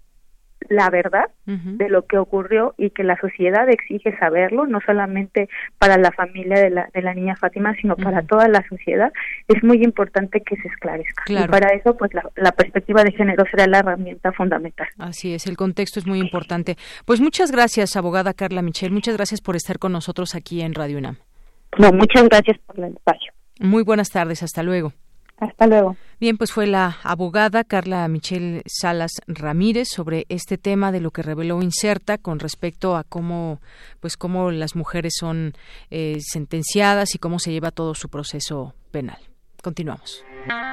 la 0.69 0.91
verdad 0.91 1.25
de 1.47 1.89
lo 1.89 2.07
que 2.07 2.19
ocurrió 2.19 2.75
y 2.79 2.91
que 2.91 3.05
la 3.05 3.17
sociedad 3.19 3.69
exige 3.69 4.17
saberlo, 4.19 4.67
no 4.67 4.81
solamente 4.85 5.49
para 5.79 5.99
la 5.99 6.11
familia 6.13 6.61
de 6.61 6.71
la, 6.71 6.89
de 6.93 7.03
la 7.03 7.15
niña 7.15 7.37
Fátima, 7.37 7.75
sino 7.81 7.97
para 7.97 8.23
toda 8.23 8.49
la 8.49 8.67
sociedad, 8.69 9.13
es 9.49 9.63
muy 9.63 9.83
importante 9.83 10.41
que 10.41 10.57
se 10.57 10.69
esclarezca. 10.69 11.25
Y 11.29 11.47
para 11.49 11.75
eso, 11.75 11.97
pues 11.97 12.13
la, 12.15 12.23
la, 12.37 12.53
perspectiva 12.53 13.05
de 13.05 13.13
género 13.13 13.45
será 13.51 13.67
la 13.67 13.81
herramienta 13.81 14.33
fundamental. 14.33 14.89
Así 14.99 15.35
es, 15.35 15.47
el 15.47 15.57
contexto 15.57 16.01
es 16.01 16.07
muy 16.07 16.19
importante. 16.19 16.77
Pues 17.05 17.21
muchas 17.21 17.51
gracias, 17.51 17.97
abogada 17.97 18.33
Carla 18.35 18.63
Michel, 18.63 18.93
muchas 18.93 19.17
gracias 19.17 19.41
por 19.41 19.57
estar 19.57 19.79
con 19.79 19.93
nosotros 19.93 20.35
aquí 20.35 20.63
en 20.63 20.75
Radio 20.75 20.99
UNAM. 20.99 21.17
No, 21.79 21.91
muchas 21.93 22.25
gracias 22.29 22.59
por 22.67 22.79
el 22.79 22.93
espacio. 22.95 23.33
Muy 23.61 23.83
buenas 23.83 24.11
tardes, 24.11 24.43
hasta 24.43 24.63
luego. 24.63 24.93
Hasta 25.39 25.67
luego. 25.67 25.97
Bien, 26.25 26.39
pues 26.39 26.53
fue 26.53 26.67
la 26.67 26.97
abogada 27.03 27.65
Carla 27.65 28.09
Michelle 28.09 28.63
Salas 28.65 29.11
Ramírez 29.27 29.89
sobre 29.91 30.25
este 30.31 30.57
tema 30.57 30.91
de 30.91 31.01
lo 31.01 31.11
que 31.11 31.21
reveló 31.21 31.61
Inserta 31.61 32.17
con 32.17 32.39
respecto 32.39 32.97
a 32.97 33.05
cómo, 33.05 33.61
pues 34.01 34.17
cómo 34.17 34.51
las 34.51 34.75
mujeres 34.75 35.17
son 35.21 35.53
eh, 35.91 36.17
sentenciadas 36.21 37.15
y 37.15 37.19
cómo 37.19 37.39
se 37.39 37.53
lleva 37.53 37.73
todo 37.73 37.95
su 37.95 38.09
proceso 38.09 38.73
penal. 38.91 39.19
Continuamos. 39.63 40.25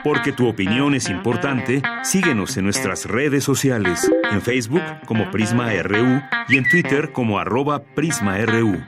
Porque 0.06 0.32
tu 0.32 0.48
opinión 0.48 0.96
es 0.96 1.10
importante, 1.10 1.82
síguenos 2.04 2.56
en 2.56 2.64
nuestras 2.64 3.04
redes 3.04 3.44
sociales, 3.44 4.10
en 4.32 4.42
Facebook 4.42 4.84
como 5.06 5.32
Prisma 5.32 5.74
RU 5.84 6.22
y 6.48 6.60
en 6.60 6.70
Twitter 6.70 7.12
como 7.12 7.40
arroba 7.40 7.84
PrismaRU. 7.84 8.82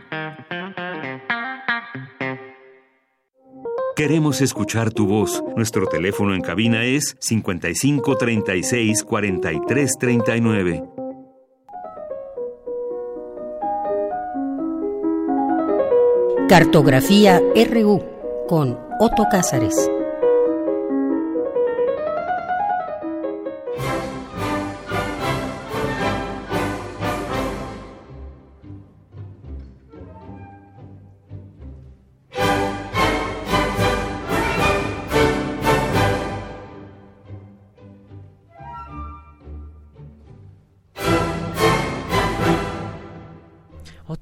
Queremos 3.96 4.42
escuchar 4.42 4.92
tu 4.92 5.06
voz. 5.06 5.44
Nuestro 5.56 5.86
teléfono 5.86 6.34
en 6.34 6.42
cabina 6.42 6.84
es 6.84 7.16
55 7.20 8.18
36 8.18 9.04
43 9.04 9.98
39. 10.00 10.84
Cartografía 16.50 17.40
RU 17.72 18.04
con 18.48 18.80
Otto 19.00 19.26
Cázares. 19.30 19.93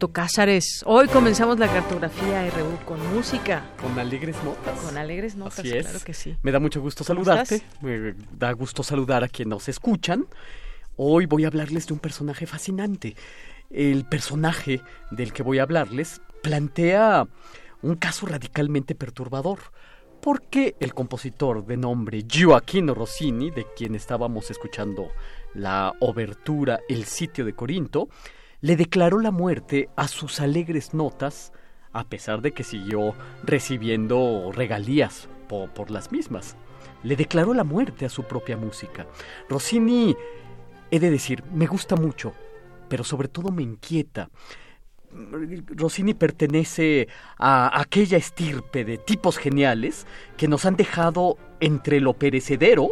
Cázares. 0.10 0.84
Hoy 0.86 1.08
comenzamos 1.08 1.60
la 1.60 1.68
cartografía 1.68 2.50
RU 2.50 2.86
con 2.86 3.14
música. 3.14 3.64
Con 3.82 3.98
alegres 4.00 4.36
notas. 4.44 4.80
Con 4.80 4.98
alegres 4.98 5.36
notas, 5.36 5.62
claro 5.62 6.00
que 6.04 6.14
sí. 6.14 6.38
Me 6.42 6.52
da 6.52 6.60
mucho 6.60 6.82
gusto 6.82 7.04
saludarte. 7.04 7.62
Me 7.82 8.16
da 8.32 8.52
gusto 8.54 8.84
saludar 8.84 9.24
a 9.24 9.28
quienes 9.28 9.50
nos 9.50 9.70
escuchan. 9.70 10.26
Hoy 10.96 11.26
voy 11.26 11.46
a 11.46 11.48
hablarles 11.48 11.88
de 11.88 11.94
un 11.94 12.00
personaje 12.00 12.46
fascinante. 12.46 13.16
El 13.70 14.06
personaje 14.06 14.82
del 15.12 15.34
que 15.34 15.44
voy 15.44 15.60
a 15.60 15.64
hablarles 15.64 16.22
plantea 16.42 17.28
un 17.82 17.96
caso 17.96 18.26
radicalmente 18.26 18.96
perturbador. 18.96 19.60
Porque 20.22 20.76
el 20.80 20.94
compositor 20.94 21.66
de 21.66 21.78
nombre 21.78 22.26
Gioacchino 22.28 22.94
Rossini, 22.94 23.50
de 23.50 23.66
quien 23.76 23.96
estábamos 23.96 24.52
escuchando 24.52 25.10
la 25.54 25.94
obertura 26.00 26.80
El 26.88 27.06
sitio 27.06 27.44
de 27.44 27.54
Corinto, 27.54 28.08
le 28.62 28.76
declaró 28.76 29.20
la 29.20 29.32
muerte 29.32 29.90
a 29.96 30.08
sus 30.08 30.40
alegres 30.40 30.94
notas, 30.94 31.52
a 31.94 32.06
pesar 32.06 32.42
de 32.42 32.54
que 32.54 32.64
siguió 32.64 33.16
recibiendo 33.44 34.52
regalías 34.54 35.28
por, 35.48 35.92
las 35.92 36.12
mismas. 36.12 36.56
Le 37.04 37.16
declaró 37.16 37.54
la 37.54 37.64
muerte 37.64 38.06
a 38.06 38.10
su 38.10 38.24
propia 38.24 38.56
música. 38.56 39.08
Rossini, 39.50 40.16
he 40.92 41.00
de 41.00 41.10
decir, 41.10 41.44
me 41.52 41.66
gusta 41.66 41.96
mucho, 41.96 42.34
pero 42.88 43.04
sobre 43.04 43.28
todo 43.28 43.52
me 43.52 43.64
inquieta. 43.64 44.30
Rossini 45.12 46.14
pertenece 46.14 47.10
a 47.38 47.82
aquella 47.82 48.18
estirpe 48.18 48.86
de 48.86 48.98
tipos 48.98 49.38
geniales 49.38 50.06
que 50.38 50.48
nos 50.48 50.66
han 50.66 50.78
dejado 50.78 51.38
entre 51.60 52.00
lo 52.00 52.14
perecedero, 52.14 52.88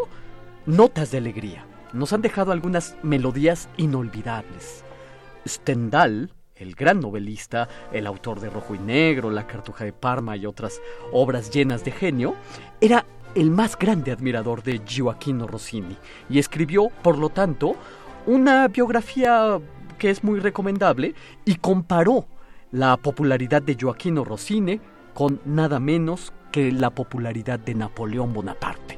notas 0.66 1.12
de 1.12 1.20
alegría. 1.20 1.66
Nos 1.94 2.12
han 2.12 2.22
dejado 2.22 2.52
algunas 2.52 2.98
melodías 3.04 3.70
inolvidables. 3.78 4.84
Stendhal, 5.48 6.32
el 6.56 6.76
gran 6.76 7.00
novelista, 7.00 7.68
el 7.92 8.06
autor 8.06 8.40
de 8.40 8.50
Rojo 8.50 8.76
y 8.76 8.80
Negro, 8.80 9.30
La 9.30 9.48
Cartuja 9.48 9.86
de 9.86 9.94
Parma 9.94 10.36
y 10.36 10.46
otras 10.46 10.82
obras 11.12 11.50
llenas 11.52 11.84
de 11.84 11.92
genio, 11.92 12.36
era 12.82 13.06
el 13.36 13.52
más 13.52 13.78
grande 13.78 14.12
admirador 14.12 14.64
de 14.64 14.82
Gioacchino 14.86 15.48
Rossini 15.48 15.96
y 16.30 16.40
escribió, 16.40 16.90
por 17.02 17.18
lo 17.18 17.30
tanto, 17.30 17.76
una 18.26 18.68
biografía 18.68 19.60
que 19.98 20.10
es 20.10 20.24
muy 20.24 20.40
recomendable 20.40 21.14
y 21.46 21.56
comparó 21.56 22.28
la 22.72 22.98
popularidad 22.98 23.62
de 23.62 23.76
Gioacchino 23.76 24.24
Rossini 24.24 24.80
con 25.14 25.40
nada 25.46 25.80
menos 25.80 26.34
que 26.52 26.72
la 26.72 26.90
popularidad 26.90 27.60
de 27.60 27.76
Napoleón 27.76 28.34
Bonaparte. 28.34 28.98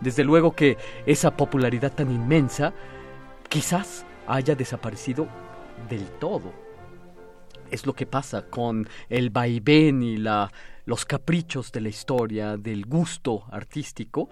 Desde 0.00 0.24
luego 0.24 0.54
que 0.54 0.76
esa 1.06 1.36
popularidad 1.36 1.92
tan 1.92 2.10
inmensa 2.10 2.72
quizás 3.48 4.04
haya 4.26 4.54
desaparecido 4.54 5.26
del 5.88 6.06
todo. 6.18 6.52
Es 7.70 7.86
lo 7.86 7.92
que 7.92 8.06
pasa 8.06 8.46
con 8.46 8.88
el 9.08 9.30
vaivén 9.30 10.02
y 10.02 10.16
la, 10.16 10.50
los 10.86 11.04
caprichos 11.04 11.70
de 11.72 11.82
la 11.82 11.88
historia, 11.88 12.56
del 12.56 12.86
gusto 12.86 13.44
artístico. 13.50 14.28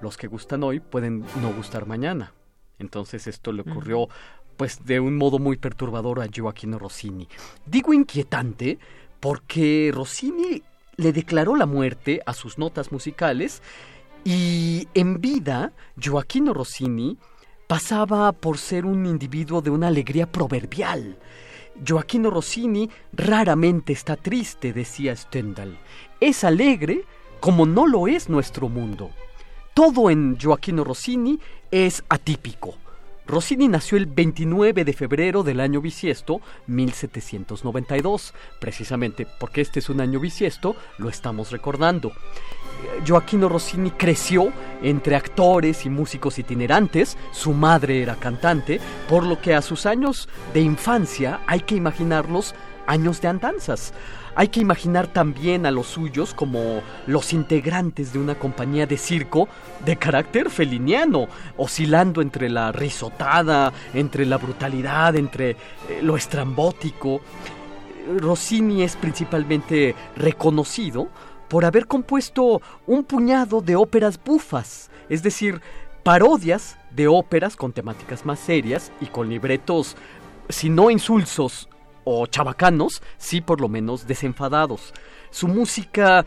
Los 0.00 0.16
que 0.16 0.26
gustan 0.26 0.62
hoy 0.62 0.80
pueden 0.80 1.24
no 1.40 1.52
gustar 1.52 1.86
mañana. 1.86 2.32
Entonces 2.78 3.26
esto 3.26 3.52
le 3.52 3.62
ocurrió 3.62 4.08
pues 4.56 4.84
de 4.84 5.00
un 5.00 5.16
modo 5.16 5.38
muy 5.38 5.56
perturbador 5.56 6.20
a 6.20 6.28
Gioacchino 6.28 6.78
Rossini. 6.78 7.28
Digo 7.66 7.92
inquietante 7.92 8.78
porque 9.20 9.90
Rossini 9.94 10.62
le 10.96 11.12
declaró 11.12 11.56
la 11.56 11.66
muerte 11.66 12.20
a 12.26 12.34
sus 12.34 12.58
notas 12.58 12.92
musicales 12.92 13.62
y 14.24 14.88
en 14.94 15.20
vida 15.20 15.72
Gioacchino 15.98 16.54
Rossini 16.54 17.18
pasaba 17.72 18.32
por 18.32 18.58
ser 18.58 18.84
un 18.84 19.06
individuo 19.06 19.62
de 19.62 19.70
una 19.70 19.88
alegría 19.88 20.30
proverbial. 20.30 21.16
Gioacchino 21.82 22.28
Rossini 22.28 22.90
raramente 23.14 23.94
está 23.94 24.16
triste, 24.16 24.74
decía 24.74 25.16
Stendhal. 25.16 25.78
Es 26.20 26.44
alegre 26.44 27.06
como 27.40 27.64
no 27.64 27.86
lo 27.86 28.08
es 28.08 28.28
nuestro 28.28 28.68
mundo. 28.68 29.10
Todo 29.72 30.10
en 30.10 30.36
Gioacchino 30.36 30.84
Rossini 30.84 31.40
es 31.70 32.04
atípico. 32.10 32.74
Rossini 33.32 33.66
nació 33.66 33.96
el 33.96 34.04
29 34.04 34.84
de 34.84 34.92
febrero 34.92 35.42
del 35.42 35.60
año 35.60 35.80
bisiesto 35.80 36.42
1792, 36.66 38.34
precisamente 38.60 39.26
porque 39.40 39.62
este 39.62 39.78
es 39.78 39.88
un 39.88 40.02
año 40.02 40.20
bisiesto, 40.20 40.76
lo 40.98 41.08
estamos 41.08 41.50
recordando. 41.50 42.12
Gioacchino 43.06 43.48
Rossini 43.48 43.90
creció 43.92 44.52
entre 44.82 45.16
actores 45.16 45.86
y 45.86 45.88
músicos 45.88 46.38
itinerantes, 46.38 47.16
su 47.30 47.54
madre 47.54 48.02
era 48.02 48.16
cantante, 48.16 48.82
por 49.08 49.24
lo 49.24 49.40
que 49.40 49.54
a 49.54 49.62
sus 49.62 49.86
años 49.86 50.28
de 50.52 50.60
infancia 50.60 51.40
hay 51.46 51.60
que 51.60 51.74
imaginarlos 51.74 52.54
años 52.86 53.22
de 53.22 53.28
andanzas. 53.28 53.94
Hay 54.34 54.48
que 54.48 54.60
imaginar 54.60 55.08
también 55.08 55.66
a 55.66 55.70
los 55.70 55.88
suyos 55.88 56.32
como 56.32 56.80
los 57.06 57.34
integrantes 57.34 58.14
de 58.14 58.18
una 58.18 58.34
compañía 58.34 58.86
de 58.86 58.96
circo 58.96 59.46
de 59.84 59.96
carácter 59.96 60.48
feliniano, 60.48 61.28
oscilando 61.58 62.22
entre 62.22 62.48
la 62.48 62.72
risotada, 62.72 63.72
entre 63.92 64.24
la 64.24 64.38
brutalidad, 64.38 65.16
entre 65.16 65.50
eh, 65.50 65.56
lo 66.02 66.16
estrambótico. 66.16 67.20
Rossini 68.18 68.82
es 68.82 68.96
principalmente 68.96 69.94
reconocido 70.16 71.08
por 71.48 71.66
haber 71.66 71.86
compuesto 71.86 72.62
un 72.86 73.04
puñado 73.04 73.60
de 73.60 73.76
óperas 73.76 74.18
bufas, 74.22 74.90
es 75.10 75.22
decir, 75.22 75.60
parodias 76.02 76.78
de 76.90 77.06
óperas 77.06 77.54
con 77.54 77.72
temáticas 77.72 78.24
más 78.24 78.40
serias 78.40 78.92
y 79.00 79.06
con 79.06 79.28
libretos, 79.28 79.94
si 80.48 80.70
no 80.70 80.90
insulsos, 80.90 81.68
o 82.04 82.26
chabacanos, 82.26 83.02
sí 83.18 83.40
por 83.40 83.60
lo 83.60 83.68
menos 83.68 84.06
desenfadados. 84.06 84.92
Su 85.30 85.48
música 85.48 86.24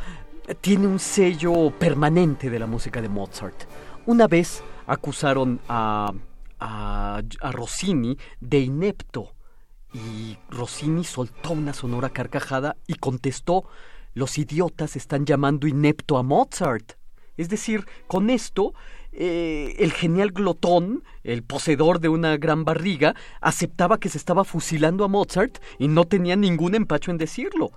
tiene 0.62 0.88
un 0.88 1.00
sello 1.00 1.72
permanente 1.72 2.50
de 2.50 2.60
la 2.60 2.68
música 2.68 3.02
de 3.02 3.10
Mozart. 3.10 3.66
Una 4.06 4.28
vez 4.28 4.64
acusaron 4.88 5.60
a, 5.68 6.14
a, 6.60 7.22
a 7.42 7.52
Rossini 7.52 8.18
de 8.40 8.60
inepto 8.60 9.32
y 9.94 10.38
Rossini 10.50 11.04
soltó 11.04 11.52
una 11.52 11.74
sonora 11.74 12.10
carcajada 12.10 12.76
y 12.86 12.96
contestó, 12.96 13.66
los 14.14 14.38
idiotas 14.38 14.96
están 14.96 15.26
llamando 15.26 15.68
inepto 15.68 16.18
a 16.18 16.24
Mozart. 16.24 16.94
Es 17.38 17.50
decir, 17.50 17.86
con 18.08 18.30
esto 18.30 18.74
eh, 19.18 19.76
el 19.80 19.94
genial 19.94 20.32
glotón, 20.32 21.04
el 21.24 21.42
poseedor 21.42 22.00
de 22.00 22.10
una 22.10 22.38
gran 22.38 22.66
barriga, 22.66 23.16
aceptaba 23.40 24.00
que 24.00 24.10
se 24.10 24.18
estaba 24.18 24.44
fusilando 24.44 25.06
a 25.06 25.08
Mozart 25.08 25.60
y 25.80 25.88
no 25.88 26.06
tenía 26.06 26.36
ningún 26.36 26.76
empacho 26.76 27.12
en 27.12 27.18
decirlo. 27.18 27.72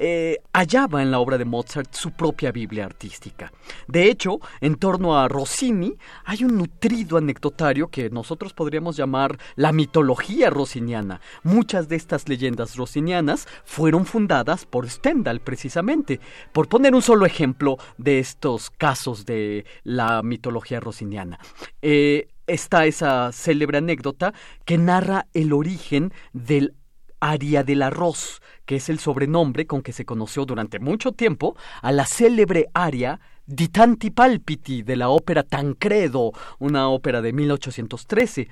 Eh, 0.00 0.38
hallaba 0.52 1.02
en 1.02 1.10
la 1.10 1.18
obra 1.18 1.38
de 1.38 1.44
Mozart 1.44 1.92
su 1.92 2.12
propia 2.12 2.52
Biblia 2.52 2.84
artística. 2.84 3.52
De 3.88 4.08
hecho, 4.08 4.38
en 4.60 4.76
torno 4.76 5.18
a 5.18 5.26
Rossini 5.26 5.94
hay 6.24 6.44
un 6.44 6.56
nutrido 6.56 7.18
anecdotario 7.18 7.88
que 7.88 8.08
nosotros 8.08 8.54
podríamos 8.54 8.96
llamar 8.96 9.38
la 9.56 9.72
mitología 9.72 10.50
rossiniana. 10.50 11.20
Muchas 11.42 11.88
de 11.88 11.96
estas 11.96 12.28
leyendas 12.28 12.76
rossinianas 12.76 13.48
fueron 13.64 14.06
fundadas 14.06 14.66
por 14.66 14.88
Stendhal 14.88 15.40
precisamente. 15.40 16.20
Por 16.52 16.68
poner 16.68 16.94
un 16.94 17.02
solo 17.02 17.26
ejemplo 17.26 17.76
de 17.96 18.20
estos 18.20 18.70
casos 18.70 19.26
de 19.26 19.66
la 19.82 20.22
mitología 20.22 20.78
rossiniana. 20.78 21.40
Eh, 21.82 22.28
está 22.46 22.86
esa 22.86 23.30
célebre 23.32 23.78
anécdota 23.78 24.32
que 24.64 24.78
narra 24.78 25.26
el 25.34 25.52
origen 25.52 26.12
del 26.32 26.74
aria 27.20 27.64
del 27.64 27.82
arroz, 27.82 28.40
que 28.64 28.76
es 28.76 28.88
el 28.88 28.98
sobrenombre 28.98 29.66
con 29.66 29.82
que 29.82 29.92
se 29.92 30.04
conoció 30.04 30.44
durante 30.44 30.78
mucho 30.78 31.12
tiempo 31.12 31.56
a 31.82 31.92
la 31.92 32.06
célebre 32.06 32.66
aria 32.74 33.20
Di 33.50 33.68
tanti 33.68 34.10
palpiti 34.10 34.82
de 34.82 34.94
la 34.94 35.08
ópera 35.08 35.42
Tancredo, 35.42 36.32
una 36.58 36.90
ópera 36.90 37.22
de 37.22 37.32
1813. 37.32 38.46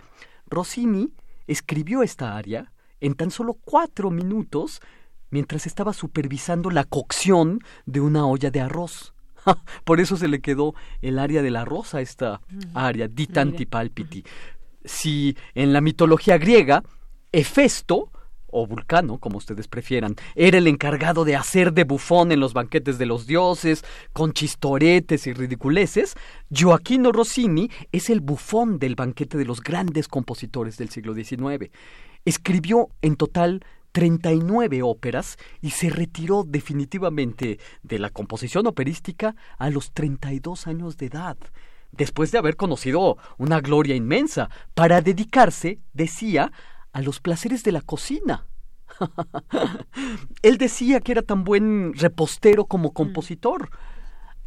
Rossini 0.46 1.10
escribió 1.46 2.02
esta 2.02 2.34
aria 2.34 2.72
en 3.02 3.14
tan 3.14 3.30
solo 3.30 3.58
cuatro 3.62 4.10
minutos 4.10 4.80
mientras 5.28 5.66
estaba 5.66 5.92
supervisando 5.92 6.70
la 6.70 6.84
cocción 6.84 7.60
de 7.84 8.00
una 8.00 8.26
olla 8.26 8.50
de 8.50 8.62
arroz. 8.62 9.12
Por 9.84 10.00
eso 10.00 10.16
se 10.16 10.28
le 10.28 10.40
quedó 10.40 10.74
el 11.02 11.18
área 11.18 11.42
de 11.42 11.50
la 11.50 11.66
rosa, 11.66 12.00
esta 12.00 12.40
área, 12.72 13.06
di 13.06 13.26
tanti 13.26 13.66
palpiti. 13.66 14.24
Si 14.82 15.36
en 15.54 15.74
la 15.74 15.82
mitología 15.82 16.38
griega, 16.38 16.82
Hefesto 17.32 18.12
o 18.58 18.66
Vulcano, 18.66 19.18
como 19.18 19.36
ustedes 19.36 19.68
prefieran, 19.68 20.16
era 20.34 20.56
el 20.56 20.66
encargado 20.66 21.26
de 21.26 21.36
hacer 21.36 21.74
de 21.74 21.84
bufón 21.84 22.32
en 22.32 22.40
los 22.40 22.54
banquetes 22.54 22.96
de 22.96 23.04
los 23.04 23.26
dioses, 23.26 23.84
con 24.14 24.32
chistoretes 24.32 25.26
y 25.26 25.34
ridiculeces, 25.34 26.14
Gioacchino 26.50 27.12
Rossini 27.12 27.70
es 27.92 28.08
el 28.08 28.20
bufón 28.20 28.78
del 28.78 28.94
banquete 28.94 29.36
de 29.36 29.44
los 29.44 29.60
grandes 29.60 30.08
compositores 30.08 30.78
del 30.78 30.88
siglo 30.88 31.14
XIX. 31.14 31.70
Escribió 32.24 32.88
en 33.02 33.16
total 33.16 33.62
39 33.92 34.82
óperas 34.82 35.36
y 35.60 35.70
se 35.70 35.90
retiró 35.90 36.42
definitivamente 36.42 37.58
de 37.82 37.98
la 37.98 38.08
composición 38.08 38.66
operística 38.66 39.36
a 39.58 39.68
los 39.68 39.92
32 39.92 40.66
años 40.66 40.96
de 40.96 41.06
edad 41.06 41.36
después 41.92 42.30
de 42.30 42.38
haber 42.38 42.56
conocido 42.56 43.16
una 43.38 43.60
gloria 43.60 43.94
inmensa, 43.94 44.50
para 44.74 45.00
dedicarse, 45.00 45.78
decía, 45.94 46.52
a 46.96 47.02
los 47.02 47.20
placeres 47.20 47.62
de 47.62 47.72
la 47.72 47.82
cocina. 47.82 48.46
Él 50.42 50.56
decía 50.56 51.00
que 51.00 51.12
era 51.12 51.20
tan 51.20 51.44
buen 51.44 51.92
repostero 51.92 52.64
como 52.64 52.94
compositor. 52.94 53.68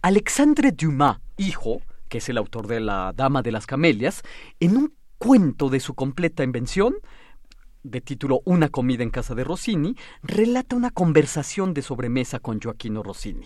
Alexandre 0.02 0.72
Dumas, 0.72 1.20
hijo, 1.38 1.84
que 2.08 2.18
es 2.18 2.28
el 2.28 2.40
autor 2.40 2.66
de 2.66 2.80
La 2.80 3.14
Dama 3.16 3.44
de 3.44 3.52
las 3.52 3.68
Camelias, 3.68 4.24
en 4.60 4.78
un 4.78 4.96
cuento 5.20 5.70
de 5.70 5.80
su 5.80 5.94
completa 5.94 6.44
invención, 6.44 6.96
de 7.84 8.02
título 8.02 8.42
Una 8.46 8.70
comida 8.70 9.04
en 9.04 9.12
casa 9.12 9.36
de 9.36 9.44
Rossini, 9.44 9.96
relata 10.24 10.76
una 10.76 10.90
conversación 10.90 11.76
de 11.76 11.84
sobremesa 11.84 12.40
con 12.40 12.60
Joaquino 12.60 13.04
Rossini. 13.04 13.46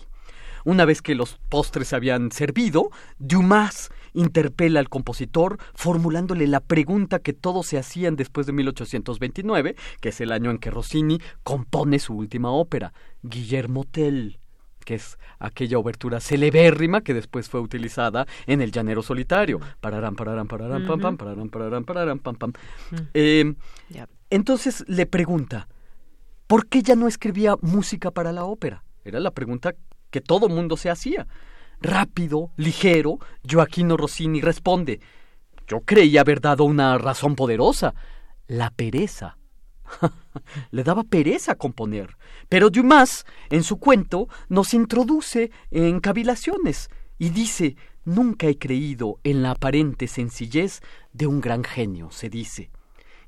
Una 0.64 0.86
vez 0.86 1.02
que 1.02 1.14
los 1.14 1.38
postres 1.50 1.88
se 1.88 1.96
habían 1.96 2.32
servido, 2.32 2.88
Dumas 3.18 3.90
interpela 4.14 4.80
al 4.80 4.88
compositor 4.88 5.58
formulándole 5.74 6.46
la 6.46 6.60
pregunta 6.60 7.18
que 7.18 7.32
todos 7.32 7.66
se 7.66 7.78
hacían 7.78 8.16
después 8.16 8.46
de 8.46 8.52
1829, 8.52 9.76
que 10.00 10.08
es 10.08 10.20
el 10.20 10.32
año 10.32 10.50
en 10.50 10.58
que 10.58 10.70
Rossini 10.70 11.20
compone 11.42 11.98
su 11.98 12.14
última 12.14 12.50
ópera, 12.50 12.92
Guillermo 13.22 13.84
Tell 13.84 14.38
que 14.84 14.94
es 14.94 15.18
aquella 15.38 15.78
obertura 15.78 16.20
celebérrima 16.20 17.00
que 17.00 17.14
después 17.14 17.48
fue 17.48 17.60
utilizada 17.60 18.26
en 18.46 18.60
El 18.60 18.70
Llanero 18.70 19.02
Solitario. 19.02 19.58
Pararán, 19.80 20.14
pararán, 20.14 20.46
pararán, 20.46 20.86
pam, 20.86 21.00
pam, 21.00 21.16
pararán, 21.16 21.48
pararán, 21.48 21.84
pararán, 21.84 22.18
pam, 22.18 22.36
pam. 22.36 22.52
Eh, 23.14 23.54
entonces 24.30 24.84
le 24.86 25.06
pregunta, 25.06 25.68
¿por 26.46 26.66
qué 26.66 26.82
ya 26.82 26.96
no 26.96 27.08
escribía 27.08 27.56
música 27.62 28.10
para 28.10 28.32
la 28.32 28.44
ópera? 28.44 28.84
Era 29.04 29.20
la 29.20 29.30
pregunta 29.30 29.74
que 30.10 30.20
todo 30.20 30.48
mundo 30.48 30.76
se 30.76 30.90
hacía. 30.90 31.26
Rápido, 31.84 32.50
ligero, 32.56 33.18
Joaquino 33.48 33.96
Rossini 33.96 34.40
responde, 34.40 35.00
yo 35.68 35.80
creí 35.80 36.18
haber 36.18 36.40
dado 36.40 36.64
una 36.64 36.98
razón 36.98 37.36
poderosa, 37.36 37.94
la 38.48 38.70
pereza. 38.70 39.36
Le 40.70 40.82
daba 40.82 41.04
pereza 41.04 41.54
componer. 41.54 42.16
Pero 42.48 42.70
Dumas, 42.70 43.24
en 43.50 43.62
su 43.62 43.78
cuento, 43.78 44.28
nos 44.48 44.74
introduce 44.74 45.50
en 45.70 46.00
cavilaciones 46.00 46.88
y 47.18 47.30
dice, 47.30 47.76
nunca 48.04 48.46
he 48.46 48.58
creído 48.58 49.20
en 49.22 49.42
la 49.42 49.52
aparente 49.52 50.08
sencillez 50.08 50.80
de 51.12 51.26
un 51.26 51.40
gran 51.40 51.64
genio, 51.64 52.10
se 52.10 52.28
dice. 52.28 52.70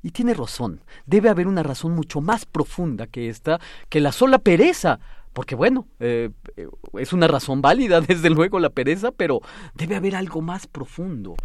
Y 0.01 0.11
tiene 0.11 0.33
razón, 0.33 0.81
debe 1.05 1.29
haber 1.29 1.47
una 1.47 1.63
razón 1.63 1.93
mucho 1.93 2.21
más 2.21 2.45
profunda 2.45 3.07
que 3.07 3.29
esta, 3.29 3.59
que 3.89 3.99
la 3.99 4.11
sola 4.11 4.39
pereza 4.39 4.99
porque 5.37 5.53
bueno, 5.53 5.87
eh, 5.99 6.31
eh, 6.55 6.67
es 6.93 7.13
una 7.13 7.27
razón 7.27 7.61
válida, 7.61 8.01
desde 8.07 8.31
luego, 8.31 8.57
la 8.57 8.71
pereza, 8.71 9.11
pero 9.11 9.41
debe 9.75 9.95
haber 9.95 10.15
algo 10.15 10.41
más 10.41 10.65
profundo. 10.65 11.35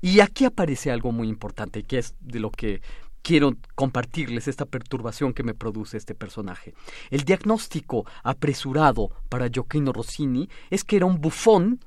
Y 0.00 0.20
aquí 0.20 0.44
aparece 0.44 0.92
algo 0.92 1.10
muy 1.10 1.26
importante, 1.26 1.82
que 1.82 1.98
es 1.98 2.14
de 2.20 2.38
lo 2.38 2.52
que 2.52 2.80
quiero 3.22 3.56
compartirles 3.74 4.46
esta 4.46 4.66
perturbación 4.66 5.32
que 5.32 5.42
me 5.42 5.54
produce 5.54 5.96
este 5.96 6.14
personaje. 6.14 6.74
El 7.10 7.24
diagnóstico 7.24 8.06
apresurado 8.22 9.10
para 9.28 9.48
Gioacchino 9.48 9.92
Rossini 9.92 10.48
es 10.70 10.84
que 10.84 10.94
era 10.94 11.06
un 11.06 11.20
bufón 11.20 11.80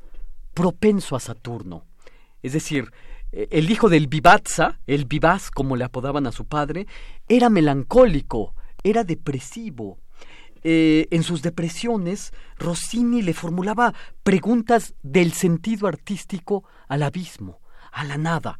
propenso 0.53 1.15
a 1.15 1.21
Saturno. 1.21 1.85
Es 2.41 2.51
decir, 2.51 2.91
eh, 3.31 3.47
el 3.51 3.71
hijo 3.71 3.87
del 3.87 4.07
vivazza, 4.07 4.81
el 4.85 5.05
vivaz 5.05 5.49
como 5.49 5.77
le 5.77 5.85
apodaban 5.85 6.27
a 6.27 6.33
su 6.33 6.43
padre, 6.43 6.87
era 7.29 7.49
melancólico, 7.49 8.53
era 8.83 9.05
depresivo, 9.05 10.02
eh, 10.63 11.07
en 11.11 11.23
sus 11.23 11.41
depresiones, 11.41 12.31
Rossini 12.57 13.21
le 13.21 13.33
formulaba 13.33 13.93
preguntas 14.23 14.93
del 15.03 15.33
sentido 15.33 15.87
artístico 15.87 16.63
al 16.87 17.03
abismo, 17.03 17.59
a 17.91 18.03
la 18.03 18.17
nada. 18.17 18.59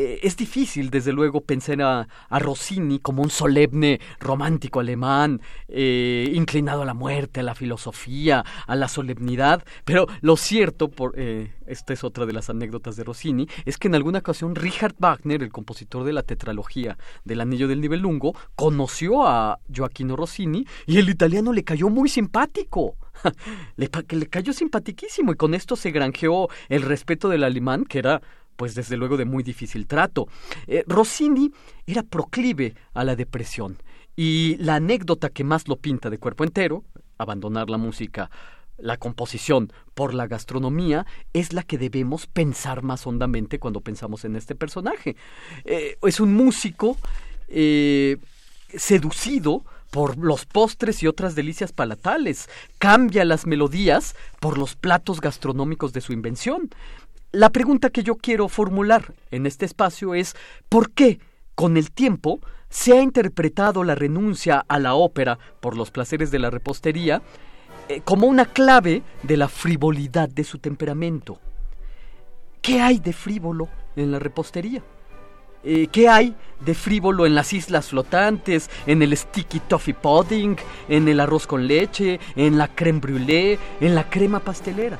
Eh, 0.00 0.20
es 0.22 0.36
difícil, 0.36 0.90
desde 0.90 1.12
luego, 1.12 1.40
pensar 1.40 1.82
a, 1.82 2.06
Rossini 2.38 3.00
como 3.00 3.20
un 3.20 3.30
solemne 3.30 3.98
romántico 4.20 4.78
alemán, 4.78 5.40
eh, 5.66 6.30
inclinado 6.34 6.82
a 6.82 6.84
la 6.84 6.94
muerte, 6.94 7.40
a 7.40 7.42
la 7.42 7.56
filosofía, 7.56 8.44
a 8.68 8.76
la 8.76 8.86
solemnidad, 8.86 9.64
pero 9.84 10.06
lo 10.20 10.36
cierto, 10.36 10.88
por, 10.88 11.14
eh, 11.16 11.52
esta 11.66 11.94
es 11.94 12.04
otra 12.04 12.26
de 12.26 12.32
las 12.32 12.48
anécdotas 12.48 12.94
de 12.94 13.02
Rossini, 13.02 13.48
es 13.64 13.76
que 13.76 13.88
en 13.88 13.96
alguna 13.96 14.20
ocasión 14.20 14.54
Richard 14.54 14.94
Wagner, 15.00 15.42
el 15.42 15.50
compositor 15.50 16.04
de 16.04 16.12
la 16.12 16.22
tetralogía 16.22 16.96
del 17.24 17.40
Anillo 17.40 17.66
del 17.66 17.80
Nibelungo, 17.80 18.36
conoció 18.54 19.26
a 19.26 19.58
Joaquino 19.74 20.14
Rossini 20.14 20.64
y 20.86 20.98
el 20.98 21.08
italiano 21.08 21.52
le 21.52 21.64
cayó 21.64 21.88
muy 21.88 22.08
simpático. 22.08 22.94
le, 23.76 23.90
le 24.10 24.26
cayó 24.28 24.52
simpatiquísimo 24.52 25.32
y 25.32 25.34
con 25.34 25.54
esto 25.54 25.74
se 25.74 25.90
granjeó 25.90 26.48
el 26.68 26.82
respeto 26.82 27.28
del 27.28 27.42
alemán, 27.42 27.84
que 27.84 27.98
era 27.98 28.22
pues 28.58 28.74
desde 28.74 28.96
luego 28.96 29.16
de 29.16 29.24
muy 29.24 29.44
difícil 29.44 29.86
trato. 29.86 30.26
Eh, 30.66 30.82
Rossini 30.88 31.52
era 31.86 32.02
proclive 32.02 32.74
a 32.92 33.04
la 33.04 33.14
depresión 33.14 33.78
y 34.16 34.56
la 34.56 34.74
anécdota 34.74 35.30
que 35.30 35.44
más 35.44 35.68
lo 35.68 35.76
pinta 35.76 36.10
de 36.10 36.18
cuerpo 36.18 36.42
entero, 36.42 36.82
abandonar 37.18 37.70
la 37.70 37.78
música, 37.78 38.32
la 38.76 38.96
composición 38.96 39.72
por 39.94 40.12
la 40.12 40.26
gastronomía, 40.26 41.06
es 41.32 41.52
la 41.52 41.62
que 41.62 41.78
debemos 41.78 42.26
pensar 42.26 42.82
más 42.82 43.06
hondamente 43.06 43.60
cuando 43.60 43.80
pensamos 43.80 44.24
en 44.24 44.34
este 44.34 44.56
personaje. 44.56 45.14
Eh, 45.64 45.96
es 46.02 46.18
un 46.18 46.34
músico 46.34 46.96
eh, 47.46 48.16
seducido 48.74 49.64
por 49.92 50.18
los 50.18 50.46
postres 50.46 51.02
y 51.02 51.06
otras 51.06 51.36
delicias 51.36 51.72
palatales, 51.72 52.48
cambia 52.78 53.24
las 53.24 53.46
melodías 53.46 54.16
por 54.40 54.58
los 54.58 54.74
platos 54.74 55.20
gastronómicos 55.20 55.92
de 55.92 56.00
su 56.00 56.12
invención. 56.12 56.70
La 57.32 57.50
pregunta 57.50 57.90
que 57.90 58.02
yo 58.02 58.16
quiero 58.16 58.48
formular 58.48 59.12
en 59.30 59.44
este 59.44 59.66
espacio 59.66 60.14
es 60.14 60.34
¿por 60.70 60.92
qué 60.92 61.20
con 61.54 61.76
el 61.76 61.90
tiempo 61.90 62.40
se 62.70 62.94
ha 62.94 63.02
interpretado 63.02 63.84
la 63.84 63.94
renuncia 63.94 64.64
a 64.66 64.78
la 64.78 64.94
ópera 64.94 65.38
por 65.60 65.76
los 65.76 65.90
placeres 65.90 66.30
de 66.30 66.38
la 66.38 66.48
repostería 66.48 67.20
eh, 67.90 68.00
como 68.02 68.28
una 68.28 68.46
clave 68.46 69.02
de 69.24 69.36
la 69.36 69.48
frivolidad 69.48 70.30
de 70.30 70.42
su 70.42 70.56
temperamento? 70.56 71.38
¿Qué 72.62 72.80
hay 72.80 72.98
de 72.98 73.12
frívolo 73.12 73.68
en 73.94 74.10
la 74.10 74.18
repostería? 74.18 74.82
Eh, 75.64 75.88
¿Qué 75.92 76.08
hay 76.08 76.34
de 76.60 76.72
frívolo 76.72 77.26
en 77.26 77.34
las 77.34 77.52
islas 77.52 77.88
flotantes, 77.88 78.70
en 78.86 79.02
el 79.02 79.14
sticky 79.14 79.60
toffee 79.60 79.92
pudding, 79.92 80.56
en 80.88 81.08
el 81.08 81.20
arroz 81.20 81.46
con 81.46 81.66
leche, 81.66 82.20
en 82.36 82.56
la 82.56 82.68
creme 82.68 83.02
brûlée, 83.02 83.58
en 83.82 83.94
la 83.94 84.08
crema 84.08 84.40
pastelera? 84.40 84.98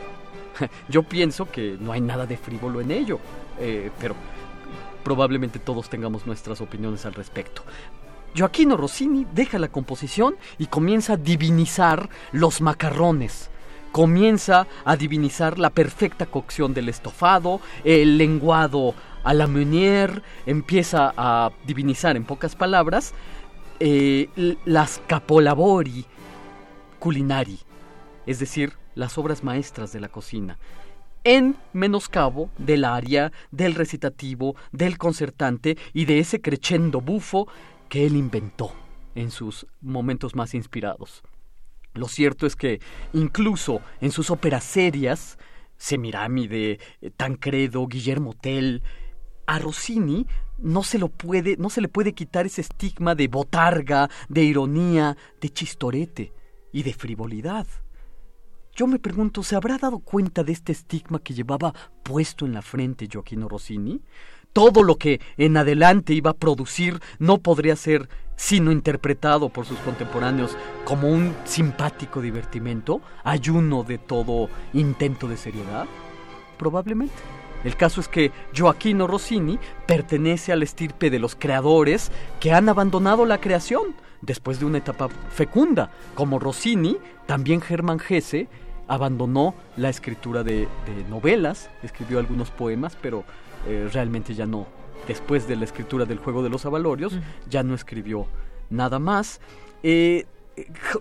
Yo 0.89 1.03
pienso 1.03 1.51
que 1.51 1.77
no 1.81 1.93
hay 1.93 2.01
nada 2.01 2.27
de 2.27 2.37
frívolo 2.37 2.81
en 2.81 2.91
ello, 2.91 3.19
eh, 3.59 3.91
pero 4.01 4.15
probablemente 5.05 5.59
todos 5.59 5.89
tengamos 5.89 6.27
nuestras 6.27 6.61
opiniones 6.61 7.07
al 7.07 7.15
respecto. 7.15 7.63
Joaquino 8.37 8.77
Rossini 8.77 9.27
deja 9.33 9.59
la 9.59 9.69
composición 9.69 10.37
y 10.59 10.67
comienza 10.67 11.15
a 11.15 11.17
divinizar 11.17 12.09
los 12.33 12.61
macarrones. 12.61 13.51
Comienza 13.91 14.67
a 14.85 14.97
divinizar 14.97 15.59
la 15.59 15.71
perfecta 15.71 16.27
cocción 16.27 16.75
del 16.75 16.91
estofado, 16.91 17.61
el 17.85 18.19
lenguado 18.19 18.95
a 19.25 19.33
la 19.33 19.47
meunier, 19.47 20.23
empieza 20.45 21.13
a 21.17 21.51
divinizar 21.67 22.17
en 22.17 22.25
pocas 22.25 22.55
palabras 22.55 23.15
eh, 23.81 24.29
las 24.65 25.01
capolabori 25.07 26.05
culinari, 26.99 27.59
es 28.27 28.39
decir, 28.41 28.78
las 28.99 29.17
obras 29.17 29.45
maestras 29.45 29.93
de 29.93 30.01
la 30.01 30.09
cocina, 30.09 30.59
en 31.23 31.57
menoscabo 31.73 32.51
del 32.59 32.85
aria, 32.85 33.33
del 33.53 33.77
recitativo, 33.77 34.57
del 34.73 34.99
concertante 34.99 35.79
y 35.93 36.05
de 36.05 36.19
ese 36.19 36.41
crescendo 36.41 37.01
bufo 37.01 37.47
que 37.89 38.07
él 38.07 38.17
inventó 38.17 38.73
en 39.15 39.31
sus 39.31 39.67
momentos 39.81 40.35
más 40.35 40.53
inspirados. 40.53 41.23
Lo 41.95 42.09
cierto 42.09 42.45
es 42.45 42.57
que 42.57 42.81
incluso 43.13 43.81
en 44.01 44.11
sus 44.11 44.31
óperas 44.31 44.65
serias, 44.65 45.39
Semiramide, 45.77 46.81
Tancredo, 47.17 47.87
Guillermo 47.87 48.35
Tell, 48.35 48.83
a 49.47 49.61
Rossini 49.61 50.27
no 50.59 50.83
se 50.83 50.99
lo 50.99 51.09
puede, 51.09 51.57
no 51.57 51.71
se 51.71 51.81
le 51.81 51.89
puede 51.89 52.15
quitar 52.15 52.47
ese 52.47 52.63
estigma 52.63 53.15
de 53.15 53.29
botarga, 53.29 54.11
de 54.29 54.43
ironía, 54.43 55.17
de 55.41 55.51
chistorete 55.51 56.33
y 56.73 56.83
de 56.83 56.95
frivolidad. 56.95 57.67
Yo 58.79 58.87
me 58.87 59.01
pregunto, 59.01 59.43
¿se 59.43 59.57
habrá 59.57 59.77
dado 59.77 59.99
cuenta 59.99 60.45
de 60.45 60.53
este 60.53 60.71
estigma 60.71 61.19
que 61.19 61.35
llevaba 61.35 61.75
puesto 62.05 62.47
en 62.47 62.53
la 62.53 62.63
frente 62.63 63.09
Joaquino 63.13 63.49
Rossini? 63.49 64.01
Todo 64.53 64.85
lo 64.85 64.99
que 64.99 65.21
en 65.37 65.57
adelante 65.57 66.13
iba 66.13 66.31
a 66.31 66.37
producir 66.37 67.01
no 67.19 67.39
podría 67.39 67.75
ser 67.75 68.09
sino 68.37 68.71
interpretado 68.71 69.49
por 69.49 69.67
sus 69.67 69.79
contemporáneos 69.81 70.57
como 70.85 71.11
un 71.11 71.35
simpático 71.43 72.21
divertimento, 72.21 73.01
ayuno 73.25 73.83
de 73.83 73.99
todo 73.99 74.49
intento 74.73 75.27
de 75.27 75.39
seriedad? 75.39 75.87
Probablemente. 76.57 77.17
El 77.65 77.77
caso 77.77 78.01
es 78.01 78.07
que 78.07 78.31
Joaquino 78.57 79.09
Rossini 79.09 79.59
pertenece 79.89 80.53
al 80.53 80.63
estirpe 80.63 81.11
de 81.11 81.19
los 81.19 81.35
creadores 81.35 82.13
que 82.39 82.53
han 82.53 82.69
abandonado 82.69 83.27
la 83.27 83.39
creación 83.39 83.97
después 84.21 84.61
de 84.61 84.67
una 84.67 84.79
etapa 84.79 85.09
fecunda, 85.31 85.91
como 86.15 86.39
Rossini, 86.39 86.97
también 87.27 87.61
Germán 87.61 87.99
Gese 87.99 88.49
abandonó 88.89 89.55
la 89.77 89.91
escritura 89.91 90.43
de, 90.43 90.67
novelas, 91.09 91.71
escribió 91.83 92.19
algunos 92.19 92.51
poemas, 92.51 92.97
pero 93.01 93.25
eh, 93.67 93.89
realmente 93.93 94.35
ya 94.35 94.47
no, 94.47 94.67
después 95.07 95.47
de 95.47 95.57
la 95.57 95.65
escritura 95.65 96.05
del 96.05 96.19
Juego 96.19 96.43
de 96.43 96.49
los 96.49 96.67
Avalorios, 96.67 97.15
ya 97.49 97.63
no 97.63 97.75
escribió 97.75 98.27
nada 98.71 98.99
más. 98.99 99.41
Eh, 99.83 100.27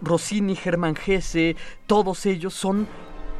Rossini, 0.02 0.56
Germán 0.56 0.96
Gese, 0.96 1.56
todos 1.88 2.26
ellos 2.26 2.54
son 2.54 2.88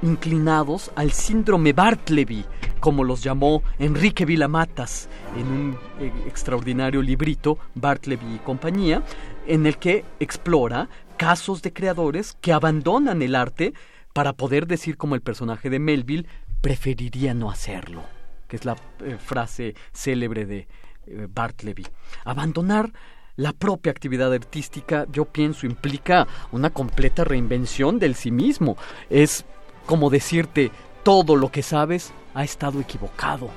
inclinados 0.02 0.92
al 0.96 1.12
síndrome 1.12 1.74
Bartleby, 1.74 2.46
como 2.80 3.04
los 3.04 3.24
llamó 3.24 3.64
Enrique 3.80 4.26
Vilamatas 4.26 5.10
en 5.36 5.48
un 5.48 5.78
eh, 6.00 6.12
extraordinario 6.28 7.02
librito, 7.02 7.58
Bartleby 7.76 8.36
y 8.36 8.40
compañía, 8.40 9.04
en 9.48 9.66
el 9.66 9.78
que 9.78 10.06
explora 10.20 10.90
casos 11.18 11.62
de 11.62 11.74
creadores 11.74 12.38
que 12.42 12.54
abandonan 12.54 13.22
el 13.22 13.36
arte 13.36 13.74
para 14.18 14.34
poder 14.34 14.66
decir 14.66 14.98
como 14.98 15.14
el 15.14 15.22
personaje 15.22 15.70
de 15.70 15.78
Melville, 15.78 16.26
preferiría 16.62 17.36
no 17.36 17.52
hacerlo, 17.52 18.02
que 18.48 18.56
es 18.56 18.66
la 18.66 18.76
eh, 19.06 19.16
frase 19.20 19.76
célebre 19.94 20.48
de 20.48 20.68
eh, 21.06 21.28
Bartleby. 21.30 21.86
Abandonar 22.26 22.92
la 23.36 23.54
propia 23.54 23.92
actividad 23.92 24.34
artística, 24.34 25.06
yo 25.12 25.26
pienso, 25.26 25.68
implica 25.68 26.28
una 26.52 26.72
completa 26.72 27.26
reinvención 27.26 28.00
del 28.00 28.16
sí 28.16 28.32
mismo. 28.32 28.76
Es 29.12 29.46
como 29.86 30.10
decirte, 30.10 30.72
todo 31.04 31.36
lo 31.36 31.52
que 31.52 31.62
sabes 31.62 32.12
ha 32.34 32.44
estado 32.44 32.80
equivocado 32.80 33.52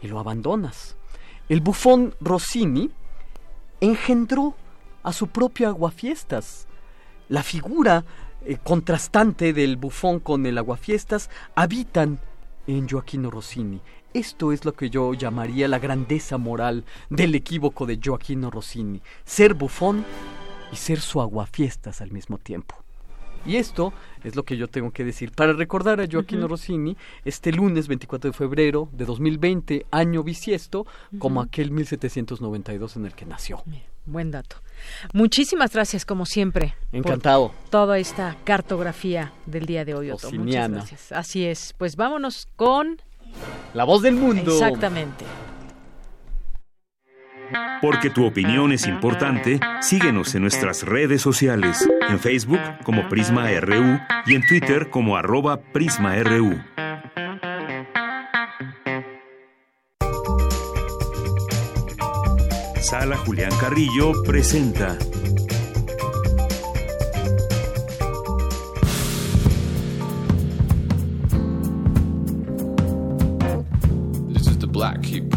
y 0.00 0.06
lo 0.06 0.20
abandonas. 0.20 0.96
El 1.48 1.62
bufón 1.62 2.14
Rossini 2.20 2.92
engendró 3.80 4.54
a 5.02 5.12
su 5.12 5.26
propio 5.26 5.66
aguafiestas. 5.66 6.68
La 7.28 7.42
figura 7.42 8.04
eh, 8.46 8.58
contrastante 8.62 9.52
del 9.52 9.76
bufón 9.76 10.20
con 10.20 10.46
el 10.46 10.56
aguafiestas 10.56 11.30
habitan 11.56 12.20
en 12.68 12.88
Joaquino 12.88 13.28
Rossini. 13.28 13.80
Esto 14.14 14.52
es 14.52 14.64
lo 14.64 14.72
que 14.72 14.88
yo 14.88 15.14
llamaría 15.14 15.66
la 15.66 15.80
grandeza 15.80 16.38
moral 16.38 16.84
del 17.10 17.34
equívoco 17.34 17.86
de 17.86 17.98
Joaquino 18.02 18.50
Rossini, 18.50 19.02
ser 19.24 19.54
bufón 19.54 20.04
y 20.72 20.76
ser 20.76 21.00
su 21.00 21.20
aguafiestas 21.20 22.00
al 22.00 22.12
mismo 22.12 22.38
tiempo. 22.38 22.76
Y 23.44 23.56
esto 23.56 23.92
es 24.24 24.36
lo 24.36 24.44
que 24.44 24.56
yo 24.56 24.68
tengo 24.68 24.92
que 24.92 25.04
decir. 25.04 25.32
Para 25.32 25.52
recordar 25.52 26.00
a 26.00 26.06
Joaquino 26.10 26.48
Rossini, 26.48 26.96
este 27.24 27.52
lunes 27.52 27.88
24 27.88 28.30
de 28.30 28.36
febrero 28.36 28.88
de 28.92 29.04
2020, 29.04 29.86
año 29.90 30.22
bisiesto, 30.22 30.86
como 31.18 31.40
aquel 31.40 31.70
1792 31.70 32.96
en 32.96 33.06
el 33.06 33.14
que 33.14 33.26
nació. 33.26 33.62
Buen 34.06 34.30
dato. 34.30 34.56
Muchísimas 35.12 35.72
gracias, 35.72 36.04
como 36.04 36.26
siempre. 36.26 36.74
Encantado. 36.92 37.52
toda 37.70 37.98
esta 37.98 38.36
cartografía 38.44 39.32
del 39.46 39.66
día 39.66 39.84
de 39.84 39.94
hoy, 39.94 40.10
Otto. 40.10 40.30
Muchas 40.32 40.70
gracias. 40.70 41.12
Así 41.12 41.46
es. 41.46 41.74
Pues 41.76 41.96
vámonos 41.96 42.48
con... 42.56 43.00
La 43.74 43.84
voz 43.84 44.02
del 44.02 44.14
mundo. 44.14 44.52
Exactamente. 44.52 45.24
Porque 47.80 48.10
tu 48.10 48.26
opinión 48.26 48.72
es 48.72 48.86
importante, 48.86 49.60
síguenos 49.80 50.34
en 50.34 50.42
nuestras 50.42 50.82
redes 50.82 51.22
sociales, 51.22 51.88
en 52.08 52.18
Facebook 52.18 52.60
como 52.82 53.08
Prisma 53.08 53.48
RU 53.60 54.00
y 54.26 54.34
en 54.34 54.46
Twitter 54.46 54.90
como 54.90 55.16
arroba 55.16 55.60
PrismaRU. 55.60 56.58
Sala 62.86 63.16
Julián 63.16 63.50
Carrillo 63.58 64.22
presenta 64.22 64.96
This 74.28 74.46
is 74.46 74.58
the 74.58 74.68
Black 74.68 75.02
Keep. 75.02 75.34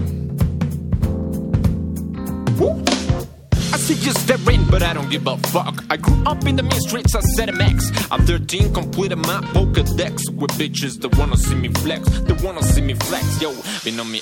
See 3.79 3.95
you 3.95 4.11
staring, 4.11 4.63
but 4.69 4.83
I 4.83 4.93
don't 4.93 5.09
give 5.09 5.25
a 5.27 5.37
fuck. 5.53 5.83
I 5.89 5.97
grew 5.97 6.21
up 6.25 6.45
in 6.45 6.55
the 6.55 6.63
mean 6.63 6.81
streets 6.81 7.15
of 7.15 7.23
ZMX. 7.37 7.77
At 8.11 8.21
13, 8.27 8.73
completed 8.73 9.17
my 9.17 9.39
Pokedex 9.53 10.29
with 10.35 10.51
bitches 10.59 10.99
that 11.01 11.17
wanna 11.17 11.37
see 11.37 11.55
me 11.55 11.69
flex. 11.69 12.01
They 12.27 12.35
wanna 12.45 12.63
see 12.63 12.81
me 12.81 12.93
flex. 12.95 13.41
Yo, 13.41 13.51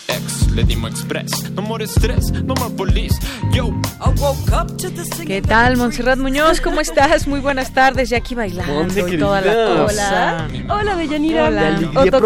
ex, 0.08 0.52
le 0.56 0.64
dimos 0.64 0.92
express. 0.92 1.50
No 1.52 1.62
more 1.64 1.86
stress, 1.88 2.32
no 2.32 2.54
more 2.56 2.70
police. 2.70 3.18
Yo, 3.52 3.74
I 4.00 4.10
woke 4.22 4.52
up 4.52 4.78
to 4.78 4.90
the 4.90 5.08
¿Qué 5.26 5.42
tal, 5.42 5.78
Montserrat 5.78 6.20
Muñoz? 6.20 6.62
¿Cómo 6.62 6.80
estás? 6.80 7.28
Muy 7.28 7.40
buenas 7.40 7.74
tardes, 7.74 8.10
ya 8.10 8.18
aquí 8.18 8.36
bailando 8.36 9.08
y 9.08 9.18
toda 9.18 9.42
la 9.42 9.54
cosa. 9.54 10.48
Hola, 10.48 10.76
Hola 10.76 10.96
Deyanira. 10.96 11.48
Hola. 11.48 11.80
Otto 11.96 12.22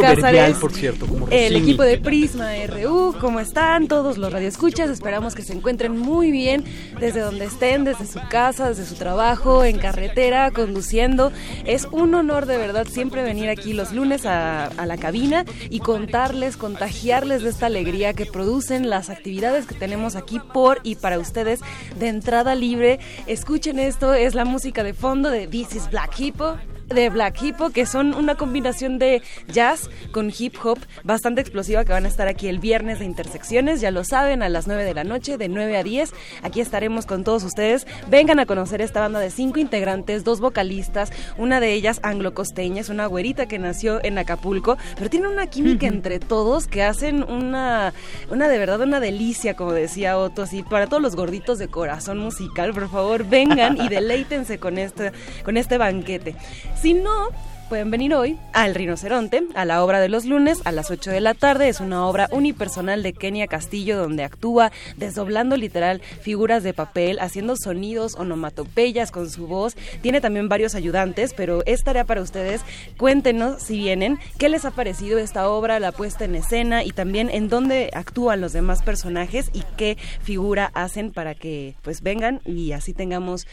por 0.59 0.73
cierto. 0.73 1.07
Como 1.07 1.27
el 1.29 1.55
equipo 1.55 1.83
de 1.83 1.97
Prisma 1.97 2.51
RU, 2.67 3.15
¿cómo 3.19 3.39
están? 3.39 3.87
Todos 3.87 4.17
los 4.17 4.31
radioescuchas, 4.31 4.89
esperamos 4.89 5.35
que 5.35 5.43
se 5.43 5.53
encuentren 5.53 5.97
muy 5.97 6.31
bien 6.31 6.63
desde 6.99 7.20
donde 7.22 7.45
estén, 7.45 7.84
desde 7.84 8.06
su 8.06 8.19
casa, 8.30 8.69
desde 8.69 8.85
su 8.85 8.95
trabajo, 8.95 9.64
en 9.64 9.77
carretera, 9.77 10.52
conduciendo. 10.52 11.31
Es 11.65 11.88
un 11.91 12.14
honor 12.15 12.45
de 12.45 12.57
verdad 12.57 12.88
siempre 12.88 13.23
venir 13.23 13.49
aquí 13.49 13.73
los 13.73 13.91
lunes 13.91 14.26
a, 14.26 14.69
la 14.85 14.98
cabina 14.98 15.45
y 15.69 15.80
contarles, 15.80 16.57
contagiarles 16.57 17.43
de 17.43 17.49
esta 17.49 17.68
alegría 17.68 18.14
que 18.14 18.26
producen 18.26 18.89
las 18.89 19.10
actividades 19.10 19.65
que 19.65 19.76
tenemos 19.76 20.15
aquí 20.15 20.39
por 20.39 20.80
y 20.84 20.95
para 20.95 21.19
ustedes 21.19 21.61
de 21.98 22.07
entrada 22.07 22.56
libre. 22.56 22.99
Escuchen 23.27 23.80
esto, 23.80 24.14
es 24.14 24.35
la 24.35 24.45
música 24.45 24.84
de 24.84 24.93
fondo 24.93 25.30
de 25.30 25.48
This 25.48 25.76
is 25.76 25.89
Black 25.89 26.19
Hippo 26.19 26.57
de 26.93 27.09
Black 27.09 27.41
Hippo, 27.41 27.69
que 27.69 27.85
son 27.85 28.13
una 28.13 28.35
combinación 28.35 28.99
de 28.99 29.22
jazz 29.47 29.89
con 30.11 30.31
hip 30.38 30.55
hop 30.63 30.80
bastante 31.03 31.41
explosiva 31.41 31.85
que 31.85 31.93
van 31.93 32.05
a 32.05 32.07
estar 32.07 32.27
aquí 32.27 32.47
el 32.47 32.59
viernes 32.59 32.99
de 32.99 33.05
Intersecciones, 33.05 33.81
ya 33.81 33.91
lo 33.91 34.03
saben, 34.03 34.43
a 34.43 34.49
las 34.49 34.68
9 34.68 34.84
de 34.84 34.93
la 34.93 35.03
noche, 35.03 35.38
de 35.38 35.47
9 35.47 35.77
a 35.77 35.84
10. 35.84 36.13
Aquí 36.43 36.61
estaremos 36.61 37.05
con 37.05 37.23
todos 37.23 37.43
ustedes. 37.43 37.88
Vengan 38.09 38.39
a 38.39 38.45
conocer 38.45 38.81
esta 38.81 38.99
banda 38.99 39.19
de 39.19 39.31
cinco 39.31 39.59
integrantes, 39.59 40.23
dos 40.23 40.39
vocalistas, 40.39 41.11
una 41.38 41.59
de 41.59 41.73
ellas 41.73 41.99
anglo-costeña, 42.03 42.81
es 42.81 42.89
una 42.89 43.05
güerita 43.05 43.45
que 43.45 43.59
nació 43.59 44.03
en 44.03 44.18
Acapulco, 44.18 44.77
pero 44.95 45.09
tiene 45.09 45.27
una 45.27 45.47
química 45.47 45.88
entre 45.88 46.19
todos 46.19 46.68
que 46.68 46.84
hacen 46.84 47.23
una, 47.23 47.93
una 48.30 48.47
de 48.47 48.57
verdad 48.57 48.81
una 48.81 48.99
delicia, 48.99 49.55
como 49.55 49.73
decía 49.73 50.18
Otto, 50.18 50.43
así 50.43 50.63
para 50.63 50.88
todos 50.88 51.01
los 51.01 51.15
gorditos 51.15 51.59
de 51.59 51.68
corazón 51.68 52.18
musical, 52.19 52.73
por 52.73 52.89
favor, 52.89 53.26
vengan 53.26 53.77
y 53.77 53.88
deleítense 53.88 54.59
con 54.59 54.77
este, 54.77 55.11
con 55.43 55.57
este 55.57 55.77
banquete. 55.77 56.35
Si 56.81 56.95
no, 56.95 57.27
pueden 57.69 57.91
venir 57.91 58.15
hoy 58.15 58.39
al 58.53 58.73
Rinoceronte, 58.73 59.43
a 59.53 59.65
la 59.65 59.83
obra 59.83 59.99
de 59.99 60.09
los 60.09 60.25
lunes 60.25 60.61
a 60.65 60.71
las 60.71 60.89
8 60.89 61.11
de 61.11 61.21
la 61.21 61.35
tarde. 61.35 61.69
Es 61.69 61.79
una 61.79 62.07
obra 62.07 62.27
unipersonal 62.31 63.03
de 63.03 63.13
Kenia 63.13 63.45
Castillo 63.45 63.99
donde 63.99 64.23
actúa 64.23 64.71
desdoblando 64.97 65.57
literal 65.57 66.01
figuras 66.01 66.63
de 66.63 66.73
papel, 66.73 67.19
haciendo 67.19 67.55
sonidos 67.55 68.15
onomatopeyas 68.15 69.11
con 69.11 69.29
su 69.29 69.45
voz. 69.45 69.77
Tiene 70.01 70.21
también 70.21 70.49
varios 70.49 70.73
ayudantes, 70.73 71.35
pero 71.37 71.61
es 71.67 71.83
tarea 71.83 72.05
para 72.05 72.21
ustedes. 72.21 72.61
Cuéntenos 72.97 73.61
si 73.61 73.77
vienen, 73.77 74.17
qué 74.39 74.49
les 74.49 74.65
ha 74.65 74.71
parecido 74.71 75.19
esta 75.19 75.47
obra, 75.49 75.79
la 75.79 75.91
puesta 75.91 76.25
en 76.25 76.33
escena 76.33 76.83
y 76.83 76.93
también 76.93 77.29
en 77.29 77.47
dónde 77.47 77.91
actúan 77.93 78.41
los 78.41 78.53
demás 78.53 78.81
personajes 78.81 79.51
y 79.53 79.61
qué 79.77 79.99
figura 80.23 80.71
hacen 80.73 81.11
para 81.11 81.35
que 81.35 81.75
pues 81.83 82.01
vengan 82.01 82.41
y 82.43 82.71
así 82.71 82.93
tengamos 82.93 83.45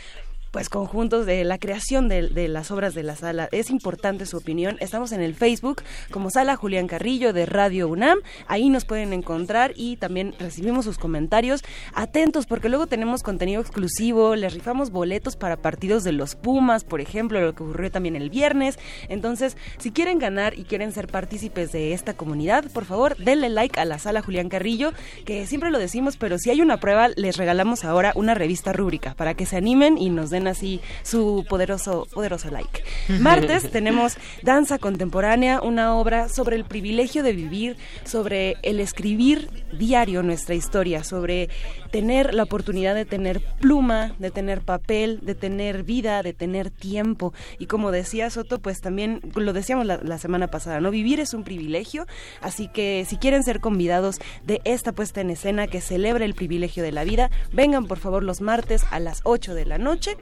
pues 0.51 0.69
conjuntos 0.69 1.27
de 1.27 1.45
la 1.45 1.59
creación 1.59 2.09
de, 2.09 2.49
las 2.49 2.71
obras 2.71 2.95
de 2.95 3.03
la 3.03 3.17
sala. 3.17 3.49
Es 3.53 3.71
importante 3.71 4.27
su 4.27 4.37
opinión. 4.37 4.77
Estamos 4.81 5.13
en 5.13 5.21
el 5.21 5.35
Facebook 5.35 5.83
como 6.11 6.31
Sala 6.31 6.57
Julián 6.57 6.87
Carrillo 6.87 7.33
de 7.33 7.47
Radio 7.47 7.89
UNAM. 7.89 8.19
Ahí 8.47 8.69
nos 8.71 8.85
pueden 8.85 9.13
encontrar 9.13 9.73
y 9.77 9.97
también 9.97 10.35
recibimos 10.39 10.85
sus 10.85 10.99
comentarios. 10.99 11.63
Atentos 11.95 12.47
porque 12.47 12.69
luego 12.69 12.87
tenemos 12.87 13.23
contenido 13.23 13.61
exclusivo. 13.61 14.37
Les 14.37 14.55
rifamos 14.55 14.91
boletos 14.91 15.37
para 15.37 15.57
partidos 15.57 16.05
de 16.05 16.13
los 16.13 16.35
Pumas, 16.35 16.85
por 16.85 17.01
ejemplo, 17.01 17.41
lo 17.41 17.55
que 17.55 17.63
ocurrió 17.63 17.91
también 17.91 18.17
el 18.17 18.31
viernes. 18.31 18.79
Entonces, 19.09 19.57
si 19.79 19.91
quieren 19.91 20.19
ganar 20.19 20.59
y 20.59 20.65
quieren 20.65 20.93
ser 20.93 21.09
partícipes 21.09 21.73
de 21.73 21.93
esta 21.93 22.15
comunidad, 22.15 22.65
por 22.73 22.85
favor, 22.85 23.17
denle 23.17 23.49
like 23.49 23.79
a 23.79 23.85
la 23.85 23.99
Sala 23.99 24.23
Julián 24.23 24.49
Carrillo, 24.49 24.93
que 25.25 25.47
siempre 25.47 25.71
lo 25.71 25.79
decimos, 25.79 26.17
pero 26.17 26.39
si 26.39 26.51
hay 26.51 26.63
una 26.63 26.79
prueba, 26.79 27.09
les 27.17 27.37
regalamos 27.37 27.85
ahora 27.85 28.13
una 28.15 28.35
revista 28.35 28.73
rúbrica 28.73 29.15
para 29.15 29.35
que 29.35 29.47
se 29.47 29.57
animen 29.57 29.99
y 29.99 30.11
nos 30.11 30.31
den 30.31 30.38
así 30.47 30.81
su 31.03 31.45
poderoso, 31.49 32.07
poderoso 32.13 32.51
like. 32.51 32.85
Martes 33.09 33.71
tenemos 33.73 34.17
Danza 34.43 34.79
Contemporánea, 34.79 35.61
una 35.61 35.97
obra 35.97 36.29
sobre 36.29 36.57
el 36.57 36.65
privilegio 36.65 37.23
de 37.23 37.33
vivir, 37.33 37.77
sobre 38.05 38.57
el 38.63 38.81
escribir 38.81 39.49
diario 39.73 40.23
nuestra 40.23 40.55
historia, 40.55 41.05
sobre 41.05 41.49
tener 41.91 42.35
la 42.35 42.45
oportunidad 42.45 42.95
de 42.95 43.05
tener 43.05 43.41
pluma, 43.61 44.15
de 44.19 44.31
tener 44.31 44.61
papel, 44.63 45.21
de 45.23 45.35
tener 45.35 45.83
vida, 45.83 46.23
de 46.23 46.33
tener 46.33 46.71
tiempo. 46.71 47.33
Y 47.59 47.67
como 47.67 47.91
decía 47.91 48.31
Soto, 48.31 48.61
pues 48.61 48.81
también 48.81 49.21
lo 49.35 49.53
decíamos 49.53 49.87
la, 49.87 50.19
semana 50.19 50.49
pasada, 50.49 50.81
¿no? 50.81 50.91
Vivir 50.91 51.21
es 51.21 51.35
un 51.35 51.45
privilegio, 51.45 52.07
así 52.41 52.69
que 52.69 53.05
si 53.09 53.17
quieren 53.17 53.43
ser 53.43 53.61
convidados 53.61 54.19
de 54.45 54.61
esta 54.65 54.93
puesta 54.93 55.21
en 55.21 55.31
escena 55.31 55.67
que 55.67 55.81
celebra 55.81 56.25
el 56.25 56.35
privilegio 56.35 56.83
de 56.83 56.93
la 56.93 57.05
vida, 57.05 57.31
vengan 57.53 57.87
por 57.87 57.99
favor 57.99 58.23
los 58.23 58.41
martes 58.41 58.85
a 58.91 59.01
las 59.01 59.21
8 59.25 59.55
de 59.55 59.67
la 59.67 59.79
noche. 59.79 60.17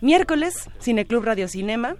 Miércoles, 0.00 0.68
Cineclub 0.80 1.24
Radio 1.24 1.48
Cinema 1.48 1.96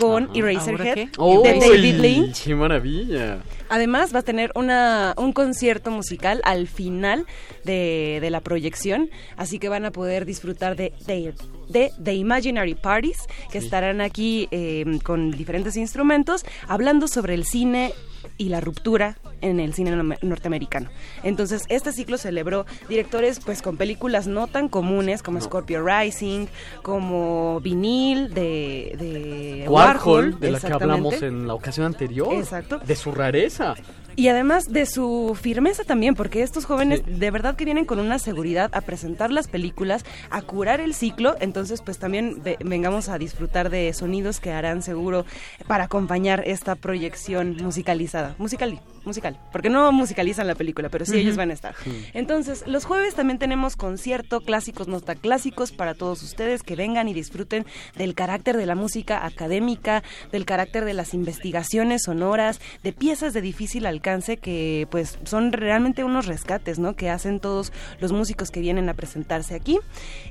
con 0.00 0.30
Eraserhead 0.34 0.94
de 0.96 1.60
David 1.60 2.00
Lynch. 2.00 2.44
¡Qué 2.44 2.54
maravilla! 2.54 3.42
Además 3.68 4.14
va 4.14 4.20
a 4.20 4.22
tener 4.22 4.50
una, 4.54 5.14
un 5.16 5.32
concierto 5.32 5.90
musical 5.90 6.40
al 6.44 6.66
final 6.66 7.26
de, 7.64 8.18
de 8.20 8.30
la 8.30 8.40
proyección, 8.40 9.10
así 9.36 9.58
que 9.58 9.68
van 9.68 9.84
a 9.84 9.92
poder 9.92 10.24
disfrutar 10.24 10.74
de, 10.74 10.92
de 11.06 11.34
de 11.68 11.92
The 12.02 12.14
Imaginary 12.14 12.74
Parties, 12.74 13.26
que 13.50 13.58
estarán 13.58 14.00
aquí 14.00 14.48
eh, 14.50 14.84
con 15.04 15.30
diferentes 15.30 15.76
instrumentos, 15.76 16.44
hablando 16.66 17.06
sobre 17.06 17.34
el 17.34 17.44
cine 17.44 17.92
y 18.36 18.48
la 18.48 18.60
ruptura 18.60 19.18
en 19.40 19.60
el 19.60 19.74
cine 19.74 19.96
norteamericano. 20.22 20.88
Entonces, 21.22 21.62
este 21.68 21.92
ciclo 21.92 22.18
celebró 22.18 22.66
directores 22.88 23.40
pues 23.40 23.62
con 23.62 23.76
películas 23.76 24.26
no 24.26 24.46
tan 24.46 24.68
comunes 24.68 25.22
como 25.22 25.40
Scorpio 25.40 25.84
Rising, 25.84 26.46
como 26.82 27.60
Vinil 27.60 28.32
de, 28.34 28.96
de 28.98 29.68
Warhol, 29.68 30.38
de 30.38 30.52
la 30.52 30.60
que 30.60 30.72
hablamos 30.72 31.22
en 31.22 31.46
la 31.46 31.54
ocasión 31.54 31.86
anterior. 31.86 32.32
Exacto. 32.34 32.78
De 32.78 32.96
su 32.96 33.12
rareza. 33.12 33.74
Y 34.20 34.28
además 34.28 34.70
de 34.70 34.84
su 34.84 35.34
firmeza 35.40 35.82
también, 35.82 36.14
porque 36.14 36.42
estos 36.42 36.66
jóvenes 36.66 37.00
de 37.06 37.30
verdad 37.30 37.56
que 37.56 37.64
vienen 37.64 37.86
con 37.86 37.98
una 37.98 38.18
seguridad 38.18 38.68
a 38.74 38.82
presentar 38.82 39.30
las 39.30 39.48
películas, 39.48 40.04
a 40.28 40.42
curar 40.42 40.82
el 40.82 40.92
ciclo, 40.92 41.36
entonces 41.40 41.80
pues 41.80 41.98
también 41.98 42.42
vengamos 42.62 43.08
a 43.08 43.16
disfrutar 43.16 43.70
de 43.70 43.90
sonidos 43.94 44.38
que 44.38 44.52
harán 44.52 44.82
seguro 44.82 45.24
para 45.66 45.84
acompañar 45.84 46.42
esta 46.46 46.74
proyección 46.74 47.56
musicalizada. 47.62 48.34
Musicali. 48.36 48.78
Musical, 49.04 49.38
porque 49.52 49.70
no 49.70 49.90
musicalizan 49.92 50.46
la 50.46 50.54
película, 50.54 50.88
pero 50.88 51.04
sí 51.04 51.18
ellos 51.18 51.36
van 51.36 51.50
a 51.50 51.54
estar. 51.54 51.74
Entonces, 52.12 52.64
los 52.66 52.84
jueves 52.84 53.14
también 53.14 53.38
tenemos 53.38 53.76
concierto, 53.76 54.40
clásicos, 54.40 54.88
nota 54.88 55.14
clásicos 55.14 55.72
para 55.72 55.94
todos 55.94 56.22
ustedes 56.22 56.62
que 56.62 56.76
vengan 56.76 57.08
y 57.08 57.14
disfruten 57.14 57.66
del 57.96 58.14
carácter 58.14 58.56
de 58.56 58.66
la 58.66 58.74
música 58.74 59.24
académica, 59.24 60.02
del 60.32 60.44
carácter 60.44 60.84
de 60.84 60.94
las 60.94 61.14
investigaciones 61.14 62.02
sonoras, 62.02 62.60
de 62.82 62.92
piezas 62.92 63.32
de 63.32 63.40
difícil 63.40 63.86
alcance 63.86 64.36
que 64.36 64.86
pues 64.90 65.18
son 65.24 65.52
realmente 65.52 66.04
unos 66.04 66.26
rescates, 66.26 66.78
¿no? 66.78 66.94
Que 66.94 67.10
hacen 67.10 67.40
todos 67.40 67.72
los 68.00 68.12
músicos 68.12 68.50
que 68.50 68.60
vienen 68.60 68.88
a 68.88 68.94
presentarse 68.94 69.54
aquí. 69.54 69.78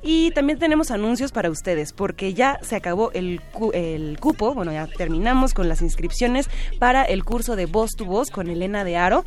Y 0.01 0.31
también 0.31 0.59
tenemos 0.59 0.91
anuncios 0.91 1.31
para 1.31 1.49
ustedes, 1.49 1.93
porque 1.93 2.33
ya 2.33 2.59
se 2.61 2.75
acabó 2.75 3.11
el, 3.13 3.41
el 3.73 4.19
cupo, 4.19 4.53
bueno, 4.53 4.71
ya 4.71 4.87
terminamos 4.87 5.53
con 5.53 5.69
las 5.69 5.81
inscripciones 5.81 6.49
para 6.79 7.03
el 7.03 7.23
curso 7.23 7.55
de 7.55 7.65
voz 7.65 7.91
tu 7.91 8.05
voz 8.05 8.29
con 8.29 8.49
Elena 8.59 8.83
de 8.83 8.97
Aro, 8.97 9.25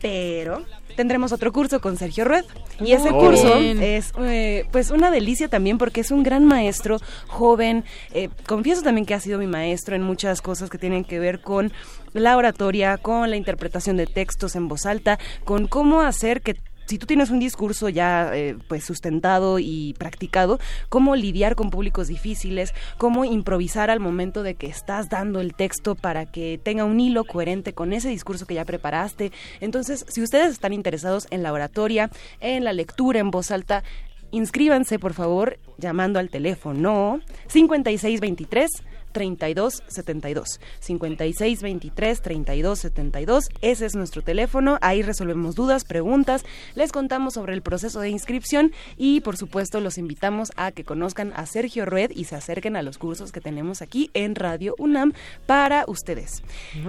pero 0.00 0.64
tendremos 0.96 1.32
otro 1.32 1.52
curso 1.52 1.80
con 1.80 1.96
Sergio 1.96 2.24
Rued 2.24 2.44
y 2.80 2.92
ese 2.92 3.10
curso 3.10 3.54
es 3.58 4.12
eh, 4.18 4.66
pues 4.70 4.90
una 4.90 5.10
delicia 5.10 5.48
también 5.48 5.78
porque 5.78 6.00
es 6.00 6.10
un 6.10 6.22
gran 6.22 6.44
maestro 6.44 6.98
joven. 7.26 7.84
Eh, 8.12 8.28
confieso 8.46 8.82
también 8.82 9.06
que 9.06 9.14
ha 9.14 9.20
sido 9.20 9.38
mi 9.38 9.46
maestro 9.46 9.94
en 9.96 10.02
muchas 10.02 10.40
cosas 10.40 10.70
que 10.70 10.78
tienen 10.78 11.04
que 11.04 11.18
ver 11.18 11.40
con 11.40 11.72
la 12.12 12.36
oratoria 12.36 12.96
con 12.96 13.30
la 13.30 13.36
interpretación 13.36 13.96
de 13.96 14.06
textos 14.06 14.56
en 14.56 14.68
voz 14.68 14.86
alta 14.86 15.18
con 15.44 15.68
cómo 15.68 16.00
hacer 16.00 16.40
que 16.40 16.56
si 16.90 16.98
tú 16.98 17.06
tienes 17.06 17.30
un 17.30 17.38
discurso 17.38 17.88
ya 17.88 18.32
eh, 18.34 18.56
pues 18.66 18.82
sustentado 18.82 19.60
y 19.60 19.94
practicado, 19.96 20.58
cómo 20.88 21.14
lidiar 21.14 21.54
con 21.54 21.70
públicos 21.70 22.08
difíciles, 22.08 22.74
cómo 22.98 23.24
improvisar 23.24 23.90
al 23.90 24.00
momento 24.00 24.42
de 24.42 24.56
que 24.56 24.66
estás 24.66 25.08
dando 25.08 25.40
el 25.40 25.54
texto 25.54 25.94
para 25.94 26.26
que 26.26 26.58
tenga 26.60 26.84
un 26.84 26.98
hilo 26.98 27.22
coherente 27.22 27.74
con 27.74 27.92
ese 27.92 28.08
discurso 28.08 28.44
que 28.44 28.54
ya 28.54 28.64
preparaste. 28.64 29.30
Entonces, 29.60 30.04
si 30.08 30.20
ustedes 30.20 30.50
están 30.50 30.72
interesados 30.72 31.28
en 31.30 31.44
la 31.44 31.52
oratoria, 31.52 32.10
en 32.40 32.64
la 32.64 32.72
lectura 32.72 33.20
en 33.20 33.30
voz 33.30 33.52
alta, 33.52 33.84
inscríbanse 34.32 34.98
por 34.98 35.14
favor 35.14 35.60
llamando 35.78 36.18
al 36.18 36.28
teléfono 36.28 37.20
5623 37.46 38.68
3272 39.12 40.60
5623 40.80 42.22
3272 42.22 43.48
ese 43.62 43.86
es 43.86 43.94
nuestro 43.94 44.22
teléfono. 44.22 44.78
Ahí 44.80 45.02
resolvemos 45.02 45.54
dudas 45.54 45.84
preguntas. 45.84 46.44
Les 46.74 46.92
contamos 46.92 47.34
sobre 47.34 47.54
el 47.54 47.62
proceso 47.62 48.00
de 48.00 48.10
inscripción 48.10 48.72
y 48.96 49.20
por 49.20 49.36
supuesto 49.36 49.80
los 49.80 49.98
invitamos 49.98 50.50
a 50.56 50.72
que 50.72 50.84
conozcan 50.84 51.32
a 51.34 51.46
Sergio 51.46 51.86
Rued 51.86 52.10
y 52.14 52.24
se 52.24 52.36
acerquen 52.36 52.76
a 52.76 52.82
los 52.82 52.98
cursos 52.98 53.32
que 53.32 53.40
tenemos 53.40 53.82
aquí 53.82 54.10
en 54.14 54.34
Radio 54.34 54.74
UNAM 54.78 55.12
para 55.46 55.84
ustedes. 55.86 56.42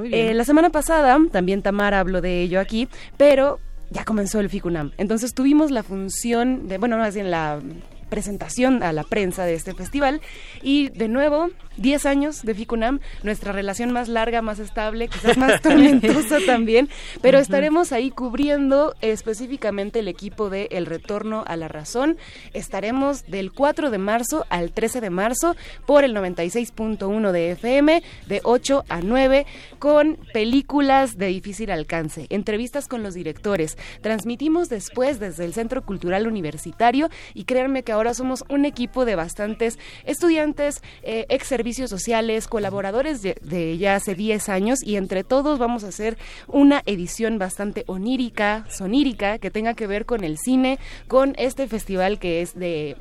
Eh, 0.05 0.33
la 0.33 0.45
semana 0.45 0.69
pasada 0.69 1.17
también 1.31 1.61
Tamara 1.61 1.99
habló 1.99 2.21
de 2.21 2.41
ello 2.41 2.59
aquí 2.59 2.87
pero 3.17 3.59
ya 3.89 4.05
comenzó 4.05 4.39
el 4.39 4.49
FICUNAM. 4.49 4.91
Entonces 4.97 5.33
tuvimos 5.33 5.69
la 5.69 5.83
función 5.83 6.67
de, 6.67 6.77
bueno, 6.77 6.95
no, 6.95 7.03
más 7.03 7.13
bien 7.13 7.29
la 7.29 7.59
presentación 8.09 8.83
a 8.83 8.93
la 8.93 9.03
prensa 9.03 9.45
de 9.45 9.55
este 9.55 9.73
festival. 9.73 10.21
Y 10.61 10.89
de 10.89 11.07
nuevo, 11.07 11.49
10 11.77 12.05
años 12.05 12.43
de 12.43 12.53
FICUNAM, 12.53 12.99
nuestra 13.23 13.51
relación 13.51 13.91
más 13.91 14.07
larga, 14.07 14.41
más 14.41 14.59
estable, 14.59 15.07
quizás 15.07 15.37
más 15.37 15.61
tormentosa 15.61 16.37
también, 16.45 16.89
pero 17.21 17.39
estaremos 17.39 17.91
ahí 17.91 18.11
cubriendo 18.11 18.93
específicamente 19.01 19.99
el 19.99 20.07
equipo 20.07 20.49
de 20.49 20.67
El 20.71 20.85
Retorno 20.85 21.43
a 21.47 21.55
la 21.55 21.67
Razón. 21.67 22.17
Estaremos 22.53 23.25
del 23.27 23.51
4 23.51 23.89
de 23.89 23.97
marzo 23.97 24.45
al 24.49 24.71
13 24.71 25.01
de 25.01 25.09
marzo 25.09 25.55
por 25.85 26.03
el 26.03 26.15
96.1 26.15 27.31
de 27.31 27.51
FM, 27.51 28.03
de 28.27 28.41
8 28.43 28.85
a 28.89 29.01
9, 29.01 29.45
con 29.79 30.17
películas 30.33 31.17
de 31.17 31.27
difícil 31.27 31.71
alcance, 31.71 32.27
entrevistas 32.29 32.87
con 32.87 33.03
los 33.03 33.13
directores. 33.13 33.77
Transmitimos 34.01 34.69
después 34.69 35.19
desde 35.19 35.45
el 35.45 35.53
Centro 35.53 35.83
Cultural 35.83 36.27
Universitario 36.27 37.09
y 37.33 37.45
créanme 37.45 37.83
que 37.83 37.91
ahora 37.91 38.13
somos 38.13 38.43
un 38.49 38.65
equipo 38.65 39.05
de 39.05 39.15
bastantes 39.15 39.79
estudiantes, 40.05 40.81
eh, 41.03 41.25
ex 41.29 41.47
servicios 41.47 41.70
sociales, 41.73 42.47
colaboradores 42.47 43.21
de, 43.21 43.77
ya 43.77 43.95
hace 43.95 44.15
10 44.15 44.49
años 44.49 44.79
y 44.83 44.95
entre 44.95 45.23
todos 45.23 45.59
vamos 45.59 45.83
a 45.83 45.87
hacer 45.87 46.17
una 46.47 46.81
edición 46.85 47.39
bastante 47.39 47.83
onírica, 47.87 48.65
sonírica, 48.69 49.39
que 49.39 49.51
tenga 49.51 49.73
que 49.73 49.87
ver 49.87 50.05
con 50.05 50.23
el 50.23 50.37
cine, 50.37 50.79
con 51.07 51.33
este 51.37 51.67
festival 51.67 52.19
que 52.19 52.41
es 52.41 52.57
de 52.57 52.95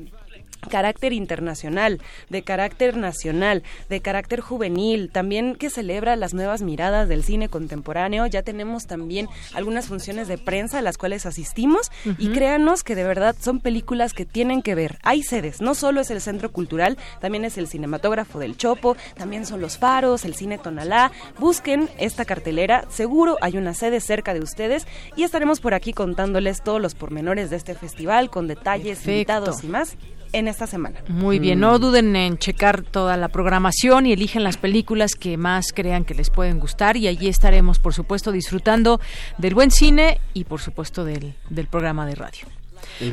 carácter 0.69 1.13
internacional, 1.13 1.99
de 2.29 2.41
carácter 2.43 2.97
nacional, 2.97 3.63
de 3.89 4.01
carácter 4.01 4.41
juvenil, 4.41 5.09
también 5.11 5.55
que 5.55 5.69
celebra 5.69 6.15
las 6.15 6.33
nuevas 6.33 6.61
miradas 6.61 7.09
del 7.09 7.23
cine 7.23 7.49
contemporáneo. 7.49 8.25
Ya 8.27 8.43
tenemos 8.43 8.87
también 8.87 9.27
algunas 9.53 9.87
funciones 9.87 10.27
de 10.27 10.37
prensa 10.37 10.79
a 10.79 10.81
las 10.81 10.97
cuales 10.97 11.25
asistimos 11.25 11.91
y 12.17 12.29
créanos 12.29 12.83
que 12.83 12.95
de 12.95 13.03
verdad 13.03 13.35
son 13.39 13.59
películas 13.59 14.13
que 14.13 14.25
tienen 14.25 14.61
que 14.61 14.75
ver. 14.75 14.99
Hay 15.03 15.23
sedes, 15.23 15.61
no 15.61 15.75
solo 15.75 16.01
es 16.01 16.11
el 16.11 16.21
Centro 16.21 16.51
Cultural, 16.51 16.97
también 17.19 17.45
es 17.45 17.57
el 17.57 17.67
Cinematógrafo 17.67 18.39
del 18.39 18.57
Chopo, 18.57 18.95
también 19.15 19.45
son 19.45 19.61
los 19.61 19.77
faros, 19.77 20.25
el 20.25 20.35
Cine 20.35 20.57
Tonalá. 20.57 21.11
Busquen 21.39 21.89
esta 21.97 22.25
cartelera, 22.25 22.85
seguro 22.89 23.37
hay 23.41 23.57
una 23.57 23.73
sede 23.73 23.99
cerca 23.99 24.33
de 24.33 24.41
ustedes 24.41 24.85
y 25.15 25.23
estaremos 25.23 25.59
por 25.59 25.73
aquí 25.73 25.93
contándoles 25.93 26.61
todos 26.61 26.81
los 26.81 26.95
pormenores 26.95 27.49
de 27.49 27.57
este 27.57 27.75
festival 27.75 28.29
con 28.29 28.47
detalles, 28.47 29.05
invitados 29.07 29.63
y 29.63 29.67
más 29.67 29.97
en 30.33 30.47
esta 30.47 30.67
semana. 30.67 30.99
Muy 31.07 31.39
bien, 31.39 31.59
no 31.59 31.77
mm. 31.77 31.81
duden 31.81 32.15
en 32.15 32.37
checar 32.37 32.83
toda 32.83 33.17
la 33.17 33.29
programación 33.29 34.05
y 34.05 34.13
eligen 34.13 34.43
las 34.43 34.57
películas 34.57 35.15
que 35.15 35.37
más 35.37 35.67
crean 35.73 36.05
que 36.05 36.13
les 36.13 36.29
pueden 36.29 36.59
gustar 36.59 36.97
y 36.97 37.07
allí 37.07 37.27
estaremos, 37.27 37.79
por 37.79 37.93
supuesto, 37.93 38.31
disfrutando 38.31 38.99
del 39.37 39.55
buen 39.55 39.71
cine 39.71 40.19
y, 40.33 40.45
por 40.45 40.61
supuesto, 40.61 41.05
del, 41.05 41.33
del 41.49 41.67
programa 41.67 42.05
de 42.05 42.15
radio. 42.15 42.60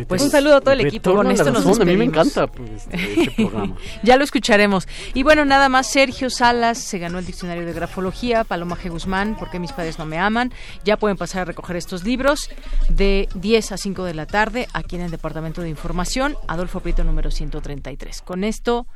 Pues 0.07 0.23
un 0.23 0.31
saludo 0.31 0.57
a 0.57 0.61
todo 0.61 0.73
el 0.73 0.82
equipo. 0.82 1.15
Con 1.15 1.31
esto 1.31 1.51
nos 1.51 1.81
A 1.81 1.85
mí 1.85 1.97
me 1.97 2.05
encanta 2.05 2.47
pues, 2.47 2.70
este, 2.70 3.23
este 3.23 3.31
programa. 3.49 3.77
ya 4.03 4.16
lo 4.16 4.24
escucharemos. 4.24 4.86
Y 5.15 5.23
bueno, 5.23 5.45
nada 5.45 5.69
más, 5.69 5.90
Sergio 5.90 6.31
Salas 6.31 6.78
se 6.78 6.99
ganó 6.99 7.19
el 7.19 7.27
diccionario 7.27 7.65
de 7.65 7.73
grafología, 7.73 8.45
Paloma 8.45 8.77
G. 8.77 8.90
Guzmán, 8.90 9.36
¿Por 9.36 9.51
qué 9.51 9.59
mis 9.59 9.73
padres 9.73 9.99
no 9.99 10.07
me 10.07 10.19
aman? 10.19 10.53
Ya 10.85 10.97
pueden 10.97 11.16
pasar 11.16 11.43
a 11.43 11.45
recoger 11.47 11.77
estos 11.77 12.05
libros 12.05 12.51
de 12.89 13.28
10 13.35 13.73
a 13.73 13.77
5 13.77 14.05
de 14.05 14.15
la 14.15 14.27
tarde 14.27 14.69
aquí 14.73 14.97
en 14.97 15.03
el 15.03 15.11
Departamento 15.11 15.62
de 15.62 15.69
Información, 15.69 16.36
Adolfo 16.47 16.81
Prieto 16.81 17.05
número 17.05 17.31
133. 17.31 18.23
Con 18.23 18.45
esto 18.45 18.86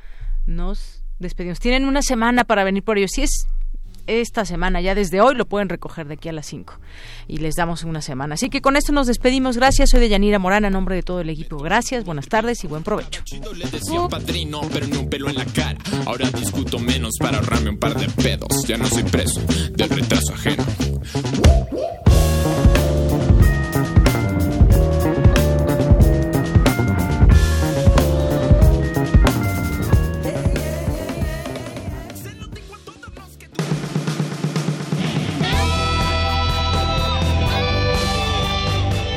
nos 0.47 1.03
despedimos. 1.19 1.61
Tienen 1.61 1.87
una 1.87 2.03
semana 2.03 2.45
para 2.45 2.65
venir 2.65 2.83
por 2.83 2.99
ellos. 2.99 3.13
Si 3.13 3.23
es 3.23 3.47
esta 4.07 4.45
semana, 4.45 4.81
ya 4.81 4.95
desde 4.95 5.21
hoy 5.21 5.35
lo 5.35 5.47
pueden 5.47 5.69
recoger 5.69 6.07
de 6.07 6.15
aquí 6.15 6.29
a 6.29 6.33
las 6.33 6.47
5 6.47 6.79
y 7.29 7.39
les 7.39 7.55
damos 7.55 7.85
una 7.85 8.03
semana. 8.03 8.35
Así 8.35 8.51
que 8.51 8.61
con 8.61 8.77
esto 8.77 8.93
nos 8.93 9.07
despedimos. 9.07 9.57
Gracias, 9.57 9.91
soy 9.91 10.01
de 10.01 10.09
Yanira 10.09 10.39
Morán, 10.39 10.65
a 10.65 10.71
nombre 10.71 10.95
de 10.95 11.03
todo 11.03 11.21
el 11.21 11.31
equipo. 11.31 11.59
Gracias, 11.59 12.05
buenas 12.05 12.27
tardes 12.27 12.65
y 12.65 12.67
buen 12.67 12.83
provecho. 12.83 13.23
Ahora 16.07 16.31
discuto 16.31 16.79
menos 16.79 17.15
para 17.19 17.39
ahorrarme 17.39 17.71
un 17.71 17.79
par 17.79 17.95
de 17.95 18.09
pedos. 18.23 18.67
Ya 18.67 18.77
no 18.77 18.87
soy 18.87 19.05
preso 19.05 19.41
del 19.73 19.89
retraso 19.89 20.35
ajeno. 20.35 20.65